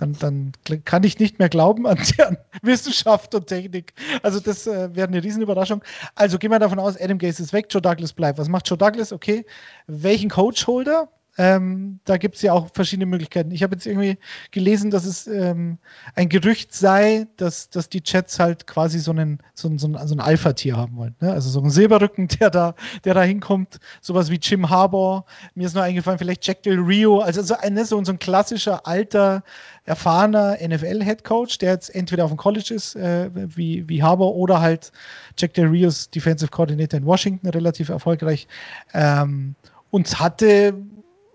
dann, 0.02 0.18
dann 0.20 0.54
kann 0.86 1.04
ich 1.04 1.20
nicht 1.20 1.40
mehr 1.40 1.50
glauben 1.50 1.86
an 1.86 1.98
deren 2.18 2.38
Wissenschaft 2.62 3.36
und 3.36 3.48
Technik. 3.48 3.94
Also 4.24 4.40
das 4.40 4.66
äh, 4.68 4.96
wäre 4.96 5.08
eine 5.08 5.24
Riesenüberraschung. 5.24 5.84
Also 6.16 6.38
gehen 6.38 6.52
wir 6.52 6.60
davon 6.60 6.80
aus, 6.80 7.00
Adam 7.00 7.18
Gaze 7.18 7.44
ist 7.44 7.54
weg, 7.54 7.68
Joe 7.70 7.82
Douglas 7.82 8.14
bleibt. 8.14 8.40
Was 8.40 8.50
macht 8.50 8.68
Joe 8.70 8.78
Douglas? 8.78 9.12
Okay, 9.12 9.46
welchen 9.88 10.30
Coach-Holder? 10.30 11.10
Ähm, 11.40 12.02
da 12.04 12.18
gibt 12.18 12.36
es 12.36 12.42
ja 12.42 12.52
auch 12.52 12.68
verschiedene 12.74 13.06
Möglichkeiten. 13.06 13.52
Ich 13.52 13.64
habe 13.64 13.74
jetzt 13.74 13.86
irgendwie 13.86 14.18
gelesen, 14.52 14.92
dass 14.92 15.06
es 15.06 15.26
ähm, 15.26 15.78
ein 16.14 16.28
Gerücht 16.28 16.76
sei, 16.76 17.28
dass, 17.38 17.70
dass 17.70 17.88
die 17.88 18.02
Chats 18.02 18.40
halt 18.40 18.68
quasi 18.68 19.00
so 19.00 19.12
einen, 19.12 19.40
so 19.54 19.70
so 19.78 19.88
einen, 19.88 20.06
so 20.06 20.14
einen 20.14 20.20
Alpha-Tier 20.20 20.76
haben 20.76 20.98
wollen. 20.98 21.16
Ne? 21.22 21.32
Also 21.32 21.50
so 21.50 21.62
einen 21.62 21.70
Silberrücken, 21.70 22.28
der 22.42 22.50
da, 22.50 22.76
der 23.06 23.14
da 23.14 23.24
hinkommt. 23.24 23.80
Sowas 24.02 24.30
wie 24.30 24.36
Jim 24.36 24.70
Harbour. 24.70 25.24
Mir 25.56 25.68
ist 25.68 25.76
nur 25.76 25.84
eingefallen, 25.84 26.20
vielleicht 26.20 26.46
Jack 26.46 26.62
Del 26.64 26.78
Rio. 26.78 27.20
Also 27.20 27.42
so, 27.42 27.56
ein, 27.56 27.78
so, 27.86 28.04
so 28.04 28.12
ein 28.12 28.20
klassischer, 28.20 28.86
alter, 28.86 29.42
erfahrener 29.86 30.58
NFL-Headcoach, 30.62 31.58
der 31.60 31.72
jetzt 31.72 31.96
entweder 31.96 32.26
auf 32.26 32.32
dem 32.32 32.38
College 32.38 32.74
ist, 32.74 32.98
äh, 32.98 33.30
wie, 33.34 33.88
wie 33.88 34.04
Harbour, 34.04 34.36
oder 34.36 34.60
halt 34.60 34.92
Jack 35.38 35.54
Del 35.54 35.68
Rios 35.68 36.10
Defensive 36.10 36.52
Coordinator 36.52 37.00
in 37.00 37.06
Washington, 37.06 37.48
relativ 37.48 37.88
erfolgreich. 37.88 38.46
Ähm, 38.94 39.56
und 39.90 40.20
hatte 40.20 40.74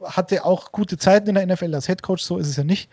hatte 0.05 0.45
auch 0.45 0.73
gute 0.73 0.99
Zeiten 0.99 1.29
in 1.29 1.35
der 1.35 1.47
NFL 1.47 1.75
als 1.75 1.89
Headcoach, 1.89 2.21
so 2.21 2.39
ist 2.39 2.49
es 2.49 2.57
ja 2.57 2.65
nicht. 2.65 2.91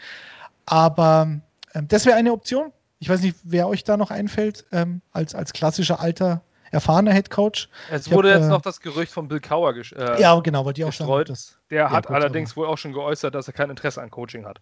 Aber 0.65 1.27
ähm, 1.73 1.87
das 1.87 2.05
wäre 2.05 2.17
eine 2.17 2.31
Option. 2.31 2.71
Ich 2.99 3.09
weiß 3.09 3.21
nicht, 3.21 3.37
wer 3.43 3.67
euch 3.67 3.83
da 3.83 3.97
noch 3.97 4.11
einfällt, 4.11 4.65
ähm, 4.71 5.01
als, 5.11 5.33
als 5.33 5.53
klassischer 5.53 5.99
alter, 5.99 6.41
erfahrener 6.71 7.11
Headcoach. 7.11 7.67
Es 7.89 8.11
wurde 8.11 8.29
hab, 8.29 8.39
jetzt 8.39 8.47
äh, 8.47 8.49
noch 8.49 8.61
das 8.61 8.79
Gerücht 8.79 9.11
von 9.11 9.27
Bill 9.27 9.39
Cower 9.39 9.75
äh, 9.75 10.21
Ja, 10.21 10.39
genau, 10.39 10.65
weil 10.65 10.73
die 10.73 10.83
auch 10.83 10.89
gestreut. 10.89 11.29
Das, 11.29 11.57
Der 11.69 11.89
hat 11.89 12.09
allerdings 12.09 12.55
wohl 12.55 12.67
auch 12.67 12.77
schon 12.77 12.93
geäußert, 12.93 13.33
dass 13.35 13.47
er 13.47 13.53
kein 13.53 13.69
Interesse 13.69 14.01
an 14.01 14.09
Coaching 14.09 14.45
hat. 14.45 14.59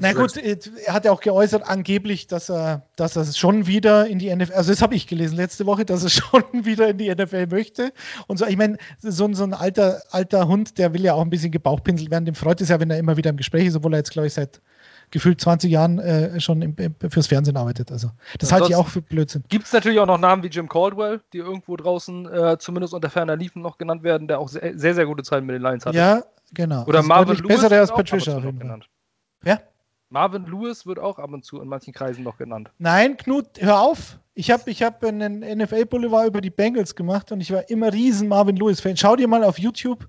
Na 0.00 0.12
gut, 0.12 0.36
äh, 0.36 0.58
er 0.84 0.94
hat 0.94 1.04
ja 1.04 1.12
auch 1.12 1.20
geäußert, 1.20 1.68
angeblich, 1.68 2.26
dass 2.26 2.48
er, 2.48 2.86
dass 2.96 3.16
er 3.16 3.24
schon 3.24 3.66
wieder 3.66 4.06
in 4.06 4.18
die 4.18 4.34
NFL, 4.34 4.52
also 4.54 4.70
das 4.70 4.82
habe 4.82 4.94
ich 4.94 5.06
gelesen 5.06 5.36
letzte 5.36 5.66
Woche, 5.66 5.84
dass 5.84 6.02
er 6.04 6.10
schon 6.10 6.44
wieder 6.52 6.88
in 6.88 6.98
die 6.98 7.14
NFL 7.14 7.48
möchte. 7.48 7.92
Und 8.26 8.38
so, 8.38 8.46
ich 8.46 8.56
meine, 8.56 8.78
so, 9.00 9.32
so, 9.32 9.44
ein 9.44 9.54
alter, 9.54 10.02
alter 10.10 10.48
Hund, 10.48 10.78
der 10.78 10.94
will 10.94 11.02
ja 11.02 11.14
auch 11.14 11.22
ein 11.22 11.30
bisschen 11.30 11.50
gebauchpinselt 11.50 12.10
werden. 12.10 12.24
Dem 12.24 12.34
freut 12.34 12.60
es 12.60 12.68
ja, 12.68 12.80
wenn 12.80 12.90
er 12.90 12.98
immer 12.98 13.16
wieder 13.16 13.30
im 13.30 13.36
Gespräch 13.36 13.66
ist, 13.66 13.76
obwohl 13.76 13.94
er 13.94 13.98
jetzt, 13.98 14.12
glaube 14.12 14.26
ich, 14.26 14.34
seit 14.34 14.60
gefühlt 15.12 15.40
20 15.40 15.70
Jahren 15.70 15.98
äh, 15.98 16.40
schon 16.40 16.62
im, 16.62 16.74
im, 16.76 16.94
fürs 17.10 17.28
Fernsehen 17.28 17.56
arbeitet. 17.56 17.92
Also 17.92 18.10
das 18.38 18.50
halte 18.50 18.68
ich 18.68 18.76
auch 18.76 18.88
für 18.88 19.02
Blödsinn. 19.02 19.44
Gibt 19.48 19.66
es 19.66 19.72
natürlich 19.72 20.00
auch 20.00 20.06
noch 20.06 20.18
Namen 20.18 20.42
wie 20.42 20.48
Jim 20.48 20.68
Caldwell, 20.68 21.20
die 21.32 21.38
irgendwo 21.38 21.76
draußen 21.76 22.26
äh, 22.32 22.58
zumindest 22.58 22.94
unter 22.94 23.10
ferner 23.10 23.36
Liefen 23.36 23.62
noch 23.62 23.78
genannt 23.78 24.02
werden, 24.02 24.26
der 24.26 24.40
auch 24.40 24.48
sehr, 24.48 24.76
sehr, 24.76 24.94
sehr 24.94 25.06
gute 25.06 25.22
Zeiten 25.22 25.46
mit 25.46 25.54
den 25.54 25.62
Lions 25.62 25.86
hatte. 25.86 25.96
Ja, 25.96 26.24
genau. 26.52 26.84
Oder 26.86 26.98
also 26.98 27.08
Marvin 27.08 27.36
Lewis. 27.36 27.48
Besser 27.48 27.68
der 27.68 27.80
als 27.80 27.92
Patricia. 27.92 28.40
Genannt. 28.40 28.88
Ja? 29.44 29.60
Marvin 30.12 30.44
Lewis 30.44 30.86
wird 30.86 30.98
auch 30.98 31.18
ab 31.18 31.32
und 31.32 31.42
zu 31.42 31.60
in 31.60 31.68
manchen 31.68 31.94
Kreisen 31.94 32.22
noch 32.22 32.36
genannt. 32.36 32.70
Nein, 32.78 33.16
Knut, 33.16 33.46
hör 33.58 33.80
auf. 33.80 34.18
Ich 34.34 34.50
habe 34.50 34.70
ich 34.70 34.82
hab 34.82 35.02
einen 35.02 35.40
NFL-Boulevard 35.40 36.26
über 36.26 36.42
die 36.42 36.50
Bengals 36.50 36.94
gemacht 36.94 37.32
und 37.32 37.40
ich 37.40 37.50
war 37.50 37.68
immer 37.70 37.92
riesen 37.92 38.28
Marvin 38.28 38.56
Lewis-Fan. 38.56 38.98
Schau 38.98 39.16
dir 39.16 39.26
mal 39.26 39.42
auf 39.42 39.58
YouTube, 39.58 40.06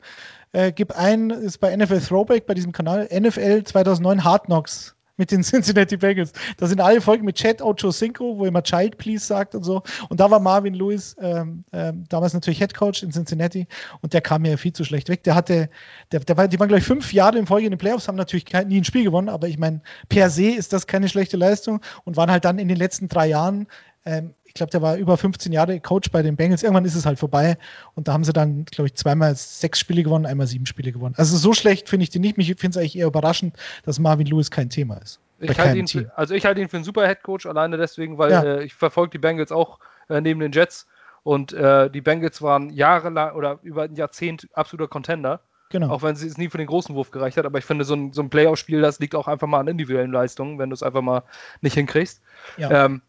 äh, 0.52 0.74
gib 0.74 0.92
ein, 0.92 1.30
ist 1.30 1.60
bei 1.60 1.76
NFL 1.76 2.02
Throwback, 2.02 2.46
bei 2.46 2.54
diesem 2.54 2.74
Kanal, 2.74 3.08
NFL 3.12 3.64
2009 3.64 4.24
Hard 4.26 4.46
Knocks 4.46 4.94
mit 5.18 5.32
den 5.32 5.44
Cincinnati 5.44 5.98
Bengals. 5.98 6.34
Da 6.58 6.68
sind 6.68 6.82
alle 6.82 7.02
Folgen 7.02 7.26
mit 7.26 7.36
Chad 7.36 7.62
Ochocinco, 7.62 8.38
wo 8.38 8.46
immer 8.46 8.64
Child 8.64 8.98
Please 8.98 9.26
sagt 9.26 9.56
und 9.56 9.64
so. 9.64 9.84
Und 10.10 10.20
da 10.20 10.30
war 10.32 10.40
Marvin 10.40 10.74
Lewis 10.74 11.16
ähm, 11.20 11.64
ähm, 11.72 12.06
damals 12.10 12.34
natürlich 12.34 12.60
Head 12.60 12.74
Coach 12.74 13.04
in 13.04 13.12
Cincinnati 13.12 13.68
und 14.02 14.14
der 14.14 14.22
kam 14.22 14.44
mir 14.44 14.58
viel 14.58 14.74
zu 14.74 14.84
schlecht 14.84 15.10
weg. 15.10 15.24
Der 15.24 15.36
hatte, 15.36 15.70
der, 16.12 16.22
der 16.22 16.38
war, 16.38 16.48
die 16.48 16.60
waren 16.60 16.70
gleich 16.70 16.84
fünf 16.84 17.14
Jahre 17.14 17.38
im 17.38 17.48
Folge 17.48 17.66
in 17.66 17.72
den 17.72 17.80
Playoffs, 17.80 18.08
haben 18.08 18.16
natürlich 18.16 18.46
kein, 18.46 18.68
nie 18.68 18.82
ein 18.82 18.86
Spiel 18.86 19.04
gewonnen, 19.04 19.30
aber 19.30 19.48
ich 19.48 19.58
meine, 19.58 19.82
per 20.10 20.30
se 20.30 20.52
ist 20.52 20.74
das 20.74 20.88
keine 20.88 21.10
schlechte 21.10 21.38
Leistung 21.38 21.82
und 22.04 22.18
waren 22.18 22.32
halt 22.32 22.46
dann 22.46 22.60
in 22.60 22.68
den 22.68 22.78
letzten 22.78 23.08
drei 23.08 23.28
Jahren 23.28 23.68
ähm, 24.06 24.34
ich 24.54 24.60
glaube, 24.60 24.70
der 24.70 24.84
war 24.84 24.98
über 24.98 25.18
15 25.18 25.52
Jahre 25.52 25.80
Coach 25.80 26.12
bei 26.12 26.22
den 26.22 26.36
Bengals. 26.36 26.62
Irgendwann 26.62 26.86
ist 26.86 26.94
es 26.94 27.08
halt 27.08 27.18
vorbei. 27.18 27.58
Und 27.96 28.08
da 28.08 28.14
haben 28.14 28.24
sie 28.24 28.34
dann, 28.34 28.66
glaube 28.66 28.86
ich, 28.86 28.94
zweimal 28.94 29.34
sechs 29.36 29.80
Spiele 29.80 30.04
gewonnen, 30.04 30.28
einmal 30.28 30.46
sieben 30.46 30.68
Spiele 30.68 30.92
gewonnen. 30.92 31.16
Also 31.18 31.38
so 31.38 31.54
schlecht 31.54 31.90
finde 31.90 32.04
ich 32.04 32.12
die 32.12 32.20
nicht. 32.20 32.38
Mich 32.38 32.46
finde 32.50 32.68
es 32.70 32.78
eigentlich 32.78 32.96
eher 32.96 33.08
überraschend, 33.08 33.58
dass 33.84 33.98
Marvin 33.98 34.28
Lewis 34.28 34.52
kein 34.52 34.70
Thema 34.70 34.98
ist. 34.98 35.20
Ich 35.40 35.58
halte 35.58 35.80
ihn 35.80 35.88
für, 35.88 36.12
also 36.16 36.36
ich 36.36 36.46
halte 36.46 36.62
ihn 36.62 36.70
für 36.70 36.78
einen 36.78 36.84
super 36.84 37.08
Headcoach, 37.08 37.48
alleine 37.48 37.78
deswegen, 37.78 38.20
weil 38.20 38.32
ja. 38.32 38.44
äh, 38.44 38.64
ich 38.64 38.76
verfolge 38.76 39.10
die 39.10 39.18
Bengals 39.18 39.52
auch 39.52 39.80
äh, 40.08 40.22
neben 40.22 40.40
den 40.40 40.52
Jets. 40.52 40.86
Und 41.24 41.52
äh, 41.54 41.90
die 41.90 42.02
Bengals 42.02 42.40
waren 42.44 42.70
jahrelang 42.70 43.34
oder 43.34 43.58
über 43.64 43.84
ein 43.84 43.96
Jahrzehnt 43.96 44.48
absoluter 44.54 44.88
Contender. 44.88 45.40
Genau. 45.72 45.90
Auch 45.90 46.04
wenn 46.04 46.14
es 46.14 46.38
nie 46.38 46.50
für 46.50 46.60
den 46.60 46.68
großen 46.68 46.94
Wurf 46.94 47.10
gereicht 47.10 47.38
hat. 47.38 47.48
Aber 47.48 47.58
ich 47.58 47.66
finde, 47.66 47.86
so 47.86 47.96
ein, 47.96 48.14
so 48.14 48.22
ein 48.22 48.30
Playoff-Spiel, 48.30 48.82
das 48.82 49.00
liegt 49.00 49.16
auch 49.16 49.28
einfach 49.28 49.48
mal 49.48 49.62
an 49.62 49.68
individuellen 49.68 50.12
Leistungen, 50.12 50.60
wenn 50.60 50.70
du 50.70 50.76
es 50.76 50.84
einfach 50.84 51.02
mal 51.02 51.24
nicht 51.62 51.74
hinkriegst. 51.74 52.22
Ja. 52.58 52.86
Ähm, 52.86 53.02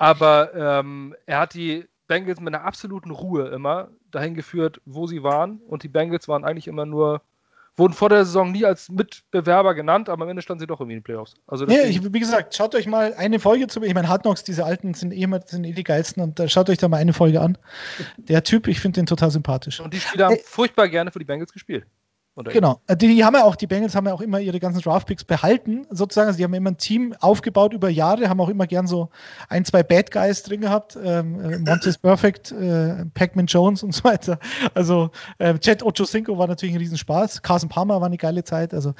aber 0.00 0.54
ähm, 0.54 1.14
er 1.26 1.40
hat 1.40 1.52
die 1.52 1.86
Bengals 2.06 2.40
mit 2.40 2.54
einer 2.54 2.64
absoluten 2.64 3.10
Ruhe 3.10 3.48
immer 3.48 3.90
dahin 4.10 4.34
geführt, 4.34 4.80
wo 4.86 5.06
sie 5.06 5.22
waren. 5.22 5.58
Und 5.68 5.82
die 5.82 5.88
Bengals 5.88 6.26
waren 6.26 6.42
eigentlich 6.42 6.68
immer 6.68 6.86
nur 6.86 7.20
wurden 7.76 7.92
vor 7.92 8.08
der 8.08 8.24
Saison 8.24 8.50
nie 8.50 8.64
als 8.64 8.88
Mitbewerber 8.88 9.74
genannt, 9.74 10.08
aber 10.08 10.24
am 10.24 10.30
Ende 10.30 10.40
standen 10.42 10.60
sie 10.60 10.66
doch 10.66 10.80
irgendwie 10.80 10.94
in 10.94 11.00
den 11.00 11.04
Playoffs. 11.04 11.34
Also 11.46 11.66
nee, 11.66 11.82
ich, 11.82 12.02
wie 12.02 12.18
gesagt, 12.18 12.54
schaut 12.54 12.74
euch 12.74 12.86
mal 12.86 13.12
eine 13.14 13.38
Folge 13.38 13.66
zu. 13.66 13.82
Ich 13.82 13.92
meine, 13.92 14.08
Hard 14.08 14.22
Knocks, 14.22 14.42
diese 14.42 14.64
alten 14.64 14.94
sind 14.94 15.12
eh, 15.12 15.26
sind 15.46 15.64
eh 15.64 15.72
die 15.72 15.84
geilsten 15.84 16.22
und 16.22 16.38
da 16.38 16.48
schaut 16.48 16.70
euch 16.70 16.78
da 16.78 16.88
mal 16.88 16.96
eine 16.96 17.12
Folge 17.12 17.42
an. 17.42 17.58
Der 18.16 18.42
Typ, 18.42 18.68
ich 18.68 18.80
finde 18.80 19.00
den 19.00 19.06
total 19.06 19.30
sympathisch. 19.30 19.80
Und 19.80 19.92
die 19.92 20.00
Spieler 20.00 20.26
haben 20.26 20.38
furchtbar 20.44 20.88
gerne 20.88 21.10
für 21.10 21.18
die 21.18 21.26
Bengals 21.26 21.52
gespielt. 21.52 21.84
Genau. 22.36 22.80
Äh, 22.86 22.96
die, 22.96 23.08
die, 23.08 23.24
haben 23.24 23.34
ja 23.34 23.44
auch, 23.44 23.56
die 23.56 23.66
Bengals 23.66 23.94
haben 23.94 24.06
ja 24.06 24.14
auch 24.14 24.20
immer 24.20 24.40
ihre 24.40 24.60
ganzen 24.60 24.80
Draftpicks 24.80 25.24
behalten, 25.24 25.86
sozusagen. 25.90 26.28
Also 26.28 26.38
die 26.38 26.44
haben 26.44 26.54
immer 26.54 26.70
ein 26.70 26.76
Team 26.76 27.14
aufgebaut 27.20 27.72
über 27.72 27.88
Jahre, 27.88 28.28
haben 28.28 28.40
auch 28.40 28.48
immer 28.48 28.66
gern 28.66 28.86
so 28.86 29.10
ein, 29.48 29.64
zwei 29.64 29.82
Bad 29.82 30.10
Guys 30.10 30.42
drin 30.42 30.60
gehabt. 30.60 30.96
Ähm, 31.02 31.40
äh, 31.40 31.58
Montes 31.58 31.98
Perfect, 32.02 32.52
äh, 32.52 33.04
Pac-Man 33.14 33.46
Jones 33.46 33.82
und 33.82 33.94
so 33.94 34.04
weiter. 34.04 34.38
Also 34.74 35.10
äh, 35.38 35.54
Jet 35.60 35.82
Ochocinco 35.82 36.38
war 36.38 36.46
natürlich 36.46 36.74
ein 36.74 36.78
Riesenspaß. 36.78 37.42
Carson 37.42 37.68
Palmer 37.68 38.00
war 38.00 38.06
eine 38.06 38.18
geile 38.18 38.44
Zeit. 38.44 38.72
Also 38.74 38.94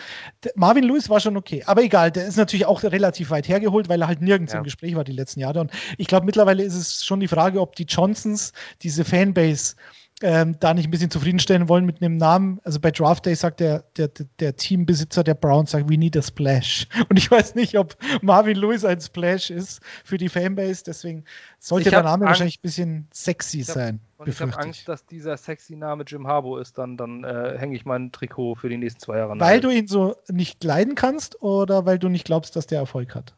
Marvin 0.57 0.85
Lewis 0.85 1.09
war 1.09 1.21
schon 1.21 1.37
okay. 1.37 1.63
Aber 1.67 1.83
egal, 1.83 2.11
der 2.11 2.27
ist 2.27 2.37
natürlich 2.37 2.67
auch 2.67 2.83
relativ 2.83 3.31
weit 3.31 3.49
hergeholt, 3.49 3.89
weil 3.89 4.03
er 4.03 4.09
halt 4.09 4.21
nirgends 4.21 4.53
ja. 4.53 4.59
im 4.59 4.65
Gespräch 4.65 4.97
war 4.97 5.05
die 5.05 5.13
letzten 5.13 5.41
Jahre. 5.41 5.61
Und 5.61 5.71
ich 5.99 6.09
glaube, 6.09 6.27
mittlerweile 6.27 6.63
ist 6.63 6.75
es 6.75 7.05
schon 7.05 7.21
die 7.21 7.29
Frage, 7.29 7.61
ob 7.61 7.77
die 7.77 7.85
Johnsons 7.85 8.53
diese 8.83 9.05
Fanbase 9.05 9.77
ähm, 10.23 10.57
da 10.61 10.75
nicht 10.75 10.87
ein 10.87 10.91
bisschen 10.91 11.11
zufriedenstellen 11.11 11.69
wollen 11.69 11.87
mit 11.87 12.03
einem 12.03 12.17
Namen. 12.17 12.61
Also 12.65 12.79
bei 12.79 12.91
Draft 12.91 13.27
Day 13.27 13.35
sagt 13.35 13.61
der, 13.61 13.85
der, 13.97 14.11
der 14.39 14.57
Teambesitzer 14.57 15.25
der 15.25 15.35
Browns, 15.35 15.71
sagt, 15.71 15.89
we 15.89 15.97
need 15.97 16.17
a 16.17 16.23
splash. 16.23 16.87
Und 17.09 17.19
ich 17.19 17.31
weiß 17.31 17.55
nicht, 17.55 17.79
ob 17.79 17.97
Marvin 18.21 18.57
Lewis 18.57 18.85
ein 18.85 19.01
Splash 19.01 19.51
ist 19.51 19.81
für 20.05 20.19
die 20.19 20.29
Fanbase, 20.29 20.85
deswegen 20.85 21.25
sollte 21.59 21.91
der 21.91 22.03
Name 22.03 22.13
Angst, 22.13 22.27
wahrscheinlich 22.27 22.59
ein 22.59 22.63
bisschen 22.63 23.09
sexy 23.13 23.63
hab, 23.63 23.75
sein. 23.75 24.01
Und 24.19 24.29
ich 24.29 24.41
habe 24.41 24.57
Angst, 24.59 24.89
dass 24.89 25.07
dieser 25.07 25.37
sexy 25.37 25.77
Name 25.77 26.05
Jim 26.07 26.27
Harbour 26.27 26.61
ist, 26.61 26.77
dann, 26.77 26.97
dann 26.97 27.25
äh, 27.25 27.57
hänge 27.59 27.75
ich 27.75 27.85
mein 27.85 28.13
Trikot 28.13 28.57
für 28.57 28.69
die 28.69 28.77
nächsten 28.77 29.01
zwei 29.01 29.19
Jahre 29.19 29.37
nach. 29.37 29.47
Weil 29.47 29.61
du 29.61 29.71
ihn 29.71 29.87
so 29.87 30.17
nicht 30.29 30.63
leiden 30.63 30.95
kannst 30.95 31.41
oder 31.43 31.87
weil 31.87 31.99
du 31.99 32.09
nicht 32.09 32.27
glaubst, 32.27 32.57
dass 32.57 32.67
der 32.67 32.79
Erfolg 32.79 33.15
hat? 33.15 33.35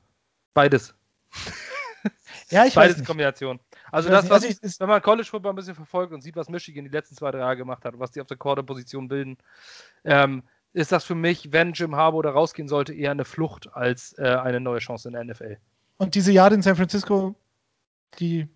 Beides. 0.55 0.95
ja, 2.51 2.65
ich 2.65 2.75
Beides 2.75 2.77
weiß 2.77 2.97
nicht. 2.99 3.07
Kombination. 3.07 3.61
Also 3.93 4.09
das, 4.09 4.29
was, 4.31 4.43
also 4.43 4.49
ich, 4.49 4.81
wenn 4.81 4.89
man 4.89 5.03
College 5.03 5.29
Football 5.29 5.53
ein 5.53 5.57
bisschen 5.57 5.75
verfolgt 5.75 6.13
und 6.13 6.23
sieht, 6.23 6.35
was 6.35 6.49
Michigan 6.49 6.85
die 6.85 6.91
letzten 6.91 7.15
zwei, 7.15 7.31
drei 7.31 7.41
Jahre 7.41 7.57
gemacht 7.59 7.85
hat, 7.85 7.99
was 7.99 8.11
die 8.11 8.21
auf 8.21 8.27
der 8.27 8.39
Quarterposition 8.39 9.07
bilden, 9.07 9.37
ähm, 10.05 10.43
ist 10.73 10.91
das 10.91 11.05
für 11.05 11.15
mich, 11.15 11.53
wenn 11.53 11.75
Jim 11.75 11.95
Harbour 11.95 12.23
da 12.23 12.31
rausgehen 12.31 12.69
sollte, 12.69 12.95
eher 12.95 13.11
eine 13.11 13.27
Flucht 13.27 13.69
als 13.75 14.17
äh, 14.19 14.23
eine 14.25 14.61
neue 14.61 14.79
Chance 14.79 15.09
in 15.09 15.15
der 15.15 15.25
NFL. 15.25 15.59
Und 15.99 16.15
diese 16.15 16.33
Jahre 16.33 16.55
in 16.55 16.63
San 16.63 16.75
Francisco, 16.75 17.35
die 18.19 18.49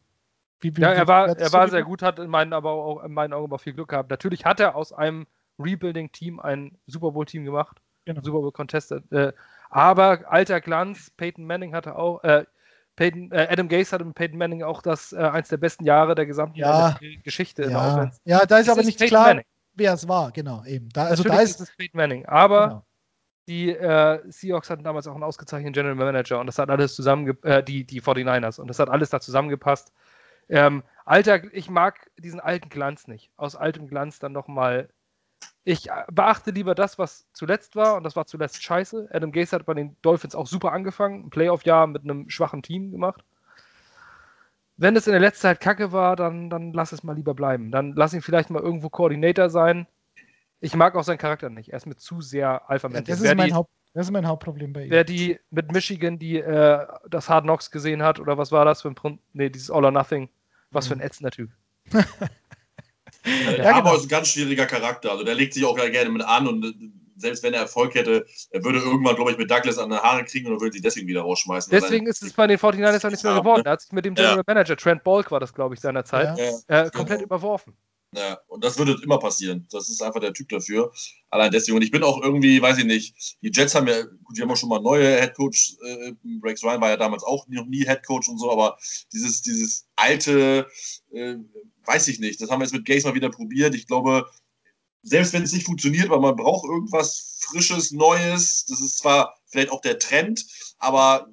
wie, 0.61 0.75
wie, 0.77 0.81
ja, 0.81 0.93
er 0.93 1.07
war, 1.07 1.29
er 1.29 1.53
war 1.53 1.69
sehr 1.69 1.83
gut, 1.83 2.03
hat 2.03 2.19
in 2.19 2.31
meinen, 2.31 2.53
aber 2.53 2.73
auch, 2.73 3.05
in 3.05 3.13
meinen 3.13 3.35
Augen 3.35 3.45
aber 3.45 3.59
viel 3.59 3.75
Glück 3.75 3.89
gehabt. 3.89 4.11
Natürlich 4.11 4.45
hat 4.47 4.59
er 4.59 4.75
aus 4.75 4.93
einem 4.93 5.27
Rebuilding-Team 5.59 6.41
ein 6.41 6.79
Super 6.87 7.11
Bowl-Team 7.11 7.45
gemacht, 7.45 7.77
genau. 8.07 8.23
Super 8.23 8.41
Bowl-Contested. 8.41 9.13
Äh, 9.13 9.33
aber 9.69 10.25
alter 10.33 10.63
Glanz, 10.63 11.11
Peyton 11.11 11.47
Manning 11.47 11.75
hatte 11.75 11.97
auch, 11.97 12.25
äh, 12.25 12.47
Peyton, 12.97 13.31
äh, 13.31 13.47
Adam 13.51 13.69
Gase 13.69 13.93
hatte 13.93 14.05
mit 14.05 14.15
Peyton 14.15 14.39
Manning 14.39 14.63
auch 14.63 14.83
das 14.83 15.13
äh, 15.13 15.17
eins 15.17 15.49
der 15.49 15.59
besten 15.59 15.85
Jahre 15.85 16.15
der 16.15 16.27
gesamten 16.27 16.59
ja, 16.59 16.99
Geschichte 17.23 17.63
ja. 17.63 17.69
in 17.69 17.75
der 17.75 17.83
Offense. 17.83 18.21
Ja, 18.25 18.47
da 18.47 18.59
ist 18.59 18.67
das 18.67 18.73
aber 18.73 18.81
ist 18.81 18.87
nicht 18.87 18.99
Peyton 18.99 19.11
klar, 19.11 19.27
Manning. 19.29 19.45
wer 19.75 19.93
es 19.93 20.09
war, 20.09 20.33
genau, 20.33 20.65
eben. 20.65 20.89
Da, 20.91 21.05
also 21.05 21.23
da 21.23 21.41
ist, 21.41 21.61
ist 21.61 21.69
es 21.69 21.77
Peyton 21.77 21.99
Manning, 21.99 22.27
aber 22.27 22.69
genau. 22.69 22.87
die 23.49 23.71
äh, 23.71 24.21
Seahawks 24.31 24.71
hatten 24.71 24.83
damals 24.83 25.07
auch 25.07 25.15
einen 25.15 25.23
ausgezeichneten 25.23 25.75
General 25.75 25.95
Manager 25.95 26.41
und 26.41 26.47
das 26.47 26.59
hat 26.59 26.71
alles 26.71 26.95
zusammen, 26.95 27.37
äh, 27.43 27.63
die, 27.63 27.85
die 27.85 28.01
49ers 28.01 28.61
und 28.61 28.69
das 28.69 28.79
hat 28.79 28.89
alles 28.89 29.11
da 29.11 29.21
zusammengepasst. 29.21 29.93
Ähm, 30.49 30.83
Alter, 31.05 31.43
ich 31.53 31.69
mag 31.69 32.11
diesen 32.19 32.41
alten 32.41 32.69
Glanz 32.69 33.09
nicht. 33.09 33.31
Aus 33.37 33.57
altem 33.57 33.89
Glanz 33.89 34.19
dann 34.19 34.33
nochmal 34.33 34.89
ich 35.65 35.89
beachte 36.13 36.53
lieber 36.53 36.77
das, 36.77 36.97
was 36.97 37.27
zuletzt 37.33 37.75
war, 37.75 37.97
und 37.97 38.05
das 38.05 38.15
war 38.15 38.27
zuletzt 38.27 38.63
scheiße. 38.63 39.09
Adam 39.13 39.33
Gase 39.33 39.57
hat 39.57 39.67
bei 39.67 39.75
den 39.75 39.97
Dolphins 40.01 40.37
auch 40.37 40.47
super 40.47 40.73
angefangen, 40.73 41.25
ein 41.25 41.31
Playoff-Jahr 41.31 41.89
mit 41.89 42.05
einem 42.05 42.31
schwachen 42.31 42.63
Team 42.63 42.93
gemacht. 42.93 43.25
Wenn 44.77 44.95
es 44.95 45.09
in 45.09 45.13
der 45.13 45.21
letzten 45.21 45.43
Zeit 45.43 45.61
kacke 45.61 45.91
war, 45.91 46.15
dann, 46.15 46.51
dann 46.51 46.73
lass 46.73 46.93
es 46.93 47.03
mal 47.03 47.17
lieber 47.17 47.35
bleiben. 47.35 47.73
Dann 47.73 47.95
lass 47.95 48.15
ihn 48.15 48.23
vielleicht 48.23 48.51
mal 48.51 48.63
irgendwo 48.63 48.91
Koordinator 48.91 49.51
sein. 49.51 49.89
Ich 50.61 50.77
mag 50.77 50.95
auch 50.95 51.03
seinen 51.03 51.19
Charakter 51.19 51.51
nicht. 51.51 51.71
Er 51.71 51.79
ist 51.79 51.87
mir 51.87 51.97
zu 51.97 52.21
sehr 52.21 52.71
alpha 52.71 52.89
ja, 52.89 53.01
das, 53.01 53.21
ist 53.21 53.35
mein 53.35 53.53
Haupt, 53.53 53.71
das 53.93 54.07
ist 54.07 54.13
mein 54.13 54.27
Hauptproblem 54.29 54.73
bei 54.73 54.85
ihm. 54.85 54.91
Wer 54.91 55.03
die 55.03 55.41
mit 55.51 55.73
Michigan, 55.73 56.21
die 56.21 56.39
äh, 56.39 56.87
das 57.11 57.29
Hard 57.29 57.45
Knocks 57.45 57.73
gesehen 57.73 58.03
hat, 58.03 58.21
oder 58.21 58.39
was 58.39 58.53
war 58.53 58.65
das 58.65 58.83
für 58.83 58.89
ein 58.89 58.95
Print? 58.95 59.21
Nee, 59.33 59.51
dieses 59.51 59.71
All 59.71 59.85
or 59.85 59.91
Nothing. 59.91 60.29
Was 60.71 60.85
mhm. 60.85 60.89
für 60.89 60.95
ein 60.95 60.99
mhm. 60.99 61.07
ätzender 61.07 61.31
Typ. 61.33 61.51
Ja, 63.27 63.53
der 63.53 63.65
ja, 63.65 63.75
Harbour 63.75 63.91
genau. 63.91 63.97
ist 63.97 64.05
ein 64.05 64.09
ganz 64.09 64.29
schwieriger 64.29 64.67
Charakter. 64.67 65.11
Also 65.11 65.25
der 65.25 65.35
legt 65.35 65.55
sich 65.55 65.65
auch 65.65 65.77
gerne 65.77 66.11
mit 66.11 66.23
an 66.23 66.47
und 66.47 66.65
äh, 66.65 66.73
selbst 67.19 67.43
wenn 67.43 67.55
er 67.55 67.61
Erfolg 67.61 67.95
hätte, 67.95 68.27
er 68.51 68.65
würde 68.65 68.79
irgendwann, 68.79 69.17
glaube 69.17 69.31
ich, 69.31 69.39
mit 69.39 69.51
Douglas 69.51 69.79
an 69.79 69.91
die 69.91 69.97
Haare 69.97 70.25
kriegen 70.25 70.53
und 70.53 70.61
würde 70.61 70.73
sich 70.73 70.83
deswegen 70.83 71.09
wieder 71.09 71.23
rausschmeißen. 71.23 71.71
Deswegen 71.71 72.07
ist 72.07 72.23
es 72.23 72.33
bei 72.33 72.47
den 72.47 72.59
49ers 72.59 73.07
auch 73.07 73.11
nicht 73.11 73.25
mehr 73.25 73.35
geworden. 73.35 73.63
Er 73.65 73.73
hat 73.73 73.81
sich 73.81 73.93
mit 73.93 74.05
dem 74.05 74.15
General 74.15 74.37
ja. 74.37 74.43
Manager, 74.47 74.77
Trent 74.77 75.03
Balk 75.03 75.31
war 75.31 75.41
das, 75.41 75.55
glaube 75.55 75.75
ich, 75.75 75.81
seinerzeit, 75.81 76.39
ja. 76.39 76.83
äh, 76.85 76.91
komplett 76.91 77.21
genau. 77.21 77.25
überworfen. 77.25 77.75
Ja, 78.17 78.41
und 78.49 78.65
das 78.65 78.79
würde 78.79 78.99
immer 79.03 79.19
passieren. 79.19 79.67
Das 79.71 79.91
ist 79.91 80.03
einfach 80.03 80.21
der 80.21 80.33
Typ 80.33 80.49
dafür. 80.49 80.91
Allein 81.29 81.53
deswegen. 81.53 81.77
Und 81.77 81.83
ich 81.83 81.91
bin 81.91 82.03
auch 82.03 82.23
irgendwie, 82.23 82.63
weiß 82.63 82.79
ich 82.79 82.87
nicht, 82.87 83.37
die 83.43 83.51
Jets 83.53 83.75
haben 83.75 83.87
ja, 83.89 84.03
gut, 84.05 84.37
die 84.37 84.41
haben 84.41 84.51
auch 84.51 84.57
schon 84.57 84.71
mal 84.71 84.81
neue 84.81 85.21
Headcoach. 85.21 85.77
Äh, 85.85 86.13
Rex 86.43 86.65
Ryan 86.65 86.81
war 86.81 86.89
ja 86.89 86.97
damals 86.97 87.25
auch 87.25 87.47
noch 87.49 87.67
nie 87.67 87.85
Headcoach 87.85 88.29
und 88.29 88.39
so, 88.39 88.51
aber 88.51 88.79
dieses, 89.13 89.43
dieses 89.43 89.87
alte, 89.97 90.67
äh, 91.13 91.37
weiß 91.85 92.09
ich 92.09 92.19
nicht. 92.19 92.41
Das 92.41 92.51
haben 92.51 92.61
wir 92.61 92.65
jetzt 92.65 92.73
mit 92.73 92.87
Gaze 92.87 93.07
mal 93.07 93.15
wieder 93.15 93.31
probiert. 93.31 93.75
Ich 93.75 93.87
glaube, 93.87 94.27
selbst 95.03 95.35
wenn 95.35 95.43
es 95.43 95.53
nicht 95.53 95.67
funktioniert, 95.67 96.09
weil 96.09 96.21
man 96.21 96.37
braucht 96.37 96.65
irgendwas 96.65 97.39
Frisches, 97.41 97.93
Neues. 97.93 98.65
Das 98.67 98.81
ist 98.81 98.99
zwar 98.99 99.37
vielleicht 99.47 99.71
auch 99.71 99.83
der 99.83 99.99
Trend, 99.99 100.47
aber 100.79 101.29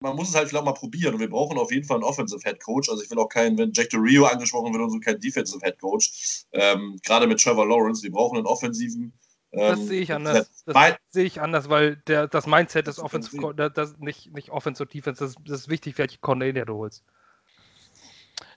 man 0.00 0.16
muss 0.16 0.28
es 0.28 0.34
halt 0.34 0.48
vielleicht 0.48 0.62
auch 0.62 0.66
mal 0.66 0.72
probieren. 0.72 1.14
Und 1.14 1.20
wir 1.20 1.30
brauchen 1.30 1.58
auf 1.58 1.72
jeden 1.72 1.86
Fall 1.86 1.96
einen 1.96 2.04
Offensive 2.04 2.40
Head 2.44 2.62
Coach. 2.62 2.88
Also 2.88 3.02
ich 3.02 3.10
will 3.10 3.18
auch 3.18 3.28
keinen, 3.28 3.58
wenn 3.58 3.72
Jack 3.72 3.90
Del 3.90 4.00
Rio 4.00 4.24
angesprochen 4.26 4.72
wird 4.72 4.82
und 4.82 4.90
so, 4.90 5.00
keinen 5.00 5.20
Defensive 5.20 5.60
Head 5.64 5.78
Coach. 5.80 6.44
Ähm, 6.52 6.98
gerade 7.04 7.26
mit 7.26 7.40
Trevor 7.40 7.66
Lawrence. 7.66 8.02
Wir 8.02 8.12
brauchen 8.12 8.36
einen 8.36 8.46
offensiven. 8.46 9.12
Ähm, 9.52 9.60
das 9.70 9.86
sehe 9.86 10.00
ich 10.00 10.12
anders. 10.12 10.64
Das 10.66 10.94
sehe 11.10 11.24
ich 11.24 11.40
anders, 11.40 11.68
weil 11.68 11.96
der, 12.06 12.28
das 12.28 12.46
Mindset 12.46 12.86
des 12.86 12.98
Offensive, 12.98 13.54
das 13.54 13.98
nicht, 13.98 14.32
nicht 14.32 14.50
Offensive 14.50 14.88
Defense, 14.88 15.24
das, 15.24 15.34
das 15.44 15.60
ist 15.60 15.68
wichtig, 15.68 15.98
welche 15.98 16.18
Coordinator 16.18 16.66
du 16.66 16.74
holst. 16.74 17.04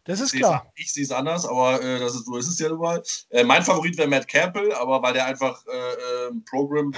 Das 0.03 0.19
ist 0.19 0.33
klar. 0.33 0.71
Ich 0.75 0.91
sehe 0.93 1.03
es 1.03 1.11
anders, 1.11 1.45
aber 1.45 1.81
äh, 1.81 1.99
das 1.99 2.15
ist, 2.15 2.25
so 2.25 2.37
ist 2.37 2.47
es 2.47 2.57
ja 2.59 2.69
nun 2.69 2.79
mal. 2.79 3.03
Äh, 3.29 3.43
mein 3.43 3.63
Favorit 3.63 3.97
wäre 3.97 4.07
Matt 4.07 4.27
Campbell, 4.27 4.73
aber 4.73 5.01
weil 5.03 5.13
der 5.13 5.25
einfach 5.25 5.63
äh, 5.67 6.27
ähm, 6.27 6.43
Program 6.45 6.91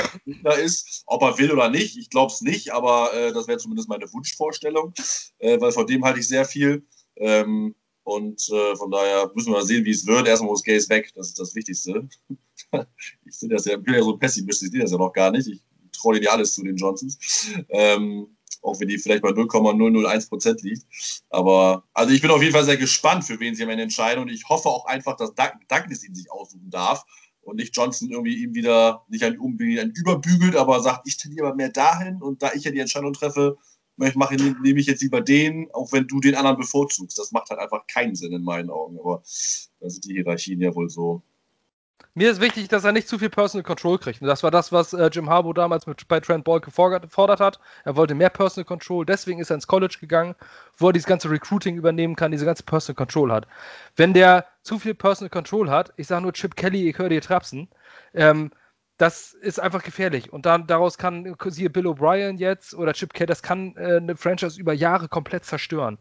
ist, 0.64 1.04
ob 1.08 1.22
er 1.22 1.38
will 1.38 1.52
oder 1.52 1.70
nicht, 1.70 1.98
ich 1.98 2.10
glaube 2.10 2.32
es 2.32 2.42
nicht, 2.42 2.72
aber 2.72 3.14
äh, 3.14 3.34
das 3.34 3.48
wäre 3.48 3.58
zumindest 3.58 3.90
meine 3.90 4.12
Wunschvorstellung, 4.12 4.94
äh, 5.40 5.60
weil 5.60 5.72
von 5.72 5.88
dem 5.88 6.06
halte 6.06 6.20
ich 6.20 6.28
sehr 6.28 6.46
viel. 6.46 6.86
Ähm, 7.18 7.76
und 8.04 8.50
äh, 8.50 8.76
von 8.76 8.92
daher 8.92 9.32
müssen 9.34 9.52
wir 9.52 9.58
mal 9.58 9.66
sehen, 9.66 9.86
wie 9.86 9.92
es 9.92 10.06
wird. 10.06 10.28
Erstmal 10.28 10.52
muss 10.52 10.64
Gaze 10.64 10.90
weg, 10.90 11.12
das 11.16 11.30
ist 11.30 11.40
das 11.40 11.56
Wichtigste. 11.56 12.08
ich 13.26 13.40
bin, 13.40 13.50
das 13.50 13.66
ja, 13.66 13.78
bin 13.78 13.94
ja 13.94 14.04
so 14.04 14.18
pessimistisch, 14.18 14.68
ich 14.68 14.72
sehe 14.72 14.82
das 14.82 14.92
ja 14.92 14.98
noch 14.98 15.14
gar 15.14 15.32
nicht. 15.32 15.48
Ich 15.48 15.62
traue 15.92 16.20
dir 16.20 16.32
alles 16.32 16.56
zu 16.56 16.64
den 16.64 16.76
Johnsons. 16.76 17.18
Ähm, 17.70 18.36
auch 18.64 18.80
wenn 18.80 18.88
die 18.88 18.98
vielleicht 18.98 19.22
bei 19.22 19.32
0,001 19.32 20.30
Prozent 20.30 20.62
liegt. 20.64 20.86
Aber 21.30 21.84
also 21.94 22.14
ich 22.14 22.22
bin 22.22 22.32
auf 22.32 22.42
jeden 22.42 22.54
Fall 22.54 22.66
sehr 22.66 22.78
gespannt, 22.78 23.26
für 23.26 23.40
wen 23.40 23.56
sie 23.56 23.64
am 23.64 23.70
Ende 23.70 23.84
entscheiden 23.84 24.22
und 24.22 24.30
ich 24.30 24.48
hoffe 24.50 24.70
auch 24.70 24.86
einfach, 24.86 25.16
dass 25.18 25.34
Douglas 25.36 26.04
ihn 26.04 26.16
sich 26.16 26.32
aussuchen 26.32 26.70
darf 26.70 27.04
und 27.42 27.58
nicht 27.58 27.76
Johnson 27.76 28.10
irgendwie 28.10 28.42
ihm 28.42 28.54
wieder 28.54 29.06
nicht 29.10 29.24
ein, 29.24 29.38
ein 29.40 29.94
überbügelt, 29.96 30.56
aber 30.56 30.82
sagt, 30.82 31.08
ich 31.08 31.18
tendiere 31.18 31.56
mehr 31.56 31.70
dahin 31.70 32.22
und 32.22 32.42
da 32.42 32.52
ich 32.54 32.64
ja 32.64 32.72
die 32.72 32.80
Entscheidung 32.80 33.14
treffe, 33.14 33.58
mache, 33.96 34.36
nehme 34.36 34.80
ich 34.80 34.88
jetzt 34.88 35.02
lieber 35.02 35.22
den, 35.22 35.70
auch 35.74 35.92
wenn 35.92 36.08
du 36.08 36.20
den 36.20 36.36
anderen 36.36 36.58
bevorzugst. 36.58 37.18
Das 37.18 37.32
macht 37.32 37.50
halt 37.50 37.60
einfach 37.60 37.86
keinen 37.88 38.16
Sinn 38.16 38.34
in 38.34 38.44
meinen 38.44 38.70
Augen, 38.70 38.98
aber 39.00 39.22
da 39.80 39.90
sind 39.90 40.06
die 40.06 40.14
Hierarchien 40.14 40.62
ja 40.62 40.74
wohl 40.74 40.90
so. 40.90 41.22
Mir 42.16 42.30
ist 42.30 42.42
wichtig, 42.42 42.68
dass 42.68 42.84
er 42.84 42.92
nicht 42.92 43.08
zu 43.08 43.18
viel 43.18 43.30
Personal 43.30 43.64
Control 43.64 43.98
kriegt. 43.98 44.22
Und 44.22 44.28
das 44.28 44.44
war 44.44 44.52
das, 44.52 44.72
was 44.72 44.94
äh, 44.94 45.10
Jim 45.12 45.30
Harbaugh 45.30 45.54
damals 45.54 45.88
mit, 45.88 46.08
bei 46.08 46.20
Trent 46.20 46.44
Ball 46.44 46.60
gefordert 46.60 47.40
hat. 47.40 47.60
Er 47.86 47.96
wollte 47.96 48.14
mehr 48.14 48.30
Personal 48.30 48.66
Control, 48.66 49.06
deswegen 49.06 49.40
ist 49.40 49.50
er 49.50 49.56
ins 49.56 49.68
College 49.68 49.98
gegangen, 50.00 50.36
wo 50.78 50.90
er 50.90 50.94
dieses 50.94 51.08
ganze 51.08 51.32
Recruiting 51.32 51.76
übernehmen 51.76 52.16
kann, 52.16 52.32
diese 52.32 52.46
ganze 52.46 52.64
Personal 52.64 52.96
Control 52.96 53.32
hat. 53.32 53.48
Wenn 53.96 54.14
der 54.14 54.46
zu 54.62 54.78
viel 54.78 54.94
Personal 54.94 55.30
Control 55.30 55.72
hat, 55.72 55.94
ich 55.98 56.08
sage 56.08 56.22
nur 56.22 56.34
Chip 56.34 56.56
Kelly, 56.56 56.88
ich 56.88 56.98
höre 57.00 57.10
dir 57.10 57.22
trapsen, 57.22 57.68
ähm, 58.14 58.52
das 58.98 59.34
ist 59.34 59.60
einfach 59.60 59.84
gefährlich. 59.84 60.32
Und 60.32 60.46
dann, 60.46 60.68
daraus 60.68 61.00
kann, 61.00 61.36
siehe 61.46 61.72
Bill 61.72 61.88
O'Brien 61.88 62.38
jetzt 62.38 62.76
oder 62.76 62.94
Chip 62.94 63.14
Kelly, 63.14 63.28
das 63.28 63.42
kann 63.42 63.76
äh, 63.76 63.98
eine 63.98 64.16
Franchise 64.16 64.60
über 64.60 64.74
Jahre 64.74 65.08
komplett 65.08 65.46
zerstören. 65.46 65.98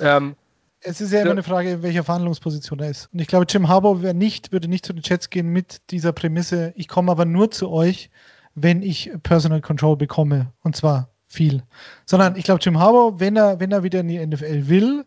Ähm, 0.00 0.36
es 0.80 1.00
ist 1.00 1.12
ja 1.12 1.22
immer 1.22 1.32
eine 1.32 1.42
Frage, 1.42 1.70
in 1.70 1.82
welcher 1.82 2.04
Verhandlungsposition 2.04 2.78
er 2.80 2.90
ist. 2.90 3.08
Und 3.12 3.20
ich 3.20 3.28
glaube, 3.28 3.46
Jim 3.48 3.68
Harbour 3.68 4.02
wäre 4.02 4.14
nicht, 4.14 4.52
würde 4.52 4.68
nicht 4.68 4.86
zu 4.86 4.92
den 4.92 5.02
Jets 5.04 5.30
gehen 5.30 5.48
mit 5.48 5.90
dieser 5.90 6.12
Prämisse, 6.12 6.72
ich 6.76 6.88
komme 6.88 7.10
aber 7.10 7.24
nur 7.24 7.50
zu 7.50 7.70
euch, 7.70 8.10
wenn 8.54 8.82
ich 8.82 9.10
Personal 9.22 9.60
Control 9.60 9.96
bekomme. 9.96 10.52
Und 10.62 10.76
zwar 10.76 11.10
viel. 11.26 11.62
Sondern 12.04 12.36
ich 12.36 12.44
glaube, 12.44 12.60
Jim 12.62 12.78
Harbour, 12.78 13.20
wenn 13.20 13.36
er, 13.36 13.60
wenn 13.60 13.72
er 13.72 13.82
wieder 13.82 14.00
in 14.00 14.08
die 14.08 14.24
NFL 14.24 14.68
will 14.68 15.04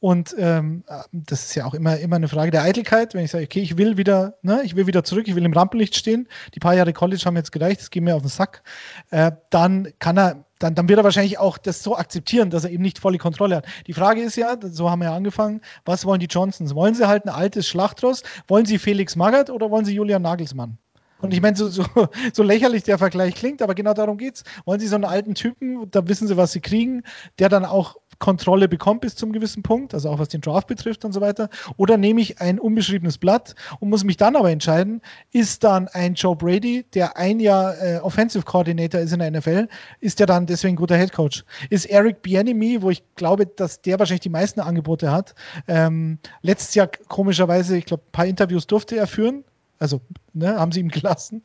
und 0.00 0.34
ähm, 0.38 0.82
das 1.12 1.44
ist 1.44 1.54
ja 1.54 1.66
auch 1.66 1.74
immer, 1.74 1.98
immer 1.98 2.16
eine 2.16 2.28
Frage 2.28 2.50
der 2.50 2.62
Eitelkeit, 2.62 3.12
wenn 3.12 3.22
ich 3.22 3.30
sage, 3.30 3.44
okay, 3.44 3.60
ich 3.60 3.76
will 3.76 3.98
wieder, 3.98 4.38
ne, 4.40 4.62
ich 4.64 4.74
will 4.74 4.86
wieder 4.86 5.04
zurück, 5.04 5.28
ich 5.28 5.34
will 5.34 5.44
im 5.44 5.52
Rampenlicht 5.52 5.94
stehen, 5.94 6.26
die 6.54 6.58
paar 6.58 6.74
Jahre 6.74 6.94
College 6.94 7.22
haben 7.26 7.36
jetzt 7.36 7.52
gereicht, 7.52 7.80
das 7.80 7.90
geht 7.90 8.02
mir 8.02 8.16
auf 8.16 8.22
den 8.22 8.30
Sack, 8.30 8.62
äh, 9.10 9.32
dann 9.50 9.92
kann 9.98 10.18
er, 10.18 10.46
dann, 10.58 10.74
dann 10.74 10.88
wird 10.88 10.98
er 10.98 11.04
wahrscheinlich 11.04 11.38
auch 11.38 11.58
das 11.58 11.82
so 11.82 11.96
akzeptieren, 11.96 12.48
dass 12.48 12.64
er 12.64 12.70
eben 12.70 12.82
nicht 12.82 12.98
volle 12.98 13.18
Kontrolle 13.18 13.56
hat. 13.56 13.66
Die 13.86 13.92
Frage 13.92 14.22
ist 14.22 14.36
ja, 14.36 14.56
so 14.62 14.90
haben 14.90 15.00
wir 15.00 15.10
ja 15.10 15.14
angefangen, 15.14 15.60
was 15.84 16.06
wollen 16.06 16.20
die 16.20 16.26
Johnsons? 16.26 16.74
Wollen 16.74 16.94
sie 16.94 17.06
halt 17.06 17.26
ein 17.26 17.30
altes 17.30 17.68
Schlachtross? 17.68 18.22
Wollen 18.48 18.64
sie 18.64 18.78
Felix 18.78 19.16
Magath 19.16 19.50
oder 19.50 19.70
wollen 19.70 19.84
sie 19.84 19.94
Julian 19.94 20.22
Nagelsmann? 20.22 20.78
Und 21.20 21.32
ich 21.32 21.40
meine, 21.40 21.56
so, 21.56 21.68
so, 21.68 21.84
so, 22.32 22.42
lächerlich 22.42 22.82
der 22.82 22.98
Vergleich 22.98 23.34
klingt, 23.34 23.62
aber 23.62 23.74
genau 23.74 23.94
darum 23.94 24.16
geht 24.18 24.36
es. 24.36 24.44
Wollen 24.64 24.80
Sie 24.80 24.88
so 24.88 24.94
einen 24.94 25.04
alten 25.04 25.34
Typen, 25.34 25.90
da 25.90 26.06
wissen 26.08 26.28
Sie, 26.28 26.36
was 26.36 26.52
Sie 26.52 26.60
kriegen, 26.60 27.02
der 27.38 27.48
dann 27.48 27.64
auch 27.64 27.96
Kontrolle 28.20 28.68
bekommt 28.68 29.00
bis 29.00 29.16
zum 29.16 29.32
gewissen 29.32 29.62
Punkt, 29.62 29.94
also 29.94 30.10
auch 30.10 30.18
was 30.18 30.28
den 30.28 30.42
Draft 30.42 30.68
betrifft 30.68 31.04
und 31.04 31.12
so 31.12 31.20
weiter. 31.20 31.48
Oder 31.78 31.96
nehme 31.96 32.20
ich 32.20 32.40
ein 32.40 32.60
unbeschriebenes 32.60 33.18
Blatt 33.18 33.54
und 33.80 33.88
muss 33.88 34.04
mich 34.04 34.18
dann 34.18 34.36
aber 34.36 34.50
entscheiden, 34.50 35.00
ist 35.32 35.64
dann 35.64 35.88
ein 35.88 36.14
Joe 36.14 36.36
Brady, 36.36 36.84
der 36.94 37.16
ein 37.16 37.40
Jahr 37.40 37.80
äh, 37.82 37.98
Offensive 37.98 38.44
Coordinator 38.44 39.00
ist 39.00 39.12
in 39.12 39.20
der 39.20 39.30
NFL, 39.30 39.68
ist 40.00 40.20
der 40.20 40.26
dann 40.26 40.46
deswegen 40.46 40.76
guter 40.76 40.96
Head 40.96 41.12
Coach? 41.12 41.44
Ist 41.70 41.86
Eric 41.86 42.20
Bieniemy, 42.22 42.82
wo 42.82 42.90
ich 42.90 43.02
glaube, 43.16 43.46
dass 43.46 43.80
der 43.80 43.98
wahrscheinlich 43.98 44.20
die 44.20 44.28
meisten 44.28 44.60
Angebote 44.60 45.10
hat, 45.10 45.34
ähm, 45.66 46.18
letztes 46.42 46.74
Jahr 46.74 46.90
komischerweise, 47.08 47.76
ich 47.78 47.86
glaube, 47.86 48.02
ein 48.06 48.12
paar 48.12 48.26
Interviews 48.26 48.66
durfte 48.66 48.96
er 48.96 49.06
führen, 49.06 49.44
also 49.80 50.02
ne, 50.34 50.56
haben 50.56 50.70
sie 50.70 50.80
ihm 50.80 50.88
gelassen, 50.88 51.42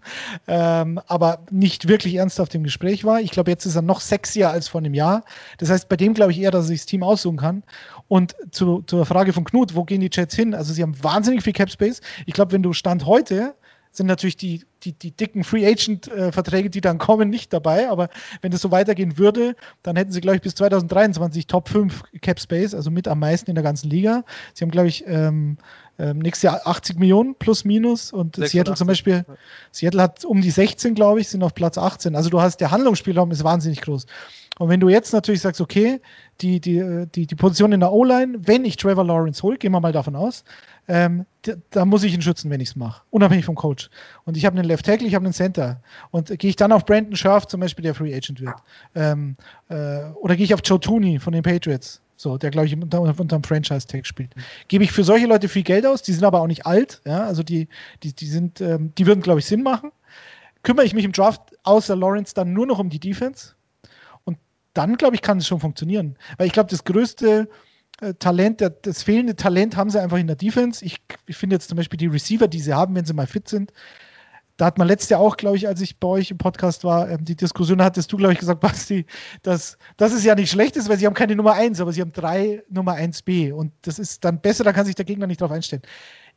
ähm, 0.48 1.00
aber 1.08 1.40
nicht 1.50 1.88
wirklich 1.88 2.16
ernsthaft 2.16 2.54
im 2.54 2.64
Gespräch 2.64 3.04
war. 3.06 3.22
Ich 3.22 3.32
glaube, 3.32 3.50
jetzt 3.50 3.66
ist 3.66 3.76
er 3.76 3.82
noch 3.82 4.02
sexier 4.02 4.52
als 4.52 4.68
vor 4.68 4.82
einem 4.82 4.94
Jahr. 4.94 5.24
Das 5.58 5.70
heißt, 5.70 5.90
bei 5.90 5.96
dem 5.96 6.14
glaube 6.14 6.34
ich 6.34 6.40
eher, 6.40 6.52
dass 6.52 6.66
er 6.66 6.68
sich 6.68 6.82
das 6.82 6.86
Team 6.86 7.02
aussuchen 7.02 7.38
kann. 7.38 7.64
Und 8.08 8.36
zu, 8.52 8.84
zur 8.84 9.06
Frage 9.06 9.34
von 9.34 9.46
Knut, 9.46 9.74
wo 9.74 9.86
gehen 9.86 10.02
die 10.02 10.10
Jets 10.12 10.36
hin? 10.36 10.54
Also 10.54 10.74
sie 10.74 10.84
haben 10.84 11.02
wahnsinnig 11.02 11.44
viel 11.44 11.54
Cap 11.54 11.72
Space. 11.72 12.02
Ich 12.26 12.34
glaube, 12.34 12.52
wenn 12.52 12.62
du 12.62 12.74
Stand 12.74 13.06
heute 13.06 13.56
sind 13.98 14.08
natürlich 14.08 14.38
die, 14.38 14.64
die, 14.84 14.94
die 14.94 15.12
dicken 15.12 15.44
Free 15.44 15.66
Agent-Verträge, 15.66 16.70
die 16.70 16.82
dann 16.82 16.98
kommen, 16.98 17.30
nicht 17.30 17.54
dabei. 17.54 17.90
Aber 17.90 18.10
wenn 18.42 18.52
das 18.52 18.62
so 18.62 18.72
weitergehen 18.72 19.18
würde, 19.18 19.56
dann 19.84 19.96
hätten 19.96 20.12
sie, 20.12 20.22
glaube 20.22 20.38
ich, 20.38 20.42
bis 20.42 20.56
2023 20.56 21.48
Top 21.48 21.70
5 21.70 22.04
Cap 22.22 22.40
Space, 22.40 22.74
also 22.74 22.92
mit 22.92 23.08
am 23.08 23.20
meisten 23.20 23.50
in 23.50 23.56
der 23.56 23.64
ganzen 23.64 23.90
Liga. 23.90 24.24
Sie 24.54 24.64
haben, 24.64 24.72
glaube 24.72 24.88
ich, 24.88 25.06
ähm, 25.08 25.58
ähm, 25.98 26.20
nächstes 26.20 26.44
Jahr 26.44 26.62
80 26.66 27.00
Millionen 27.00 27.36
plus 27.36 27.64
minus 27.64 28.12
und 28.12 28.36
86. 28.36 28.52
Seattle 28.52 28.76
zum 28.76 28.88
Beispiel, 28.88 29.26
Seattle 29.72 30.02
hat 30.02 30.26
um 30.26 30.42
die 30.42 30.52
16, 30.52 30.94
glaube 30.94 31.22
ich, 31.22 31.30
sind 31.30 31.42
auf 31.44 31.54
Platz 31.54 31.78
18. 31.78 32.16
Also 32.16 32.30
du 32.30 32.42
hast, 32.42 32.58
der 32.58 32.72
Handlungsspielraum 32.72 33.32
ist 33.32 33.44
wahnsinnig 33.44 33.82
groß. 33.82 34.06
Und 34.58 34.70
wenn 34.70 34.80
du 34.80 34.90
jetzt 34.90 35.14
natürlich 35.14 35.42
sagst, 35.42 35.62
okay, 35.62 36.02
die, 36.42 36.60
die, 36.60 37.06
die, 37.14 37.28
die 37.28 37.36
Position 37.36 37.72
in 37.72 37.82
der 37.82 37.92
O-Line, 37.92 38.38
wenn 38.42 38.66
ich 38.66 38.78
Trevor 38.78 39.04
Lawrence 39.04 39.42
hole, 39.44 39.58
gehen 39.58 39.72
wir 39.72 39.80
mal 39.80 39.92
davon 39.92 40.16
aus, 40.16 40.44
ähm, 40.88 41.26
da 41.72 41.86
muss 41.86 42.04
ich 42.04 42.14
ihn 42.14 42.22
schützen, 42.22 42.50
wenn 42.50 42.62
ich 42.62 42.70
es 42.70 42.76
mache, 42.76 43.02
unabhängig 43.12 43.46
vom 43.46 43.56
Coach. 43.56 43.90
Und 44.26 44.38
ich 44.38 44.46
habe 44.46 44.58
einen 44.58 44.68
Left 44.68 44.86
Tackle, 44.86 45.08
ich 45.08 45.16
habe 45.16 45.26
einen 45.26 45.34
Center. 45.34 45.82
Und 46.12 46.38
gehe 46.40 46.50
ich 46.50 46.56
dann 46.56 46.72
auf 46.72 46.86
Brandon 46.86 47.16
Scherf 47.16 47.48
zum 47.48 47.60
Beispiel, 47.60 47.84
der 47.84 47.96
Free 47.96 48.14
Agent 48.14 48.42
wird, 48.42 48.56
ähm, 48.96 49.36
äh, 49.70 50.04
oder 50.22 50.36
gehe 50.36 50.46
ich 50.46 50.54
auf 50.54 50.62
Joe 50.64 50.80
Tooney 50.80 51.20
von 51.20 51.34
den 51.34 51.44
Patriots, 51.44 52.02
so, 52.18 52.38
der, 52.38 52.52
glaube 52.52 52.68
ich, 52.68 52.76
unter, 52.76 53.02
unter 53.02 53.36
einem 53.36 53.44
Franchise-Tag 53.44 54.06
spielt. 54.06 54.32
Gebe 54.68 54.84
ich 54.84 54.92
für 54.92 55.04
solche 55.04 55.28
Leute 55.28 55.50
viel 55.50 55.64
Geld 55.64 55.86
aus, 55.86 56.02
die 56.02 56.14
sind 56.14 56.24
aber 56.24 56.42
auch 56.42 56.48
nicht 56.48 56.66
alt, 56.66 57.02
ja, 57.06 57.24
also 57.24 57.44
die, 57.44 57.68
die, 58.04 58.14
die 58.14 58.28
sind, 58.28 58.62
ähm, 58.62 58.94
die 58.98 59.06
würden, 59.06 59.22
glaube 59.22 59.40
ich, 59.40 59.46
Sinn 59.46 59.64
machen. 59.64 59.92
Kümmere 60.64 60.86
ich 60.86 60.94
mich 60.94 61.06
im 61.06 61.12
Draft 61.12 61.42
außer 61.64 61.96
Lawrence 61.96 62.34
dann 62.34 62.54
nur 62.54 62.66
noch 62.66 62.80
um 62.80 62.90
die 62.90 63.00
Defense 63.00 63.54
und 64.24 64.38
dann, 64.74 64.98
glaube 64.98 65.16
ich, 65.16 65.22
kann 65.22 65.38
es 65.38 65.48
schon 65.48 65.60
funktionieren. 65.60 66.16
Weil 66.38 66.48
ich 66.48 66.54
glaube, 66.54 66.70
das 66.70 66.84
größte 66.84 67.48
Talent, 68.20 68.62
das 68.82 69.04
fehlende 69.04 69.36
Talent 69.36 69.78
haben 69.78 69.90
sie 69.90 70.02
einfach 70.02 70.18
in 70.18 70.28
der 70.28 70.36
Defense. 70.36 70.84
Ich, 70.84 70.98
ich 71.28 71.38
finde 71.38 71.56
jetzt 71.56 71.70
zum 71.70 71.78
Beispiel 71.78 71.98
die 71.98 72.08
Receiver, 72.08 72.48
die 72.48 72.60
sie 72.60 72.74
haben, 72.74 72.96
wenn 72.96 73.06
sie 73.06 73.14
mal 73.14 73.28
fit 73.28 73.48
sind, 73.48 73.72
da 74.58 74.66
hat 74.66 74.78
man 74.78 74.88
letztes 74.88 75.10
Jahr 75.10 75.20
auch, 75.20 75.36
glaube 75.38 75.58
ich, 75.58 75.68
als 75.68 75.82
ich 75.82 76.00
bei 76.00 76.08
euch 76.08 76.32
im 76.32 76.38
Podcast 76.38 76.84
war, 76.84 77.10
ähm, 77.10 77.26
die 77.26 77.36
Diskussion 77.36 77.84
hattest 77.84 78.12
du, 78.12 78.18
glaube 78.18 78.34
ich, 78.34 78.40
gesagt, 78.40 78.60
Basti, 78.62 79.06
dass 79.44 79.78
das 79.98 80.14
ist 80.14 80.24
ja 80.24 80.36
nicht 80.36 80.52
schlecht 80.52 80.78
ist, 80.78 80.88
weil 80.88 80.98
sie 80.98 81.06
haben 81.06 81.14
keine 81.14 81.36
Nummer 81.36 81.54
1, 81.54 81.82
aber 81.82 81.92
sie 81.92 82.02
haben 82.02 82.14
drei 82.14 82.64
Nummer 82.70 82.94
1b 82.94 83.52
und 83.52 83.74
das 83.82 84.00
ist 84.00 84.24
dann 84.24 84.40
besser, 84.40 84.64
da 84.64 84.74
kann 84.74 84.86
sich 84.86 84.96
der 84.96 85.06
Gegner 85.06 85.28
nicht 85.28 85.42
drauf 85.42 85.52
einstellen. 85.52 85.82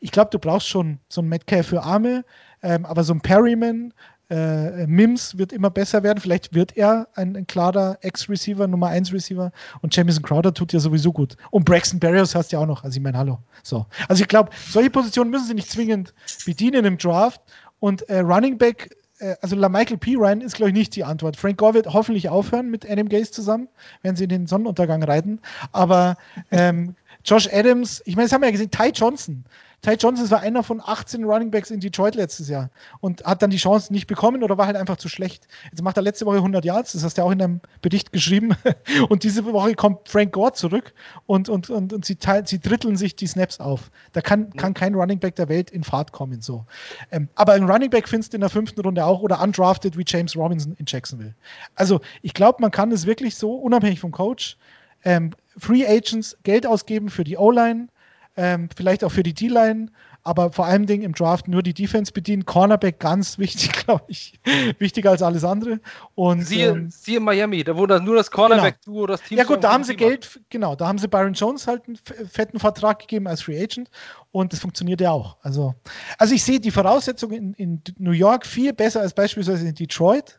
Ich 0.01 0.11
glaube, 0.11 0.31
du 0.31 0.39
brauchst 0.39 0.69
schon 0.69 0.99
so 1.09 1.21
einen 1.21 1.31
Metcalf 1.31 1.69
für 1.69 1.83
Arme, 1.83 2.25
ähm, 2.63 2.85
aber 2.87 3.05
so 3.05 3.13
ein 3.13 3.21
Perryman, 3.21 3.93
äh, 4.31 4.87
Mims 4.87 5.39
wird 5.39 5.53
immer 5.53 5.70
besser 5.70 6.03
werden. 6.03 6.20
Vielleicht 6.20 6.55
wird 6.55 6.76
er 6.76 7.09
ein, 7.14 7.37
ein 7.37 7.47
klarer 7.47 7.99
Ex-Receiver, 8.03 8.66
Nummer 8.66 8.89
1 8.89 9.12
Receiver. 9.12 9.53
Und 9.81 9.95
Jamison 9.97 10.22
Crowder 10.22 10.53
tut 10.53 10.72
ja 10.72 10.81
sowieso 10.81 11.12
gut. 11.12 11.37
Und 11.51 11.64
Braxton 11.64 11.99
Berrios 11.99 12.35
hast 12.35 12.53
du 12.53 12.57
ja 12.57 12.62
auch 12.62 12.66
noch. 12.66 12.85
Also 12.85 12.97
ich 12.97 13.03
meine, 13.03 13.16
hallo. 13.16 13.39
So. 13.62 13.87
Also 14.09 14.22
ich 14.22 14.29
glaube, 14.29 14.51
solche 14.68 14.91
Positionen 14.91 15.31
müssen 15.31 15.47
sie 15.47 15.55
nicht 15.55 15.70
zwingend 15.70 16.14
bedienen 16.45 16.85
im 16.85 16.99
Draft. 16.99 17.41
Und 17.81 18.03
äh, 18.09 18.20
Running 18.20 18.59
Back, 18.59 18.97
äh, 19.18 19.35
also 19.41 19.57
Michael 19.57 19.99
P. 19.99 20.16
Ryan 20.16 20.41
ist, 20.41 20.57
glaube 20.57 20.70
ich, 20.70 20.76
nicht 20.76 20.95
die 20.97 21.05
Antwort. 21.05 21.37
Frank 21.37 21.59
Gore 21.59 21.74
wird 21.74 21.87
hoffentlich 21.87 22.29
aufhören 22.29 22.70
mit 22.70 22.89
Adam 22.89 23.09
Gaze 23.09 23.31
zusammen, 23.31 23.68
wenn 24.03 24.16
sie 24.16 24.24
in 24.24 24.31
den 24.31 24.47
Sonnenuntergang 24.47 25.03
reiten. 25.03 25.41
Aber 25.72 26.16
ähm, 26.51 26.95
Josh 27.24 27.49
Adams, 27.53 28.03
ich 28.05 28.16
meine, 28.16 28.26
das 28.26 28.33
haben 28.33 28.43
wir 28.43 28.49
ja 28.49 28.53
gesehen, 28.53 28.70
Ty 28.70 28.91
Johnson. 28.95 29.45
Ty 29.83 29.93
Johnson 29.93 30.29
war 30.31 30.41
einer 30.41 30.64
von 30.64 30.83
18 30.85 31.24
Runningbacks 31.24 31.70
in 31.70 31.79
Detroit 31.79 32.16
letztes 32.16 32.49
Jahr 32.49 32.70
und 33.01 33.24
hat 33.24 33.43
dann 33.43 33.51
die 33.51 33.59
Chance 33.59 33.93
nicht 33.93 34.09
bekommen 34.09 34.43
oder 34.43 34.59
war 34.59 34.66
halt 34.66 34.76
einfach 34.76 34.97
zu 34.97 35.09
schlecht. 35.09 35.47
Jetzt 35.70 35.83
macht 35.83 35.97
er 35.97 36.03
letzte 36.03 36.26
Woche 36.26 36.39
100 36.39 36.64
Yards, 36.64 36.93
das 36.93 37.05
hast 37.05 37.16
du 37.16 37.22
ja 37.22 37.26
auch 37.26 37.31
in 37.31 37.41
einem 37.41 37.61
Bericht 37.81 38.12
geschrieben. 38.12 38.57
Und 39.09 39.22
diese 39.22 39.45
Woche 39.45 39.74
kommt 39.74 40.09
Frank 40.09 40.33
Gore 40.33 40.53
zurück 40.53 40.93
und, 41.26 41.49
und, 41.49 41.70
und, 41.70 41.93
und 41.93 42.05
sie, 42.05 42.16
teilen, 42.16 42.47
sie 42.47 42.59
dritteln 42.59 42.97
sich 42.97 43.16
die 43.16 43.26
Snaps 43.26 43.61
auf. 43.61 43.91
Da 44.12 44.20
kann, 44.20 44.51
kann 44.51 44.74
kein 44.74 44.95
Runningback 44.95 45.37
der 45.37 45.49
Welt 45.49 45.70
in 45.70 45.85
Fahrt 45.85 46.12
kommen. 46.12 46.41
So. 46.41 46.64
Ähm, 47.11 47.29
aber 47.35 47.53
ein 47.53 47.68
Runningback 47.68 48.09
findest 48.09 48.33
du 48.33 48.37
in 48.37 48.41
der 48.41 48.51
fünften 48.51 48.81
Runde 48.81 49.05
auch 49.05 49.20
oder 49.20 49.41
undrafted 49.41 49.97
wie 49.97 50.05
James 50.07 50.37
Robinson 50.37 50.74
in 50.79 50.87
Jacksonville. 50.89 51.35
Also 51.74 52.01
ich 52.22 52.35
glaube, 52.35 52.61
man 52.61 52.70
kann 52.70 52.91
es 52.93 53.07
wirklich 53.07 53.37
so, 53.37 53.55
unabhängig 53.55 54.01
vom 54.01 54.11
Coach, 54.11 54.57
ähm, 55.05 55.33
Free 55.57 55.87
Agents 55.87 56.37
Geld 56.43 56.66
ausgeben 56.66 57.09
für 57.09 57.24
die 57.24 57.37
O-Line, 57.37 57.89
ähm, 58.39 58.68
vielleicht 58.74 59.03
auch 59.03 59.11
für 59.11 59.24
die 59.24 59.34
D-Line, 59.34 59.89
aber 60.22 60.53
vor 60.53 60.66
allem 60.66 60.86
Dingen 60.86 61.03
im 61.03 61.12
Draft 61.12 61.49
nur 61.49 61.62
die 61.62 61.74
Defense 61.74 62.12
bedienen. 62.12 62.45
Cornerback 62.45 63.01
ganz 63.01 63.36
wichtig, 63.39 63.72
glaube 63.84 64.05
ich. 64.07 64.39
Wichtiger 64.78 65.11
als 65.11 65.22
alles 65.22 65.43
andere. 65.43 65.80
Und, 66.14 66.43
siehe, 66.43 66.68
ähm, 66.68 66.89
siehe 66.89 67.18
Miami, 67.18 67.64
da 67.64 67.76
wurde 67.76 68.01
nur 68.01 68.14
das 68.14 68.30
Cornerback-Duo, 68.30 68.95
genau. 68.95 69.07
das 69.07 69.22
Team. 69.22 69.39
Ja, 69.39 69.45
gut, 69.45 69.64
da 69.64 69.72
haben 69.72 69.82
sie 69.82 69.97
Geld, 69.97 70.41
genau, 70.51 70.76
da 70.76 70.86
haben 70.86 70.99
sie 70.99 71.09
Byron 71.09 71.32
Jones 71.32 71.66
halt 71.66 71.82
einen 71.89 71.97
fetten 71.97 72.61
Vertrag 72.61 73.01
gegeben 73.01 73.26
als 73.26 73.43
Free 73.43 73.61
Agent 73.61 73.91
und 74.30 74.53
das 74.53 74.61
funktioniert 74.61 75.01
ja 75.01 75.11
auch. 75.11 75.36
Also, 75.43 75.74
also 76.18 76.32
ich 76.32 76.45
sehe 76.45 76.61
die 76.61 76.70
Voraussetzungen 76.70 77.55
in, 77.55 77.55
in 77.55 77.82
New 77.99 78.12
York 78.12 78.47
viel 78.47 78.72
besser 78.72 79.01
als 79.01 79.14
beispielsweise 79.14 79.66
in 79.66 79.74
Detroit 79.74 80.39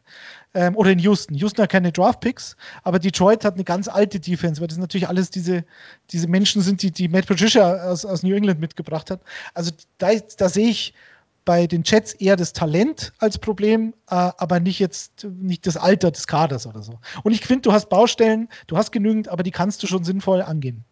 ähm, 0.53 0.75
oder 0.75 0.91
in 0.91 0.99
Houston. 0.99 1.35
Houston 1.35 1.63
hat 1.63 1.71
keine 1.71 1.91
Draft-Picks, 1.91 2.55
aber 2.83 2.99
Detroit 2.99 3.45
hat 3.45 3.55
eine 3.55 3.63
ganz 3.63 3.87
alte 3.87 4.19
Defense, 4.19 4.61
weil 4.61 4.67
das 4.67 4.77
natürlich 4.77 5.07
alles 5.07 5.29
diese, 5.29 5.63
diese 6.11 6.27
Menschen 6.27 6.61
sind, 6.61 6.81
die, 6.81 6.91
die 6.91 7.07
Matt 7.07 7.27
Patricia 7.27 7.83
aus, 7.89 8.05
aus 8.05 8.23
New 8.23 8.35
England 8.35 8.59
mitgebracht 8.59 9.11
hat. 9.11 9.21
Also 9.53 9.71
da, 9.97 10.09
da 10.37 10.49
sehe 10.49 10.69
ich 10.69 10.93
bei 11.45 11.67
den 11.67 11.83
Jets 11.83 12.13
eher 12.13 12.35
das 12.35 12.53
Talent 12.53 13.13
als 13.19 13.37
Problem, 13.37 13.93
äh, 14.09 14.15
aber 14.15 14.59
nicht 14.59 14.79
jetzt 14.79 15.23
nicht 15.23 15.65
das 15.65 15.77
Alter 15.77 16.11
des 16.11 16.27
Kaders 16.27 16.67
oder 16.67 16.83
so. 16.83 16.99
Und 17.23 17.31
ich 17.31 17.45
finde, 17.45 17.61
du 17.61 17.73
hast 17.73 17.89
Baustellen, 17.89 18.49
du 18.67 18.77
hast 18.77 18.91
genügend, 18.91 19.29
aber 19.29 19.43
die 19.43 19.51
kannst 19.51 19.81
du 19.81 19.87
schon 19.87 20.03
sinnvoll 20.03 20.41
angehen. 20.41 20.83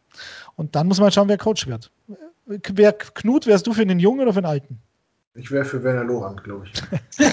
Und 0.55 0.75
dann 0.75 0.87
muss 0.87 0.99
man 0.99 1.11
schauen, 1.11 1.29
wer 1.29 1.37
Coach 1.37 1.67
wird. 1.67 1.91
Wer 2.45 2.93
Knut, 2.93 3.45
wärst 3.45 3.67
du 3.67 3.73
für 3.73 3.81
einen 3.81 3.99
Jungen 3.99 4.21
oder 4.21 4.33
für 4.33 4.39
einen 4.39 4.47
Alten? 4.47 4.79
Ich 5.37 5.51
wäre 5.51 5.65
für 5.65 5.83
Werner 5.83 6.03
Lorand, 6.03 6.43
glaube 6.43 6.65
ich. 6.65 6.81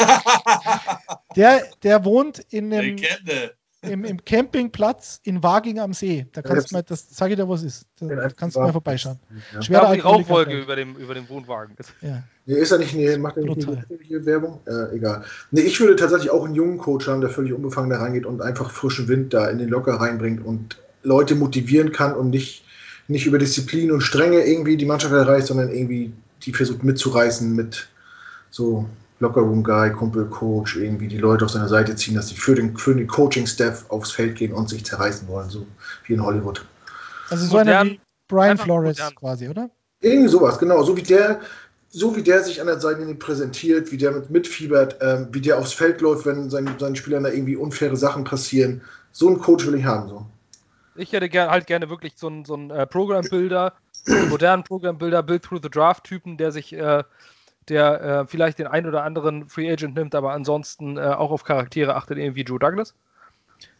der, 1.36 1.64
der 1.82 2.04
wohnt 2.04 2.40
in 2.50 2.70
dem. 2.70 2.80
Legende. 2.80 3.54
im, 3.80 4.04
im 4.04 4.24
Campingplatz 4.24 5.20
in 5.24 5.42
Waging 5.42 5.78
am 5.78 5.94
See. 5.94 6.26
Da 6.32 6.42
kannst 6.42 6.70
du 6.70 6.76
mal, 6.76 6.82
das 6.82 7.08
sage 7.10 7.32
ich 7.32 7.38
dir, 7.38 7.48
was 7.48 7.62
ist. 7.62 7.86
Da 8.00 8.28
kannst 8.28 8.56
du 8.56 8.60
mal 8.60 8.72
vorbeischauen. 8.72 9.18
Ja. 9.54 9.62
Schwerer 9.62 9.86
da, 9.88 9.94
die 9.94 10.00
Rauchwolke 10.00 10.60
über 10.60 10.76
dem, 10.76 10.96
über 10.96 11.14
dem 11.14 11.28
Wohnwagen 11.28 11.76
ist. 11.78 11.92
Ja. 12.02 12.22
Nee, 12.46 12.56
ist 12.56 12.72
er 12.72 12.78
nicht, 12.78 12.94
nee, 12.94 13.16
macht 13.16 13.38
er 13.38 13.44
nicht 13.44 13.66
eine 13.66 14.26
Werbung? 14.26 14.60
Äh, 14.66 14.96
egal. 14.96 15.24
Nee, 15.50 15.62
ich 15.62 15.80
würde 15.80 15.96
tatsächlich 15.96 16.30
auch 16.30 16.44
einen 16.44 16.54
jungen 16.54 16.76
Coach 16.76 17.08
haben, 17.08 17.22
der 17.22 17.30
völlig 17.30 17.54
unbefangen 17.54 17.88
da 17.88 17.98
reingeht 17.98 18.26
und 18.26 18.42
einfach 18.42 18.70
frischen 18.70 19.08
Wind 19.08 19.32
da 19.32 19.48
in 19.48 19.56
den 19.56 19.70
Locker 19.70 19.94
reinbringt 19.94 20.44
und 20.44 20.78
Leute 21.02 21.34
motivieren 21.34 21.92
kann 21.92 22.14
und 22.14 22.28
nicht, 22.28 22.64
nicht 23.08 23.24
über 23.24 23.38
Disziplin 23.38 23.90
und 23.90 24.02
Strenge 24.02 24.44
irgendwie 24.44 24.76
die 24.76 24.84
Mannschaft 24.84 25.14
erreicht, 25.14 25.46
sondern 25.46 25.70
irgendwie 25.70 26.12
die 26.42 26.52
versucht 26.52 26.84
mitzureißen 26.84 27.54
mit 27.54 27.88
so 28.54 28.86
Lockerroom-Guy, 29.18 29.90
Kumpel, 29.90 30.26
Coach, 30.26 30.76
irgendwie 30.76 31.08
die 31.08 31.18
Leute 31.18 31.44
auf 31.44 31.50
seine 31.50 31.68
Seite 31.68 31.96
ziehen, 31.96 32.14
dass 32.14 32.28
sie 32.28 32.36
für 32.36 32.54
den, 32.54 32.76
für 32.76 32.94
den 32.94 33.08
Coaching-Staff 33.08 33.86
aufs 33.88 34.12
Feld 34.12 34.36
gehen 34.36 34.52
und 34.52 34.68
sich 34.68 34.84
zerreißen 34.84 35.26
wollen, 35.26 35.50
so 35.50 35.66
wie 36.06 36.14
in 36.14 36.22
Hollywood. 36.22 36.64
Also 37.30 37.46
so 37.46 37.56
einer 37.56 37.84
wie 37.84 38.00
Brian 38.28 38.56
Flores 38.56 38.98
modern. 38.98 39.14
quasi, 39.16 39.48
oder? 39.48 39.70
Irgendwie 40.02 40.28
sowas, 40.28 40.56
genau. 40.58 40.84
So 40.84 40.96
wie 40.96 41.02
der, 41.02 41.40
so 41.90 42.14
wie 42.14 42.22
der 42.22 42.44
sich 42.44 42.60
an 42.60 42.68
der 42.68 42.78
Seite 42.78 43.02
präsentiert, 43.16 43.90
wie 43.90 43.96
der 43.96 44.12
mit 44.12 44.30
mitfiebert, 44.30 44.98
ähm, 45.00 45.28
wie 45.32 45.40
der 45.40 45.58
aufs 45.58 45.72
Feld 45.72 46.00
läuft, 46.00 46.24
wenn 46.24 46.48
seinen, 46.48 46.78
seinen 46.78 46.94
Spielern 46.94 47.24
da 47.24 47.30
irgendwie 47.30 47.56
unfaire 47.56 47.96
Sachen 47.96 48.22
passieren. 48.22 48.82
So 49.10 49.26
einen 49.26 49.40
Coach 49.40 49.66
will 49.66 49.74
ich 49.74 49.84
haben. 49.84 50.08
So. 50.08 50.26
Ich 50.94 51.12
hätte 51.12 51.28
gern, 51.28 51.50
halt 51.50 51.66
gerne 51.66 51.90
wirklich 51.90 52.12
so 52.16 52.28
einen, 52.28 52.44
so 52.44 52.54
einen 52.54 52.70
äh, 52.70 52.86
Program-Builder, 52.86 53.72
modernen 54.28 54.62
Program-Builder, 54.62 55.24
Build-Through-the-Draft-Typen, 55.24 56.36
der 56.36 56.52
sich 56.52 56.72
äh, 56.72 57.02
der 57.68 58.00
äh, 58.02 58.26
vielleicht 58.26 58.58
den 58.58 58.66
ein 58.66 58.86
oder 58.86 59.04
anderen 59.04 59.48
Free 59.48 59.70
Agent 59.70 59.94
nimmt, 59.94 60.14
aber 60.14 60.32
ansonsten 60.32 60.96
äh, 60.96 61.00
auch 61.00 61.30
auf 61.30 61.44
Charaktere 61.44 61.96
achtet, 61.96 62.18
irgendwie 62.18 62.42
Joe 62.42 62.58
Douglas. 62.58 62.94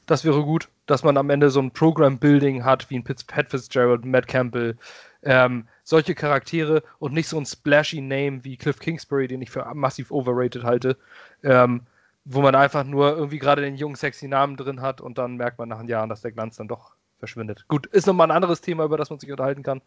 Das 0.07 0.25
wäre 0.25 0.43
gut, 0.43 0.69
dass 0.87 1.03
man 1.03 1.17
am 1.17 1.31
Ende 1.31 1.51
so 1.51 1.61
ein 1.61 1.71
Program-Building 1.71 2.65
hat, 2.65 2.91
wie 2.91 2.99
ein 2.99 3.05
Pat 3.05 3.51
Fitzgerald, 3.51 4.05
Matt 4.05 4.29
Campbell, 4.29 4.77
ähm, 5.23 5.67
solche 5.83 6.15
Charaktere 6.15 6.83
und 6.99 7.15
nicht 7.15 7.29
so 7.29 7.39
ein 7.39 7.47
splashy 7.47 8.01
Name 8.01 8.45
wie 8.45 8.57
Cliff 8.57 8.79
Kingsbury, 8.79 9.29
den 9.29 9.43
ich 9.43 9.51
für 9.51 9.67
massiv 9.75 10.11
overrated 10.11 10.65
halte, 10.65 10.97
ähm, 11.43 11.83
wo 12.25 12.43
man 12.43 12.55
einfach 12.55 12.85
nur 12.85 13.17
irgendwie 13.17 13.39
gerade 13.39 13.63
den 13.63 13.77
jungen, 13.77 13.97
sexy 13.97 14.29
Namen 14.29 14.57
drin 14.57 14.83
hat 14.83 15.01
und 15.01 15.19
dann 15.19 15.37
merkt 15.37 15.59
man 15.59 15.69
nach 15.69 15.79
ein 15.79 15.89
Jahren, 15.89 16.09
dass 16.09 16.23
der 16.23 16.33
Glanz 16.33 16.57
dann 16.57 16.69
doch 16.69 16.95
verschwindet. 17.19 17.65
Gut, 17.69 17.87
ist 17.87 18.07
nochmal 18.07 18.29
ein 18.29 18.37
anderes 18.37 18.61
Thema, 18.61 18.85
über 18.85 18.99
das 18.99 19.11
man 19.11 19.19
sich 19.19 19.31
unterhalten 19.31 19.63
kann, 19.63 19.81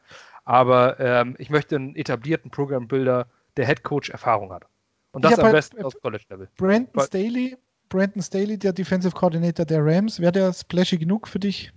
aber 0.46 1.00
ähm, 1.00 1.36
ich 1.38 1.50
möchte 1.52 1.76
einen 1.76 1.96
etablierten 1.96 2.50
Program-Builder, 2.50 3.28
der 3.58 3.66
Head 3.66 3.84
Coach 3.84 4.10
Erfahrung 4.10 4.52
hat. 4.52 4.66
Und 5.12 5.26
das 5.26 5.38
am 5.38 5.46
halt, 5.46 5.54
besten 5.54 5.84
aus 5.84 5.94
College-Level. 6.00 6.48
Brandon 6.58 7.04
Staley, 7.04 7.58
Brandon 7.90 8.22
Staley, 8.22 8.58
der 8.58 8.74
Defensive 8.74 9.16
Coordinator 9.16 9.66
der 9.66 9.84
Rams, 9.84 10.20
wäre 10.20 10.32
der 10.32 10.54
splashy 10.54 10.98
genug 10.98 11.28
für 11.28 11.40
dich? 11.40 11.72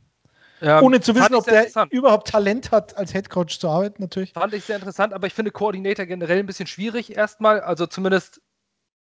Ähm, 0.62 0.82
Ohne 0.84 1.00
zu 1.00 1.14
wissen, 1.14 1.34
ob 1.34 1.44
der 1.44 1.68
überhaupt 1.90 2.28
Talent 2.28 2.70
hat, 2.70 2.96
als 2.96 3.12
Head 3.12 3.30
Coach 3.30 3.58
zu 3.58 3.68
arbeiten, 3.68 4.02
natürlich. 4.02 4.32
Fand 4.32 4.52
ich 4.52 4.64
sehr 4.64 4.76
interessant, 4.76 5.14
aber 5.14 5.26
ich 5.26 5.32
finde 5.32 5.50
Coordinator 5.50 6.04
generell 6.04 6.40
ein 6.40 6.46
bisschen 6.46 6.66
schwierig 6.66 7.16
erstmal. 7.16 7.60
Also 7.60 7.86
zumindest, 7.86 8.42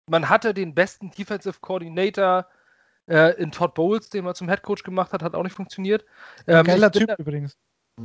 man 0.07 0.29
hatte 0.29 0.53
den 0.53 0.73
besten 0.73 1.11
Defensive 1.11 1.57
Coordinator 1.59 2.47
äh, 3.07 3.33
in 3.41 3.51
Todd 3.51 3.73
Bowles, 3.73 4.09
den 4.09 4.23
man 4.23 4.35
zum 4.35 4.47
Head 4.47 4.61
Coach 4.61 4.83
gemacht 4.83 5.11
hat, 5.11 5.21
hat 5.21 5.35
auch 5.35 5.43
nicht 5.43 5.55
funktioniert. 5.55 6.05
Ähm, 6.47 6.63
geiler 6.63 6.91
Typ 6.91 7.07
da, 7.07 7.15
übrigens. 7.15 7.57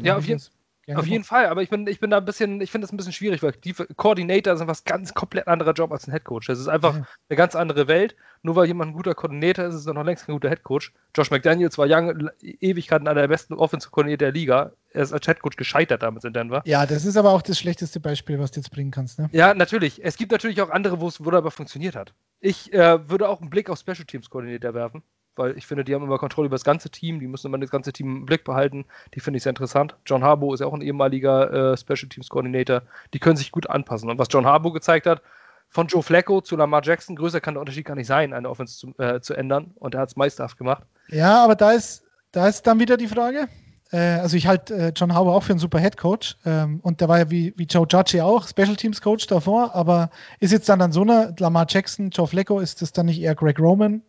Ja, 0.02 0.16
auf 0.16 0.26
jeden 0.26 0.40
Fall. 0.40 0.50
Gerne 0.86 1.00
Auf 1.00 1.06
jeden 1.06 1.24
Fall, 1.24 1.46
aber 1.46 1.62
ich 1.62 1.70
bin, 1.70 1.86
ich 1.86 1.98
bin 1.98 2.10
da 2.10 2.18
ein 2.18 2.24
bisschen, 2.24 2.60
ich 2.60 2.70
finde 2.70 2.84
das 2.84 2.92
ein 2.92 2.96
bisschen 2.98 3.12
schwierig, 3.12 3.42
weil 3.42 3.52
die 3.52 3.72
Coordinator 3.72 4.56
sind 4.56 4.68
was 4.68 4.84
ganz 4.84 5.14
komplett 5.14 5.48
anderer 5.48 5.72
Job 5.72 5.90
als 5.92 6.06
ein 6.06 6.10
Headcoach. 6.10 6.46
Das 6.46 6.58
ist 6.58 6.68
einfach 6.68 6.96
ja. 6.96 7.06
eine 7.28 7.36
ganz 7.36 7.54
andere 7.54 7.88
Welt. 7.88 8.14
Nur 8.42 8.56
weil 8.56 8.66
jemand 8.66 8.90
ein 8.90 8.94
guter 8.94 9.14
Koordinator 9.14 9.64
ist, 9.64 9.74
ist 9.74 9.86
er 9.86 9.94
noch 9.94 10.04
längst 10.04 10.26
kein 10.26 10.34
guter 10.34 10.50
Headcoach. 10.50 10.92
Josh 11.16 11.30
McDaniels 11.30 11.78
war 11.78 11.86
young, 11.88 12.28
Ewigkeiten 12.42 13.08
einer 13.08 13.22
der 13.22 13.28
besten 13.28 13.54
Offensive 13.54 13.90
Koordinator 13.90 14.26
der 14.26 14.32
Liga. 14.32 14.72
Er 14.90 15.02
ist 15.02 15.14
als 15.14 15.26
Headcoach 15.26 15.56
gescheitert 15.56 16.02
damals 16.02 16.24
in 16.24 16.34
Denver. 16.34 16.60
Ja, 16.66 16.84
das 16.84 17.06
ist 17.06 17.16
aber 17.16 17.30
auch 17.30 17.40
das 17.40 17.58
schlechteste 17.58 18.00
Beispiel, 18.00 18.38
was 18.38 18.50
du 18.50 18.60
jetzt 18.60 18.70
bringen 18.70 18.90
kannst. 18.90 19.18
Ne? 19.18 19.30
Ja, 19.32 19.54
natürlich. 19.54 20.04
Es 20.04 20.18
gibt 20.18 20.32
natürlich 20.32 20.60
auch 20.60 20.68
andere, 20.68 21.00
wo 21.00 21.08
es 21.08 21.24
wunderbar 21.24 21.50
funktioniert 21.50 21.96
hat. 21.96 22.12
Ich 22.40 22.70
äh, 22.74 23.08
würde 23.08 23.30
auch 23.30 23.40
einen 23.40 23.48
Blick 23.48 23.70
auf 23.70 23.78
Special 23.78 24.04
Teams 24.04 24.28
Koordinator 24.28 24.74
werfen 24.74 25.02
weil 25.36 25.56
ich 25.56 25.66
finde, 25.66 25.84
die 25.84 25.94
haben 25.94 26.04
immer 26.04 26.18
Kontrolle 26.18 26.46
über 26.46 26.54
das 26.54 26.64
ganze 26.64 26.90
Team, 26.90 27.20
die 27.20 27.26
müssen 27.26 27.48
immer 27.48 27.58
das 27.58 27.70
ganze 27.70 27.92
Team 27.92 28.18
im 28.18 28.26
Blick 28.26 28.44
behalten. 28.44 28.84
Die 29.14 29.20
finde 29.20 29.38
ich 29.38 29.42
sehr 29.42 29.50
interessant. 29.50 29.96
John 30.06 30.22
Harbo 30.22 30.54
ist 30.54 30.60
ja 30.60 30.66
auch 30.66 30.74
ein 30.74 30.82
ehemaliger 30.82 31.72
äh, 31.72 31.76
Special 31.76 32.08
Teams 32.08 32.28
Coordinator. 32.28 32.82
Die 33.12 33.18
können 33.18 33.36
sich 33.36 33.52
gut 33.52 33.68
anpassen. 33.68 34.10
Und 34.10 34.18
was 34.18 34.28
John 34.30 34.46
Harbo 34.46 34.72
gezeigt 34.72 35.06
hat, 35.06 35.22
von 35.68 35.88
Joe 35.88 36.02
Flacco 36.02 36.40
zu 36.40 36.56
Lamar 36.56 36.82
Jackson, 36.84 37.16
größer 37.16 37.40
kann 37.40 37.54
der 37.54 37.60
Unterschied 37.60 37.86
gar 37.86 37.96
nicht 37.96 38.06
sein, 38.06 38.32
eine 38.32 38.48
Offense 38.48 38.76
zu, 38.76 38.94
äh, 38.98 39.20
zu 39.20 39.34
ändern. 39.34 39.72
Und 39.76 39.94
er 39.94 40.02
hat 40.02 40.10
es 40.10 40.16
meisterhaft 40.16 40.56
gemacht. 40.56 40.84
Ja, 41.08 41.42
aber 41.42 41.56
da 41.56 41.72
ist, 41.72 42.04
da 42.32 42.46
ist 42.46 42.66
dann 42.66 42.78
wieder 42.78 42.96
die 42.96 43.08
Frage. 43.08 43.48
Äh, 43.90 44.20
also 44.20 44.36
ich 44.36 44.46
halte 44.46 44.74
äh, 44.74 44.92
John 44.94 45.14
Harbo 45.14 45.34
auch 45.34 45.42
für 45.42 45.52
einen 45.52 45.58
super 45.58 45.78
Head 45.78 45.96
Coach. 45.96 46.36
Ähm, 46.44 46.80
und 46.82 47.00
der 47.00 47.08
war 47.08 47.18
ja 47.18 47.30
wie, 47.30 47.54
wie 47.56 47.64
Joe 47.64 47.86
Judge 47.88 48.22
auch 48.24 48.46
Special 48.46 48.76
Teams 48.76 49.00
Coach 49.00 49.26
davor. 49.26 49.74
Aber 49.74 50.10
ist 50.40 50.52
jetzt 50.52 50.68
dann 50.68 50.80
an 50.80 50.92
so 50.92 51.02
einer 51.02 51.34
Lamar 51.38 51.66
Jackson, 51.68 52.10
Joe 52.10 52.26
Flacco, 52.26 52.60
ist 52.60 52.82
das 52.82 52.92
dann 52.92 53.06
nicht 53.06 53.20
eher 53.20 53.34
Greg 53.34 53.58
Roman, 53.58 54.02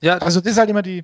ja, 0.00 0.18
also 0.18 0.40
das 0.40 0.52
ist 0.52 0.58
halt 0.58 0.70
immer 0.70 0.82
die. 0.82 1.02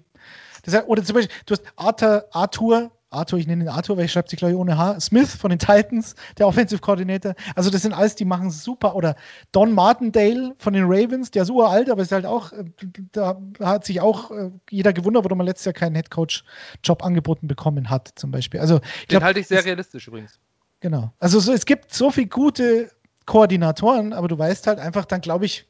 Halt, 0.66 0.88
oder 0.88 1.04
zum 1.04 1.14
Beispiel, 1.14 1.34
du 1.46 1.52
hast 1.52 1.62
Arthur, 1.76 2.24
Arthur, 2.32 2.90
Arthur, 3.10 3.38
ich 3.38 3.46
nenne 3.46 3.64
ihn 3.64 3.68
Arthur, 3.68 3.96
weil 3.96 4.06
ich 4.06 4.12
schreibe 4.12 4.28
sie 4.28 4.36
glaube 4.36 4.52
ich 4.52 4.58
ohne 4.58 4.76
H, 4.76 5.00
Smith 5.00 5.34
von 5.34 5.50
den 5.50 5.58
Titans, 5.58 6.14
der 6.38 6.46
Offensive 6.46 6.80
Coordinator. 6.80 7.34
Also 7.54 7.70
das 7.70 7.82
sind 7.82 7.92
alles, 7.92 8.14
die 8.14 8.24
machen 8.24 8.50
super. 8.50 8.94
Oder 8.94 9.14
Don 9.52 9.72
Martindale 9.72 10.54
von 10.58 10.72
den 10.72 10.84
Ravens, 10.86 11.30
der 11.30 11.42
ist 11.44 11.50
uralt, 11.50 11.90
aber 11.90 12.02
ist 12.02 12.12
halt 12.12 12.26
auch, 12.26 12.52
äh, 12.52 12.64
da 13.12 13.40
hat 13.60 13.84
sich 13.84 14.00
auch 14.00 14.30
äh, 14.30 14.50
jeder 14.70 14.92
gewundert, 14.92 15.24
warum 15.24 15.40
er 15.40 15.44
letztes 15.44 15.66
Jahr 15.66 15.74
keinen 15.74 15.94
Headcoach-Job 15.94 17.04
angeboten 17.04 17.46
bekommen 17.46 17.90
hat, 17.90 18.12
zum 18.16 18.30
Beispiel. 18.30 18.60
Also, 18.60 18.80
ich 19.02 19.08
Den 19.08 19.22
halte 19.22 19.40
ich 19.40 19.46
sehr 19.46 19.64
realistisch 19.64 20.08
übrigens. 20.08 20.38
Genau. 20.80 21.12
Also 21.18 21.40
so, 21.40 21.52
es 21.52 21.64
gibt 21.64 21.94
so 21.94 22.10
viele 22.10 22.26
gute 22.26 22.90
Koordinatoren, 23.26 24.12
aber 24.12 24.28
du 24.28 24.38
weißt 24.38 24.66
halt 24.66 24.78
einfach 24.78 25.06
dann, 25.06 25.20
glaube 25.22 25.46
ich, 25.46 25.66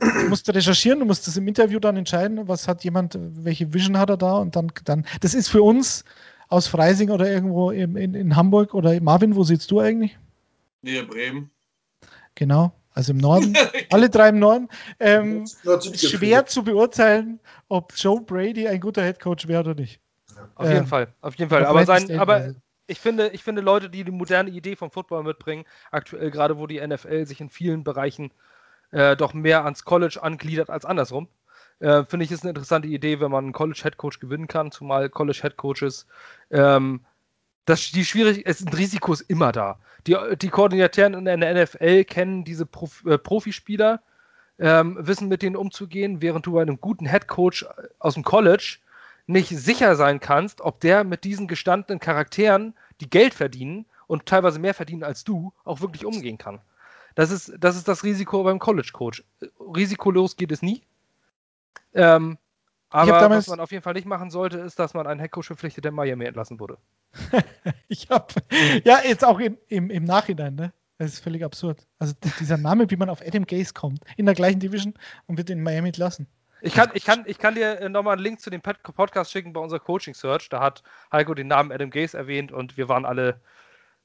Du 0.00 0.28
musst 0.28 0.48
recherchieren, 0.52 1.00
du 1.00 1.04
musst 1.04 1.26
das 1.26 1.36
im 1.36 1.46
Interview 1.46 1.78
dann 1.78 1.96
entscheiden, 1.96 2.48
was 2.48 2.66
hat 2.66 2.84
jemand, 2.84 3.18
welche 3.20 3.72
Vision 3.72 3.98
hat 3.98 4.10
er 4.10 4.16
da 4.16 4.38
und 4.38 4.56
dann, 4.56 4.72
dann 4.84 5.06
das 5.20 5.34
ist 5.34 5.48
für 5.48 5.62
uns 5.62 6.04
aus 6.48 6.66
Freising 6.66 7.10
oder 7.10 7.30
irgendwo 7.30 7.70
in, 7.70 7.96
in, 7.96 8.14
in 8.14 8.36
Hamburg 8.36 8.74
oder 8.74 8.98
Marvin, 9.00 9.36
wo 9.36 9.44
sitzt 9.44 9.70
du 9.70 9.80
eigentlich? 9.80 10.18
Nähe 10.82 11.04
Bremen. 11.04 11.50
Genau, 12.34 12.72
also 12.92 13.12
im 13.12 13.18
Norden, 13.18 13.54
alle 13.90 14.08
drei 14.08 14.28
im 14.30 14.38
Norden. 14.38 14.68
Ähm, 15.00 15.46
schwer 15.94 16.46
zu 16.46 16.64
beurteilen, 16.64 17.40
ob 17.68 17.92
Joe 17.96 18.20
Brady 18.20 18.68
ein 18.68 18.80
guter 18.80 19.02
Headcoach 19.02 19.46
wäre 19.48 19.60
oder 19.60 19.74
nicht. 19.74 20.00
Auf 20.56 20.66
jeden 20.66 20.78
ähm, 20.78 20.86
Fall, 20.86 21.14
auf 21.20 21.34
jeden 21.36 21.50
Fall. 21.50 21.64
Aber, 21.64 21.84
sein, 21.86 22.18
aber 22.18 22.54
ich 22.86 23.00
finde, 23.00 23.28
ich 23.28 23.42
finde 23.42 23.62
Leute, 23.62 23.88
die 23.88 24.04
die 24.04 24.10
moderne 24.10 24.50
Idee 24.50 24.76
vom 24.76 24.90
Football 24.90 25.24
mitbringen, 25.24 25.64
aktuell 25.90 26.30
gerade 26.30 26.58
wo 26.58 26.66
die 26.66 26.84
NFL 26.84 27.26
sich 27.26 27.40
in 27.40 27.48
vielen 27.48 27.84
Bereichen 27.84 28.32
äh, 28.90 29.16
doch 29.16 29.34
mehr 29.34 29.64
ans 29.64 29.84
College 29.84 30.22
angliedert 30.22 30.70
als 30.70 30.84
andersrum. 30.84 31.28
Äh, 31.80 32.04
Finde 32.04 32.24
ich, 32.24 32.32
ist 32.32 32.42
eine 32.42 32.50
interessante 32.50 32.88
Idee, 32.88 33.20
wenn 33.20 33.30
man 33.30 33.44
einen 33.44 33.52
College-Headcoach 33.52 34.20
gewinnen 34.20 34.48
kann, 34.48 34.70
zumal 34.70 35.08
College-Headcoaches 35.08 36.06
ähm, 36.50 37.04
das, 37.64 37.90
die 37.90 38.04
schwierig, 38.04 38.42
es, 38.44 38.64
ein 38.64 38.72
Risiko 38.72 39.12
ist 39.12 39.22
immer 39.22 39.52
da. 39.52 39.78
Die, 40.06 40.16
die 40.40 40.48
Koordinatoren 40.48 41.14
in 41.14 41.40
der 41.40 41.64
NFL 41.64 42.04
kennen 42.04 42.44
diese 42.44 42.66
Prof, 42.66 43.04
äh, 43.06 43.18
Profispieler, 43.18 44.02
ähm, 44.58 44.96
wissen 45.00 45.28
mit 45.28 45.42
denen 45.42 45.56
umzugehen, 45.56 46.20
während 46.22 46.46
du 46.46 46.52
bei 46.52 46.62
einem 46.62 46.80
guten 46.80 47.06
Headcoach 47.06 47.64
aus 47.98 48.14
dem 48.14 48.22
College 48.22 48.78
nicht 49.26 49.48
sicher 49.48 49.96
sein 49.96 50.20
kannst, 50.20 50.60
ob 50.60 50.80
der 50.80 51.02
mit 51.04 51.24
diesen 51.24 51.48
gestandenen 51.48 51.98
Charakteren, 51.98 52.74
die 53.00 53.08
Geld 53.08 53.34
verdienen 53.34 53.86
und 54.06 54.26
teilweise 54.26 54.58
mehr 54.58 54.74
verdienen 54.74 55.02
als 55.02 55.24
du, 55.24 55.52
auch 55.64 55.80
wirklich 55.80 56.04
umgehen 56.04 56.38
kann. 56.38 56.60
Das 57.14 57.30
ist, 57.30 57.52
das 57.58 57.76
ist 57.76 57.86
das 57.86 58.02
Risiko 58.02 58.42
beim 58.42 58.58
College 58.58 58.90
Coach. 58.92 59.24
Risikolos 59.60 60.36
geht 60.36 60.52
es 60.52 60.62
nie. 60.62 60.82
Ähm, 61.92 62.38
aber 62.90 63.30
was 63.30 63.48
man 63.48 63.60
auf 63.60 63.72
jeden 63.72 63.82
Fall 63.82 63.94
nicht 63.94 64.06
machen 64.06 64.30
sollte, 64.30 64.58
ist, 64.58 64.78
dass 64.78 64.94
man 64.94 65.06
einen 65.06 65.18
Headcoach 65.18 65.46
verpflichtet, 65.46 65.84
der 65.84 65.92
Miami 65.92 66.26
entlassen 66.26 66.60
wurde. 66.60 66.78
ich 67.88 68.08
habe, 68.08 68.34
ja, 68.84 69.00
jetzt 69.04 69.24
auch 69.24 69.40
im, 69.40 69.58
im, 69.68 69.90
im 69.90 70.04
Nachhinein, 70.04 70.54
ne? 70.54 70.72
Das 70.98 71.12
ist 71.12 71.24
völlig 71.24 71.44
absurd. 71.44 71.86
Also 71.98 72.14
dieser 72.38 72.56
Name, 72.56 72.88
wie 72.88 72.96
man 72.96 73.10
auf 73.10 73.20
Adam 73.20 73.46
Gaze 73.46 73.72
kommt, 73.74 74.04
in 74.16 74.26
der 74.26 74.34
gleichen 74.36 74.60
Division 74.60 74.94
und 75.26 75.38
wird 75.38 75.50
in 75.50 75.60
Miami 75.60 75.88
entlassen. 75.88 76.28
Ich 76.60 76.72
kann, 76.72 76.90
ich 76.94 77.04
kann, 77.04 77.24
ich 77.26 77.38
kann 77.38 77.56
dir 77.56 77.80
äh, 77.80 77.88
nochmal 77.88 78.14
einen 78.14 78.22
Link 78.22 78.40
zu 78.40 78.48
dem 78.48 78.62
Podcast 78.62 79.32
schicken 79.32 79.52
bei 79.52 79.60
unserer 79.60 79.80
Coaching 79.80 80.14
Search. 80.14 80.48
Da 80.48 80.60
hat 80.60 80.82
Heiko 81.12 81.34
den 81.34 81.48
Namen 81.48 81.72
Adam 81.72 81.90
Gaze 81.90 82.16
erwähnt 82.16 82.52
und 82.52 82.76
wir 82.76 82.88
waren 82.88 83.04
alle, 83.04 83.40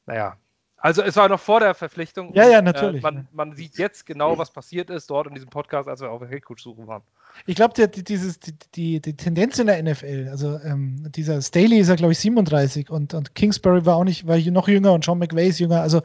naja, 0.08 0.36
also 0.82 1.02
es 1.02 1.16
war 1.16 1.28
noch 1.30 1.40
vor 1.40 1.60
der 1.60 1.74
Verpflichtung. 1.74 2.34
Ja, 2.34 2.48
ja, 2.48 2.62
natürlich. 2.62 3.04
Äh, 3.04 3.12
man, 3.12 3.28
man, 3.32 3.56
sieht 3.56 3.78
jetzt 3.78 4.06
genau, 4.06 4.38
was 4.38 4.52
passiert 4.52 4.90
ist 4.90 5.10
dort 5.10 5.28
in 5.28 5.34
diesem 5.34 5.50
Podcast, 5.50 5.90
als 5.90 6.02
wir 6.02 6.10
auf 6.10 6.22
Headcoach-Suche 6.22 6.88
waren. 6.88 7.04
Ich 7.46 7.56
glaube, 7.56 7.74
die, 7.74 8.04
dieses, 8.04 8.40
die, 8.40 8.54
die, 8.76 9.00
die, 9.00 9.14
Tendenz 9.14 9.60
in 9.60 9.68
der 9.68 9.82
NFL, 9.82 10.28
also 10.30 10.60
ähm, 10.64 11.10
dieser 11.16 11.42
Staley 11.42 11.78
ist 11.78 11.88
ja, 11.88 11.96
glaube 11.96 12.14
ich, 12.14 12.20
37 12.20 12.90
und, 12.90 13.14
und 13.14 13.36
Kingsbury 13.36 13.86
war 13.86 13.96
auch 13.96 14.04
nicht, 14.04 14.28
war 14.28 14.38
noch 14.38 14.68
jünger 14.68 14.94
und 14.94 15.06
Sean 15.06 15.20
McVay 15.20 15.48
ist 15.48 15.60
jünger. 15.60 15.82
Also 15.82 16.02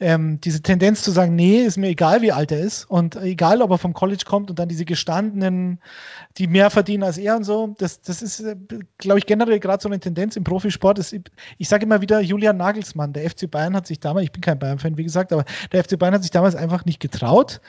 ähm, 0.00 0.40
diese 0.40 0.62
Tendenz 0.62 1.02
zu 1.02 1.10
sagen, 1.10 1.34
nee, 1.34 1.58
ist 1.58 1.78
mir 1.78 1.88
egal, 1.88 2.22
wie 2.22 2.32
alt 2.32 2.52
er 2.52 2.60
ist 2.60 2.84
und 2.84 3.16
egal, 3.16 3.62
ob 3.62 3.70
er 3.70 3.78
vom 3.78 3.94
College 3.94 4.24
kommt 4.26 4.50
und 4.50 4.58
dann 4.58 4.68
diese 4.68 4.84
gestandenen, 4.84 5.80
die 6.36 6.46
mehr 6.46 6.70
verdienen 6.70 7.02
als 7.02 7.18
er 7.18 7.36
und 7.36 7.44
so, 7.44 7.74
das, 7.78 8.02
das 8.02 8.20
ist, 8.20 8.40
äh, 8.40 8.56
glaube 8.98 9.18
ich, 9.18 9.26
generell 9.26 9.60
gerade 9.60 9.82
so 9.82 9.88
eine 9.88 10.00
Tendenz 10.00 10.36
im 10.36 10.44
Profisport. 10.44 10.98
Ist, 10.98 11.14
ich 11.58 11.68
sage 11.68 11.84
immer 11.84 12.02
wieder, 12.02 12.20
Julian 12.20 12.56
Nagelsmann, 12.56 13.12
der 13.12 13.28
FC 13.30 13.50
Bayern 13.50 13.74
hat 13.74 13.86
sich 13.86 14.00
damals, 14.00 14.13
ich 14.22 14.32
bin 14.32 14.40
kein 14.40 14.58
Bayern-Fan, 14.58 14.96
wie 14.96 15.04
gesagt, 15.04 15.32
aber 15.32 15.44
der 15.72 15.84
FC 15.84 15.98
Bayern 15.98 16.14
hat 16.14 16.22
sich 16.22 16.30
damals 16.30 16.54
einfach 16.54 16.84
nicht 16.84 17.00
getraut, 17.00 17.60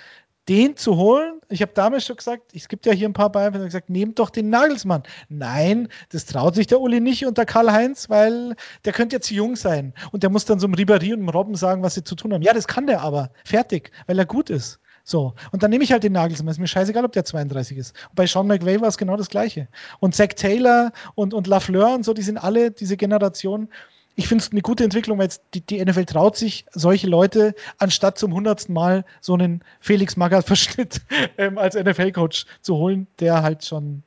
den 0.48 0.76
zu 0.78 0.96
holen. 0.96 1.42
Ich 1.50 1.62
habe 1.62 1.72
damals 1.74 2.06
schon 2.06 2.18
gesagt, 2.18 2.54
es 2.54 2.68
gibt 2.68 2.86
ja 2.86 2.94
hier 2.94 3.10
ein 3.10 3.14
paar 3.14 3.32
Bayern, 3.32 3.54
die 3.54 3.60
haben 3.60 3.66
gesagt, 3.66 3.90
nehmt 3.90 4.20
doch 4.20 4.30
den 4.30 4.50
Nagelsmann. 4.50 5.04
Nein, 5.30 5.88
das 6.10 6.26
traut 6.26 6.56
sich 6.56 6.68
der 6.68 6.82
Uli 6.82 7.02
nicht 7.02 7.26
und 7.26 7.38
der 7.38 7.46
Karl-Heinz, 7.46 8.10
weil 8.10 8.56
der 8.86 8.94
könnte 8.94 9.16
jetzt 9.16 9.32
jung 9.32 9.56
sein. 9.56 9.94
Und 10.12 10.24
der 10.24 10.30
muss 10.30 10.46
dann 10.46 10.60
so 10.60 10.68
einem 10.68 10.76
Ribéry 10.76 11.14
und 11.14 11.20
einem 11.20 11.30
Robben 11.30 11.56
sagen, 11.56 11.82
was 11.82 11.96
sie 11.96 12.04
zu 12.04 12.16
tun 12.16 12.34
haben. 12.34 12.44
Ja, 12.44 12.54
das 12.54 12.68
kann 12.68 12.88
der 12.88 13.02
aber. 13.02 13.32
Fertig, 13.44 13.92
weil 14.08 14.20
er 14.20 14.26
gut 14.26 14.50
ist. 14.50 14.80
So. 15.04 15.36
Und 15.52 15.62
dann 15.62 15.70
nehme 15.70 15.84
ich 15.84 15.92
halt 15.92 16.04
den 16.04 16.14
Nagelsmann. 16.14 16.52
Ist 16.52 16.60
mir 16.60 16.68
scheißegal, 16.68 17.06
ob 17.06 17.12
der 17.12 17.26
32 17.26 17.78
ist. 17.78 17.96
Und 18.10 18.16
bei 18.16 18.28
Sean 18.28 18.48
McVay 18.48 18.82
war 18.82 18.88
es 18.88 18.98
genau 18.98 19.18
das 19.18 19.30
Gleiche. 19.30 19.68
Und 20.00 20.16
Zach 20.16 20.30
Taylor 20.36 20.92
und, 21.14 21.34
und 21.34 21.48
Lafleur 21.48 21.94
und 21.94 22.04
so, 22.04 22.14
die 22.14 22.24
sind 22.24 22.38
alle 22.38 22.72
diese 22.72 22.98
Generation 22.98 23.70
ich 24.16 24.28
finde 24.28 24.44
es 24.44 24.52
eine 24.52 24.62
gute 24.62 24.84
Entwicklung, 24.84 25.18
weil 25.18 25.26
jetzt 25.26 25.42
die, 25.54 25.62
die, 25.62 25.84
NFL 25.84 26.06
traut 26.06 26.38
sich, 26.38 26.66
solche 26.72 27.08
Leute 27.08 27.54
anstatt 27.78 28.18
zum 28.18 28.34
hundertsten 28.34 28.74
Mal 28.74 29.06
so 29.22 29.34
einen 29.34 29.64
Felix 29.80 30.16
Magath-Verschnitt 30.16 31.02
ähm, 31.38 31.58
als 31.58 31.76
NFL-Coach 31.76 32.46
zu 32.62 32.76
holen, 32.76 33.08
der 33.20 33.44
halt 33.44 33.66
schon, 33.66 34.04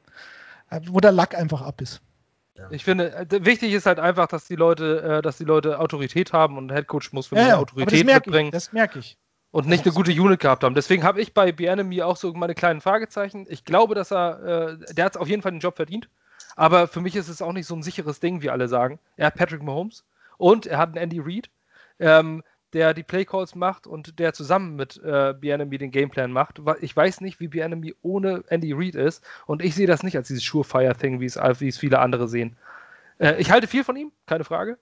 äh, 0.70 0.80
wo 0.88 1.00
der 1.00 1.12
Lack 1.12 1.34
einfach 1.34 1.62
ab 1.62 1.80
ist. 1.80 2.00
Ich 2.70 2.82
finde, 2.82 3.14
äh, 3.14 3.44
wichtig 3.44 3.72
ist 3.72 3.86
halt 3.86 4.00
einfach, 4.00 4.26
dass 4.26 4.46
die 4.46 4.56
Leute, 4.56 5.18
äh, 5.18 5.22
dass 5.22 5.36
die 5.36 5.44
Leute 5.44 5.78
Autorität 5.78 6.32
haben 6.32 6.58
und 6.58 6.70
ein 6.70 6.74
Headcoach 6.74 7.12
muss 7.12 7.28
für 7.28 7.36
mich 7.36 7.44
ja, 7.44 7.50
ja, 7.50 7.56
Autorität 7.58 8.08
das 8.08 8.14
mitbringen. 8.14 8.48
Ich, 8.48 8.52
das 8.52 8.72
merke 8.72 8.98
ich. 8.98 9.16
Und 9.50 9.66
nicht 9.66 9.84
eine 9.84 9.94
gute 9.94 10.10
Unit 10.10 10.40
gehabt 10.40 10.64
haben. 10.64 10.74
Deswegen 10.74 11.04
habe 11.04 11.20
ich 11.20 11.32
bei 11.32 11.52
Bienemy 11.52 12.02
auch 12.02 12.16
so 12.16 12.32
meine 12.34 12.54
kleinen 12.54 12.80
Fragezeichen. 12.80 13.46
Ich 13.48 13.64
glaube, 13.64 13.94
dass 13.94 14.12
er, 14.12 14.76
der 14.76 15.06
hat 15.06 15.16
auf 15.16 15.26
jeden 15.26 15.40
Fall 15.40 15.52
den 15.52 15.60
Job 15.60 15.76
verdient. 15.76 16.10
Aber 16.58 16.88
für 16.88 17.00
mich 17.00 17.14
ist 17.14 17.28
es 17.28 17.40
auch 17.40 17.52
nicht 17.52 17.68
so 17.68 17.76
ein 17.76 17.84
sicheres 17.84 18.18
Ding, 18.18 18.42
wie 18.42 18.50
alle 18.50 18.66
sagen. 18.66 18.98
Er 19.16 19.28
hat 19.28 19.36
Patrick 19.36 19.62
Mahomes 19.62 20.04
und 20.38 20.66
er 20.66 20.78
hat 20.78 20.88
einen 20.88 20.96
Andy 20.96 21.20
Reid, 21.20 21.50
ähm, 22.00 22.42
der 22.72 22.94
die 22.94 23.04
Playcalls 23.04 23.54
macht 23.54 23.86
und 23.86 24.18
der 24.18 24.32
zusammen 24.32 24.74
mit 24.74 25.00
äh, 25.04 25.34
Bienemy 25.38 25.78
den 25.78 25.92
Gameplan 25.92 26.32
macht. 26.32 26.60
Ich 26.80 26.96
weiß 26.96 27.20
nicht, 27.20 27.38
wie 27.38 27.46
Bienemy 27.46 27.94
ohne 28.02 28.42
Andy 28.48 28.72
Reid 28.72 28.96
ist 28.96 29.24
und 29.46 29.62
ich 29.62 29.76
sehe 29.76 29.86
das 29.86 30.02
nicht 30.02 30.16
als 30.16 30.26
dieses 30.26 30.42
Surefire-Thing, 30.42 31.20
wie 31.20 31.26
es 31.26 31.78
viele 31.78 32.00
andere 32.00 32.26
sehen. 32.26 32.56
Äh, 33.20 33.36
ich 33.40 33.52
halte 33.52 33.68
viel 33.68 33.84
von 33.84 33.94
ihm, 33.94 34.10
keine 34.26 34.42
Frage. 34.42 34.78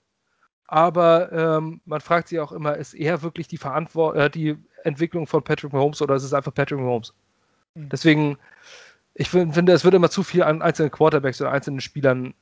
Aber 0.65 1.31
ähm, 1.31 1.81
man 1.85 2.01
fragt 2.01 2.29
sich 2.29 2.39
auch 2.39 2.53
immer, 2.53 2.75
ist 2.75 2.95
er 2.95 3.21
wirklich 3.21 3.47
die, 3.47 3.57
Verantwort 3.57 4.17
äh, 4.17 4.29
die 4.31 4.57
Entwicklung 4.83 5.27
von 5.27 5.43
Patrick 5.43 5.73
Mahomes 5.73 6.01
oder 6.01 6.15
ist 6.15 6.23
es 6.23 6.33
einfach 6.33 6.55
Patrick 6.55 6.79
Mahomes? 6.79 7.13
Mhm. 7.75 7.89
Deswegen 7.89 8.39
ich 9.19 9.29
finde, 9.29 9.71
es 9.71 9.83
wird 9.83 9.95
immer 9.95 10.11
zu 10.11 10.21
viel 10.21 10.43
an 10.43 10.61
einzelnen 10.61 10.91
Quarterbacks 10.91 11.41
oder 11.41 11.51
einzelnen 11.51 11.81
Spielern 11.81 12.35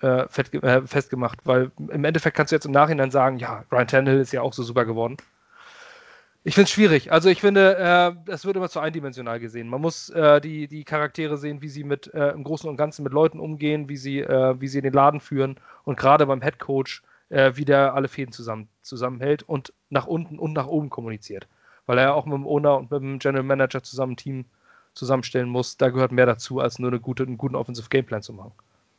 äh, 0.00 0.22
äh, 0.22 0.86
festgemacht, 0.86 1.40
weil 1.44 1.72
im 1.76 2.04
Endeffekt 2.04 2.36
kannst 2.36 2.52
du 2.52 2.56
jetzt 2.56 2.66
im 2.66 2.72
Nachhinein 2.72 3.10
sagen, 3.10 3.38
ja, 3.38 3.64
Ryan 3.72 3.88
Tannehill 3.88 4.20
ist 4.20 4.32
ja 4.32 4.40
auch 4.40 4.52
so 4.52 4.62
super 4.62 4.84
geworden. 4.84 5.16
Ich 6.44 6.54
finde 6.54 6.66
es 6.66 6.70
schwierig. 6.70 7.10
Also 7.10 7.28
ich 7.28 7.40
finde, 7.40 7.76
äh, 7.76 8.30
es 8.30 8.46
wird 8.46 8.56
immer 8.56 8.68
zu 8.68 8.78
eindimensional 8.78 9.40
gesehen. 9.40 9.68
Man 9.68 9.80
muss 9.80 10.08
äh, 10.10 10.40
die, 10.40 10.68
die 10.68 10.84
Charaktere 10.84 11.36
sehen, 11.36 11.62
wie 11.62 11.68
sie 11.68 11.82
mit 11.82 12.14
äh, 12.14 12.30
im 12.30 12.44
Großen 12.44 12.70
und 12.70 12.76
Ganzen 12.76 13.02
mit 13.02 13.12
Leuten 13.12 13.40
umgehen, 13.40 13.88
wie 13.88 13.96
sie, 13.96 14.20
äh, 14.20 14.58
wie 14.60 14.68
sie 14.68 14.82
den 14.82 14.92
Laden 14.92 15.18
führen 15.18 15.56
und 15.82 15.98
gerade 15.98 16.26
beim 16.26 16.42
Head 16.42 16.60
Coach, 16.60 17.02
äh, 17.28 17.52
wie 17.56 17.64
der 17.64 17.94
alle 17.94 18.08
Fäden 18.08 18.32
zusammen, 18.32 18.68
zusammenhält 18.82 19.42
und 19.42 19.72
nach 19.90 20.06
unten 20.06 20.38
und 20.38 20.52
nach 20.52 20.68
oben 20.68 20.90
kommuniziert. 20.90 21.48
Weil 21.86 21.98
er 21.98 22.04
ja 22.04 22.12
auch 22.12 22.24
mit 22.24 22.34
dem 22.34 22.46
Owner 22.46 22.76
und 22.76 22.92
mit 22.92 23.02
dem 23.02 23.18
General 23.18 23.42
Manager 23.42 23.82
zusammen 23.82 24.12
ein 24.12 24.16
Team 24.16 24.44
zusammenstellen 24.94 25.48
muss, 25.48 25.76
da 25.76 25.88
gehört 25.88 26.12
mehr 26.12 26.26
dazu, 26.26 26.60
als 26.60 26.78
nur 26.78 26.90
eine 26.90 27.00
gute, 27.00 27.22
einen 27.22 27.38
guten 27.38 27.54
Offensive 27.54 27.88
Gameplan 27.88 28.22
zu 28.22 28.32
machen. 28.32 28.52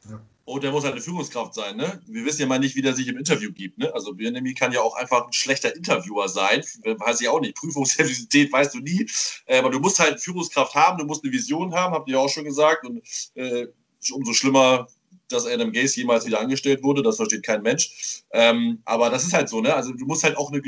Ja. 0.10 0.22
Und 0.46 0.64
der 0.64 0.72
muss 0.72 0.84
halt 0.84 0.94
eine 0.94 1.02
Führungskraft 1.02 1.54
sein, 1.54 1.78
ne? 1.78 2.02
Wir 2.08 2.26
wissen 2.26 2.42
ja 2.42 2.48
mal 2.48 2.60
nicht, 2.60 2.76
wie 2.76 2.82
der 2.82 2.94
sich 2.94 3.08
im 3.08 3.18
Interview 3.18 3.52
gibt, 3.52 3.78
ne? 3.78 3.94
Also 3.94 4.14
Birnemi 4.14 4.54
kann 4.54 4.72
ja 4.72 4.82
auch 4.82 4.96
einfach 4.96 5.28
ein 5.28 5.34
schlechter 5.34 5.74
Interviewer 5.76 6.28
sein, 6.28 6.62
weiß 6.84 7.22
ich 7.22 7.30
auch 7.30 7.40
nicht. 7.40 7.56
Prüfungsservizität 7.56 8.52
weißt 8.52 8.74
du 8.74 8.80
nie. 8.80 9.08
Äh, 9.46 9.60
aber 9.60 9.70
du 9.70 9.80
musst 9.80 10.00
halt 10.00 10.20
Führungskraft 10.20 10.74
haben, 10.74 10.98
du 10.98 11.06
musst 11.06 11.24
eine 11.24 11.32
Vision 11.32 11.74
haben, 11.74 11.94
habt 11.94 12.10
ihr 12.10 12.16
ja 12.16 12.20
auch 12.20 12.30
schon 12.30 12.44
gesagt. 12.44 12.86
Und 12.86 13.02
äh, 13.36 13.68
umso 14.12 14.34
schlimmer, 14.34 14.88
dass 15.30 15.46
Adam 15.46 15.72
Gaze 15.72 15.98
jemals 15.98 16.26
wieder 16.26 16.40
angestellt 16.40 16.84
wurde, 16.84 17.04
das 17.04 17.18
versteht 17.18 17.44
kein 17.44 17.62
Mensch. 17.62 18.24
Ähm, 18.32 18.82
aber 18.86 19.10
das 19.10 19.24
ist 19.24 19.34
halt 19.34 19.48
so, 19.48 19.62
ne? 19.62 19.74
Also 19.74 19.94
du 19.94 20.06
musst 20.06 20.24
halt 20.24 20.38
auch 20.38 20.52
eine 20.52 20.62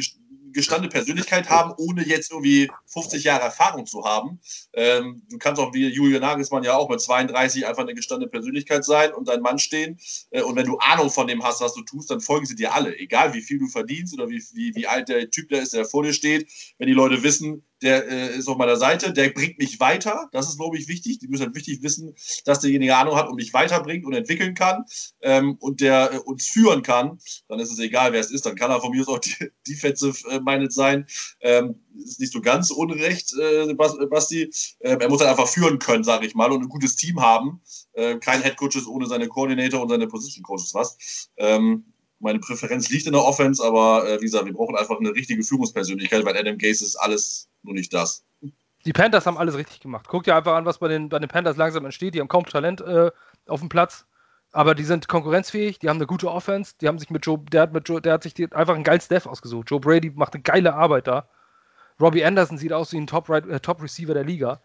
gestandene 0.53 0.89
Persönlichkeit 0.89 1.49
haben, 1.49 1.73
ohne 1.77 2.05
jetzt 2.05 2.31
irgendwie 2.31 2.69
50 2.87 3.23
Jahre 3.23 3.43
Erfahrung 3.43 3.85
zu 3.85 4.05
haben. 4.05 4.39
Ähm, 4.73 5.23
du 5.29 5.37
kannst 5.37 5.61
auch 5.61 5.73
wie 5.73 5.87
Julian 5.87 6.21
Nagelsmann 6.21 6.63
ja 6.63 6.75
auch 6.75 6.89
mit 6.89 7.01
32 7.01 7.67
einfach 7.67 7.83
eine 7.83 7.93
gestandene 7.93 8.29
Persönlichkeit 8.29 8.85
sein 8.85 9.13
und 9.13 9.27
dein 9.27 9.41
Mann 9.41 9.59
stehen. 9.59 9.99
Äh, 10.31 10.41
und 10.43 10.55
wenn 10.55 10.65
du 10.65 10.77
Ahnung 10.77 11.09
von 11.09 11.27
dem 11.27 11.43
hast, 11.43 11.61
was 11.61 11.73
du 11.73 11.81
tust, 11.81 12.09
dann 12.11 12.21
folgen 12.21 12.45
sie 12.45 12.55
dir 12.55 12.73
alle. 12.73 12.97
Egal 12.97 13.33
wie 13.33 13.41
viel 13.41 13.59
du 13.59 13.67
verdienst 13.67 14.13
oder 14.13 14.29
wie, 14.29 14.41
wie, 14.53 14.75
wie 14.75 14.87
alt 14.87 15.09
der 15.09 15.29
Typ 15.29 15.49
da 15.49 15.57
ist, 15.57 15.73
der 15.73 15.85
vor 15.85 16.03
dir 16.03 16.13
steht. 16.13 16.49
Wenn 16.77 16.87
die 16.87 16.93
Leute 16.93 17.23
wissen, 17.23 17.63
der 17.83 18.07
äh, 18.07 18.37
ist 18.37 18.47
auf 18.47 18.57
meiner 18.57 18.77
Seite, 18.77 19.13
der 19.13 19.29
bringt 19.29 19.59
mich 19.59 19.79
weiter. 19.79 20.29
Das 20.31 20.49
ist, 20.49 20.57
glaube 20.57 20.77
ich, 20.77 20.87
wichtig. 20.87 21.19
Die 21.19 21.27
müssen 21.27 21.43
halt 21.43 21.55
wichtig 21.55 21.83
wissen, 21.83 22.15
dass 22.45 22.59
derjenige 22.61 22.95
Ahnung 22.95 23.15
hat 23.15 23.27
und 23.27 23.35
mich 23.35 23.53
weiterbringt 23.53 24.05
und 24.05 24.13
entwickeln 24.13 24.53
kann 24.55 24.85
ähm, 25.21 25.57
und 25.59 25.81
der 25.81 26.13
äh, 26.13 26.17
uns 26.17 26.47
führen 26.47 26.81
kann. 26.81 27.19
Dann 27.47 27.59
ist 27.59 27.71
es 27.71 27.79
egal, 27.79 28.13
wer 28.13 28.21
es 28.21 28.31
ist. 28.31 28.45
Dann 28.45 28.55
kann 28.55 28.71
er 28.71 28.81
von 28.81 28.91
mir 28.91 29.01
aus 29.01 29.07
auch 29.07 29.19
die, 29.19 29.51
Defensive 29.67 30.27
äh, 30.29 30.69
sein. 30.69 31.05
Ähm, 31.41 31.75
ist 31.95 32.19
nicht 32.19 32.33
so 32.33 32.41
ganz 32.41 32.71
unrecht, 32.71 33.33
äh, 33.39 33.73
Basti. 33.73 34.51
Ähm, 34.81 34.99
er 34.99 35.09
muss 35.09 35.19
halt 35.19 35.29
einfach 35.29 35.47
führen 35.47 35.79
können, 35.79 36.03
sage 36.03 36.25
ich 36.25 36.35
mal, 36.35 36.51
und 36.51 36.61
ein 36.61 36.69
gutes 36.69 36.95
Team 36.95 37.21
haben. 37.21 37.61
Äh, 37.93 38.17
kein 38.17 38.41
Head 38.41 38.57
Coaches 38.57 38.87
ohne 38.87 39.05
seine 39.05 39.27
Coordinator 39.27 39.81
und 39.81 39.89
seine 39.89 40.07
Position 40.07 40.43
Coaches 40.43 40.73
was. 40.73 41.29
Ähm, 41.37 41.93
meine 42.23 42.39
Präferenz 42.39 42.89
liegt 42.89 43.05
in 43.05 43.13
der 43.13 43.23
Offense, 43.23 43.63
aber 43.63 44.07
äh, 44.07 44.21
wie 44.21 44.25
gesagt, 44.25 44.45
wir 44.45 44.53
brauchen 44.53 44.77
einfach 44.77 44.97
eine 44.97 45.13
richtige 45.13 45.43
Führungspersönlichkeit, 45.43 46.23
weil 46.25 46.37
Adam 46.37 46.57
Gase 46.57 46.85
ist 46.85 46.95
alles 46.95 47.49
nur 47.63 47.73
nicht 47.73 47.93
das. 47.93 48.25
Die 48.85 48.93
Panthers 48.93 49.25
haben 49.25 49.37
alles 49.37 49.55
richtig 49.55 49.79
gemacht. 49.79 50.07
Guck 50.09 50.23
dir 50.23 50.35
einfach 50.35 50.55
an, 50.55 50.65
was 50.65 50.79
bei 50.79 50.89
den, 50.89 51.09
bei 51.09 51.19
den 51.19 51.29
Panthers 51.29 51.57
langsam 51.57 51.85
entsteht. 51.85 52.15
Die 52.15 52.19
haben 52.19 52.27
kaum 52.27 52.45
Talent 52.45 52.81
äh, 52.81 53.11
auf 53.47 53.61
dem 53.61 53.69
Platz, 53.69 54.05
aber 54.51 54.75
die 54.75 54.83
sind 54.83 55.07
konkurrenzfähig, 55.07 55.79
die 55.79 55.89
haben 55.89 55.97
eine 55.97 56.05
gute 56.05 56.29
Offense, 56.29 56.73
die 56.81 56.87
haben 56.87 56.99
sich 56.99 57.09
mit 57.09 57.25
Joe, 57.25 57.39
der 57.39 57.61
hat 57.61 57.73
mit 57.73 57.87
Joe, 57.87 58.01
der 58.01 58.13
hat 58.13 58.23
sich 58.23 58.35
einfach 58.53 58.75
einen 58.75 58.83
geilen 58.83 59.01
Staff 59.01 59.25
ausgesucht. 59.25 59.69
Joe 59.69 59.79
Brady 59.79 60.11
macht 60.11 60.33
eine 60.33 60.43
geile 60.43 60.73
Arbeit 60.73 61.07
da. 61.07 61.29
Robbie 61.99 62.25
Anderson 62.25 62.57
sieht 62.57 62.73
aus 62.73 62.91
wie 62.91 62.97
ein 62.97 63.07
Top-Receiver 63.07 63.53
äh, 63.53 63.59
Top 63.59 63.79
der 64.13 64.23
Liga. 64.23 64.61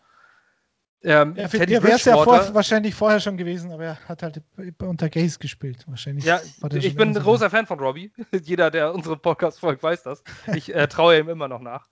Ähm, 1.04 1.36
ja, 1.36 1.46
für, 1.46 1.64
der 1.64 1.82
wäre 1.84 1.94
es 1.94 2.04
ja 2.04 2.16
vor, 2.16 2.54
wahrscheinlich 2.54 2.92
vorher 2.92 3.20
schon 3.20 3.36
gewesen, 3.36 3.70
aber 3.70 3.84
er 3.84 4.08
hat 4.08 4.24
halt 4.24 4.42
unter 4.82 5.08
Gaze 5.08 5.38
gespielt. 5.38 5.84
Wahrscheinlich 5.86 6.24
ja, 6.24 6.40
ich 6.72 6.96
bin 6.96 7.10
ein 7.10 7.22
großer 7.22 7.50
Fan 7.50 7.66
von 7.66 7.78
Robbie. 7.78 8.12
Jeder, 8.42 8.72
der 8.72 8.92
unsere 8.92 9.16
Podcast 9.16 9.60
folgt, 9.60 9.82
weiß 9.82 10.02
das. 10.02 10.24
Ich 10.52 10.74
äh, 10.74 10.88
traue 10.88 11.16
ihm 11.18 11.28
immer 11.28 11.46
noch 11.46 11.60
nach. 11.60 11.86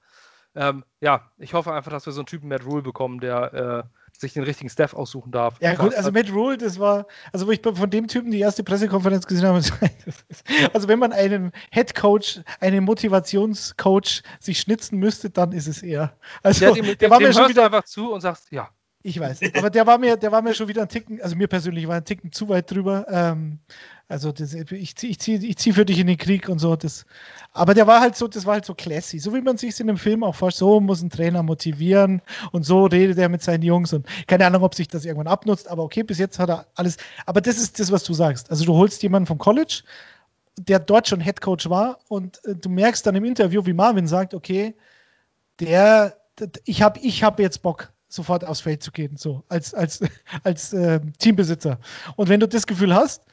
Ähm, 0.56 0.84
ja, 1.00 1.30
ich 1.38 1.54
hoffe 1.54 1.72
einfach, 1.72 1.92
dass 1.92 2.06
wir 2.06 2.12
so 2.12 2.20
einen 2.20 2.26
Typen 2.26 2.48
Matt 2.48 2.64
Rule 2.64 2.82
bekommen, 2.82 3.20
der 3.20 3.52
äh, 3.54 4.18
sich 4.18 4.32
den 4.32 4.42
richtigen 4.42 4.70
Staff 4.70 4.94
aussuchen 4.94 5.30
darf. 5.30 5.60
Ja, 5.60 5.74
gut, 5.74 5.94
also 5.94 6.10
Matt 6.10 6.32
Rule, 6.32 6.56
das 6.56 6.80
war, 6.80 7.06
also 7.32 7.46
wo 7.46 7.50
ich 7.50 7.60
von 7.62 7.90
dem 7.90 8.08
Typen 8.08 8.30
die 8.30 8.40
erste 8.40 8.64
Pressekonferenz 8.64 9.26
gesehen 9.26 9.46
habe, 9.46 9.60
also 10.72 10.88
wenn 10.88 10.98
man 10.98 11.12
einen 11.12 11.52
Head 11.70 11.94
Coach, 11.94 12.40
einen 12.60 12.84
Motivationscoach 12.84 14.22
sich 14.40 14.58
schnitzen 14.58 14.98
müsste, 14.98 15.28
dann 15.28 15.52
ist 15.52 15.66
es 15.66 15.82
er. 15.82 16.16
Also, 16.42 16.64
ja, 16.64 16.72
dem, 16.72 16.96
der 16.96 17.10
war 17.10 17.20
mir 17.20 17.32
schon 17.32 17.48
wieder 17.48 17.66
einfach 17.66 17.84
zu 17.84 18.12
und 18.12 18.22
sagst, 18.22 18.50
ja, 18.50 18.70
ich 19.02 19.20
weiß. 19.20 19.40
Aber 19.56 19.70
der 19.70 19.86
war 19.86 19.98
mir, 19.98 20.16
der 20.16 20.32
war 20.32 20.42
mir 20.42 20.54
schon 20.54 20.68
wieder 20.68 20.82
ein 20.82 20.88
Ticken, 20.88 21.20
also 21.20 21.36
mir 21.36 21.46
persönlich 21.46 21.86
war 21.86 21.96
ein 21.96 22.04
Ticken 22.04 22.32
zu 22.32 22.48
weit 22.48 22.70
drüber. 22.70 23.06
Ähm, 23.08 23.60
also 24.08 24.30
das, 24.30 24.54
ich 24.54 24.94
ziehe 24.96 25.10
ich 25.10 25.18
zieh, 25.18 25.34
ich 25.34 25.56
zieh 25.56 25.72
für 25.72 25.84
dich 25.84 25.98
in 25.98 26.06
den 26.06 26.16
Krieg 26.16 26.48
und 26.48 26.60
so. 26.60 26.76
Das, 26.76 27.06
aber 27.52 27.74
der 27.74 27.88
war 27.88 28.00
halt 28.00 28.14
so, 28.14 28.28
das 28.28 28.46
war 28.46 28.54
halt 28.54 28.64
so 28.64 28.74
classy. 28.74 29.18
So 29.18 29.34
wie 29.34 29.40
man 29.40 29.56
sich 29.56 29.80
in 29.80 29.88
dem 29.88 29.96
Film 29.96 30.22
auch 30.22 30.34
vorstellt, 30.36 30.58
so 30.58 30.80
muss 30.80 31.02
ein 31.02 31.10
Trainer 31.10 31.42
motivieren 31.42 32.22
und 32.52 32.64
so 32.64 32.86
redet 32.86 33.18
er 33.18 33.28
mit 33.28 33.42
seinen 33.42 33.62
Jungs 33.62 33.92
und 33.92 34.06
keine 34.28 34.46
Ahnung, 34.46 34.62
ob 34.62 34.74
sich 34.76 34.86
das 34.86 35.04
irgendwann 35.04 35.26
abnutzt, 35.26 35.68
aber 35.68 35.82
okay, 35.82 36.04
bis 36.04 36.18
jetzt 36.18 36.38
hat 36.38 36.50
er 36.50 36.66
alles. 36.76 36.98
Aber 37.26 37.40
das 37.40 37.58
ist 37.58 37.80
das, 37.80 37.90
was 37.90 38.04
du 38.04 38.14
sagst. 38.14 38.50
Also 38.50 38.64
du 38.64 38.74
holst 38.74 39.02
jemanden 39.02 39.26
vom 39.26 39.38
College, 39.38 39.82
der 40.56 40.78
dort 40.78 41.08
schon 41.08 41.20
Head 41.20 41.40
Coach 41.40 41.68
war 41.68 41.98
und 42.08 42.44
äh, 42.44 42.54
du 42.54 42.68
merkst 42.68 43.04
dann 43.06 43.16
im 43.16 43.24
Interview, 43.24 43.66
wie 43.66 43.72
Marvin 43.72 44.06
sagt, 44.06 44.34
okay, 44.34 44.76
der, 45.58 46.16
ich 46.64 46.82
habe 46.82 47.00
ich 47.00 47.24
hab 47.24 47.40
jetzt 47.40 47.62
Bock 47.62 47.92
sofort 48.08 48.44
aufs 48.44 48.60
Feld 48.60 48.84
zu 48.84 48.92
gehen, 48.92 49.16
so 49.16 49.42
als, 49.48 49.74
als, 49.74 50.00
als 50.44 50.72
äh, 50.72 51.00
Teambesitzer. 51.18 51.80
Und 52.14 52.28
wenn 52.28 52.38
du 52.38 52.46
das 52.46 52.68
Gefühl 52.68 52.94
hast, 52.94 53.24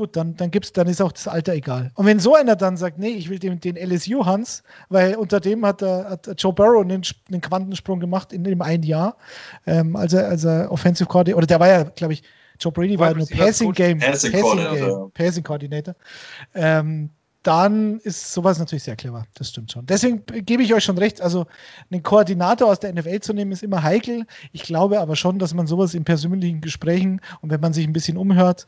gut, 0.00 0.16
dann, 0.16 0.34
dann, 0.34 0.50
gibt's, 0.50 0.72
dann 0.72 0.86
ist 0.86 1.02
auch 1.02 1.12
das 1.12 1.28
Alter 1.28 1.52
egal. 1.52 1.90
Und 1.94 2.06
wenn 2.06 2.18
so 2.20 2.34
einer 2.34 2.56
dann 2.56 2.78
sagt, 2.78 2.98
nee, 2.98 3.10
ich 3.10 3.28
will 3.28 3.38
den, 3.38 3.60
den 3.60 3.76
LSU 3.76 4.24
Hans, 4.24 4.62
weil 4.88 5.14
unter 5.14 5.40
dem 5.40 5.66
hat, 5.66 5.82
der, 5.82 6.08
hat 6.08 6.26
Joe 6.38 6.54
Burrow 6.54 6.80
einen, 6.80 7.02
einen 7.28 7.40
Quantensprung 7.42 8.00
gemacht 8.00 8.32
in 8.32 8.42
dem 8.42 8.62
einen 8.62 8.82
Jahr, 8.82 9.18
ähm, 9.66 9.96
als, 9.96 10.14
er, 10.14 10.26
als 10.28 10.44
er 10.44 10.72
Offensive 10.72 11.06
Coordinator, 11.06 11.36
oder 11.36 11.46
der 11.46 11.60
war 11.60 11.68
ja, 11.68 11.82
glaube 11.82 12.14
ich, 12.14 12.22
Joe 12.58 12.72
Brady 12.72 12.98
war 12.98 13.14
nur 13.14 13.26
Passing 13.26 13.72
Game, 13.72 13.98
Passing, 13.98 14.32
Passing 14.32 14.42
Coordinator. 14.42 14.98
Game, 15.00 15.10
Passing 15.12 15.44
Coordinator. 15.44 15.94
Ähm, 16.54 17.10
dann 17.42 18.00
ist 18.00 18.32
sowas 18.32 18.58
natürlich 18.58 18.82
sehr 18.82 18.96
clever. 18.96 19.24
Das 19.34 19.48
stimmt 19.48 19.72
schon. 19.72 19.86
Deswegen 19.86 20.24
gebe 20.26 20.62
ich 20.62 20.74
euch 20.74 20.84
schon 20.84 20.98
recht. 20.98 21.20
Also, 21.20 21.46
einen 21.90 22.02
Koordinator 22.02 22.68
aus 22.68 22.80
der 22.80 22.92
NFL 22.92 23.20
zu 23.20 23.32
nehmen, 23.32 23.52
ist 23.52 23.62
immer 23.62 23.82
heikel. 23.82 24.26
Ich 24.52 24.62
glaube 24.62 25.00
aber 25.00 25.16
schon, 25.16 25.38
dass 25.38 25.54
man 25.54 25.66
sowas 25.66 25.94
in 25.94 26.04
persönlichen 26.04 26.60
Gesprächen 26.60 27.20
und 27.40 27.50
wenn 27.50 27.60
man 27.60 27.72
sich 27.72 27.86
ein 27.86 27.92
bisschen 27.92 28.16
umhört, 28.16 28.66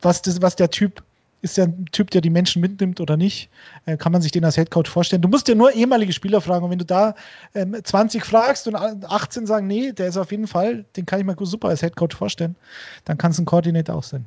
was, 0.00 0.22
das, 0.22 0.40
was 0.40 0.56
der 0.56 0.70
Typ 0.70 1.02
ist, 1.42 1.58
der 1.58 1.72
Typ, 1.92 2.10
der 2.10 2.22
die 2.22 2.30
Menschen 2.30 2.62
mitnimmt 2.62 3.00
oder 3.00 3.16
nicht, 3.16 3.50
äh, 3.84 3.96
kann 3.96 4.12
man 4.12 4.22
sich 4.22 4.32
den 4.32 4.44
als 4.44 4.56
Headcoach 4.56 4.88
vorstellen. 4.88 5.22
Du 5.22 5.28
musst 5.28 5.46
dir 5.48 5.54
nur 5.54 5.72
ehemalige 5.72 6.12
Spieler 6.12 6.40
fragen. 6.40 6.64
Und 6.64 6.70
wenn 6.70 6.78
du 6.78 6.84
da 6.86 7.14
ähm, 7.54 7.76
20 7.82 8.24
fragst 8.24 8.66
und 8.66 8.74
18 8.74 9.46
sagen, 9.46 9.66
nee, 9.66 9.92
der 9.92 10.08
ist 10.08 10.16
auf 10.16 10.30
jeden 10.30 10.46
Fall, 10.46 10.84
den 10.96 11.04
kann 11.04 11.20
ich 11.20 11.26
mir 11.26 11.36
super 11.40 11.68
als 11.68 11.82
Headcoach 11.82 12.16
vorstellen, 12.16 12.56
dann 13.04 13.18
kann 13.18 13.32
es 13.32 13.38
ein 13.38 13.44
Koordinator 13.44 13.94
auch 13.94 14.02
sein. 14.02 14.24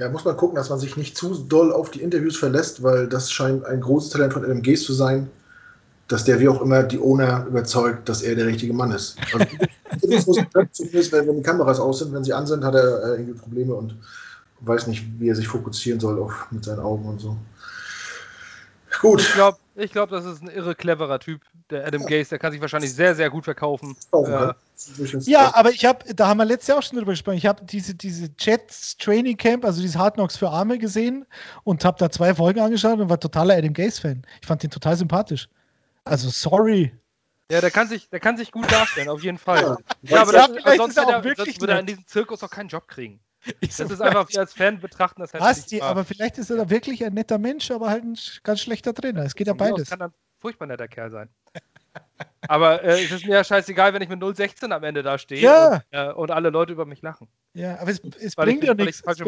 Ja, 0.00 0.08
muss 0.08 0.24
man 0.24 0.34
gucken, 0.34 0.56
dass 0.56 0.70
man 0.70 0.78
sich 0.78 0.96
nicht 0.96 1.14
zu 1.14 1.34
doll 1.34 1.74
auf 1.74 1.90
die 1.90 2.00
Interviews 2.00 2.34
verlässt, 2.34 2.82
weil 2.82 3.06
das 3.06 3.30
scheint 3.30 3.66
ein 3.66 3.82
großes 3.82 4.08
Talent 4.08 4.32
von 4.32 4.62
Gaze 4.62 4.82
zu 4.82 4.94
sein, 4.94 5.28
dass 6.08 6.24
der 6.24 6.40
wie 6.40 6.48
auch 6.48 6.62
immer 6.62 6.82
die 6.82 6.98
Owner 6.98 7.44
überzeugt, 7.46 8.08
dass 8.08 8.22
er 8.22 8.34
der 8.34 8.46
richtige 8.46 8.72
Mann 8.72 8.92
ist. 8.92 9.18
Also, 9.34 9.44
zumindest 10.72 11.12
wenn, 11.12 11.28
wenn 11.28 11.36
die 11.36 11.42
Kameras 11.42 11.78
aus 11.78 11.98
sind, 11.98 12.14
wenn 12.14 12.24
sie 12.24 12.32
an 12.32 12.46
sind, 12.46 12.64
hat 12.64 12.74
er 12.74 13.04
äh, 13.04 13.10
irgendwie 13.20 13.38
Probleme 13.38 13.74
und 13.74 13.94
weiß 14.60 14.86
nicht, 14.86 15.04
wie 15.18 15.28
er 15.28 15.36
sich 15.36 15.48
fokussieren 15.48 16.00
soll 16.00 16.18
auf, 16.18 16.46
mit 16.50 16.64
seinen 16.64 16.80
Augen 16.80 17.06
und 17.06 17.20
so. 17.20 17.36
Gut. 19.02 19.20
Ich 19.20 19.34
glaube, 19.34 19.58
ich 19.74 19.92
glaub, 19.92 20.08
das 20.08 20.24
ist 20.24 20.42
ein 20.42 20.48
irre 20.48 20.74
cleverer 20.74 21.18
Typ, 21.18 21.42
der 21.70 21.86
Adam 21.86 22.02
ja. 22.02 22.08
Gaze. 22.08 22.30
Der 22.30 22.38
kann 22.38 22.52
sich 22.52 22.60
wahrscheinlich 22.60 22.92
sehr, 22.94 23.14
sehr 23.14 23.30
gut 23.30 23.44
verkaufen. 23.44 23.96
Äh, 24.12 24.52
ja, 25.20 25.54
aber 25.54 25.70
ich 25.70 25.84
habe, 25.84 26.14
da 26.14 26.28
haben 26.28 26.38
wir 26.38 26.44
letztes 26.44 26.68
Jahr 26.68 26.78
auch 26.78 26.82
schon 26.82 26.98
drüber 26.98 27.12
gesprochen. 27.12 27.36
Ich 27.36 27.46
habe 27.46 27.64
diese, 27.64 27.94
diese 27.94 28.28
Jets 28.38 28.96
Training 28.96 29.36
Camp, 29.36 29.64
also 29.64 29.80
dieses 29.80 29.96
Hard 29.96 30.14
Knocks 30.14 30.36
für 30.36 30.48
Arme 30.48 30.78
gesehen 30.78 31.26
und 31.64 31.84
habe 31.84 31.98
da 31.98 32.10
zwei 32.10 32.34
Folgen 32.34 32.60
angeschaut 32.60 32.98
und 32.98 33.08
war 33.08 33.20
totaler 33.20 33.56
Adam 33.56 33.72
Gaze-Fan. 33.72 34.22
Ich 34.40 34.46
fand 34.46 34.62
den 34.62 34.70
total 34.70 34.96
sympathisch. 34.96 35.48
Also, 36.04 36.30
sorry. 36.30 36.92
Ja, 37.50 37.60
der 37.60 37.70
kann 37.70 37.88
sich, 37.88 38.08
der 38.08 38.20
kann 38.20 38.36
sich 38.36 38.52
gut 38.52 38.70
darstellen, 38.70 39.08
auf 39.08 39.22
jeden 39.22 39.38
Fall. 39.38 39.60
Ja, 40.02 40.16
ja 40.16 40.22
aber 40.22 40.32
das, 40.32 40.46
sonst, 40.46 40.64
würde 40.64 41.28
er, 41.28 41.36
sonst 41.36 41.60
würde 41.60 41.72
er 41.72 41.80
in 41.80 41.86
diesem 41.86 42.06
Zirkus 42.06 42.42
auch 42.42 42.50
keinen 42.50 42.68
Job 42.68 42.88
kriegen. 42.88 43.20
Ich 43.60 43.76
das 43.76 43.90
ist 43.90 44.00
einfach, 44.02 44.28
wie 44.28 44.38
als 44.38 44.52
Fan 44.52 44.80
betrachten 44.80 45.20
das 45.22 45.32
halt 45.32 45.42
Basti, 45.42 45.80
aber 45.80 46.04
vielleicht 46.04 46.38
ist 46.38 46.50
er 46.50 46.56
da 46.56 46.70
wirklich 46.70 47.04
ein 47.04 47.14
netter 47.14 47.38
Mensch, 47.38 47.70
aber 47.70 47.88
halt 47.88 48.04
ein 48.04 48.18
ganz 48.42 48.60
schlechter 48.60 48.94
Trainer. 48.94 49.22
Es 49.22 49.34
geht 49.34 49.46
ja 49.46 49.54
beides. 49.54 49.88
Das 49.88 49.98
kann 49.98 50.02
ein 50.02 50.14
furchtbar 50.38 50.66
netter 50.66 50.88
Kerl 50.88 51.10
sein. 51.10 51.28
Aber 52.48 52.82
äh, 52.82 53.04
es 53.04 53.10
ist 53.10 53.26
mir 53.26 53.34
ja 53.34 53.44
scheißegal, 53.44 53.92
wenn 53.94 54.02
ich 54.02 54.08
mit 54.08 54.20
016 54.20 54.72
am 54.72 54.82
Ende 54.84 55.02
da 55.02 55.18
stehe 55.18 55.42
ja. 55.42 55.74
und, 55.74 55.82
äh, 55.90 56.12
und, 56.12 56.30
alle 56.30 56.50
Leute 56.50 56.72
über 56.72 56.86
mich 56.86 57.02
lachen. 57.02 57.28
Ja, 57.54 57.78
aber 57.78 57.90
es, 57.90 58.00
es 58.20 58.36
bringt 58.36 58.64
ja 58.64 58.74
nichts. 58.74 59.02
Es, 59.06 59.20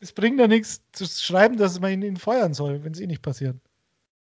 es, 0.00 0.12
bringt 0.12 0.40
ja 0.40 0.46
nichts 0.46 0.82
zu 0.92 1.06
schreiben, 1.06 1.56
dass 1.56 1.80
man 1.80 2.02
ihn 2.02 2.16
feuern 2.16 2.54
soll, 2.54 2.84
wenn 2.84 2.92
es 2.92 3.00
eh 3.00 3.06
nicht 3.06 3.22
passiert. 3.22 3.56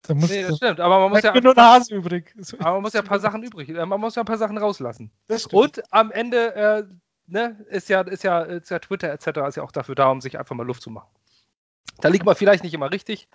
Da 0.04 0.16
muss, 0.16 0.32
nee, 0.32 0.44
das 0.44 0.58
stimmt, 0.58 0.80
aber 0.80 1.00
man 1.00 1.12
muss 1.12 1.22
ja. 1.22 1.40
nur 1.40 1.56
eine 1.56 1.68
Hase 1.68 1.94
übrig. 1.94 2.34
Aber 2.60 2.74
man 2.74 2.82
muss 2.82 2.94
ja 2.94 3.02
ein 3.02 3.08
paar 3.08 3.20
Sachen 3.20 3.44
übrig. 3.44 3.70
Äh, 3.70 3.86
man 3.86 4.00
muss 4.00 4.16
ja 4.16 4.24
ein 4.24 4.26
paar 4.26 4.38
Sachen 4.38 4.58
rauslassen. 4.58 5.12
Und 5.52 5.84
am 5.94 6.12
Ende 6.12 6.56
äh, 6.56 6.84
ne, 7.28 7.66
ist 7.70 7.90
ja, 7.90 8.02
ist 8.02 8.24
ja, 8.24 8.42
ist 8.42 8.72
ja 8.72 8.80
Twitter 8.80 9.12
etc. 9.12 9.28
ist 9.48 9.58
ja 9.58 9.64
auch 9.64 9.72
dafür 9.72 9.96
da, 9.96 10.10
um 10.10 10.22
sich 10.22 10.40
einfach 10.40 10.56
mal 10.56 10.66
Luft 10.66 10.82
zu 10.82 10.90
machen. 10.90 11.10
Da 12.00 12.10
liegt 12.10 12.26
man 12.26 12.36
vielleicht 12.36 12.64
nicht 12.64 12.74
immer 12.74 12.92
richtig 12.92 13.28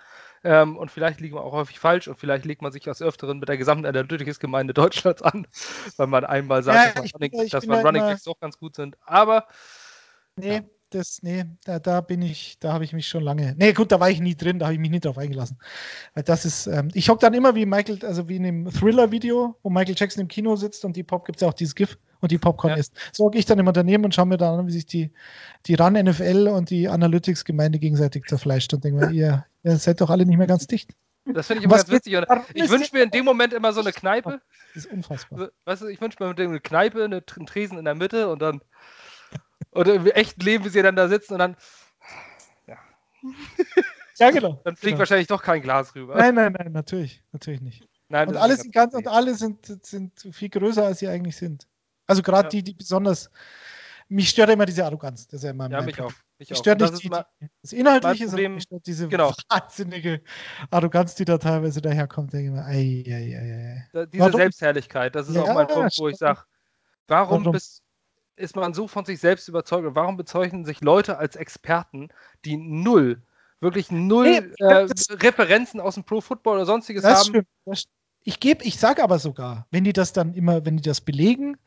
ähm, 0.43 0.77
und 0.77 0.91
vielleicht 0.91 1.19
liegt 1.19 1.33
man 1.33 1.43
auch 1.43 1.53
häufig 1.53 1.79
falsch 1.79 2.07
und 2.07 2.17
vielleicht 2.17 2.45
legt 2.45 2.61
man 2.61 2.71
sich 2.71 2.87
als 2.87 3.01
Öfteren 3.01 3.39
mit 3.39 3.49
der 3.49 3.57
gesamten 3.57 3.85
Analytics-Gemeinde 3.85 4.73
Deutschlands 4.73 5.21
an, 5.21 5.47
weil 5.97 6.07
man 6.07 6.25
einmal 6.25 6.63
sagt, 6.63 6.95
ja, 6.95 7.01
dass, 7.01 7.13
man 7.13 7.21
Running, 7.21 7.31
bin, 7.31 7.49
dass 7.49 7.65
man 7.65 7.85
Running 7.85 8.01
Backs 8.01 8.23
doch 8.23 8.39
ganz 8.39 8.57
gut 8.57 8.75
sind. 8.75 8.97
Aber 9.05 9.47
nee, 10.35 10.55
ja. 10.55 10.61
das, 10.91 11.19
nee, 11.21 11.45
da, 11.65 11.79
da 11.79 12.01
bin 12.01 12.21
ich, 12.21 12.59
da 12.59 12.73
habe 12.73 12.83
ich 12.83 12.93
mich 12.93 13.07
schon 13.07 13.23
lange. 13.23 13.55
Nee, 13.57 13.73
gut, 13.73 13.91
da 13.91 13.99
war 13.99 14.09
ich 14.09 14.19
nie 14.19 14.35
drin, 14.35 14.59
da 14.59 14.65
habe 14.65 14.73
ich 14.73 14.79
mich 14.79 14.91
nie 14.91 14.99
drauf 14.99 15.17
eingelassen. 15.17 15.57
Weil 16.13 16.23
das 16.23 16.45
ist, 16.45 16.67
ähm, 16.67 16.89
ich 16.93 17.09
hocke 17.09 17.21
dann 17.21 17.33
immer 17.33 17.55
wie 17.55 17.65
Michael, 17.65 17.99
also 18.05 18.29
wie 18.29 18.35
in 18.37 18.43
dem 18.43 18.71
Thriller-Video, 18.71 19.55
wo 19.63 19.69
Michael 19.69 19.95
Jackson 19.97 20.21
im 20.21 20.27
Kino 20.27 20.55
sitzt 20.55 20.85
und 20.85 20.95
die 20.95 21.03
Pop 21.03 21.25
gibt 21.25 21.37
es 21.37 21.41
ja 21.41 21.47
auch 21.47 21.53
dieses 21.53 21.75
GIF 21.75 21.97
und 22.21 22.31
die 22.31 22.37
Popcorn 22.37 22.71
ja. 22.71 22.77
isst. 22.77 22.93
So 23.11 23.29
gehe 23.29 23.39
ich 23.39 23.45
dann 23.45 23.59
immer 23.59 23.73
daneben 23.73 24.03
und 24.05 24.13
schaue 24.13 24.25
mir 24.25 24.37
dann 24.37 24.59
an, 24.59 24.67
wie 24.67 24.71
sich 24.71 24.85
die, 24.85 25.11
die 25.65 25.75
RAN-NFL 25.75 26.47
und 26.47 26.69
die 26.69 26.87
Analytics-Gemeinde 26.87 27.79
gegenseitig 27.79 28.25
zerfleischt 28.25 28.73
und 28.73 28.83
denke 28.83 29.05
mir, 29.05 29.11
ihr, 29.11 29.45
ihr 29.67 29.77
seid 29.77 30.01
doch 30.01 30.09
alle 30.09 30.25
nicht 30.25 30.37
mehr 30.37 30.47
ganz 30.47 30.67
dicht. 30.67 30.91
Das 31.25 31.47
finde 31.47 31.59
ich 31.59 31.65
immer 31.65 31.75
Was 31.75 31.85
ganz 31.85 32.05
witzig. 32.05 32.13
Ich 32.53 32.69
wünsche 32.69 32.95
mir 32.95 33.03
in 33.03 33.11
dem 33.11 33.25
Moment 33.25 33.53
immer 33.53 33.73
so 33.73 33.81
eine 33.81 33.91
Kneipe. 33.91 34.41
Das 34.73 34.85
ist 34.85 34.91
unfassbar. 34.91 35.49
Weißt 35.65 35.81
du, 35.81 35.87
ich 35.87 35.99
wünsche 35.99 36.17
mir 36.21 36.29
eine 36.29 36.59
Kneipe, 36.59 37.03
einen 37.03 37.25
Tresen 37.25 37.77
in 37.77 37.85
der 37.85 37.95
Mitte 37.95 38.29
und 38.29 38.41
dann 38.41 38.61
oder 39.71 39.95
im 39.95 40.07
echten 40.07 40.41
Leben, 40.41 40.65
wie 40.65 40.69
sie 40.69 40.81
dann 40.81 40.95
da 40.95 41.07
sitzen 41.07 41.33
und 41.33 41.39
dann 41.39 41.55
ja. 42.67 42.77
Ja, 44.19 44.31
genau. 44.31 44.59
Dann 44.63 44.75
fliegt 44.75 44.93
genau. 44.93 44.99
wahrscheinlich 44.99 45.27
doch 45.27 45.43
kein 45.43 45.61
Glas 45.61 45.93
rüber. 45.93 46.15
Nein, 46.15 46.33
nein, 46.33 46.53
nein, 46.57 46.71
natürlich, 46.71 47.23
natürlich 47.33 47.61
nicht. 47.61 47.87
Nein, 48.09 48.29
und 48.29 48.37
alle 48.37 48.55
sind 48.55 48.73
ganz, 48.73 48.93
und 48.95 49.07
alle 49.07 49.35
sind, 49.35 49.85
sind 49.85 50.27
viel 50.31 50.49
größer, 50.49 50.83
als 50.83 50.99
sie 50.99 51.07
eigentlich 51.07 51.37
sind. 51.37 51.67
Also 52.07 52.23
gerade 52.23 52.47
ja. 52.47 52.49
die, 52.49 52.63
die 52.63 52.73
besonders. 52.73 53.29
Mich 54.09 54.29
stört 54.29 54.49
immer 54.49 54.65
diese 54.65 54.85
Arroganz. 54.85 55.27
Das 55.27 55.39
ist 55.39 55.43
ja 55.43 55.51
immer 55.51 55.69
ja, 55.69 55.81
mich 55.81 55.99
auch. 55.99 56.13
Mich 56.39 56.53
auch. 56.53 56.57
Stört 56.57 56.79
nicht 56.79 56.93
das, 56.93 56.99
die, 56.99 57.09
das 57.61 57.73
Inhaltliche, 57.73 58.27
Problem, 58.27 58.55
mich 58.55 58.63
stört 58.63 58.87
diese 58.87 59.07
genau. 59.07 59.33
wahnsinnige 59.49 60.21
Arroganz, 60.71 61.15
die 61.15 61.25
da 61.25 61.37
teilweise 61.37 61.81
daherkommt. 61.81 62.31
Denke 62.31 62.47
ich 62.47 62.53
mir, 62.53 62.65
ei, 62.65 63.03
ei, 63.07 63.85
ei, 63.93 63.93
ei. 63.93 64.05
Diese 64.07 64.23
warum? 64.23 64.39
Selbstherrlichkeit, 64.39 65.15
das 65.15 65.27
ist 65.27 65.35
ja, 65.35 65.43
auch 65.43 65.53
mein 65.53 65.67
Punkt, 65.67 65.93
wo 65.97 66.07
ich 66.07 66.17
sage, 66.17 66.41
warum, 67.07 67.41
warum? 67.41 67.51
Bist, 67.51 67.83
ist 68.37 68.55
man 68.55 68.73
so 68.73 68.87
von 68.87 69.03
sich 69.03 69.19
selbst 69.19 69.47
überzeugt 69.47 69.95
warum 69.95 70.15
bezeichnen 70.15 70.63
sich 70.63 70.81
Leute 70.81 71.17
als 71.17 71.35
Experten, 71.35 72.09
die 72.45 72.55
null, 72.55 73.21
wirklich 73.59 73.91
null 73.91 74.25
nee, 74.25 74.65
äh, 74.65 74.87
Referenzen 75.09 75.81
aus 75.81 75.95
dem 75.95 76.03
Pro 76.03 76.21
Football 76.21 76.57
oder 76.57 76.65
sonstiges 76.65 77.03
das 77.03 77.19
haben? 77.19 77.45
Stimmt. 77.65 77.87
Ich 78.23 78.39
gebe, 78.39 78.63
ich 78.63 78.77
sage 78.77 79.03
aber 79.03 79.19
sogar, 79.19 79.67
wenn 79.71 79.83
die 79.83 79.93
das 79.93 80.13
dann 80.13 80.33
immer, 80.33 80.65
wenn 80.65 80.77
die 80.77 80.83
das 80.83 81.01
belegen, 81.01 81.57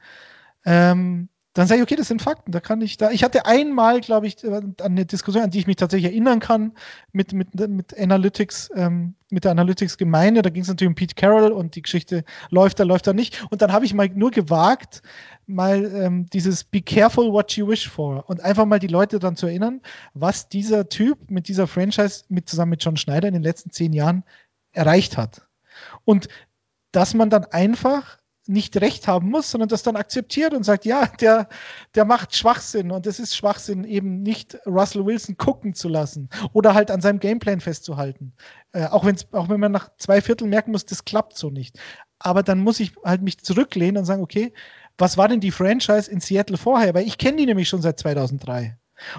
ähm, 0.64 1.28
dann 1.60 1.68
sage 1.68 1.80
ich, 1.80 1.82
okay, 1.82 1.96
das 1.96 2.08
sind 2.08 2.22
Fakten. 2.22 2.52
Da 2.52 2.60
kann 2.60 2.80
ich 2.80 2.96
da. 2.96 3.10
Ich 3.10 3.22
hatte 3.22 3.44
einmal, 3.44 4.00
glaube 4.00 4.26
ich, 4.26 4.42
äh, 4.42 4.62
eine 4.82 5.04
Diskussion, 5.04 5.44
an 5.44 5.50
die 5.50 5.58
ich 5.58 5.66
mich 5.66 5.76
tatsächlich 5.76 6.10
erinnern 6.10 6.40
kann, 6.40 6.72
mit, 7.12 7.34
mit, 7.34 7.54
mit 7.54 7.98
Analytics, 7.98 8.70
ähm, 8.74 9.14
mit 9.30 9.44
der 9.44 9.50
Analytics-Gemeinde. 9.50 10.40
Da 10.40 10.48
ging 10.48 10.62
es 10.62 10.68
natürlich 10.68 10.88
um 10.88 10.94
Pete 10.94 11.14
Carroll 11.14 11.52
und 11.52 11.74
die 11.74 11.82
Geschichte 11.82 12.24
läuft 12.48 12.80
da, 12.80 12.84
läuft 12.84 13.06
da 13.06 13.12
nicht. 13.12 13.44
Und 13.50 13.60
dann 13.60 13.72
habe 13.72 13.84
ich 13.84 13.92
mal 13.92 14.08
nur 14.08 14.30
gewagt, 14.30 15.02
mal 15.46 15.84
ähm, 15.94 16.26
dieses 16.32 16.64
Be 16.64 16.80
careful 16.80 17.30
what 17.30 17.52
you 17.52 17.68
wish 17.68 17.88
for 17.90 18.24
und 18.28 18.40
einfach 18.40 18.64
mal 18.64 18.78
die 18.78 18.86
Leute 18.86 19.18
dann 19.18 19.36
zu 19.36 19.46
erinnern, 19.46 19.82
was 20.14 20.48
dieser 20.48 20.88
Typ 20.88 21.30
mit 21.30 21.46
dieser 21.46 21.66
Franchise 21.66 22.24
mit 22.30 22.48
zusammen 22.48 22.70
mit 22.70 22.82
John 22.82 22.96
Schneider 22.96 23.28
in 23.28 23.34
den 23.34 23.42
letzten 23.42 23.70
zehn 23.70 23.92
Jahren 23.92 24.24
erreicht 24.72 25.18
hat. 25.18 25.42
Und 26.06 26.28
dass 26.92 27.12
man 27.12 27.28
dann 27.28 27.44
einfach 27.44 28.19
nicht 28.51 28.77
recht 28.81 29.06
haben 29.06 29.31
muss, 29.31 29.51
sondern 29.51 29.68
das 29.68 29.82
dann 29.82 29.97
akzeptiert 29.97 30.52
und 30.52 30.64
sagt, 30.64 30.85
ja, 30.85 31.06
der, 31.20 31.48
der 31.94 32.05
macht 32.05 32.35
Schwachsinn 32.35 32.90
und 32.90 33.06
es 33.06 33.20
ist 33.20 33.36
Schwachsinn, 33.36 33.85
eben 33.85 34.22
nicht 34.22 34.59
Russell 34.66 35.06
Wilson 35.06 35.36
gucken 35.36 35.74
zu 35.74 35.89
lassen 35.89 36.28
oder 36.52 36.74
halt 36.74 36.90
an 36.90 37.01
seinem 37.01 37.20
Gameplan 37.20 37.60
festzuhalten. 37.60 38.32
Äh, 38.72 38.86
auch, 38.86 39.05
wenn's, 39.05 39.27
auch 39.32 39.48
wenn 39.48 39.60
man 39.60 39.72
nach 39.72 39.90
zwei 39.97 40.20
Vierteln 40.20 40.51
merken 40.51 40.72
muss, 40.72 40.85
das 40.85 41.05
klappt 41.05 41.36
so 41.36 41.51
nicht. 41.51 41.78
Aber 42.18 42.43
dann 42.43 42.60
muss 42.60 42.81
ich 42.81 42.93
halt 43.05 43.22
mich 43.22 43.39
zurücklehnen 43.39 43.98
und 43.98 44.05
sagen, 44.05 44.22
okay, 44.22 44.52
was 44.98 45.16
war 45.16 45.28
denn 45.28 45.40
die 45.40 45.52
Franchise 45.52 46.10
in 46.10 46.20
Seattle 46.20 46.59
vorher? 46.59 46.93
Weil 46.94 47.06
ich 47.06 47.18
kenne 47.18 47.39
die 47.39 47.47
nämlich 47.47 47.68
schon 47.68 47.82
seit 47.82 47.98
2003. 47.98 48.77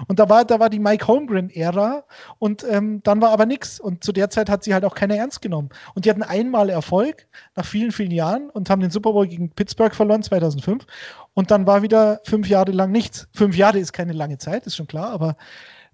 Und 0.08 0.18
da 0.18 0.28
war, 0.28 0.44
da 0.44 0.60
war 0.60 0.70
die 0.70 0.78
Mike 0.78 1.06
Holmgren-Ära 1.06 2.04
und 2.38 2.64
ähm, 2.68 3.02
dann 3.02 3.20
war 3.20 3.30
aber 3.30 3.46
nichts. 3.46 3.80
Und 3.80 4.04
zu 4.04 4.12
der 4.12 4.30
Zeit 4.30 4.48
hat 4.48 4.64
sie 4.64 4.74
halt 4.74 4.84
auch 4.84 4.94
keiner 4.94 5.16
ernst 5.16 5.42
genommen. 5.42 5.70
Und 5.94 6.04
die 6.04 6.10
hatten 6.10 6.22
einmal 6.22 6.70
Erfolg 6.70 7.26
nach 7.56 7.64
vielen, 7.64 7.92
vielen 7.92 8.10
Jahren 8.10 8.50
und 8.50 8.70
haben 8.70 8.80
den 8.80 8.90
Super 8.90 9.12
Bowl 9.12 9.26
gegen 9.26 9.50
Pittsburgh 9.50 9.94
verloren 9.94 10.22
2005. 10.22 10.86
Und 11.34 11.50
dann 11.50 11.66
war 11.66 11.82
wieder 11.82 12.20
fünf 12.24 12.48
Jahre 12.48 12.72
lang 12.72 12.90
nichts. 12.90 13.28
Fünf 13.34 13.56
Jahre 13.56 13.78
ist 13.78 13.92
keine 13.92 14.12
lange 14.12 14.38
Zeit, 14.38 14.66
ist 14.66 14.76
schon 14.76 14.86
klar, 14.86 15.10
aber 15.10 15.36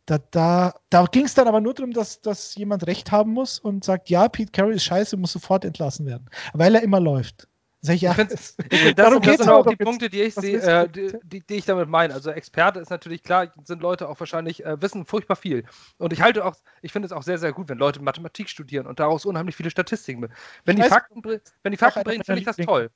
da, 0.09 0.19
da, 0.31 0.74
da 0.89 1.05
ging 1.05 1.27
es 1.27 1.35
dann 1.35 1.48
aber 1.48 1.60
nur 1.60 1.74
darum, 1.74 1.93
dass, 1.93 2.23
dass 2.23 2.55
jemand 2.55 2.86
Recht 2.86 3.12
haben 3.12 3.32
muss 3.32 3.59
und 3.59 3.85
sagt, 3.85 4.09
ja, 4.09 4.28
Pete 4.28 4.52
Carroll 4.52 4.74
ist 4.74 4.85
scheiße, 4.85 5.16
muss 5.19 5.32
sofort 5.32 5.65
entlassen 5.65 6.06
werden, 6.06 6.31
weil 6.55 6.74
er 6.74 6.82
immer 6.82 6.98
läuft. 6.98 7.47
Sag 7.80 7.94
ich, 7.94 8.00
ja, 8.02 8.12
das, 8.12 8.56
darum 8.96 9.22
das 9.22 9.36
sind 9.36 9.48
auch 9.48 9.64
die 9.64 9.76
Punkte, 9.76 10.09
die 10.09 10.22
ich 10.22 10.34
sehe, 10.34 10.59
äh, 10.60 10.88
die, 10.88 11.12
die, 11.22 11.40
die, 11.46 11.55
ich 11.55 11.64
damit 11.64 11.88
meine. 11.88 12.12
Also 12.12 12.30
Experte 12.30 12.80
ist 12.80 12.90
natürlich 12.90 13.22
klar, 13.22 13.52
sind 13.64 13.82
Leute 13.82 14.09
auch 14.09 14.18
wahrscheinlich, 14.18 14.64
äh, 14.64 14.82
wissen 14.82 15.06
furchtbar 15.06 15.36
viel. 15.36 15.64
Und 15.98 16.12
ich 16.12 16.20
halte 16.20 16.44
auch, 16.44 16.56
ich 16.82 16.90
finde 16.90 17.06
es 17.06 17.12
auch 17.12 17.22
sehr, 17.22 17.38
sehr 17.38 17.52
gut, 17.52 17.68
wenn 17.68 17.78
Leute 17.78 18.02
Mathematik 18.02 18.48
studieren 18.48 18.86
und 18.88 18.98
daraus 18.98 19.24
unheimlich 19.26 19.55
viele 19.55 19.70
Statistiken. 19.70 20.28
Wenn 20.64 20.76
die, 20.76 20.82
Fakten, 20.82 21.22
wenn 21.62 21.70
die 21.70 21.78
Fakten 21.78 22.02
bringen, 22.02 22.24
finde 22.24 22.40
ich 22.40 22.46
das 22.46 22.56
toll. 22.56 22.90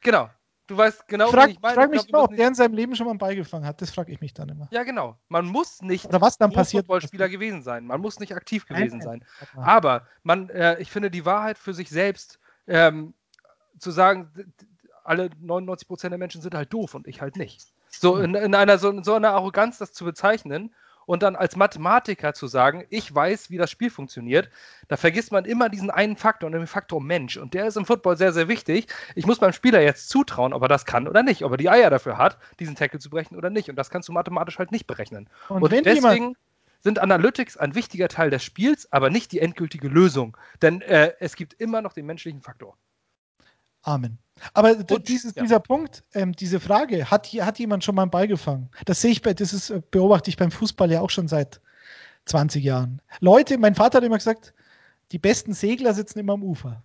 Genau. 0.00 0.28
du 0.66 0.76
weißt 0.76 1.06
genau, 1.08 1.28
frag, 1.30 1.48
wie 1.48 1.52
ich 1.52 1.60
meine. 1.60 1.74
frag 1.74 1.84
Ich 1.84 1.90
mich 1.92 2.06
glaub, 2.08 2.22
immer, 2.22 2.32
ob 2.32 2.36
der 2.36 2.48
in 2.48 2.54
seinem 2.54 2.74
Leben 2.74 2.96
schon 2.96 3.04
mal 3.06 3.10
einen 3.12 3.18
Ball 3.18 3.36
gefangen 3.36 3.64
hat. 3.66 3.80
Das 3.80 3.90
frage 3.92 4.10
ich 4.12 4.20
mich 4.20 4.34
dann 4.34 4.48
immer. 4.48 4.66
Ja, 4.72 4.82
genau. 4.82 5.16
Man 5.28 5.46
muss 5.46 5.82
nicht 5.82 6.06
Oder 6.06 6.20
was 6.20 6.36
dann 6.36 6.50
passiert. 6.52 6.86
Footballspieler 6.86 7.28
gewesen 7.28 7.62
sein. 7.62 7.86
Man 7.86 8.00
muss 8.00 8.18
nicht 8.18 8.34
aktiv 8.34 8.66
Nein, 8.68 8.80
gewesen 8.80 8.98
nein. 8.98 9.24
sein. 9.40 9.52
Aber- 9.54 9.66
Aber 9.66 10.06
man, 10.24 10.48
äh, 10.50 10.80
ich 10.80 10.90
finde 10.90 11.10
die 11.10 11.24
Wahrheit 11.24 11.58
für 11.58 11.74
sich 11.74 11.90
selbst 11.90 12.40
ähm, 12.66 13.14
zu 13.78 13.90
sagen, 13.90 14.30
alle 15.04 15.26
99% 15.44 16.08
der 16.08 16.18
Menschen 16.18 16.40
sind 16.40 16.54
halt 16.54 16.72
doof 16.72 16.94
und 16.94 17.06
ich 17.06 17.20
halt 17.20 17.36
nicht. 17.36 17.72
So 17.90 18.16
in, 18.16 18.34
in 18.34 18.54
einer 18.54 18.78
so, 18.78 18.90
in 18.90 19.04
so 19.04 19.14
einer 19.14 19.32
Arroganz 19.32 19.78
das 19.78 19.92
zu 19.92 20.04
bezeichnen 20.04 20.74
und 21.06 21.22
dann 21.22 21.36
als 21.36 21.56
Mathematiker 21.56 22.34
zu 22.34 22.46
sagen, 22.46 22.84
ich 22.90 23.14
weiß, 23.14 23.50
wie 23.50 23.58
das 23.58 23.70
Spiel 23.70 23.90
funktioniert, 23.90 24.48
da 24.88 24.96
vergisst 24.96 25.32
man 25.32 25.44
immer 25.44 25.68
diesen 25.68 25.90
einen 25.90 26.16
Faktor, 26.16 26.46
und 26.46 26.52
den 26.52 26.66
Faktor 26.66 27.02
Mensch. 27.02 27.36
Und 27.36 27.54
der 27.54 27.66
ist 27.66 27.76
im 27.76 27.84
Football 27.84 28.16
sehr, 28.16 28.32
sehr 28.32 28.48
wichtig. 28.48 28.86
Ich 29.14 29.26
muss 29.26 29.40
meinem 29.40 29.52
Spieler 29.52 29.80
jetzt 29.82 30.08
zutrauen, 30.08 30.52
ob 30.52 30.62
er 30.62 30.68
das 30.68 30.86
kann 30.86 31.06
oder 31.06 31.22
nicht, 31.22 31.44
ob 31.44 31.52
er 31.52 31.56
die 31.56 31.70
Eier 31.70 31.90
dafür 31.90 32.18
hat, 32.18 32.38
diesen 32.58 32.74
Tackle 32.74 33.00
zu 33.00 33.10
brechen 33.10 33.36
oder 33.36 33.50
nicht. 33.50 33.68
Und 33.68 33.76
das 33.76 33.90
kannst 33.90 34.08
du 34.08 34.12
mathematisch 34.12 34.58
halt 34.58 34.72
nicht 34.72 34.86
berechnen. 34.86 35.28
Und, 35.48 35.62
Und, 35.62 35.72
deswegen 35.84 36.36
sind 36.80 36.98
Analytics 36.98 37.56
ein 37.56 37.74
wichtiger 37.74 38.08
Teil 38.08 38.30
des 38.30 38.44
Spiels, 38.44 38.92
aber 38.92 39.10
nicht 39.10 39.32
die 39.32 39.40
endgültige 39.40 39.88
Lösung. 39.88 40.36
Denn 40.62 40.80
äh, 40.82 41.12
es 41.18 41.36
gibt 41.36 41.54
immer 41.54 41.82
noch 41.82 41.92
den 41.92 42.06
menschlichen 42.06 42.42
Faktor. 42.42 42.76
Amen. 43.84 44.18
Aber 44.52 44.76
Und- 44.76 45.08
dieses, 45.08 45.36
ja. 45.36 45.42
dieser 45.42 45.60
Punkt, 45.60 46.02
ähm, 46.12 46.32
diese 46.32 46.58
Frage, 46.58 47.10
hat, 47.10 47.28
hat 47.28 47.58
jemand 47.58 47.84
schon 47.84 47.94
mal 47.94 48.02
einen 48.02 48.10
Ball 48.10 48.26
gefangen? 48.26 48.68
Das 48.84 49.00
sehe 49.00 49.12
ich 49.12 49.22
bei, 49.22 49.32
das 49.32 49.52
ist, 49.52 49.70
äh, 49.70 49.80
beobachte 49.90 50.28
ich 50.30 50.36
beim 50.36 50.50
Fußball 50.50 50.90
ja 50.90 51.00
auch 51.00 51.10
schon 51.10 51.28
seit 51.28 51.60
20 52.26 52.64
Jahren. 52.64 53.00
Leute, 53.20 53.58
mein 53.58 53.74
Vater 53.74 53.98
hat 53.98 54.04
immer 54.04 54.18
gesagt, 54.18 54.52
die 55.12 55.18
besten 55.18 55.52
Segler 55.52 55.94
sitzen 55.94 56.18
immer 56.18 56.32
am 56.32 56.42
Ufer. 56.42 56.82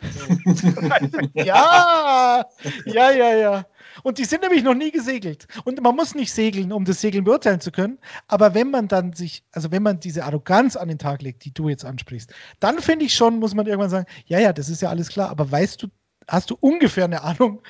ja, 1.34 2.44
ja, 2.84 3.10
ja, 3.10 3.34
ja. 3.34 3.66
Und 4.02 4.18
die 4.18 4.24
sind 4.24 4.42
nämlich 4.42 4.62
noch 4.62 4.74
nie 4.74 4.90
gesegelt. 4.90 5.46
Und 5.64 5.80
man 5.80 5.94
muss 5.94 6.14
nicht 6.14 6.32
segeln, 6.32 6.72
um 6.72 6.84
das 6.84 7.00
Segeln 7.00 7.24
beurteilen 7.24 7.60
zu 7.60 7.70
können. 7.70 7.98
Aber 8.26 8.54
wenn 8.54 8.70
man 8.70 8.88
dann 8.88 9.12
sich, 9.12 9.44
also 9.52 9.70
wenn 9.70 9.82
man 9.82 10.00
diese 10.00 10.24
Arroganz 10.24 10.76
an 10.76 10.88
den 10.88 10.98
Tag 10.98 11.22
legt, 11.22 11.44
die 11.44 11.54
du 11.54 11.68
jetzt 11.68 11.84
ansprichst, 11.84 12.32
dann 12.60 12.80
finde 12.80 13.06
ich 13.06 13.14
schon, 13.14 13.38
muss 13.38 13.54
man 13.54 13.66
irgendwann 13.66 13.90
sagen, 13.90 14.06
ja, 14.26 14.38
ja, 14.38 14.52
das 14.52 14.68
ist 14.68 14.82
ja 14.82 14.90
alles 14.90 15.08
klar. 15.08 15.30
Aber 15.30 15.50
weißt 15.50 15.82
du, 15.82 15.88
hast 16.28 16.50
du 16.50 16.56
ungefähr 16.60 17.04
eine 17.04 17.22
Ahnung, 17.22 17.62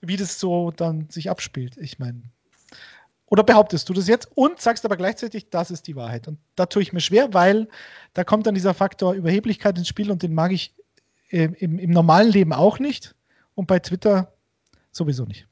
wie 0.00 0.16
das 0.16 0.40
so 0.40 0.70
dann 0.70 1.08
sich 1.10 1.30
abspielt? 1.30 1.76
Ich 1.76 1.98
meine. 1.98 2.22
Oder 3.26 3.44
behauptest 3.44 3.88
du 3.88 3.92
das 3.92 4.08
jetzt 4.08 4.28
und 4.34 4.60
sagst 4.60 4.84
aber 4.84 4.96
gleichzeitig, 4.96 5.50
das 5.50 5.70
ist 5.70 5.86
die 5.86 5.94
Wahrheit? 5.94 6.26
Und 6.26 6.38
da 6.56 6.66
tue 6.66 6.82
ich 6.82 6.92
mir 6.92 7.00
schwer, 7.00 7.32
weil 7.32 7.68
da 8.12 8.24
kommt 8.24 8.46
dann 8.46 8.56
dieser 8.56 8.74
Faktor 8.74 9.14
Überheblichkeit 9.14 9.78
ins 9.78 9.86
Spiel 9.86 10.10
und 10.10 10.22
den 10.22 10.34
mag 10.34 10.50
ich 10.50 10.74
äh, 11.28 11.48
im, 11.58 11.78
im 11.78 11.90
normalen 11.90 12.30
Leben 12.30 12.52
auch 12.52 12.80
nicht 12.80 13.14
und 13.54 13.66
bei 13.66 13.78
Twitter 13.78 14.32
sowieso 14.90 15.24
nicht. 15.24 15.46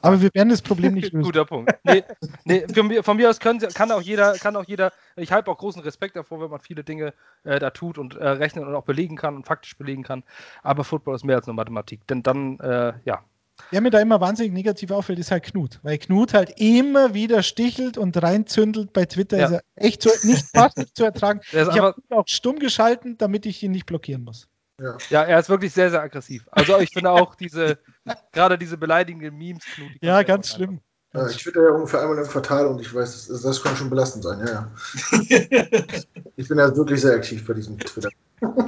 Aber 0.00 0.20
wir 0.20 0.30
werden 0.34 0.48
das 0.48 0.62
Problem 0.62 0.94
nicht 0.94 1.12
lösen. 1.12 1.24
Guter 1.24 1.44
Punkt. 1.44 1.72
Nee, 1.84 2.04
nee, 2.44 2.66
von, 2.72 2.86
mir, 2.86 3.02
von 3.02 3.16
mir 3.16 3.30
aus 3.30 3.40
können, 3.40 3.60
kann 3.60 3.90
auch 3.92 4.02
jeder, 4.02 4.34
kann 4.34 4.56
auch 4.56 4.64
jeder, 4.64 4.92
ich 5.16 5.32
habe 5.32 5.50
auch 5.50 5.58
großen 5.58 5.82
Respekt 5.82 6.16
davor, 6.16 6.40
wenn 6.40 6.50
man 6.50 6.60
viele 6.60 6.84
Dinge 6.84 7.14
äh, 7.44 7.58
da 7.58 7.70
tut 7.70 7.98
und 7.98 8.16
äh, 8.16 8.28
rechnen 8.28 8.66
und 8.66 8.74
auch 8.74 8.84
belegen 8.84 9.16
kann 9.16 9.36
und 9.36 9.46
faktisch 9.46 9.76
belegen 9.76 10.02
kann. 10.02 10.22
Aber 10.62 10.84
Football 10.84 11.14
ist 11.14 11.24
mehr 11.24 11.36
als 11.36 11.46
nur 11.46 11.54
Mathematik. 11.54 12.06
Denn 12.06 12.22
dann, 12.22 12.58
äh, 12.60 12.94
ja, 13.04 13.22
Wer 13.70 13.80
mir 13.80 13.90
da 13.90 14.00
immer 14.00 14.20
wahnsinnig 14.20 14.52
negativ 14.52 14.90
auffällt, 14.90 15.18
ist 15.18 15.30
halt 15.30 15.44
Knut. 15.44 15.80
Weil 15.82 15.98
Knut 15.98 16.34
halt 16.34 16.52
immer 16.60 17.14
wieder 17.14 17.42
stichelt 17.42 17.98
und 17.98 18.22
reinzündelt. 18.22 18.92
Bei 18.92 19.06
Twitter 19.06 19.38
Ja. 19.38 19.46
ist 19.46 19.52
er 19.52 19.62
echt 19.76 20.02
so, 20.02 20.10
nicht 20.26 20.54
nicht 20.54 20.96
zu 20.96 21.04
ertragen. 21.04 21.40
Ich 21.52 21.78
habe 21.78 21.94
auch 22.10 22.24
stumm 22.26 22.58
geschalten, 22.58 23.16
damit 23.18 23.46
ich 23.46 23.62
ihn 23.62 23.72
nicht 23.72 23.86
blockieren 23.86 24.24
muss. 24.24 24.46
Ja. 24.80 24.98
ja, 25.08 25.22
er 25.22 25.40
ist 25.40 25.48
wirklich 25.48 25.72
sehr, 25.72 25.90
sehr 25.90 26.02
aggressiv. 26.02 26.46
Also 26.50 26.78
ich 26.78 26.90
finde 26.92 27.10
auch 27.10 27.34
diese, 27.34 27.78
gerade 28.32 28.58
diese 28.58 28.76
beleidigenden 28.76 29.36
Memes, 29.36 29.64
die 29.76 30.06
Ja, 30.06 30.22
ganz 30.22 30.50
schlimm. 30.52 30.80
Ja, 31.14 31.26
ich 31.28 31.38
twitter 31.38 31.62
ja 31.62 31.70
ungefähr 31.70 32.02
einmal 32.02 32.18
im 32.18 32.28
Quartal 32.28 32.66
und 32.66 32.78
ich 32.80 32.94
weiß, 32.94 33.28
das, 33.28 33.40
das 33.42 33.62
kann 33.62 33.74
schon 33.74 33.88
belastend 33.88 34.24
sein. 34.24 34.40
Ja, 34.40 34.52
ja. 34.52 34.70
Ich 36.38 36.48
bin 36.48 36.58
ja 36.58 36.76
wirklich 36.76 37.00
sehr 37.00 37.14
aktiv 37.14 37.46
bei 37.46 37.54
diesem 37.54 37.78
Twitter. 37.78 38.10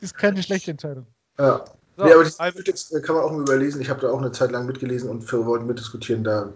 Ist 0.00 0.16
keine 0.16 0.42
schlechte 0.42 0.70
Entscheidung. 0.70 1.06
Ja. 1.38 1.62
So, 1.98 2.04
nee, 2.06 2.12
aber 2.14 2.24
die 2.24 2.32
also- 2.38 2.96
äh, 2.96 3.00
kann 3.02 3.16
man 3.16 3.24
auch 3.24 3.32
mal 3.32 3.42
überlesen. 3.42 3.82
Ich 3.82 3.90
habe 3.90 4.00
da 4.00 4.10
auch 4.10 4.18
eine 4.18 4.32
Zeit 4.32 4.50
lang 4.52 4.64
mitgelesen 4.64 5.10
und 5.10 5.22
für 5.22 5.44
wollten 5.44 5.66
mitdiskutieren. 5.66 6.24
Da, 6.24 6.50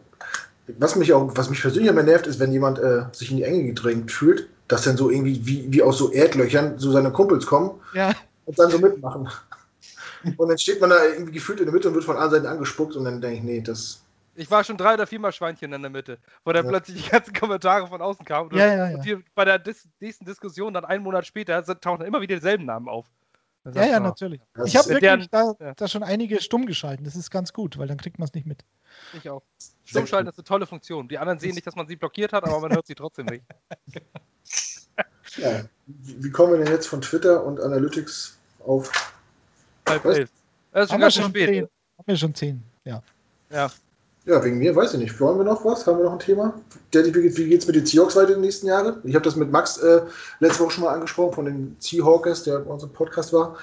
was 0.78 0.96
mich 0.96 1.12
auch, 1.12 1.30
was 1.36 1.50
mich 1.50 1.60
persönlich 1.60 1.90
immer 1.90 2.02
nervt, 2.02 2.26
ist, 2.26 2.38
wenn 2.40 2.52
jemand 2.52 2.78
äh, 2.78 3.04
sich 3.12 3.30
in 3.30 3.36
die 3.38 3.42
Enge 3.44 3.64
gedrängt 3.64 4.10
fühlt, 4.10 4.48
dass 4.68 4.82
dann 4.84 4.96
so 4.96 5.10
irgendwie 5.10 5.44
wie, 5.46 5.66
wie 5.72 5.82
aus 5.82 5.98
so 5.98 6.10
Erdlöchern 6.12 6.78
so 6.78 6.90
seine 6.90 7.12
Kumpels 7.12 7.44
kommen 7.46 7.72
Ja, 7.92 8.14
und 8.46 8.58
dann 8.58 8.70
so 8.70 8.78
mitmachen. 8.78 9.28
Und 10.38 10.48
dann 10.48 10.56
steht 10.56 10.80
man 10.80 10.88
da 10.88 11.04
irgendwie 11.04 11.32
gefühlt 11.32 11.58
in 11.60 11.66
der 11.66 11.74
Mitte 11.74 11.86
und 11.88 11.92
wird 11.94 12.04
von 12.04 12.16
allen 12.16 12.30
Seiten 12.30 12.46
angespuckt 12.46 12.96
und 12.96 13.04
dann 13.04 13.20
denke 13.20 13.36
ich, 13.36 13.42
nee, 13.42 13.60
das. 13.60 14.02
Ich 14.36 14.50
war 14.50 14.64
schon 14.64 14.78
drei 14.78 14.94
oder 14.94 15.06
viermal 15.06 15.32
Schweinchen 15.32 15.70
in 15.74 15.82
der 15.82 15.90
Mitte, 15.90 16.16
wo 16.46 16.52
dann 16.52 16.64
Ja. 16.64 16.70
plötzlich 16.70 17.04
die 17.04 17.10
ganzen 17.10 17.34
Kommentare 17.34 17.86
von 17.86 18.00
außen 18.00 18.24
kamen. 18.24 18.48
Und, 18.50 18.56
Ja, 18.56 18.66
ja, 18.68 18.88
ja. 18.88 19.16
und 19.16 19.24
bei 19.34 19.44
der 19.44 19.58
dis 19.58 19.86
nächsten 20.00 20.24
Diskussion, 20.24 20.72
dann 20.72 20.86
einen 20.86 21.04
Monat 21.04 21.26
später, 21.26 21.62
tauchen 21.78 22.06
immer 22.06 22.22
wieder 22.22 22.36
dieselben 22.36 22.64
Namen 22.64 22.88
auf. 22.88 23.04
Ja, 23.74 23.84
ja, 23.84 23.96
ah, 23.98 24.00
natürlich. 24.00 24.40
Das 24.54 24.68
Ich 24.68 24.76
habe 24.76 24.88
wirklich 24.88 25.28
deren- 25.28 25.28
da, 25.30 25.54
ja. 25.62 25.74
da 25.74 25.88
schon 25.88 26.02
einige 26.02 26.40
stumm 26.40 26.64
geschalten. 26.64 27.04
Das 27.04 27.16
ist 27.16 27.30
ganz 27.30 27.52
gut, 27.52 27.76
weil 27.76 27.86
dann 27.86 27.98
kriegt 27.98 28.18
man 28.18 28.26
es 28.26 28.32
nicht 28.32 28.46
mit. 28.46 28.64
Ich 29.12 29.28
auch. 29.28 29.42
Stummschalten 29.84 30.28
ist 30.30 30.38
eine 30.38 30.44
tolle 30.44 30.66
Funktion. 30.66 31.08
Die 31.08 31.18
anderen 31.18 31.38
sehen 31.38 31.54
nicht, 31.54 31.66
dass 31.66 31.76
man 31.76 31.86
sie 31.86 31.96
blockiert 31.96 32.32
hat, 32.32 32.44
aber 32.44 32.60
man 32.60 32.72
hört 32.74 32.86
sie 32.86 32.94
trotzdem 32.94 33.26
nicht. 33.26 33.44
Ja. 35.36 35.64
Wie 35.86 36.30
kommen 36.30 36.52
wir 36.52 36.58
denn 36.64 36.72
jetzt 36.72 36.86
von 36.86 37.00
Twitter 37.00 37.42
und 37.44 37.60
Analytics 37.60 38.36
auf. 38.64 38.92
Halb 39.88 40.04
elf. 40.04 40.30
Das 40.72 40.84
ist 40.84 40.90
schon 40.90 40.94
Haben 40.94 41.00
wir 41.00 41.04
ganz 41.06 41.14
schön 41.14 41.22
schon 41.22 41.30
spät. 41.32 41.48
zehn. 41.48 41.62
Haben 41.64 42.06
wir 42.06 42.16
schon 42.16 42.34
zehn, 42.34 42.62
ja. 42.84 43.02
Ja. 43.50 43.70
Ja, 44.26 44.42
wegen 44.44 44.58
mir, 44.58 44.74
weiß 44.76 44.94
ich 44.94 45.00
nicht. 45.00 45.20
Wollen 45.20 45.36
wir 45.38 45.44
noch 45.44 45.64
was? 45.64 45.86
Haben 45.86 45.98
wir 45.98 46.04
noch 46.04 46.12
ein 46.12 46.18
Thema? 46.20 46.58
Der, 46.92 47.04
wie, 47.04 47.10
geht- 47.12 47.36
wie 47.36 47.48
geht 47.48 47.60
es 47.60 47.66
mit 47.66 47.76
den 47.76 47.84
Seahawks 47.84 48.16
weiter 48.16 48.28
in 48.28 48.34
den 48.34 48.40
nächsten 48.42 48.68
Jahren? 48.68 49.00
Ich 49.04 49.14
habe 49.14 49.24
das 49.24 49.36
mit 49.36 49.50
Max 49.50 49.76
äh, 49.78 50.02
letzte 50.40 50.60
Woche 50.62 50.70
schon 50.70 50.84
mal 50.84 50.94
angesprochen, 50.94 51.34
von 51.34 51.44
den 51.46 51.76
Seahawkers, 51.80 52.44
der 52.44 52.60
bei 52.60 52.70
unserem 52.70 52.92
Podcast 52.92 53.32
war. 53.32 53.58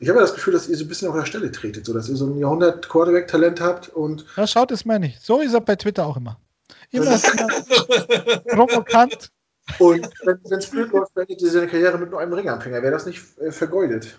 Ich 0.00 0.08
habe 0.08 0.18
ja 0.18 0.24
das 0.24 0.34
Gefühl, 0.34 0.54
dass 0.54 0.66
ihr 0.66 0.76
so 0.78 0.84
ein 0.84 0.88
bisschen 0.88 1.08
auf 1.08 1.14
der 1.14 1.26
Stelle 1.26 1.52
tretet, 1.52 1.84
so 1.84 1.92
dass 1.92 2.08
ihr 2.08 2.16
so 2.16 2.24
ein 2.24 2.38
Jahrhundert-Quarterback-Talent 2.38 3.60
habt 3.60 3.90
und 3.90 4.24
Ja, 4.34 4.46
schaut 4.46 4.70
es 4.70 4.86
meine 4.86 5.08
ich. 5.08 5.20
So 5.20 5.40
ist 5.40 5.52
er 5.52 5.60
bei 5.60 5.76
Twitter 5.76 6.06
auch 6.06 6.16
immer. 6.16 6.40
Immer 6.90 7.18
provokant. 8.48 9.30
Und 9.78 10.08
wenn 10.24 10.58
es 10.58 10.66
blöd 10.70 10.90
läuft, 10.90 11.12
beendet 11.14 11.42
ihr 11.42 11.50
seine 11.50 11.68
Karriere 11.68 11.98
mit 11.98 12.10
nur 12.10 12.18
einem 12.18 12.32
Ringanfänger. 12.32 12.82
Wäre 12.82 12.92
das 12.92 13.04
nicht 13.04 13.22
äh, 13.38 13.52
vergeudet? 13.52 14.18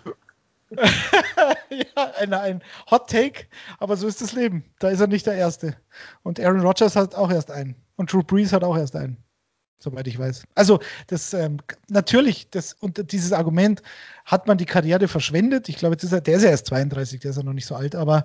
ja, 0.70 2.12
ein, 2.16 2.32
ein 2.32 2.62
Hot 2.90 3.10
Take, 3.10 3.46
aber 3.78 3.96
so 3.96 4.06
ist 4.06 4.22
das 4.22 4.32
Leben. 4.32 4.64
Da 4.78 4.88
ist 4.88 5.00
er 5.00 5.08
nicht 5.08 5.26
der 5.26 5.34
Erste. 5.34 5.76
Und 6.22 6.38
Aaron 6.38 6.60
Rodgers 6.60 6.94
hat 6.94 7.16
auch 7.16 7.30
erst 7.30 7.50
einen. 7.50 7.74
Und 7.96 8.12
Drew 8.12 8.22
Brees 8.22 8.52
hat 8.52 8.62
auch 8.62 8.76
erst 8.76 8.94
einen. 8.94 9.16
Soweit 9.82 10.06
ich 10.06 10.18
weiß. 10.18 10.44
Also, 10.54 10.78
das 11.08 11.34
ähm, 11.34 11.58
natürlich, 11.88 12.48
das, 12.50 12.74
und 12.74 13.10
dieses 13.10 13.32
Argument, 13.32 13.82
hat 14.24 14.46
man 14.46 14.56
die 14.58 14.64
Karriere 14.64 15.08
verschwendet? 15.08 15.68
Ich 15.68 15.76
glaube, 15.76 15.96
ist 15.96 16.12
er, 16.12 16.20
der 16.20 16.36
ist 16.36 16.44
ja 16.44 16.50
erst 16.50 16.66
32, 16.66 17.20
der 17.20 17.32
ist 17.32 17.36
ja 17.36 17.42
noch 17.42 17.52
nicht 17.52 17.66
so 17.66 17.74
alt, 17.74 17.96
aber 17.96 18.24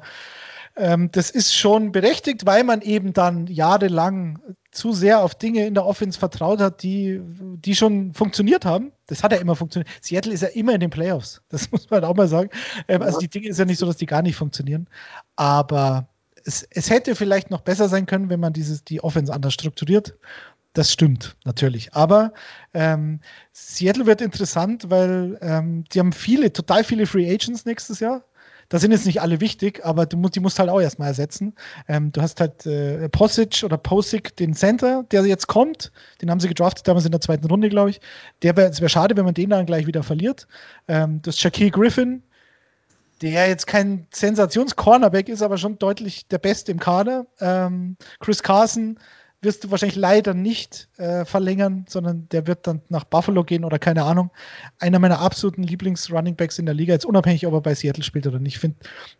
ähm, 0.76 1.10
das 1.12 1.32
ist 1.32 1.56
schon 1.56 1.92
berechtigt, 1.92 2.46
weil 2.46 2.64
man 2.64 2.82
eben 2.82 3.12
dann 3.12 3.48
jahrelang 3.48 4.40
zu 4.72 4.94
sehr 4.94 5.22
auf 5.22 5.34
Dinge 5.34 5.66
in 5.66 5.74
der 5.74 5.86
Offense 5.86 6.20
vertraut 6.20 6.62
hat, 6.62 6.84
die, 6.84 7.20
die 7.24 7.76
schon 7.76 8.14
funktioniert 8.14 8.64
haben. 8.64 8.92
Das 9.08 9.24
hat 9.24 9.32
ja 9.32 9.40
immer 9.40 9.56
funktioniert. 9.56 9.90
Seattle 10.02 10.34
ist 10.34 10.42
ja 10.42 10.50
immer 10.50 10.76
in 10.76 10.80
den 10.80 10.92
Playoffs. 10.92 11.42
Das 11.50 11.72
muss 11.72 11.90
man 11.90 12.04
auch 12.04 12.16
mal 12.16 12.28
sagen. 12.28 12.52
Ähm, 12.88 13.02
also 13.02 13.18
die 13.18 13.30
Dinge 13.30 13.48
ist 13.48 13.58
ja 13.58 13.66
nicht 13.66 13.80
so, 13.80 13.88
dass 13.88 13.98
die 13.98 14.06
gar 14.06 14.22
nicht 14.22 14.36
funktionieren. 14.36 14.88
Aber 15.36 16.08
es, 16.46 16.68
es 16.70 16.92
hätte 16.92 17.16
vielleicht 17.16 17.50
noch 17.50 17.62
besser 17.62 17.90
sein 17.90 18.06
können, 18.06 18.30
wenn 18.30 18.40
man 18.40 18.54
dieses, 18.54 18.84
die 18.84 19.04
Offense 19.04 19.34
anders 19.34 19.54
strukturiert. 19.54 20.16
Das 20.78 20.94
stimmt, 20.94 21.36
natürlich. 21.44 21.92
Aber 21.96 22.34
ähm, 22.76 23.20
Seattle 23.52 24.06
wird 24.06 24.22
interessant, 24.22 24.92
weil 24.92 25.40
ähm, 25.42 25.86
die 25.92 26.00
haben 26.00 26.14
viele, 26.14 26.54
total 26.54 26.84
viele 26.84 27.08
Free 27.08 27.28
Agents 27.28 27.66
nächstes 27.66 28.00
Jahr. 28.00 28.24
Da 28.70 28.78
sind 28.78 28.92
jetzt 28.92 29.08
nicht 29.08 29.20
alle 29.20 29.42
wichtig, 29.42 29.84
aber 29.84 30.06
du 30.06 30.18
musst, 30.18 30.36
die 30.36 30.40
musst 30.40 30.60
halt 30.60 30.70
auch 30.70 30.80
erstmal 30.80 31.08
ersetzen. 31.08 31.56
Ähm, 31.88 32.12
du 32.12 32.22
hast 32.22 32.40
halt 32.40 32.68
äh, 32.68 33.10
Posic 33.10 33.64
oder 33.64 33.80
Posic, 33.80 34.36
den 34.36 34.54
Center, 34.54 35.04
der 35.10 35.26
jetzt 35.26 35.48
kommt. 35.48 35.92
Den 36.22 36.30
haben 36.30 36.40
sie 36.40 36.48
gedraftet 36.48 36.88
damals 36.88 37.06
in 37.06 37.12
der 37.12 37.22
zweiten 37.22 37.48
Runde, 37.48 37.70
glaube 37.70 37.90
ich. 37.90 38.00
Der 38.44 38.56
wäre 38.56 38.88
schade, 38.88 39.18
wenn 39.18 39.26
man 39.26 39.34
den 39.34 39.50
dann 39.50 39.66
gleich 39.66 39.88
wieder 39.88 40.04
verliert. 40.04 40.48
Ähm, 40.88 41.24
du 41.24 41.30
hast 41.30 41.40
Shaquille 41.40 41.72
Griffin, 41.72 42.22
der 43.24 43.48
jetzt 43.48 43.66
kein 43.66 44.06
Sensations-Cornerback 44.12 45.28
ist, 45.28 45.42
aber 45.42 45.58
schon 45.58 45.80
deutlich 45.80 46.28
der 46.28 46.38
Beste 46.38 46.72
im 46.72 46.80
Kader. 46.80 47.26
Ähm, 47.40 47.98
Chris 48.20 48.44
Carson 48.44 49.00
wirst 49.42 49.64
du 49.64 49.72
wahrscheinlich 49.72 49.96
leider 49.98 50.34
nicht 50.34 50.90
äh, 50.98 51.24
verlängern, 51.24 51.86
sondern 51.88 52.28
der 52.32 52.48
wird 52.48 52.66
dann 52.66 52.82
nach 52.90 53.04
Buffalo 53.04 53.44
gehen 53.44 53.64
oder 53.64 53.78
keine 53.78 54.04
Ahnung. 54.04 54.32
Einer 54.80 54.98
meiner 54.98 55.20
absoluten 55.20 55.64
Lieblings-Runningbacks 55.64 56.58
in 56.58 56.66
der 56.66 56.74
Liga, 56.74 56.94
jetzt 56.94 57.06
unabhängig, 57.06 57.46
ob 57.46 57.54
er 57.54 57.62
bei 57.62 57.76
Seattle 57.76 58.04
spielt 58.04 58.26
oder 58.26 58.40
nicht. 58.40 58.56
Ich 58.56 58.60
finde, 58.60 58.78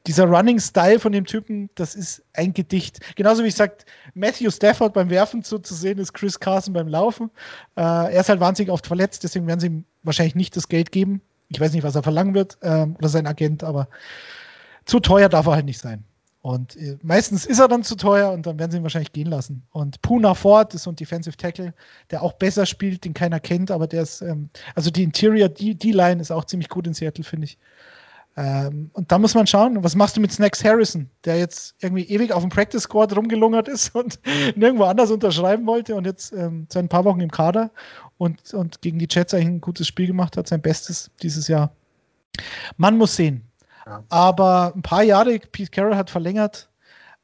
dieser 0.08 0.26
Running-Style 0.26 1.00
von 1.00 1.12
dem 1.12 1.26
Typen, 1.26 1.70
das 1.76 1.94
ist 1.94 2.24
ein 2.34 2.54
Gedicht. 2.54 3.00
Genauso 3.16 3.44
wie 3.44 3.50
ich 3.50 3.56
sage, 3.56 3.78
Matthew 4.16 4.50
Stafford 4.50 4.94
beim 4.94 5.12
Werfen 5.12 5.44
so 5.44 5.60
zu 5.60 5.76
sehen 5.76 6.00
ist 6.00 6.14
Chris 6.14 6.40
Carson 6.40 6.74
beim 6.74 6.88
Laufen. 6.88 7.30
Äh, 7.76 7.82
er 7.82 8.20
ist 8.22 8.30
halt 8.30 8.40
wahnsinnig 8.40 8.72
oft 8.72 8.88
verletzt, 8.88 9.24
deswegen 9.24 9.46
werden 9.46 9.60
sie 9.60 9.68
ihm 9.68 9.86
wahrscheinlich 10.02 10.36
nicht 10.36 10.56
das 10.56 10.68
Geld 10.68 10.92
geben. 10.92 11.22
Ich 11.50 11.60
weiß 11.60 11.74
nicht, 11.74 11.84
was 11.84 11.96
er 11.96 12.04
verlangen 12.04 12.34
wird 12.34 12.58
ähm, 12.64 12.96
oder 12.98 13.10
sein 13.10 13.28
Agent, 13.28 13.64
aber 13.64 13.88
zu 14.86 15.00
teuer 15.00 15.30
darf 15.30 15.46
er 15.46 15.54
halt 15.54 15.66
nicht 15.66 15.80
sein. 15.80 16.04
Und 16.48 16.78
äh, 16.78 16.98
meistens 17.04 17.46
ist 17.46 17.60
er 17.60 17.68
dann 17.68 17.84
zu 17.84 17.98
teuer 17.98 18.32
und 18.32 18.46
dann 18.46 18.58
werden 18.58 18.72
sie 18.72 18.78
ihn 18.78 18.84
wahrscheinlich 18.84 19.12
gehen 19.12 19.28
lassen. 19.28 19.64
Und 19.72 20.02
Puna 20.02 20.34
Ford 20.34 20.74
ist 20.74 20.84
so 20.84 20.92
ein 20.92 20.96
Defensive 20.96 21.36
Tackle, 21.36 21.74
der 22.10 22.24
auch 22.24 22.32
besser 22.32 22.66
spielt, 22.66 23.04
den 23.04 23.14
keiner 23.14 23.42
kennt, 23.42 23.70
aber 23.70 23.86
der 23.86 24.04
ist, 24.04 24.22
ähm, 24.22 24.50
also 24.74 24.90
die 24.90 25.04
Interior 25.04 25.50
D-Line 25.50 26.22
ist 26.22 26.32
auch 26.32 26.46
ziemlich 26.46 26.70
gut 26.70 26.88
in 26.88 26.94
Seattle, 26.94 27.26
finde 27.26 27.48
ich. 27.48 27.58
Ähm, 28.38 28.92
und 28.94 29.12
da 29.12 29.20
muss 29.20 29.36
man 29.36 29.46
schauen, 29.46 29.84
was 29.84 29.96
machst 29.96 30.16
du 30.16 30.22
mit 30.22 30.32
Snacks 30.32 30.64
Harrison, 30.64 31.10
der 31.26 31.38
jetzt 31.38 31.76
irgendwie 31.82 32.04
ewig 32.04 32.32
auf 32.32 32.44
dem 32.44 32.50
Practice 32.50 32.84
Squad 32.84 33.14
rumgelungert 33.14 33.68
ist 33.68 33.94
und 33.94 34.18
nirgendwo 34.56 34.86
anders 34.86 35.12
unterschreiben 35.12 35.68
wollte 35.68 35.96
und 35.96 36.06
jetzt 36.06 36.32
ähm, 36.32 36.66
seit 36.70 36.86
ein 36.86 36.90
paar 36.90 37.04
Wochen 37.04 37.20
im 37.20 37.32
Kader 37.32 37.72
und, 38.18 38.54
und 38.54 38.82
gegen 38.82 39.00
die 39.00 39.08
Jets 39.12 39.34
eigentlich 39.34 39.48
ein 39.48 39.60
gutes 39.60 39.88
Spiel 39.88 40.08
gemacht 40.08 40.38
hat, 40.38 40.48
sein 40.48 40.62
Bestes 40.62 41.12
dieses 41.22 41.50
Jahr. 41.50 41.74
Man 42.78 42.98
muss 42.98 43.18
sehen. 43.18 43.44
Ja. 43.88 44.04
Aber 44.10 44.74
ein 44.76 44.82
paar 44.82 45.04
Jahre, 45.04 45.40
Pete 45.40 45.72
Carroll 45.72 45.96
hat 45.96 46.10
verlängert. 46.10 46.70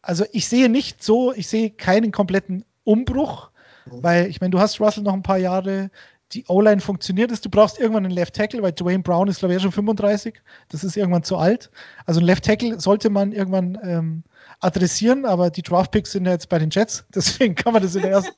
Also 0.01 0.25
ich 0.31 0.47
sehe 0.47 0.69
nicht 0.69 1.03
so, 1.03 1.33
ich 1.33 1.47
sehe 1.47 1.69
keinen 1.71 2.11
kompletten 2.11 2.65
Umbruch, 2.83 3.51
mhm. 3.85 4.03
weil 4.03 4.27
ich 4.27 4.41
meine, 4.41 4.51
du 4.51 4.59
hast 4.59 4.79
Russell 4.79 5.03
noch 5.03 5.13
ein 5.13 5.23
paar 5.23 5.37
Jahre, 5.37 5.91
die 6.31 6.45
O-Line 6.47 6.81
funktioniert 6.81 7.31
ist. 7.31 7.45
Du 7.45 7.49
brauchst 7.49 7.79
irgendwann 7.79 8.05
einen 8.05 8.13
Left 8.13 8.35
Tackle, 8.35 8.61
weil 8.61 8.71
Dwayne 8.71 9.03
Brown 9.03 9.27
ist, 9.27 9.39
glaube 9.39 9.55
ich, 9.55 9.61
schon 9.61 9.71
35. 9.71 10.41
Das 10.69 10.83
ist 10.83 10.97
irgendwann 10.97 11.23
zu 11.23 11.37
alt. 11.37 11.69
Also 12.05 12.19
ein 12.19 12.25
Left 12.25 12.45
Tackle 12.45 12.79
sollte 12.79 13.09
man 13.09 13.31
irgendwann 13.31 13.77
ähm, 13.83 14.23
adressieren, 14.59 15.25
aber 15.25 15.49
die 15.49 15.61
Draft 15.61 15.91
Picks 15.91 16.13
sind 16.13 16.25
ja 16.25 16.31
jetzt 16.31 16.49
bei 16.49 16.59
den 16.59 16.69
Jets. 16.69 17.05
Deswegen 17.15 17.55
kann 17.55 17.73
man 17.73 17.83
das 17.83 17.95
in 17.95 18.01
der 18.01 18.11
ersten, 18.11 18.35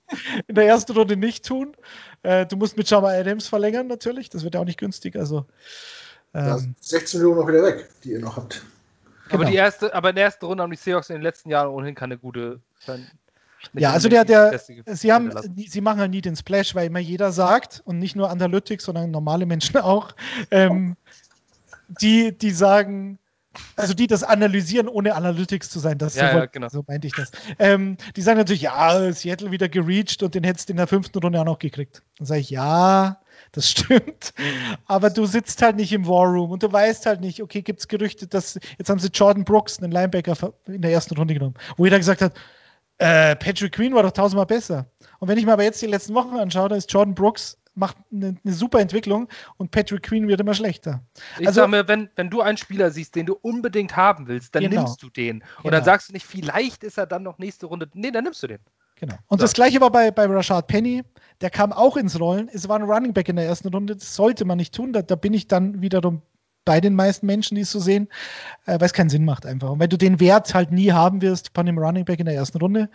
in 0.47 0.55
der 0.55 0.65
ersten 0.65 0.91
Runde 0.91 1.15
nicht 1.15 1.45
tun. 1.45 1.75
Äh, 2.23 2.45
du 2.45 2.57
musst 2.57 2.77
mit 2.77 2.89
Jamal 2.89 3.15
Adams 3.15 3.47
verlängern, 3.47 3.87
natürlich. 3.87 4.29
Das 4.29 4.43
wird 4.43 4.55
ja 4.55 4.61
auch 4.61 4.65
nicht 4.65 4.79
günstig. 4.79 5.15
Also. 5.15 5.45
Ähm, 6.35 6.75
16 6.81 7.19
Millionen 7.19 7.39
noch 7.39 7.47
wieder 7.47 7.63
weg, 7.63 7.89
die 8.03 8.11
ihr 8.11 8.19
noch 8.19 8.35
habt. 8.37 8.63
Genau. 9.29 9.41
Aber, 9.41 9.45
die 9.45 9.55
erste, 9.55 9.93
aber 9.93 10.09
in 10.09 10.15
der 10.15 10.25
ersten 10.25 10.45
Runde 10.45 10.61
haben 10.61 10.71
die 10.71 10.77
Seahawks 10.77 11.09
in 11.09 11.15
den 11.15 11.23
letzten 11.23 11.49
Jahren 11.49 11.69
ohnehin 11.69 11.95
keine 11.95 12.17
gute. 12.17 12.59
Ja, 13.73 13.91
also 13.91 14.09
der, 14.09 14.25
der, 14.25 14.59
sie 14.59 15.11
haben, 15.11 15.31
sie 15.55 15.81
machen 15.81 15.99
halt 15.99 16.11
nie 16.11 16.21
den 16.21 16.35
Splash, 16.35 16.75
weil 16.75 16.87
immer 16.87 16.99
jeder 16.99 17.31
sagt, 17.31 17.81
und 17.85 17.97
nicht 17.97 18.15
nur 18.15 18.29
Analytics, 18.29 18.85
sondern 18.85 19.09
normale 19.09 19.47
Menschen 19.47 19.77
auch, 19.77 20.11
ähm, 20.51 20.95
die, 21.87 22.37
die 22.37 22.51
sagen, 22.51 23.17
also 23.75 23.93
die 23.93 24.07
das 24.07 24.23
analysieren, 24.23 24.87
ohne 24.87 25.15
Analytics 25.15 25.69
zu 25.69 25.79
sein. 25.79 25.97
Das 25.97 26.15
ja, 26.15 26.31
so, 26.31 26.37
ja, 26.39 26.45
genau. 26.45 26.69
so 26.69 26.83
meinte 26.87 27.07
ich 27.07 27.13
das. 27.13 27.31
Ähm, 27.57 27.97
die 28.15 28.21
sagen 28.21 28.37
natürlich, 28.37 28.63
ja, 28.63 29.11
Seattle 29.13 29.51
wieder 29.51 29.69
gereached 29.69 30.23
und 30.23 30.35
den 30.35 30.43
hättest 30.43 30.69
du 30.69 30.73
in 30.73 30.77
der 30.77 30.87
fünften 30.87 31.19
Runde 31.19 31.39
auch 31.39 31.45
noch 31.45 31.59
gekriegt. 31.59 32.03
Dann 32.17 32.27
sage 32.27 32.41
ich, 32.41 32.49
ja, 32.49 33.19
das 33.55 33.69
stimmt. 33.71 34.33
Aber 34.85 35.09
du 35.09 35.25
sitzt 35.25 35.61
halt 35.61 35.75
nicht 35.75 35.93
im 35.93 36.07
War 36.07 36.27
Room 36.27 36.51
und 36.51 36.63
du 36.63 36.71
weißt 36.71 37.05
halt 37.05 37.21
nicht, 37.21 37.41
okay, 37.41 37.61
gibt 37.61 37.79
es 37.79 37.87
Gerüchte, 37.87 38.27
dass 38.27 38.59
jetzt 38.77 38.89
haben 38.89 38.99
sie 38.99 39.09
Jordan 39.09 39.43
Brooks, 39.43 39.79
einen 39.79 39.91
Linebacker, 39.91 40.53
in 40.67 40.81
der 40.81 40.91
ersten 40.91 41.15
Runde 41.15 41.33
genommen, 41.33 41.55
wo 41.77 41.85
jeder 41.85 41.97
gesagt 41.97 42.21
hat, 42.21 42.33
äh, 42.97 43.35
Patrick 43.35 43.73
Queen 43.73 43.93
war 43.93 44.03
doch 44.03 44.11
tausendmal 44.11 44.45
besser. 44.45 44.85
Und 45.19 45.27
wenn 45.27 45.37
ich 45.37 45.45
mir 45.45 45.53
aber 45.53 45.63
jetzt 45.63 45.81
die 45.81 45.87
letzten 45.87 46.13
Wochen 46.13 46.35
anschaue, 46.35 46.69
dann 46.69 46.77
ist 46.77 46.91
Jordan 46.91 47.15
Brooks 47.15 47.57
macht 47.75 47.97
eine, 48.11 48.37
eine, 48.43 48.53
super 48.53 48.79
Entwicklung 48.79 49.27
und 49.57 49.71
Patrick 49.71 50.03
Queen 50.03 50.27
wird 50.27 50.39
immer 50.39 50.53
schlechter. 50.53 51.03
Ich 51.39 51.47
also, 51.47 51.61
sag 51.61 51.69
mir, 51.69 51.87
wenn, 51.87 52.09
wenn 52.15 52.29
du 52.29 52.41
einen 52.41 52.57
Spieler 52.57 52.89
siehst, 52.89 53.15
den 53.15 53.25
du 53.25 53.33
unbedingt 53.33 53.95
haben 53.97 54.27
willst, 54.27 54.55
dann 54.55 54.63
genau. 54.63 54.83
nimmst 54.83 55.03
du 55.03 55.09
den. 55.09 55.41
Und 55.41 55.63
genau. 55.63 55.71
dann 55.71 55.83
sagst 55.83 56.09
du 56.09 56.13
nicht, 56.13 56.25
vielleicht 56.25 56.83
ist 56.83 56.97
er 56.97 57.05
dann 57.05 57.23
noch 57.23 57.37
nächste 57.37 57.65
Runde. 57.65 57.89
Nee, 57.93 58.11
dann 58.11 58.23
nimmst 58.23 58.41
du 58.43 58.47
den. 58.47 58.59
Genau. 59.05 59.19
Und 59.27 59.39
so. 59.39 59.43
das 59.43 59.53
gleiche 59.53 59.81
war 59.81 59.91
bei, 59.91 60.11
bei 60.11 60.25
Rashad 60.25 60.67
Penny. 60.67 61.03
Der 61.41 61.49
kam 61.49 61.73
auch 61.73 61.97
ins 61.97 62.19
Rollen. 62.19 62.49
Es 62.51 62.67
war 62.67 62.79
ein 62.79 62.83
Running 62.83 63.13
Back 63.13 63.29
in 63.29 63.35
der 63.35 63.45
ersten 63.45 63.67
Runde. 63.69 63.95
Das 63.95 64.15
sollte 64.15 64.45
man 64.45 64.57
nicht 64.57 64.73
tun. 64.73 64.93
Da, 64.93 65.01
da 65.01 65.15
bin 65.15 65.33
ich 65.33 65.47
dann 65.47 65.81
wiederum 65.81 66.21
bei 66.63 66.81
den 66.81 66.95
meisten 66.95 67.27
Menschen, 67.27 67.55
die 67.55 67.61
es 67.61 67.71
so 67.71 67.79
sehen, 67.79 68.07
äh, 68.65 68.79
weil 68.79 68.87
es 68.87 68.93
keinen 68.93 69.09
Sinn 69.09 69.25
macht 69.25 69.45
einfach. 69.45 69.69
Und 69.69 69.79
wenn 69.79 69.89
du 69.89 69.97
den 69.97 70.19
Wert 70.19 70.53
halt 70.53 70.71
nie 70.71 70.91
haben 70.91 71.21
wirst 71.21 71.51
von 71.53 71.65
dem 71.65 71.77
Running 71.77 72.05
Back 72.05 72.19
in 72.19 72.25
der 72.25 72.35
ersten 72.35 72.57
Runde, 72.57 72.89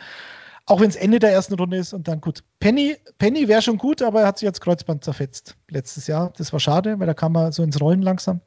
auch 0.67 0.81
wenn 0.81 0.91
es 0.91 0.97
Ende 0.97 1.19
der 1.19 1.33
ersten 1.33 1.55
Runde 1.55 1.77
ist 1.77 1.93
und 1.93 2.09
dann 2.09 2.21
gut. 2.21 2.43
Penny, 2.59 2.97
Penny 3.19 3.47
wäre 3.49 3.63
schon 3.63 3.79
gut, 3.79 4.03
aber 4.03 4.23
er 4.23 4.27
hat 4.27 4.39
sich 4.39 4.47
jetzt 4.47 4.61
Kreuzband 4.61 5.05
zerfetzt 5.05 5.57
letztes 5.69 6.07
Jahr. 6.07 6.33
Das 6.37 6.53
war 6.53 6.61
schade, 6.61 6.99
weil 6.99 7.07
da 7.07 7.15
kam 7.15 7.37
er 7.37 7.53
so 7.53 7.63
ins 7.63 7.81
Rollen 7.81 8.03
langsam. 8.03 8.41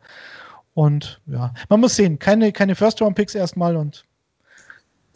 Und 0.74 1.22
ja, 1.28 1.54
man 1.70 1.80
muss 1.80 1.96
sehen, 1.96 2.20
keine, 2.20 2.52
keine 2.52 2.76
First-Round-Picks 2.76 3.36
erstmal 3.36 3.78
und 3.78 4.06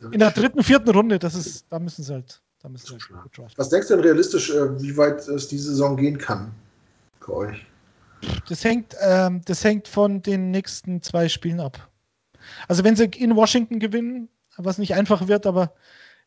in 0.02 0.20
der 0.20 0.32
dritten, 0.32 0.64
vierten 0.64 0.90
Runde, 0.90 1.20
das 1.20 1.36
ist, 1.36 1.66
da 1.70 1.80
müssen 1.80 2.04
sie 2.04 2.14
halt, 2.14 2.42
da 2.62 2.70
müssen 2.70 2.88
sie 2.88 2.94
halt 2.94 3.24
gut 3.24 3.38
draften. 3.38 3.58
Was 3.58 3.70
denkst 3.70 3.88
du 3.88 3.96
denn 3.96 4.04
realistisch, 4.04 4.50
äh, 4.50 4.82
wie 4.82 4.96
weit 4.98 5.28
es 5.28 5.48
diese 5.48 5.70
Saison 5.70 5.98
gehen 5.98 6.18
kann 6.18 6.52
für 7.20 7.36
euch? 7.36 7.66
Das 8.48 8.64
hängt, 8.64 8.96
ähm, 9.02 9.42
das 9.46 9.64
hängt 9.64 9.88
von 9.88 10.22
den 10.22 10.52
nächsten 10.52 11.02
zwei 11.02 11.30
Spielen 11.30 11.60
ab. 11.60 11.90
Also 12.68 12.84
wenn 12.84 12.96
sie 12.96 13.06
in 13.06 13.36
Washington 13.36 13.80
gewinnen, 13.80 14.30
was 14.58 14.78
nicht 14.78 14.96
einfach 14.96 15.28
wird, 15.28 15.46
aber 15.46 15.74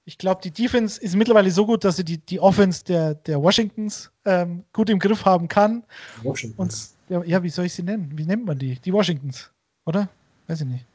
ich 0.04 0.18
glaube, 0.18 0.40
die 0.42 0.50
Defense 0.50 1.00
ist 1.00 1.14
mittlerweile 1.14 1.50
so 1.50 1.66
gut, 1.66 1.84
dass 1.84 1.96
sie 1.96 2.04
die, 2.04 2.18
die 2.18 2.40
Offense 2.40 2.84
der, 2.84 3.14
der 3.14 3.42
Washingtons 3.42 4.10
ähm, 4.24 4.64
gut 4.72 4.90
im 4.90 4.98
Griff 4.98 5.24
haben 5.24 5.48
kann. 5.48 5.84
Washingtons. 6.22 6.96
Und, 7.08 7.26
ja, 7.26 7.42
wie 7.42 7.50
soll 7.50 7.66
ich 7.66 7.74
sie 7.74 7.82
nennen? 7.82 8.10
Wie 8.14 8.24
nennt 8.24 8.46
man 8.46 8.58
die? 8.58 8.78
Die 8.80 8.92
Washingtons, 8.92 9.50
oder? 9.84 10.08
Weiß 10.46 10.60
ich 10.60 10.66
nicht. 10.66 10.86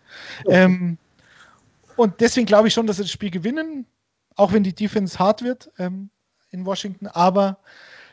Okay. 0.44 0.64
Ähm, 0.64 0.98
und 1.96 2.20
deswegen 2.22 2.46
glaube 2.46 2.68
ich 2.68 2.74
schon, 2.74 2.88
dass 2.88 2.98
sie 2.98 3.04
das 3.04 3.12
Spiel 3.12 3.32
gewinnen, 3.32 3.86
auch 4.36 4.54
wenn 4.54 4.64
die 4.64 4.76
Defense 4.76 5.18
hart 5.20 5.44
wird 5.44 5.72
ähm, 5.78 6.10
in 6.52 6.66
Washington. 6.66 7.08
Aber 7.08 7.60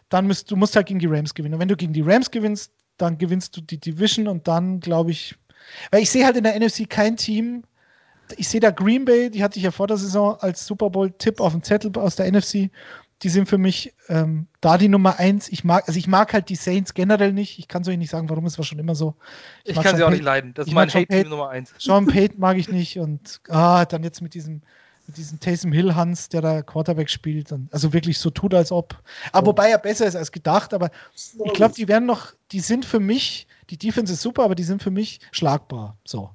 dann 0.09 0.27
musst 0.27 0.51
du 0.51 0.57
musst 0.57 0.77
halt 0.77 0.87
gegen 0.87 1.01
die 1.01 1.07
Rams 1.07 1.35
gewinnen. 1.35 1.55
Und 1.55 1.61
wenn 1.61 1.69
du 1.69 1.77
gegen 1.77 1.93
die 1.93 2.03
Rams 2.03 2.31
gewinnst, 2.31 2.73
dann 2.99 3.19
gewinnst 3.19 3.57
du 3.57 3.61
die 3.61 3.79
Division 3.79 4.29
und 4.29 4.47
dann 4.47 4.81
glaube 4.81 5.11
ich, 5.11 5.37
weil 5.91 6.03
ich 6.03 6.11
sehe 6.11 6.25
halt 6.25 6.37
in 6.37 6.45
der 6.45 6.59
NFC 6.59 6.89
kein 6.89 7.17
Team, 7.17 7.65
ich 8.37 8.49
sehe 8.49 8.61
da 8.61 8.71
Green 8.71 9.05
Bay, 9.05 9.31
die 9.31 9.43
hatte 9.43 9.59
ich 9.59 9.65
ja 9.65 9.71
vor 9.71 9.87
der 9.87 9.97
Saison 9.97 10.37
als 10.41 10.67
Super 10.67 10.91
Bowl-Tipp 10.91 11.41
auf 11.41 11.53
dem 11.53 11.63
Zettel 11.63 11.93
aus 11.97 12.17
der 12.17 12.31
NFC. 12.31 12.71
Die 13.23 13.28
sind 13.28 13.49
für 13.49 13.59
mich 13.59 13.94
ähm, 14.09 14.47
da 14.61 14.78
die 14.78 14.89
Nummer 14.89 15.19
eins. 15.19 15.49
Ich 15.49 15.62
mag, 15.65 15.86
also 15.86 15.99
ich 15.99 16.09
mag 16.09 16.32
halt 16.32 16.49
die 16.49 16.57
Saints 16.57 16.94
generell 16.94 17.32
nicht. 17.32 17.59
Ich 17.59 17.69
kann 17.69 17.82
es 17.82 17.89
euch 17.89 17.99
nicht 17.99 18.11
sagen, 18.11 18.28
warum, 18.28 18.47
es 18.47 18.59
war 18.59 18.65
schon 18.65 18.78
immer 18.78 18.94
so. 18.94 19.15
Ich, 19.65 19.77
ich 19.77 19.82
kann 19.82 19.97
sie 19.97 20.05
auch 20.05 20.11
nicht 20.11 20.24
leiden. 20.24 20.55
Das 20.55 20.66
ist 20.66 20.73
mein 20.73 20.89
Hate-Team 20.89 21.28
Nummer 21.28 21.51
eins. 21.51 21.73
Sean 21.78 22.07
Payton 22.09 22.40
mag 22.40 22.57
ich 22.57 22.69
nicht 22.69 22.99
und 22.99 23.40
ah, 23.49 23.85
dann 23.85 24.03
jetzt 24.03 24.23
mit 24.23 24.35
diesem 24.35 24.62
mit 25.07 25.16
diesem 25.16 25.40
Taysom 25.40 25.73
Hill 25.73 25.94
Hans, 25.94 26.28
der 26.28 26.40
da 26.40 26.62
Quarterback 26.62 27.11
spielt, 27.11 27.53
und 27.53 27.73
also 27.73 27.93
wirklich 27.93 28.19
so 28.19 28.31
tut, 28.31 28.55
als 28.55 28.70
ob. 28.70 28.97
Aber 29.32 29.49
wobei 29.49 29.70
er 29.70 29.78
besser 29.78 30.07
ist 30.07 30.16
als 30.16 30.31
gedacht, 30.31 30.73
aber 30.73 30.90
ich 31.15 31.53
glaube, 31.55 31.74
die 31.74 31.89
werden 31.89 32.07
noch, 32.07 32.32
die 32.53 32.61
sind 32.61 32.85
für 32.85 33.01
mich, 33.01 33.47
die 33.70 33.77
Defense 33.77 34.12
ist 34.12 34.23
super, 34.23 34.44
aber 34.44 34.55
die 34.55 34.62
sind 34.62 34.82
für 34.82 34.90
mich 34.90 35.20
schlagbar. 35.32 35.97
So. 36.05 36.31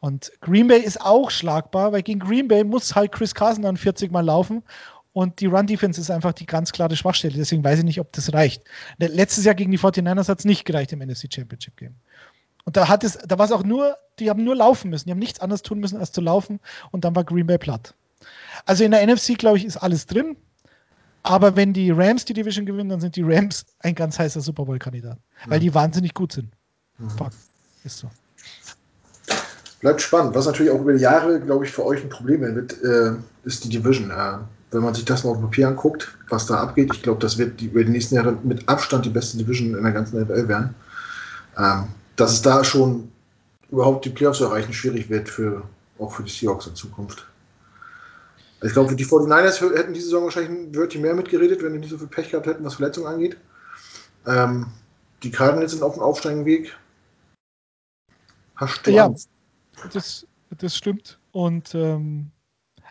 Und 0.00 0.32
Green 0.40 0.66
Bay 0.66 0.80
ist 0.80 1.00
auch 1.00 1.30
schlagbar, 1.30 1.92
weil 1.92 2.02
gegen 2.02 2.20
Green 2.20 2.48
Bay 2.48 2.64
muss 2.64 2.94
halt 2.94 3.12
Chris 3.12 3.34
Carson 3.34 3.62
dann 3.62 3.76
40 3.76 4.10
Mal 4.10 4.24
laufen. 4.24 4.62
Und 5.12 5.40
die 5.40 5.46
Run-Defense 5.46 6.00
ist 6.00 6.10
einfach 6.10 6.32
die 6.32 6.46
ganz 6.46 6.72
klare 6.72 6.94
Schwachstelle. 6.94 7.34
Deswegen 7.36 7.64
weiß 7.64 7.80
ich 7.80 7.84
nicht, 7.84 8.00
ob 8.00 8.12
das 8.12 8.32
reicht. 8.32 8.62
Letztes 8.98 9.44
Jahr 9.44 9.54
gegen 9.54 9.72
die 9.72 9.78
49ers 9.78 10.28
hat 10.28 10.38
es 10.38 10.44
nicht 10.44 10.64
gereicht 10.64 10.92
im 10.92 11.00
NFC 11.00 11.26
Championship 11.32 11.76
Game. 11.76 11.94
Und 12.64 12.76
da 12.76 12.88
hat 12.88 13.02
es, 13.02 13.18
da 13.18 13.38
war 13.38 13.46
es 13.46 13.52
auch 13.52 13.64
nur, 13.64 13.96
die 14.18 14.30
haben 14.30 14.44
nur 14.44 14.54
laufen 14.54 14.90
müssen. 14.90 15.06
Die 15.06 15.10
haben 15.10 15.18
nichts 15.18 15.40
anderes 15.40 15.62
tun 15.62 15.80
müssen, 15.80 15.98
als 15.98 16.12
zu 16.12 16.20
laufen. 16.20 16.60
Und 16.92 17.04
dann 17.04 17.16
war 17.16 17.24
Green 17.24 17.46
Bay 17.46 17.58
platt. 17.58 17.94
Also 18.66 18.84
in 18.84 18.92
der 18.92 19.04
NFC, 19.04 19.36
glaube 19.36 19.56
ich, 19.56 19.64
ist 19.64 19.78
alles 19.78 20.06
drin. 20.06 20.36
Aber 21.22 21.56
wenn 21.56 21.72
die 21.72 21.90
Rams 21.90 22.24
die 22.24 22.32
Division 22.32 22.64
gewinnen, 22.64 22.90
dann 22.90 23.00
sind 23.00 23.16
die 23.16 23.22
Rams 23.22 23.66
ein 23.80 23.94
ganz 23.94 24.18
heißer 24.18 24.40
Super 24.40 24.64
Bowl-Kandidat. 24.64 25.18
Weil 25.46 25.60
die 25.60 25.74
wahnsinnig 25.74 26.14
gut 26.14 26.32
sind. 26.32 26.52
Mhm. 26.98 27.10
Ist 27.82 27.98
so 27.98 28.10
bleibt 29.80 30.00
spannend. 30.00 30.34
Was 30.34 30.46
natürlich 30.46 30.70
auch 30.70 30.80
über 30.80 30.92
die 30.92 31.00
Jahre, 31.00 31.40
glaube 31.40 31.64
ich, 31.64 31.72
für 31.72 31.84
euch 31.84 32.02
ein 32.02 32.10
Problem 32.10 32.42
wird, 32.42 32.82
äh, 32.82 33.12
ist 33.44 33.64
die 33.64 33.68
Division. 33.68 34.10
Äh, 34.10 34.38
wenn 34.70 34.82
man 34.82 34.94
sich 34.94 35.04
das 35.04 35.24
mal 35.24 35.30
auf 35.30 35.40
Papier 35.40 35.68
anguckt, 35.68 36.16
was 36.28 36.46
da 36.46 36.56
abgeht, 36.56 36.90
ich 36.94 37.02
glaube, 37.02 37.20
das 37.20 37.38
wird 37.38 37.60
die, 37.60 37.66
über 37.66 37.82
die 37.82 37.90
nächsten 37.90 38.14
Jahre 38.14 38.36
mit 38.42 38.68
Abstand 38.68 39.04
die 39.04 39.10
beste 39.10 39.38
Division 39.38 39.74
in 39.74 39.82
der 39.82 39.92
ganzen 39.92 40.20
NFL 40.20 40.48
werden. 40.48 40.74
Ähm, 41.58 41.88
dass 42.16 42.32
es 42.32 42.42
da 42.42 42.62
schon 42.62 43.10
überhaupt 43.70 44.04
die 44.04 44.10
Playoffs 44.10 44.38
zu 44.38 44.44
erreichen 44.44 44.72
schwierig 44.72 45.08
wird, 45.08 45.28
für, 45.28 45.62
auch 45.98 46.12
für 46.12 46.22
die 46.22 46.30
Seahawks 46.30 46.66
in 46.66 46.74
Zukunft. 46.74 47.26
Ich 48.62 48.72
glaube, 48.72 48.94
die 48.94 49.06
49ers 49.06 49.74
hätten 49.74 49.94
diese 49.94 50.06
Saison 50.06 50.24
wahrscheinlich 50.24 50.50
ein 50.50 50.74
Wörtchen 50.74 51.00
mehr 51.00 51.14
mitgeredet, 51.14 51.62
wenn 51.62 51.72
die 51.72 51.78
nicht 51.78 51.90
so 51.90 51.98
viel 51.98 52.08
Pech 52.08 52.30
gehabt 52.30 52.46
hätten, 52.46 52.64
was 52.64 52.74
Verletzungen 52.74 53.06
angeht. 53.06 53.36
Ähm, 54.26 54.66
die 55.22 55.30
Cardinals 55.30 55.72
sind 55.72 55.82
auf 55.82 55.94
dem 55.94 56.02
aufsteigenden 56.02 56.46
Weg. 56.46 56.76
Hast 58.56 58.86
du 58.86 58.90
ja. 58.90 59.10
Das, 59.92 60.26
das 60.50 60.76
stimmt. 60.76 61.18
Und 61.32 61.74
ähm, 61.74 62.30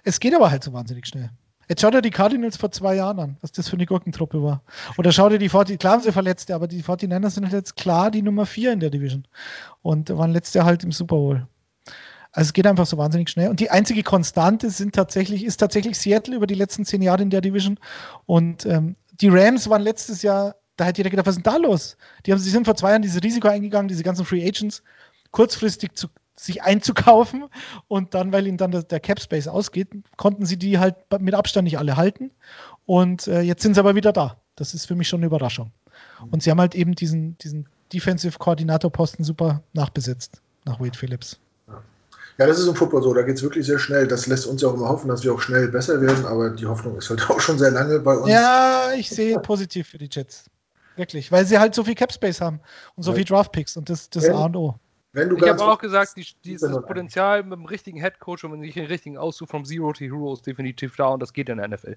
es 0.04 0.20
geht 0.20 0.34
aber 0.34 0.50
halt 0.50 0.64
so 0.64 0.74
wahnsinnig 0.74 1.06
schnell. 1.06 1.30
Jetzt 1.70 1.82
schaut 1.82 1.94
er 1.94 2.02
die 2.02 2.10
Cardinals 2.10 2.58
vor 2.58 2.72
zwei 2.72 2.96
Jahren 2.96 3.20
an, 3.20 3.38
was 3.41 3.52
das 3.52 3.70
für 3.70 3.76
eine 3.76 3.86
Gurkentruppe 3.86 4.41
war. 4.41 4.64
Oder 4.98 5.12
schaut 5.12 5.32
er 5.32 5.38
die 5.38 5.50
40, 5.50 5.80
klar 5.80 5.94
haben 5.94 6.02
sie 6.02 6.12
Verletzte, 6.12 6.56
aber 6.56 6.68
die 6.68 6.82
49ers 6.82 7.30
sind 7.30 7.44
halt 7.44 7.54
jetzt 7.54 7.76
klar 7.76 8.10
die 8.10 8.24
Nummer 8.24 8.48
4 8.48 8.74
in 8.74 8.80
der 8.80 8.90
Division. 8.90 9.28
Und 9.84 10.10
waren 10.10 10.32
letztes 10.32 10.56
Jahr 10.56 10.66
halt 10.66 10.84
im 10.84 10.91
Super 10.91 11.16
Bowl. 11.16 11.48
Also 12.32 12.50
es 12.50 12.54
geht 12.54 12.66
einfach 12.66 12.88
so 12.88 12.98
wahnsinnig 12.98 13.30
schnell. 13.30 13.50
Und 13.50 13.60
die 13.60 13.70
einzige 13.70 14.02
Konstante 14.02 14.72
sind 14.72 14.96
tatsächlich, 14.96 15.46
ist 15.46 15.58
tatsächlich 15.58 16.00
Seattle 16.00 16.36
über 16.36 16.48
die 16.48 16.56
letzten 16.56 16.86
zehn 16.86 17.04
Jahre 17.04 17.22
in 17.22 17.30
der 17.30 17.41
Division. 17.41 17.80
Und 18.26 18.66
ähm, 18.66 18.96
die 19.22 19.30
Rams 19.30 19.70
waren 19.70 19.84
letztes 19.84 20.24
Jahr, 20.24 20.56
da 20.76 20.86
hat 20.86 20.98
jeder 20.98 21.12
gedacht, 21.12 21.28
was 21.28 21.38
ist 21.38 21.46
denn 21.46 21.54
da 21.54 21.60
los? 21.60 21.98
Die, 22.26 22.32
haben, 22.32 22.41
die 22.41 22.50
sind 22.50 22.66
vor 22.66 22.76
zwei 22.76 22.90
Jahren 22.90 23.04
dieses 23.04 23.22
Risiko 23.22 23.48
eingegangen, 23.48 23.88
diese 23.88 24.04
ganzen 24.04 24.26
Free 24.26 24.44
Agents 24.44 24.82
kurzfristig 25.32 25.94
zu, 25.94 26.08
sich 26.45 26.64
einzukaufen 26.64 27.45
und 27.88 28.14
dann, 28.14 28.32
weil 28.32 28.48
ihnen 28.48 28.57
dann 28.57 28.72
der, 28.72 28.84
der 28.84 28.99
Cap 28.99 29.20
Space 29.20 29.48
ausgeht, 29.48 29.90
konnten 30.18 30.45
sie 30.45 30.57
die 30.57 30.80
halt 30.80 30.95
mit 31.20 31.34
Abstand 31.34 31.66
nicht 31.66 31.78
alle 31.78 31.98
halten 31.98 32.32
und 32.86 33.28
äh, 33.28 33.41
jetzt 33.41 33.61
sind 33.64 33.74
sie 33.74 33.80
aber 33.80 33.95
wieder 33.95 34.14
da. 34.14 34.38
Das 34.56 34.74
ist 34.74 34.86
für 34.86 34.95
mich 34.95 35.07
schon 35.07 35.20
eine 35.20 35.28
Überraschung. 35.28 35.72
Und 36.32 36.44
sie 36.44 36.52
haben 36.52 36.60
halt 36.60 36.76
eben 36.76 36.95
diesen, 36.95 37.38
diesen 37.38 37.68
Defensive-Koordinator-Posten 37.94 39.24
super 39.24 39.64
nachbesetzt 39.74 40.41
nach 40.66 40.80
Wade 40.80 40.98
Phillips. 40.98 41.40
Ja, 42.38 42.45
das 42.48 42.60
ist 42.60 42.68
im 42.68 42.76
Football 42.76 43.03
so, 43.03 43.14
da 43.14 43.22
geht 43.24 43.36
es 43.36 43.44
wirklich 43.44 43.66
sehr 43.66 43.80
schnell. 43.80 44.07
Das 44.07 44.28
lässt 44.28 44.48
uns 44.48 44.61
ja 44.61 44.70
auch 44.70 44.74
immer 44.74 44.88
hoffen, 44.88 45.10
dass 45.10 45.24
wir 45.24 45.34
auch 45.34 45.41
schnell 45.41 45.68
besser 45.68 46.02
werden, 46.02 46.26
aber 46.26 46.52
die 46.52 46.66
Hoffnung 46.66 46.98
ist 46.98 47.10
halt 47.10 47.22
auch 47.30 47.40
schon 47.40 47.57
sehr 47.57 47.72
lange 47.72 47.99
bei 47.99 48.16
uns. 48.16 48.30
Ja, 48.30 48.91
ich 48.98 49.10
sehe 49.10 49.40
positiv 49.40 49.90
für 49.90 49.98
die 49.98 50.10
Jets. 50.11 50.45
Wirklich, 50.95 51.32
weil 51.32 51.45
sie 51.45 51.57
halt 51.60 51.76
so 51.76 51.84
viel 51.84 51.95
Cap 51.95 52.14
Space 52.14 52.40
haben 52.41 52.60
und 52.95 53.03
so 53.03 53.11
Ja. 53.11 53.18
viel 53.18 53.26
Draft 53.26 53.52
Picks 53.52 53.76
und 53.78 53.90
das, 53.90 54.10
das 54.10 54.30
A 54.30 54.45
und 54.45 54.56
O. 54.56 54.76
Wenn 55.11 55.30
du 55.30 55.38
Ich 55.38 55.48
habe 55.48 55.64
auch 55.64 55.80
gesagt, 55.80 56.18
die, 56.18 56.26
dieses 56.44 56.61
Sind 56.61 56.73
wir 56.73 56.81
Potenzial 56.81 57.44
mit 57.44 57.53
dem 57.53 57.65
richtigen 57.65 57.99
Headcoach 57.99 58.44
und 58.44 58.60
mit 58.60 58.76
dem 58.76 58.86
richtigen 58.86 59.18
Auszug 59.18 59.49
vom 59.49 59.65
Zero 59.65 59.91
to 59.91 59.99
Hero 59.99 60.34
ist 60.34 60.45
definitiv 60.45 60.95
da 60.95 61.07
und 61.07 61.22
das 61.22 61.34
geht 61.34 61.49
in 61.49 61.57
der 61.57 61.68
NFL. 61.68 61.95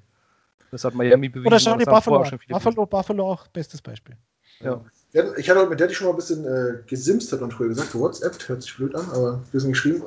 Das 0.70 0.84
hat 0.84 0.94
Miami 0.94 1.28
bewiesen. 1.28 1.48
Oder 1.48 1.56
und 1.56 1.62
schau 1.62 1.76
dir 1.76 1.84
Buffalo 1.84 2.20
an. 2.20 2.24
schon 2.26 2.38
viele 2.38 2.54
Buffalo, 2.54 2.86
Buffalo 2.86 3.32
auch 3.32 3.46
bestes 3.48 3.82
Beispiel. 3.82 4.16
Ja. 4.60 4.80
Ja, 5.12 5.24
Ich 5.36 5.50
hatte 5.50 5.60
heute 5.60 5.70
mit 5.70 5.80
Daddy 5.80 5.94
schon 5.94 6.06
mal 6.06 6.14
ein 6.14 6.16
bisschen 6.16 6.44
äh, 6.46 6.78
gesimst, 6.86 7.30
hat 7.32 7.42
man 7.42 7.50
früher 7.50 7.68
gesagt. 7.68 7.94
WhatsApp 7.94 8.48
hört 8.48 8.62
sich 8.62 8.74
blöd 8.76 8.94
an, 8.94 9.06
aber 9.12 9.34
ein 9.34 9.50
bisschen 9.52 9.72
geschrieben. 9.72 10.02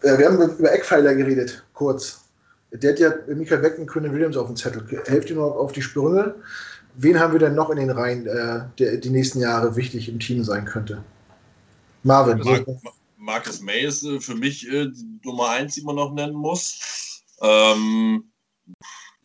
Äh, 0.00 0.16
wir 0.16 0.26
haben 0.26 0.40
über 0.58 0.72
Eckpfeiler 0.72 1.14
geredet, 1.14 1.62
kurz. 1.74 2.22
Daddy 2.70 3.02
hat 3.02 3.28
Michael 3.28 3.60
Beck 3.60 3.78
und 3.78 3.86
Quinn 3.86 4.10
Williams 4.10 4.36
auf 4.36 4.46
dem 4.46 4.56
Zettel. 4.56 4.82
Helft 5.06 5.28
ihr 5.28 5.36
noch 5.36 5.56
auf 5.56 5.72
die 5.72 5.82
Sprünge. 5.82 6.34
Wen 6.94 7.20
haben 7.20 7.34
wir 7.34 7.40
denn 7.40 7.54
noch 7.54 7.68
in 7.68 7.76
den 7.76 7.90
Reihen, 7.90 8.26
äh, 8.26 8.60
der 8.78 8.96
die 8.96 9.10
nächsten 9.10 9.40
Jahre 9.40 9.76
wichtig 9.76 10.08
im 10.08 10.18
Team 10.18 10.42
sein 10.42 10.64
könnte? 10.64 11.04
Marvin. 12.06 12.38
Mar 12.38 12.64
so- 12.64 12.92
Marcus 13.18 13.60
May 13.60 13.80
ist 13.84 14.04
äh, 14.04 14.20
für 14.20 14.34
mich 14.34 14.66
äh, 14.68 14.86
die 14.88 15.20
Nummer 15.24 15.50
eins, 15.50 15.74
die 15.74 15.82
man 15.82 15.96
noch 15.96 16.12
nennen 16.12 16.34
muss. 16.34 17.22
Ähm, 17.40 18.30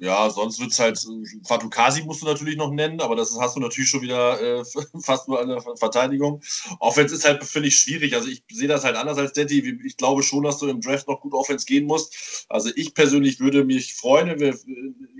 ja, 0.03 0.29
sonst 0.31 0.59
wird 0.59 0.71
es 0.71 0.79
halt, 0.79 0.97
äh, 0.97 1.45
Fatukasi 1.47 2.03
musst 2.03 2.23
du 2.23 2.25
natürlich 2.25 2.57
noch 2.57 2.71
nennen, 2.71 3.01
aber 3.01 3.15
das 3.15 3.37
hast 3.39 3.55
du 3.55 3.59
natürlich 3.59 3.89
schon 3.89 4.01
wieder 4.01 4.41
äh, 4.41 4.63
fast 5.03 5.27
nur 5.27 5.39
an 5.39 5.47
der 5.49 5.61
Ver- 5.61 5.77
Verteidigung. 5.77 6.41
Offense 6.79 7.13
ist 7.13 7.23
halt, 7.25 7.43
finde 7.43 7.67
ich, 7.67 7.75
schwierig. 7.77 8.15
Also 8.15 8.27
ich 8.27 8.43
sehe 8.51 8.67
das 8.67 8.83
halt 8.83 8.95
anders 8.95 9.19
als 9.19 9.33
Daddy. 9.33 9.77
Ich 9.85 9.97
glaube 9.97 10.23
schon, 10.23 10.43
dass 10.43 10.57
du 10.57 10.67
im 10.67 10.81
Draft 10.81 11.07
noch 11.07 11.21
gut 11.21 11.33
Offense 11.33 11.65
gehen 11.67 11.85
musst. 11.85 12.45
Also 12.49 12.71
ich 12.75 12.95
persönlich 12.95 13.39
würde 13.39 13.63
mich 13.63 13.93
freuen, 13.93 14.39
wir, 14.39 14.49
äh, 14.49 14.57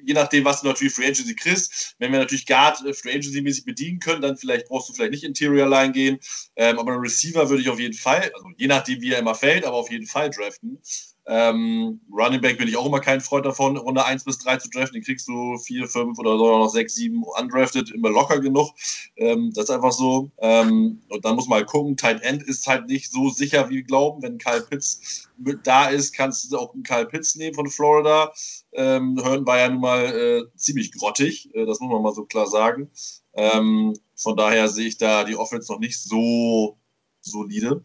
je 0.04 0.14
nachdem, 0.14 0.46
was 0.46 0.62
du 0.62 0.68
natürlich 0.68 0.94
Free 0.94 1.06
Agency 1.08 1.36
kriegst, 1.36 1.96
wenn 2.00 2.12
wir 2.12 2.20
natürlich 2.20 2.46
Guard 2.48 2.84
äh, 2.86 2.94
Free 2.94 3.12
Agency 3.12 3.42
mäßig 3.42 3.66
bedienen 3.66 4.00
können, 4.00 4.22
dann 4.24 4.38
vielleicht 4.38 4.68
brauchst 4.68 4.90
du 4.90 4.94
vielleicht 4.94 5.12
nicht 5.12 5.24
Interior 5.24 5.68
Line 5.70 5.92
gehen. 5.94 6.20
Ähm, 6.56 6.80
aber 6.80 6.92
einen 6.94 7.02
Receiver 7.02 7.50
würde 7.50 7.62
ich 7.62 7.70
auf 7.70 7.80
jeden 7.80 7.94
Fall, 7.94 8.32
also 8.34 8.48
je 8.58 8.68
nachdem, 8.68 9.02
wie 9.02 9.12
er 9.12 9.20
immer 9.20 9.36
fällt, 9.36 9.66
aber 9.66 9.78
auf 9.78 9.92
jeden 9.92 10.08
Fall 10.08 10.30
draften. 10.32 10.80
Ähm, 11.28 12.02
Running 12.12 12.42
Back 12.42 12.58
bin 12.58 12.68
ich 12.68 12.76
auch 12.78 12.86
immer 12.86 13.00
kein 13.00 13.22
Freund 13.22 13.46
davon, 13.46 13.78
Runde 13.78 14.04
1 14.04 14.24
bis 14.24 14.40
3 14.40 14.58
zu 14.58 14.70
draften. 14.70 14.96
Den 14.96 15.04
kriegst 15.04 15.28
du 15.28 15.58
4, 15.58 15.88
5 15.88 16.18
oder 16.18 16.38
sogar 16.38 16.60
noch 16.60 16.70
6, 16.70 16.96
7 16.96 17.24
undrafted, 17.24 17.92
immer 17.92 18.10
locker 18.10 18.40
genug. 18.40 18.72
Ähm, 19.18 19.52
das 19.54 19.66
ist 19.66 19.70
einfach 19.70 19.92
so. 19.92 20.32
Ähm, 20.40 21.02
und 21.10 21.24
dann 21.24 21.36
muss 21.36 21.48
man 21.48 21.60
halt 21.60 21.68
gucken, 21.68 21.96
Tight 21.98 22.22
End 22.24 22.44
ist 22.44 22.66
halt 22.68 22.88
nicht 22.88 23.12
so 23.12 23.30
sicher, 23.30 23.70
wie 23.70 23.76
wir 23.76 23.84
glauben. 23.84 24.22
Wenn 24.22 24.38
Kyle 24.38 24.62
Pitts 24.62 25.30
mit 25.38 25.66
da 25.66 25.88
ist, 25.88 26.14
kannst 26.14 26.52
du 26.52 26.58
auch 26.58 26.74
einen 26.74 26.84
Kyle 26.84 27.06
Pitts 27.06 27.36
nehmen 27.36 27.56
von 27.56 27.70
Florida. 27.70 28.32
Ähm, 28.74 29.20
Hören 29.24 29.46
war 29.46 29.60
ja 29.60 29.70
nun 29.70 29.82
mal 29.82 30.06
äh, 30.06 30.44
ziemlich 30.58 30.92
grottig, 30.92 31.54
äh, 31.54 31.66
das 31.66 31.80
muss 31.80 31.92
man 31.92 32.02
mal 32.02 32.14
so 32.14 32.26
klar 32.26 32.48
sagen. 32.48 32.90
Ähm, 33.34 33.94
von 34.16 34.36
daher 34.36 34.68
sehe 34.68 34.88
ich 34.88 34.98
da 34.98 35.24
die 35.24 35.36
Offense 35.36 35.72
noch 35.72 35.80
nicht 35.80 36.02
so 36.02 36.78
solide. 37.22 37.82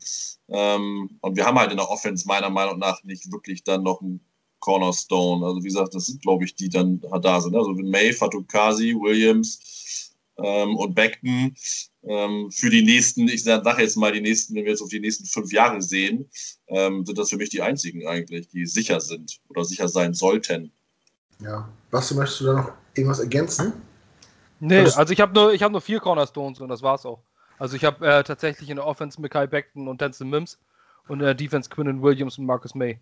Ähm, 0.48 1.18
und 1.20 1.36
wir 1.36 1.46
haben 1.46 1.58
halt 1.58 1.70
in 1.70 1.76
der 1.76 1.90
Offense 1.90 2.26
meiner 2.26 2.50
Meinung 2.50 2.78
nach 2.78 3.02
nicht 3.04 3.30
wirklich 3.30 3.64
dann 3.64 3.82
noch 3.82 4.00
einen 4.00 4.20
Cornerstone. 4.60 5.44
Also 5.44 5.62
wie 5.62 5.68
gesagt, 5.68 5.94
das 5.94 6.06
sind, 6.06 6.22
glaube 6.22 6.44
ich, 6.44 6.54
die 6.54 6.68
dann 6.68 7.00
da 7.22 7.40
sind. 7.40 7.54
Also 7.54 7.72
May, 7.72 8.12
Fatukasi, 8.12 8.94
Williams 8.94 10.14
ähm, 10.38 10.76
und 10.76 10.94
Beckton 10.94 11.54
ähm, 12.02 12.50
für 12.50 12.70
die 12.70 12.82
nächsten, 12.82 13.28
ich 13.28 13.42
sage 13.42 13.82
jetzt 13.82 13.96
mal 13.96 14.12
die 14.12 14.20
nächsten, 14.20 14.54
wenn 14.54 14.64
wir 14.64 14.72
jetzt 14.72 14.82
auf 14.82 14.88
die 14.88 15.00
nächsten 15.00 15.26
fünf 15.26 15.52
Jahre 15.52 15.82
sehen, 15.82 16.28
ähm, 16.68 17.04
sind 17.04 17.18
das 17.18 17.30
für 17.30 17.36
mich 17.36 17.50
die 17.50 17.62
einzigen 17.62 18.06
eigentlich, 18.06 18.48
die 18.48 18.66
sicher 18.66 19.00
sind 19.00 19.40
oder 19.48 19.64
sicher 19.64 19.88
sein 19.88 20.14
sollten. 20.14 20.72
Ja. 21.40 21.68
Was 21.90 22.12
möchtest 22.14 22.40
du 22.40 22.44
da 22.46 22.52
noch 22.54 22.72
irgendwas 22.94 23.20
ergänzen? 23.20 23.72
Nee, 24.60 24.80
also 24.80 25.12
ich 25.12 25.20
habe 25.20 25.34
nur, 25.34 25.52
ich 25.52 25.62
hab 25.62 25.70
nur 25.70 25.80
vier 25.80 26.00
Cornerstones 26.00 26.60
und 26.60 26.68
das 26.68 26.82
war's 26.82 27.04
auch. 27.04 27.22
Also 27.58 27.76
ich 27.76 27.84
habe 27.84 28.06
äh, 28.06 28.22
tatsächlich 28.24 28.70
in 28.70 28.76
der 28.76 28.86
Offense 28.86 29.20
Mackay 29.20 29.46
Beckton 29.46 29.88
und 29.88 30.00
Denzel 30.00 30.26
Mims 30.26 30.58
und 31.08 31.20
in 31.20 31.24
der 31.24 31.34
Defense 31.34 31.70
Quinnen 31.70 32.02
Williams 32.02 32.38
und 32.38 32.46
Marcus 32.46 32.74
May. 32.74 32.98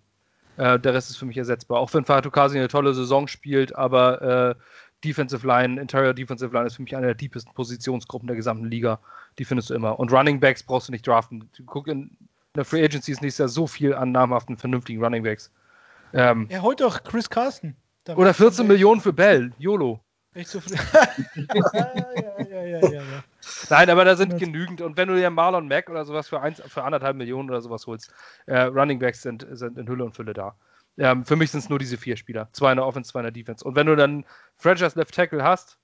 Äh, 0.57 0.79
der 0.79 0.95
Rest 0.95 1.11
ist 1.11 1.17
für 1.17 1.27
mich 1.27 1.37
ersetzbar. 1.37 1.81
Auch 1.81 1.93
wenn 1.95 2.05
Fatukasi 2.05 2.59
eine 2.59 2.69
tolle 2.69 2.95
Saison 2.95 3.27
spielt, 3.27 3.75
aber 3.75 4.23
äh, 4.23 4.55
Defensive 5.05 5.47
Line, 5.47 5.81
Interior 5.81 6.15
Defensive 6.15 6.53
Line 6.53 6.67
ist 6.67 6.77
für 6.77 6.83
mich 6.83 6.97
eine 6.97 7.07
der 7.07 7.15
deepesten 7.15 7.53
Positionsgruppen 7.55 8.27
der 8.27 8.37
gesamten 8.37 8.67
Liga. 8.67 9.01
Die 9.39 9.45
findest 9.45 9.71
du 9.71 9.75
immer. 9.75 9.99
Und 9.99 10.13
Running 10.13 10.41
Backs 10.41 10.63
brauchst 10.63 10.89
du 10.89 10.93
nicht 10.93 11.07
draften. 11.07 11.51
Guck 11.67 11.89
in, 11.89 12.03
in 12.03 12.19
der 12.55 12.65
Free 12.65 12.85
Agency 12.85 13.13
ist 13.13 13.21
nächstes 13.21 13.39
Jahr 13.39 13.49
so 13.49 13.67
viel 13.67 13.95
an 13.95 14.13
namhaften, 14.13 14.57
vernünftigen 14.57 15.03
Running 15.03 15.25
Backs. 15.25 15.51
Ähm, 16.13 16.47
Er 16.49 16.63
holt 16.63 16.81
doch 16.81 17.03
Chris 17.03 17.29
Carson. 17.29 17.75
Da 18.05 18.15
oder 18.15 18.27
war 18.27 18.35
14 18.35 18.59
schon 18.59 18.67
Millionen 18.69 19.01
für 19.01 19.13
Bell, 19.13 19.53
YOLO. 19.59 20.01
Echt 20.35 20.51
so 20.51 20.61
ja, 20.69 21.09
ja, 21.35 22.07
ja, 22.39 22.65
ja, 22.65 22.65
ja, 22.65 22.91
ja. 22.91 23.25
Nein, 23.71 23.91
aber 23.91 24.05
da 24.05 24.17
sind 24.17 24.39
genügend. 24.39 24.81
Und 24.81 24.97
wenn 24.97 25.09
du 25.09 25.17
dir 25.17 25.31
Marlon 25.31 25.69
Mack 25.69 25.91
oder 25.91 26.05
sowas 26.05 26.29
für, 26.29 26.41
eins, 26.41 26.63
für 26.67 26.85
anderthalb 26.85 27.17
Millionen 27.17 27.51
oder 27.51 27.61
sowas 27.61 27.87
holst, 27.87 28.13
äh, 28.47 28.63
Running 28.63 28.99
Backs 28.99 29.23
sind, 29.23 29.47
sind 29.51 29.79
in 29.79 29.89
Hülle 29.89 30.05
und 30.05 30.15
Fülle 30.15 30.33
da. 30.33 30.55
Ähm, 30.97 31.25
für 31.25 31.37
mich 31.37 31.51
sind 31.51 31.61
es 31.61 31.69
nur 31.69 31.79
diese 31.79 31.97
vier 31.97 32.17
Spieler. 32.17 32.49
Zwei 32.53 32.73
in 32.73 32.77
der 32.77 32.87
Offense, 32.87 33.11
zwei 33.11 33.21
in 33.21 33.25
der 33.25 33.33
Defense. 33.33 33.65
Und 33.65 33.75
wenn 33.77 33.87
du 33.87 33.97
dann 33.97 34.25
Franchise 34.57 34.99
Left 34.99 35.15
Tackle 35.15 35.43
hast 35.43 35.79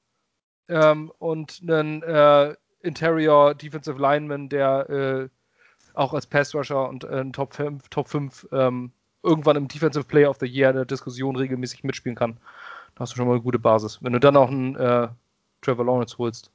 ähm, 0.68 1.12
und 1.18 1.60
einen 1.62 2.02
äh, 2.02 2.54
Interior 2.82 3.54
Defensive 3.54 4.00
Lineman, 4.00 4.48
der 4.48 4.88
äh, 4.88 5.28
auch 5.94 6.14
als 6.14 6.26
Pass 6.26 6.54
Rusher 6.54 6.88
und 6.88 7.04
äh, 7.04 7.20
ein 7.20 7.32
Top 7.32 7.54
5, 7.54 7.88
Top 7.88 8.08
5 8.08 8.48
ähm, 8.52 8.92
irgendwann 9.22 9.56
im 9.56 9.68
Defensive 9.68 10.04
Player 10.04 10.30
of 10.30 10.38
the 10.40 10.46
Year 10.46 10.72
der 10.72 10.84
Diskussion 10.84 11.36
regelmäßig 11.36 11.84
mitspielen 11.84 12.16
kann, 12.16 12.34
dann 12.94 13.00
hast 13.00 13.12
du 13.12 13.16
schon 13.16 13.26
mal 13.26 13.34
eine 13.34 13.42
gute 13.42 13.58
Basis. 13.58 14.02
Wenn 14.02 14.12
du 14.12 14.20
dann 14.20 14.36
auch 14.36 14.48
einen 14.48 14.76
äh, 14.76 15.08
Trevor 15.60 15.84
Lawrence 15.84 16.16
holst, 16.18 16.50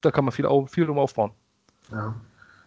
da 0.00 0.10
kann 0.10 0.24
man 0.24 0.32
viel, 0.32 0.48
viel 0.68 0.86
drum 0.86 0.98
aufbauen. 0.98 1.32
Ja. 1.90 2.14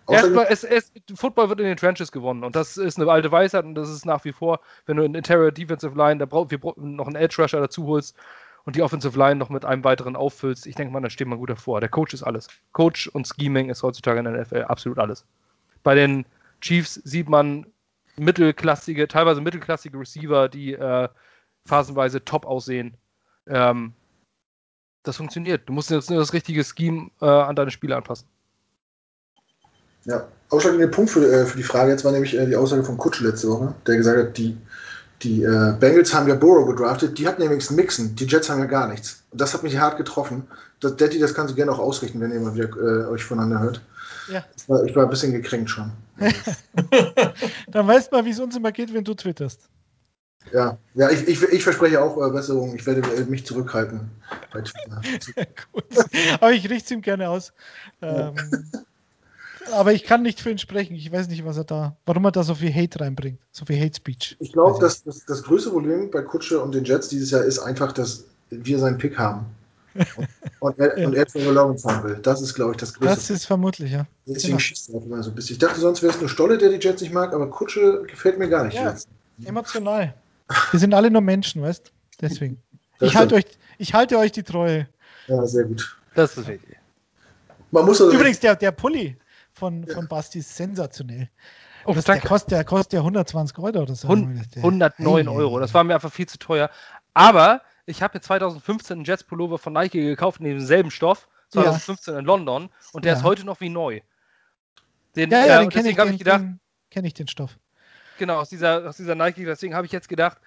Erstmal, 0.09 0.47
es, 0.49 0.63
es, 0.63 0.91
Football 1.15 1.49
wird 1.49 1.61
in 1.61 1.65
den 1.65 1.77
Trenches 1.77 2.11
gewonnen 2.11 2.43
und 2.43 2.55
das 2.55 2.75
ist 2.75 2.99
eine 2.99 3.09
alte 3.09 3.31
Weisheit 3.31 3.63
und 3.63 3.75
das 3.75 3.89
ist 3.89 4.05
nach 4.05 4.25
wie 4.25 4.33
vor, 4.33 4.59
wenn 4.85 4.97
du 4.97 5.03
einen 5.03 5.15
Interior 5.15 5.51
Defensive 5.51 5.97
Line, 5.97 6.17
da 6.17 6.25
brauch, 6.25 6.51
wir 6.51 6.59
noch 6.75 7.07
einen 7.07 7.15
Edge 7.15 7.41
Rusher 7.41 7.61
dazu 7.61 7.87
holst 7.87 8.15
und 8.65 8.75
die 8.75 8.81
Offensive 8.81 9.17
Line 9.17 9.35
noch 9.35 9.49
mit 9.49 9.63
einem 9.63 9.83
weiteren 9.85 10.17
auffüllst, 10.17 10.67
ich 10.67 10.75
denke 10.75 10.91
mal, 10.91 11.01
da 11.01 11.09
steht 11.09 11.27
man 11.27 11.39
gut 11.39 11.49
davor. 11.49 11.79
Der 11.79 11.89
Coach 11.89 12.13
ist 12.13 12.23
alles. 12.23 12.47
Coach 12.73 13.07
und 13.07 13.27
Scheming 13.27 13.69
ist 13.69 13.83
heutzutage 13.83 14.19
in 14.19 14.25
der 14.25 14.41
NFL 14.41 14.63
absolut 14.63 14.99
alles. 14.99 15.25
Bei 15.83 15.95
den 15.95 16.25
Chiefs 16.59 16.95
sieht 16.95 17.29
man 17.29 17.65
mittelklassige, 18.17 19.07
teilweise 19.07 19.41
mittelklassige 19.41 19.97
Receiver, 19.97 20.49
die 20.49 20.73
äh, 20.73 21.07
phasenweise 21.65 22.23
top 22.23 22.45
aussehen. 22.45 22.95
Ähm, 23.47 23.93
das 25.03 25.17
funktioniert. 25.17 25.67
Du 25.67 25.73
musst 25.73 25.89
jetzt 25.89 26.09
nur 26.09 26.19
das 26.19 26.33
richtige 26.33 26.63
Scheme 26.63 27.11
äh, 27.21 27.25
an 27.25 27.55
deine 27.55 27.71
Spiele 27.71 27.95
anpassen. 27.95 28.27
ja, 30.05 30.27
ausschlaggebender 30.49 30.93
Punkt 30.93 31.11
für, 31.11 31.25
äh, 31.25 31.45
für 31.45 31.57
die 31.57 31.63
Frage 31.63 31.91
jetzt 31.91 32.03
war 32.05 32.11
nämlich 32.11 32.37
äh, 32.37 32.45
die 32.45 32.55
Aussage 32.55 32.83
von 32.83 32.97
Kutsch 32.97 33.21
letzte 33.21 33.49
Woche, 33.49 33.75
der 33.85 33.97
gesagt 33.97 34.17
hat, 34.17 34.37
die, 34.37 34.57
die 35.21 35.43
äh, 35.43 35.75
Bengals 35.79 36.13
haben 36.13 36.27
ja 36.27 36.35
Burrow 36.35 36.67
gedraftet, 36.67 37.17
die 37.17 37.27
hatten 37.27 37.41
ja 37.41 37.49
wenigstens 37.49 37.75
Mixen, 37.75 38.15
die 38.15 38.25
Jets 38.25 38.49
haben 38.49 38.59
ja 38.59 38.65
gar 38.65 38.87
nichts. 38.87 39.23
Und 39.31 39.41
das 39.41 39.53
hat 39.53 39.63
mich 39.63 39.77
hart 39.77 39.97
getroffen. 39.97 40.47
Das, 40.79 40.95
Daddy, 40.97 41.19
das 41.19 41.33
kannst 41.33 41.51
du 41.51 41.55
gerne 41.55 41.71
auch 41.71 41.79
ausrichten, 41.79 42.19
wenn 42.19 42.31
ihr 42.31 42.39
mal 42.39 42.55
wieder 42.55 42.69
äh, 42.69 43.07
euch 43.07 43.23
voneinander 43.23 43.59
hört. 43.59 43.81
Ja. 44.29 44.43
Ich 44.55 44.69
war, 44.69 44.83
ich 44.83 44.95
war 44.95 45.03
ein 45.03 45.09
bisschen 45.09 45.31
gekränkt 45.31 45.69
schon. 45.69 45.91
Dann 47.67 47.87
weißt 47.87 48.11
du 48.11 48.15
mal, 48.15 48.25
wie 48.25 48.29
es 48.29 48.39
uns 48.39 48.55
immer 48.55 48.71
geht, 48.71 48.93
wenn 48.93 49.03
du 49.03 49.13
twitterst. 49.13 49.69
Ja, 50.51 50.77
ja 50.93 51.09
ich, 51.09 51.27
ich, 51.27 51.41
ich 51.41 51.63
verspreche 51.63 52.01
auch 52.01 52.17
äh, 52.17 52.31
Besserung. 52.31 52.75
Ich 52.75 52.85
werde 52.85 53.01
äh, 53.15 53.25
mich 53.25 53.45
zurückhalten 53.45 54.11
bei 54.51 54.61
Twitter. 54.61 55.01
Gut. 55.71 55.83
Aber 56.35 56.51
ich 56.51 56.69
richte 56.69 56.85
es 56.85 56.91
ihm 56.91 57.01
gerne 57.01 57.29
aus. 57.29 57.53
Ähm, 58.01 58.35
aber 59.71 59.93
ich 59.93 60.03
kann 60.03 60.21
nicht 60.21 60.41
für 60.41 60.51
ihn 60.51 60.57
sprechen. 60.57 60.95
Ich 60.95 61.11
weiß 61.11 61.27
nicht, 61.27 61.45
was 61.45 61.57
er 61.57 61.63
da, 61.63 61.95
warum 62.05 62.25
er 62.25 62.31
da 62.31 62.43
so 62.43 62.55
viel 62.55 62.73
Hate 62.73 62.99
reinbringt. 62.99 63.39
So 63.51 63.65
viel 63.65 63.79
Hate 63.79 63.95
Speech. 63.95 64.35
Ich 64.39 64.51
glaube, 64.51 64.79
dass 64.79 65.03
das, 65.03 65.25
das 65.25 65.43
größte 65.43 65.69
Problem 65.69 66.11
bei 66.11 66.21
Kutsche 66.21 66.61
und 66.61 66.75
den 66.75 66.83
Jets 66.83 67.07
dieses 67.07 67.31
Jahr 67.31 67.43
ist 67.43 67.59
einfach, 67.59 67.91
dass 67.91 68.25
wir 68.49 68.79
seinen 68.79 68.97
Pick 68.97 69.17
haben. 69.17 69.45
Und, 69.95 70.27
und 70.59 70.79
er, 70.79 70.97
Ja. 70.97 71.07
und 71.07 71.15
er 71.15 71.51
Lawrence 71.51 71.87
haben 71.87 72.07
will. 72.07 72.19
Das 72.21 72.41
ist, 72.41 72.53
glaube 72.53 72.71
ich, 72.71 72.77
das 72.77 72.93
größte 72.93 73.15
Das 73.15 73.29
ist 73.29 73.45
vermutlich, 73.45 73.91
ja. 73.91 74.05
Deswegen 74.25 74.47
genau. 74.49 74.59
schießt 74.59 74.89
er 74.89 74.95
auch 74.95 75.05
immer 75.05 75.23
so 75.23 75.31
ein 75.31 75.35
bisschen. 75.35 75.53
Ich 75.53 75.59
dachte, 75.59 75.79
sonst 75.79 76.01
wäre 76.01 76.13
es 76.13 76.19
nur 76.19 76.29
Stolle, 76.29 76.57
der 76.57 76.69
die 76.69 76.85
Jets 76.85 77.01
nicht 77.01 77.13
mag, 77.13 77.33
aber 77.33 77.49
Kutsche 77.49 78.03
gefällt 78.07 78.37
mir 78.37 78.49
gar 78.49 78.65
nicht. 78.65 78.75
Ja. 78.75 78.95
Emotional. 79.45 80.13
Wir 80.71 80.79
sind 80.79 80.93
alle 80.93 81.09
nur 81.11 81.21
Menschen, 81.21 81.61
weißt 81.61 81.91
Deswegen. 82.21 82.61
Ich 82.99 83.15
halte, 83.15 83.35
euch, 83.35 83.45
ich 83.77 83.93
halte 83.93 84.17
euch 84.17 84.31
die 84.31 84.43
Treue. 84.43 84.87
Ja, 85.27 85.45
sehr 85.45 85.65
gut. 85.65 85.97
Das 86.15 86.37
ist 86.37 86.47
wichtig. 86.47 86.77
Man 87.71 87.85
muss 87.85 87.99
also 87.99 88.13
Übrigens, 88.13 88.39
der, 88.39 88.55
der 88.55 88.71
Pulli 88.71 89.17
von, 89.51 89.85
von 89.87 90.07
Basti 90.07 90.39
ist 90.39 90.55
sensationell. 90.55 91.29
Oh, 91.85 91.93
das, 91.93 92.05
der, 92.05 92.21
kostet, 92.21 92.51
der 92.51 92.63
kostet 92.63 92.93
ja 92.93 92.99
120 92.99 93.57
Euro 93.57 93.79
oder 93.81 93.95
so. 93.95 94.07
Hund- 94.07 94.55
Der- 94.55 94.63
109 94.63 95.27
Ei, 95.27 95.31
ei, 95.31 95.35
Euro. 95.35 95.59
Das 95.59 95.73
war 95.73 95.83
mir 95.83 95.95
einfach 95.95 96.13
viel 96.13 96.27
zu 96.27 96.37
teuer. 96.37 96.69
Aber 97.13 97.61
ich 97.85 98.01
habe 98.01 98.17
mir 98.17 98.21
2015 98.21 98.97
einen 98.97 99.05
Jets 99.05 99.23
Pullover 99.23 99.57
von 99.57 99.73
Nike 99.73 100.01
gekauft 100.01 100.39
in 100.39 100.45
demselben 100.45 100.91
Stoff. 100.91 101.27
Ja. 101.53 101.63
2015 101.63 102.15
in 102.15 102.25
London. 102.25 102.69
Und 102.93 103.05
der 103.05 103.13
Ja. 103.13 103.17
ist 103.17 103.23
heute 103.23 103.43
noch 103.45 103.59
wie 103.59 103.69
neu. 103.69 103.99
Den, 105.15 105.29
Ja, 105.31 105.43
äh, 105.43 105.47
ja, 105.47 105.57
den 105.59 105.65
und 105.65 105.73
kenne 105.73 105.89
ich, 105.89 105.95
den, 105.95 106.11
ich 106.13 106.17
gedacht, 106.19 106.41
den 106.41 106.59
kenn 106.89 107.05
ich 107.05 107.13
den 107.15 107.27
Stoff. 107.27 107.57
Genau, 108.23 108.39
aus 108.39 108.49
dieser, 108.49 108.87
aus 108.87 108.97
dieser 108.97 109.15
Nike, 109.15 109.45
deswegen 109.45 109.75
habe 109.75 109.85
ich 109.85 109.91
jetzt 109.91 110.09
gedacht, 110.09 110.37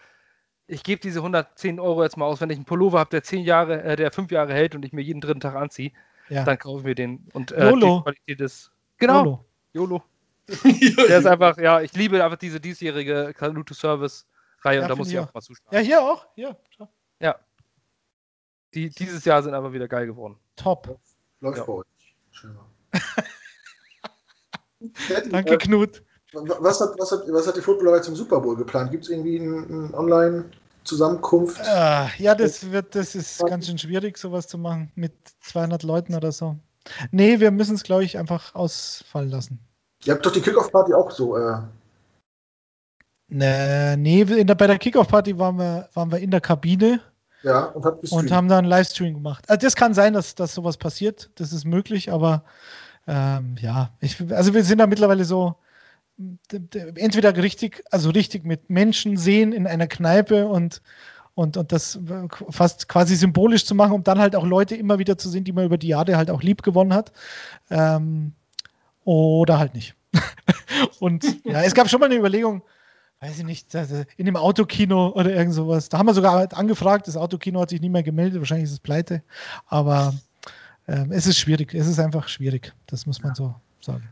ich 0.67 0.83
gebe 0.83 1.01
diese 1.01 1.21
110 1.21 1.79
Euro 1.79 2.03
jetzt 2.03 2.17
mal 2.17 2.25
aus, 2.25 2.41
wenn 2.41 2.51
ich 2.51 2.57
einen 2.57 2.65
Pullover 2.65 2.99
habe, 2.99 3.11
der 3.11 3.23
10 3.23 3.45
Jahre, 3.45 3.83
äh, 3.83 3.97
der 3.97 4.11
5 4.11 4.31
Jahre 4.31 4.53
hält 4.53 4.75
und 4.75 4.85
ich 4.85 4.93
mir 4.93 5.03
jeden 5.03 5.21
dritten 5.21 5.41
Tag 5.41 5.55
anziehe, 5.55 5.93
Ja. 6.29 6.45
dann 6.45 6.59
kaufe 6.59 6.81
ich 6.81 6.85
mir 6.87 6.95
den. 6.95 7.29
Und 7.35 7.53
äh, 7.53 7.69
YOLO. 7.69 7.99
die 7.99 8.03
Qualität 8.03 8.41
ist. 8.41 8.73
Genau. 8.99 9.45
YOLO. 9.75 10.03
Der 11.09 11.19
ist 11.19 11.27
einfach, 11.27 11.59
ja, 11.59 11.81
ich 11.83 11.93
liebe 11.95 12.23
einfach 12.25 12.39
diese 12.39 12.61
diesjährige 12.61 13.35
Salute 13.39 13.65
to 13.65 13.75
Service-Reihe 13.75 14.77
Ja, 14.79 14.83
und 14.83 14.89
da 14.89 14.97
muss 14.97 15.11
ich 15.11 15.19
auch. 15.19 15.33
mal 15.35 15.41
zuschlagen. 15.41 15.77
Ja, 15.77 15.81
hier 15.83 16.03
auch. 16.03 16.27
Hier. 16.35 16.57
schau. 16.71 16.89
Die, 18.75 18.91
dieses 18.91 19.25
Jahr 19.25 19.43
sind 19.43 19.55
einfach 19.55 19.73
wieder 19.73 19.89
geil 19.89 20.07
geworden. 20.07 20.37
Top. 20.57 20.99
Läuft 21.41 21.59
Ja. 21.59 21.65
bei 21.65 21.73
euch. 21.73 21.87
Danke, 25.31 25.55
äh, 25.55 25.57
Knut. 25.57 26.03
Was, 26.61 26.81
hat, 26.81 26.99
was, 26.99 27.13
hat, 27.13 27.23
was 27.29 27.47
hat 27.47 27.57
die 27.57 27.61
Footballerei 27.61 28.01
zum 28.01 28.17
Super 28.17 28.41
Bowl 28.41 28.57
geplant? 28.57 28.91
Gibt 28.91 29.05
es 29.05 29.11
irgendwie 29.11 29.41
eine 29.41 29.57
ein 29.57 29.95
Online-Zusammenkunft? 29.95 31.61
Ah, 31.61 32.09
ja, 32.19 32.35
das 32.35 32.71
wird, 32.71 32.95
das 32.95 33.15
ist 33.15 33.45
ganz 33.47 33.67
schön 33.67 33.79
schwierig, 33.79 34.19
sowas 34.19 34.47
zu 34.47 34.59
machen 34.59 34.91
mit 34.95 35.13
200 35.43 35.83
Leuten 35.83 36.15
oder 36.15 36.33
so. 36.33 36.57
Nee, 37.11 37.41
wir 37.41 37.51
müssen 37.51 37.75
es, 37.75 37.83
glaube 37.83 38.05
ich, 38.05 38.19
einfach 38.19 38.55
ausfallen 38.55 39.31
lassen. 39.31 39.59
Ihr 40.05 40.15
habt 40.15 40.25
doch 40.25 40.33
die 40.33 40.41
Kickoff-Party 40.41 40.95
auch 40.95 41.11
so. 41.11 41.37
Äh, 41.37 41.59
Nee, 43.29 43.97
nee 43.97 44.21
in 44.23 44.47
der, 44.47 44.55
bei 44.55 44.67
der 44.67 44.79
Kickoff-Party 44.79 45.39
waren 45.39 45.59
wir, 45.59 45.89
waren 45.95 46.11
wir 46.13 46.19
in 46.19 46.31
der 46.31 46.41
Kabine 46.41 47.01
ja, 47.43 47.65
und 47.67 47.85
habt 47.85 48.11
und 48.11 48.31
haben 48.31 48.49
da 48.49 48.59
einen 48.59 48.69
Livestream 48.69 49.15
gemacht. 49.15 49.45
Also 49.49 49.67
das 49.67 49.77
kann 49.77 49.95
sein, 49.95 50.13
dass, 50.13 50.35
dass 50.35 50.55
sowas 50.55 50.77
passiert. 50.77 51.31
Das 51.35 51.53
ist 51.53 51.65
möglich, 51.65 52.13
aber 52.13 52.45
ähm, 53.07 53.57
ja, 53.61 53.91
ich, 54.01 54.21
also 54.33 54.55
wir 54.55 54.65
sind 54.65 54.79
da 54.79 54.87
mittlerweile 54.87 55.25
so 55.25 55.57
entweder 56.49 57.37
richtig, 57.37 57.85
also 57.91 58.11
richtig 58.11 58.45
mit 58.45 58.71
Menschen 58.71 59.17
sehen 59.17 59.53
in 59.53 59.67
einer 59.67 59.87
Kneipe 59.87 60.47
und 60.47 60.83
und, 61.37 61.59
und 61.59 61.71
das 61.71 61.97
äh, 61.97 62.29
fast 62.49 62.89
quasi 62.89 63.15
symbolisch 63.15 63.67
zu 63.67 63.75
machen, 63.75 63.93
um 63.93 64.03
dann 64.03 64.19
halt 64.19 64.35
auch 64.35 64.47
Leute 64.47 64.75
immer 64.75 64.99
wieder 64.99 65.19
zu 65.19 65.29
sehen, 65.29 65.45
die 65.45 65.53
man 65.53 65.67
über 65.67 65.77
die 65.77 65.89
Jahre 65.89 66.17
halt 66.17 66.31
auch 66.31 66.43
lieb 66.43 66.63
gewonnen 66.63 66.95
hat. 66.95 67.13
Ähm, 67.69 68.33
oder 69.05 69.59
halt 69.59 69.75
nicht. 69.75 69.95
und 70.99 71.25
ja, 71.45 71.63
es 71.63 71.75
gab 71.75 71.91
schon 71.91 72.01
mal 72.01 72.07
eine 72.07 72.17
Überlegung, 72.17 72.63
weiß 73.21 73.39
ich 73.39 73.45
nicht, 73.45 73.77
also 73.77 74.05
in 74.17 74.25
dem 74.25 74.37
Autokino 74.37 75.11
oder 75.11 75.31
irgend 75.31 75.53
sowas. 75.53 75.91
Da 75.91 75.99
haben 75.99 76.07
wir 76.07 76.15
sogar 76.15 76.33
halt 76.33 76.55
angefragt, 76.55 77.07
das 77.07 77.19
Autokino 77.19 77.61
hat 77.61 77.69
sich 77.69 77.83
nie 77.83 77.91
mehr 77.91 78.03
gemeldet, 78.03 78.41
wahrscheinlich 78.41 78.65
ist 78.65 78.73
es 78.73 78.81
pleite. 78.81 79.23
Aber 79.67 80.15
ähm, 80.89 81.13
es 81.13 81.27
ist 81.27 81.39
schwierig, 81.39 81.75
es 81.75 81.87
ist 81.87 82.01
einfach 82.01 82.29
schwierig, 82.29 82.73
das 82.87 83.05
muss 83.05 83.23
man 83.23 83.35
so 83.35 83.55
sagen. 83.83 84.09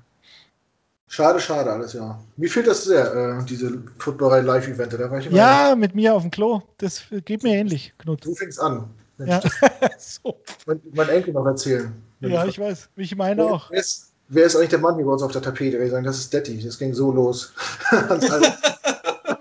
Schade, 1.08 1.38
schade 1.38 1.70
alles, 1.70 1.92
ja. 1.92 2.18
Mir 2.36 2.48
fehlt 2.50 2.66
das 2.66 2.84
sehr, 2.84 3.14
äh, 3.40 3.44
diese 3.44 3.82
Footballerei 3.98 4.40
Live-Evente. 4.40 4.98
Da 4.98 5.10
war 5.10 5.18
ich 5.18 5.26
immer. 5.26 5.36
Ja, 5.36 5.74
mit 5.76 5.94
mir 5.94 6.14
auf 6.14 6.22
dem 6.22 6.30
Klo, 6.30 6.62
das 6.78 7.02
geht 7.24 7.42
mir 7.42 7.54
ähnlich, 7.54 7.92
Knut. 7.98 8.24
Du 8.24 8.34
fängst 8.34 8.58
an. 8.60 8.88
Mensch, 9.18 9.30
Ja, 9.30 9.40
so. 9.98 10.40
mein, 10.66 10.80
mein 10.92 11.08
Enkel 11.10 11.34
noch 11.34 11.46
erzählen. 11.46 11.92
ja, 12.20 12.44
ich 12.46 12.58
weiß, 12.58 12.88
ich 12.96 13.14
meine 13.16 13.44
auch. 13.44 13.70
Wer 13.70 13.80
ist, 13.80 14.12
wer 14.28 14.46
ist 14.46 14.56
eigentlich 14.56 14.70
der 14.70 14.78
Mann 14.80 14.96
hier 14.96 15.04
bei 15.04 15.12
uns 15.12 15.22
auf 15.22 15.30
der 15.32 15.42
Tapete? 15.42 15.78
Wir 15.78 15.88
sagen, 15.90 16.04
das 16.04 16.18
ist 16.18 16.32
Detti. 16.32 16.60
Das 16.64 16.78
ging 16.78 16.92
so 16.94 17.12
los. 17.12 17.52
Alter. 17.90 18.40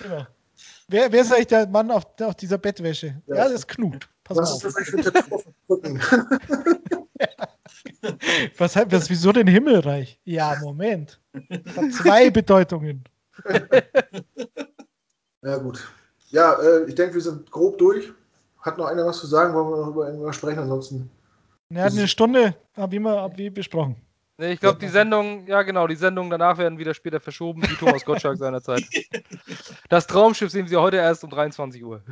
Genau. 0.00 0.26
Wer, 0.88 1.10
wer 1.12 1.20
ist 1.22 1.32
eigentlich 1.32 1.46
der 1.46 1.66
Mann 1.66 1.90
auf, 1.90 2.04
auf 2.20 2.34
dieser 2.34 2.58
Bettwäsche? 2.58 3.22
Ja. 3.26 3.36
Ja, 3.36 3.44
das 3.44 3.52
ist 3.54 3.68
Knut. 3.68 4.06
Pass 4.22 4.36
Was 4.36 4.50
mal 4.50 4.56
ist 4.56 4.64
auf. 4.66 4.72
das 4.74 4.76
eigentlich 4.76 4.90
für 4.90 4.96
ein 4.98 5.14
Tattoo 5.14 5.34
auf 5.36 5.44
dem 5.44 5.54
Rücken? 5.68 6.00
Was, 8.58 8.76
hat- 8.76 8.90
was, 8.92 9.10
wieso 9.10 9.32
denn 9.32 9.46
Himmelreich? 9.46 10.18
Ja, 10.24 10.56
Moment. 10.62 11.20
Hat 11.34 11.92
zwei 11.92 12.30
Bedeutungen. 12.30 13.04
Ja, 15.42 15.56
gut. 15.58 15.86
Ja, 16.30 16.54
äh, 16.62 16.84
ich 16.84 16.94
denke, 16.94 17.14
wir 17.14 17.20
sind 17.20 17.50
grob 17.50 17.78
durch. 17.78 18.12
Hat 18.60 18.78
noch 18.78 18.86
einer 18.86 19.04
was 19.04 19.18
zu 19.18 19.26
sagen? 19.26 19.52
Wollen 19.54 19.68
wir 19.70 19.76
noch 19.76 19.88
über 19.88 20.06
irgendwas 20.08 20.36
sprechen? 20.36 20.60
Ansonsten. 20.60 21.10
Hat 21.74 21.92
eine 21.92 22.08
Stunde, 22.08 22.54
habe 22.76 22.94
ich 22.94 22.96
immer 22.98 23.20
hab 23.22 23.36
wie 23.36 23.50
besprochen. 23.50 23.96
Nee, 24.38 24.52
ich 24.52 24.60
glaube, 24.60 24.78
die 24.78 24.88
Sendung, 24.88 25.46
ja 25.46 25.62
genau, 25.62 25.86
die 25.86 25.94
Sendungen 25.96 26.30
danach 26.30 26.58
werden 26.58 26.78
wieder 26.78 26.94
später 26.94 27.20
verschoben, 27.20 27.62
wie 27.62 27.74
Thomas 27.76 28.04
Gottschalk 28.04 28.38
seinerzeit. 28.38 28.82
Das 29.88 30.06
Traumschiff 30.06 30.50
sehen 30.50 30.66
Sie 30.66 30.76
heute 30.76 30.96
erst 30.96 31.22
um 31.24 31.30
23 31.30 31.84
Uhr. 31.84 32.02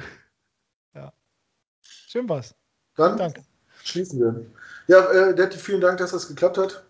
Schön 1.80 2.28
was. 2.28 2.54
Dann 2.96 3.16
Danke. 3.16 3.42
Schließen 3.84 4.20
wir. 4.20 4.46
Ja, 4.88 5.10
äh, 5.10 5.34
Detti, 5.34 5.59
vielen 5.59 5.80
Dank, 5.80 5.98
dass 5.98 6.10
das 6.10 6.28
geklappt 6.28 6.59
hat. 6.59 6.82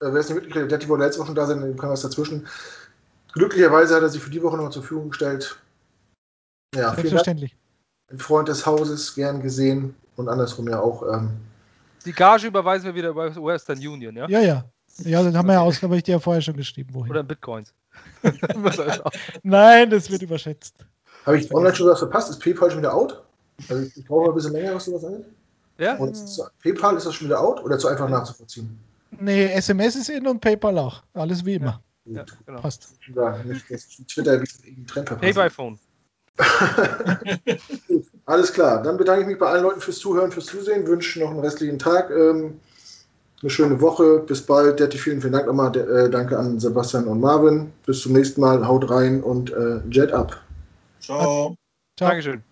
Äh, 0.00 0.12
wer 0.12 0.14
es 0.14 0.28
nicht 0.28 0.36
mitgekriegt 0.36 0.64
hat, 0.64 0.72
Detti 0.72 0.88
wollte 0.88 1.04
letzte 1.04 1.20
Woche 1.20 1.28
schon 1.28 1.34
da 1.34 1.46
sein, 1.46 1.60
dem 1.60 1.76
kam 1.76 1.90
was 1.90 2.02
dazwischen. 2.02 2.46
Glücklicherweise 3.32 3.94
hat 3.94 4.02
er 4.02 4.08
sich 4.08 4.22
für 4.22 4.30
die 4.30 4.42
Woche 4.42 4.56
noch 4.56 4.70
zur 4.70 4.82
Verfügung 4.82 5.10
gestellt. 5.10 5.56
Ja, 6.74 6.80
vielen 6.80 6.84
Dank. 6.84 6.96
Selbstverständlich. 6.96 7.56
Ein 8.10 8.18
Freund 8.18 8.48
des 8.48 8.66
Hauses, 8.66 9.14
gern 9.14 9.40
gesehen 9.40 9.94
und 10.16 10.28
andersrum 10.28 10.68
ja 10.68 10.80
auch. 10.80 11.02
Ähm, 11.12 11.30
Die 12.04 12.12
Gage 12.12 12.48
überweisen 12.48 12.86
wir 12.86 12.94
wieder 12.94 13.10
über 13.10 13.34
Western 13.36 13.78
Union, 13.78 14.16
ja? 14.16 14.28
Ja, 14.28 14.40
ja. 14.40 14.64
Ja, 14.98 15.22
das 15.22 15.34
haben 15.34 15.46
wir 15.46 15.54
ja 15.54 15.60
aus, 15.60 15.80
habe 15.82 15.96
ich 15.96 16.02
dir 16.02 16.12
ja 16.12 16.18
vorher 16.18 16.42
schon 16.42 16.56
geschrieben, 16.56 16.92
wohin. 16.92 17.10
Oder 17.10 17.20
in 17.20 17.28
Bitcoins. 17.28 17.72
Nein, 19.42 19.90
das 19.90 20.10
wird 20.10 20.22
überschätzt. 20.22 20.74
Habe 21.26 21.38
ich 21.38 21.52
online 21.54 21.74
schon 21.74 21.88
was 21.88 21.98
verpasst? 21.98 22.30
Ist 22.30 22.42
PayPal 22.42 22.70
schon 22.70 22.80
wieder 22.80 22.94
out? 22.94 23.22
Also 23.68 23.88
ich 23.94 24.04
brauche 24.06 24.30
ein 24.30 24.34
bisschen 24.34 24.52
länger, 24.52 24.74
was 24.74 24.86
sowas 24.86 25.04
angeht. 25.04 25.26
Ja? 25.80 25.96
Und 25.96 26.16
PayPal 26.62 26.96
ist 26.96 27.06
das 27.06 27.14
schon 27.14 27.26
wieder 27.28 27.40
out 27.40 27.62
oder 27.64 27.78
zu 27.78 27.88
einfach 27.88 28.08
nachzuvollziehen? 28.08 28.78
Nee, 29.18 29.46
SMS 29.52 29.96
ist 29.96 30.08
in 30.10 30.26
und 30.26 30.40
PayPal 30.40 30.78
auch. 30.78 31.02
Alles 31.14 31.44
wie 31.44 31.54
immer. 31.54 31.82
ja, 32.04 32.22
Gut. 32.22 32.36
genau. 32.46 32.60
Passt. 32.60 32.92
Dass 33.14 33.88
Twitter 34.08 34.32
einen 34.32 34.86
Trend 34.86 35.06
Pay 35.20 35.32
verpasst. 35.32 35.34
by 35.34 35.50
Phone. 35.50 35.78
Gut, 37.88 38.04
Alles 38.26 38.52
klar. 38.52 38.82
Dann 38.82 38.96
bedanke 38.96 39.22
ich 39.22 39.26
mich 39.26 39.38
bei 39.38 39.48
allen 39.48 39.62
Leuten 39.64 39.80
fürs 39.80 39.98
Zuhören, 39.98 40.30
fürs 40.32 40.46
Zusehen. 40.46 40.86
Wünsche 40.86 41.20
noch 41.20 41.30
einen 41.30 41.40
restlichen 41.40 41.78
Tag. 41.78 42.10
Ähm, 42.10 42.60
eine 43.42 43.50
schöne 43.50 43.80
Woche. 43.80 44.20
Bis 44.20 44.42
bald. 44.46 44.80
Detti, 44.80 44.96
vielen, 44.98 45.20
vielen 45.20 45.32
Dank 45.32 45.46
nochmal. 45.46 45.72
De- 45.72 45.82
Äh, 46.06 46.10
danke 46.10 46.38
an 46.38 46.60
Sebastian 46.60 47.04
und 47.06 47.20
Marvin. 47.20 47.72
Bis 47.86 48.00
zum 48.02 48.12
nächsten 48.12 48.40
Mal. 48.40 48.66
Haut 48.66 48.88
rein 48.90 49.22
und 49.22 49.50
äh, 49.52 49.80
Jet 49.90 50.12
up. 50.12 50.40
Ciao. 51.00 51.56
Ciao. 51.96 52.08
Dankeschön. 52.08 52.49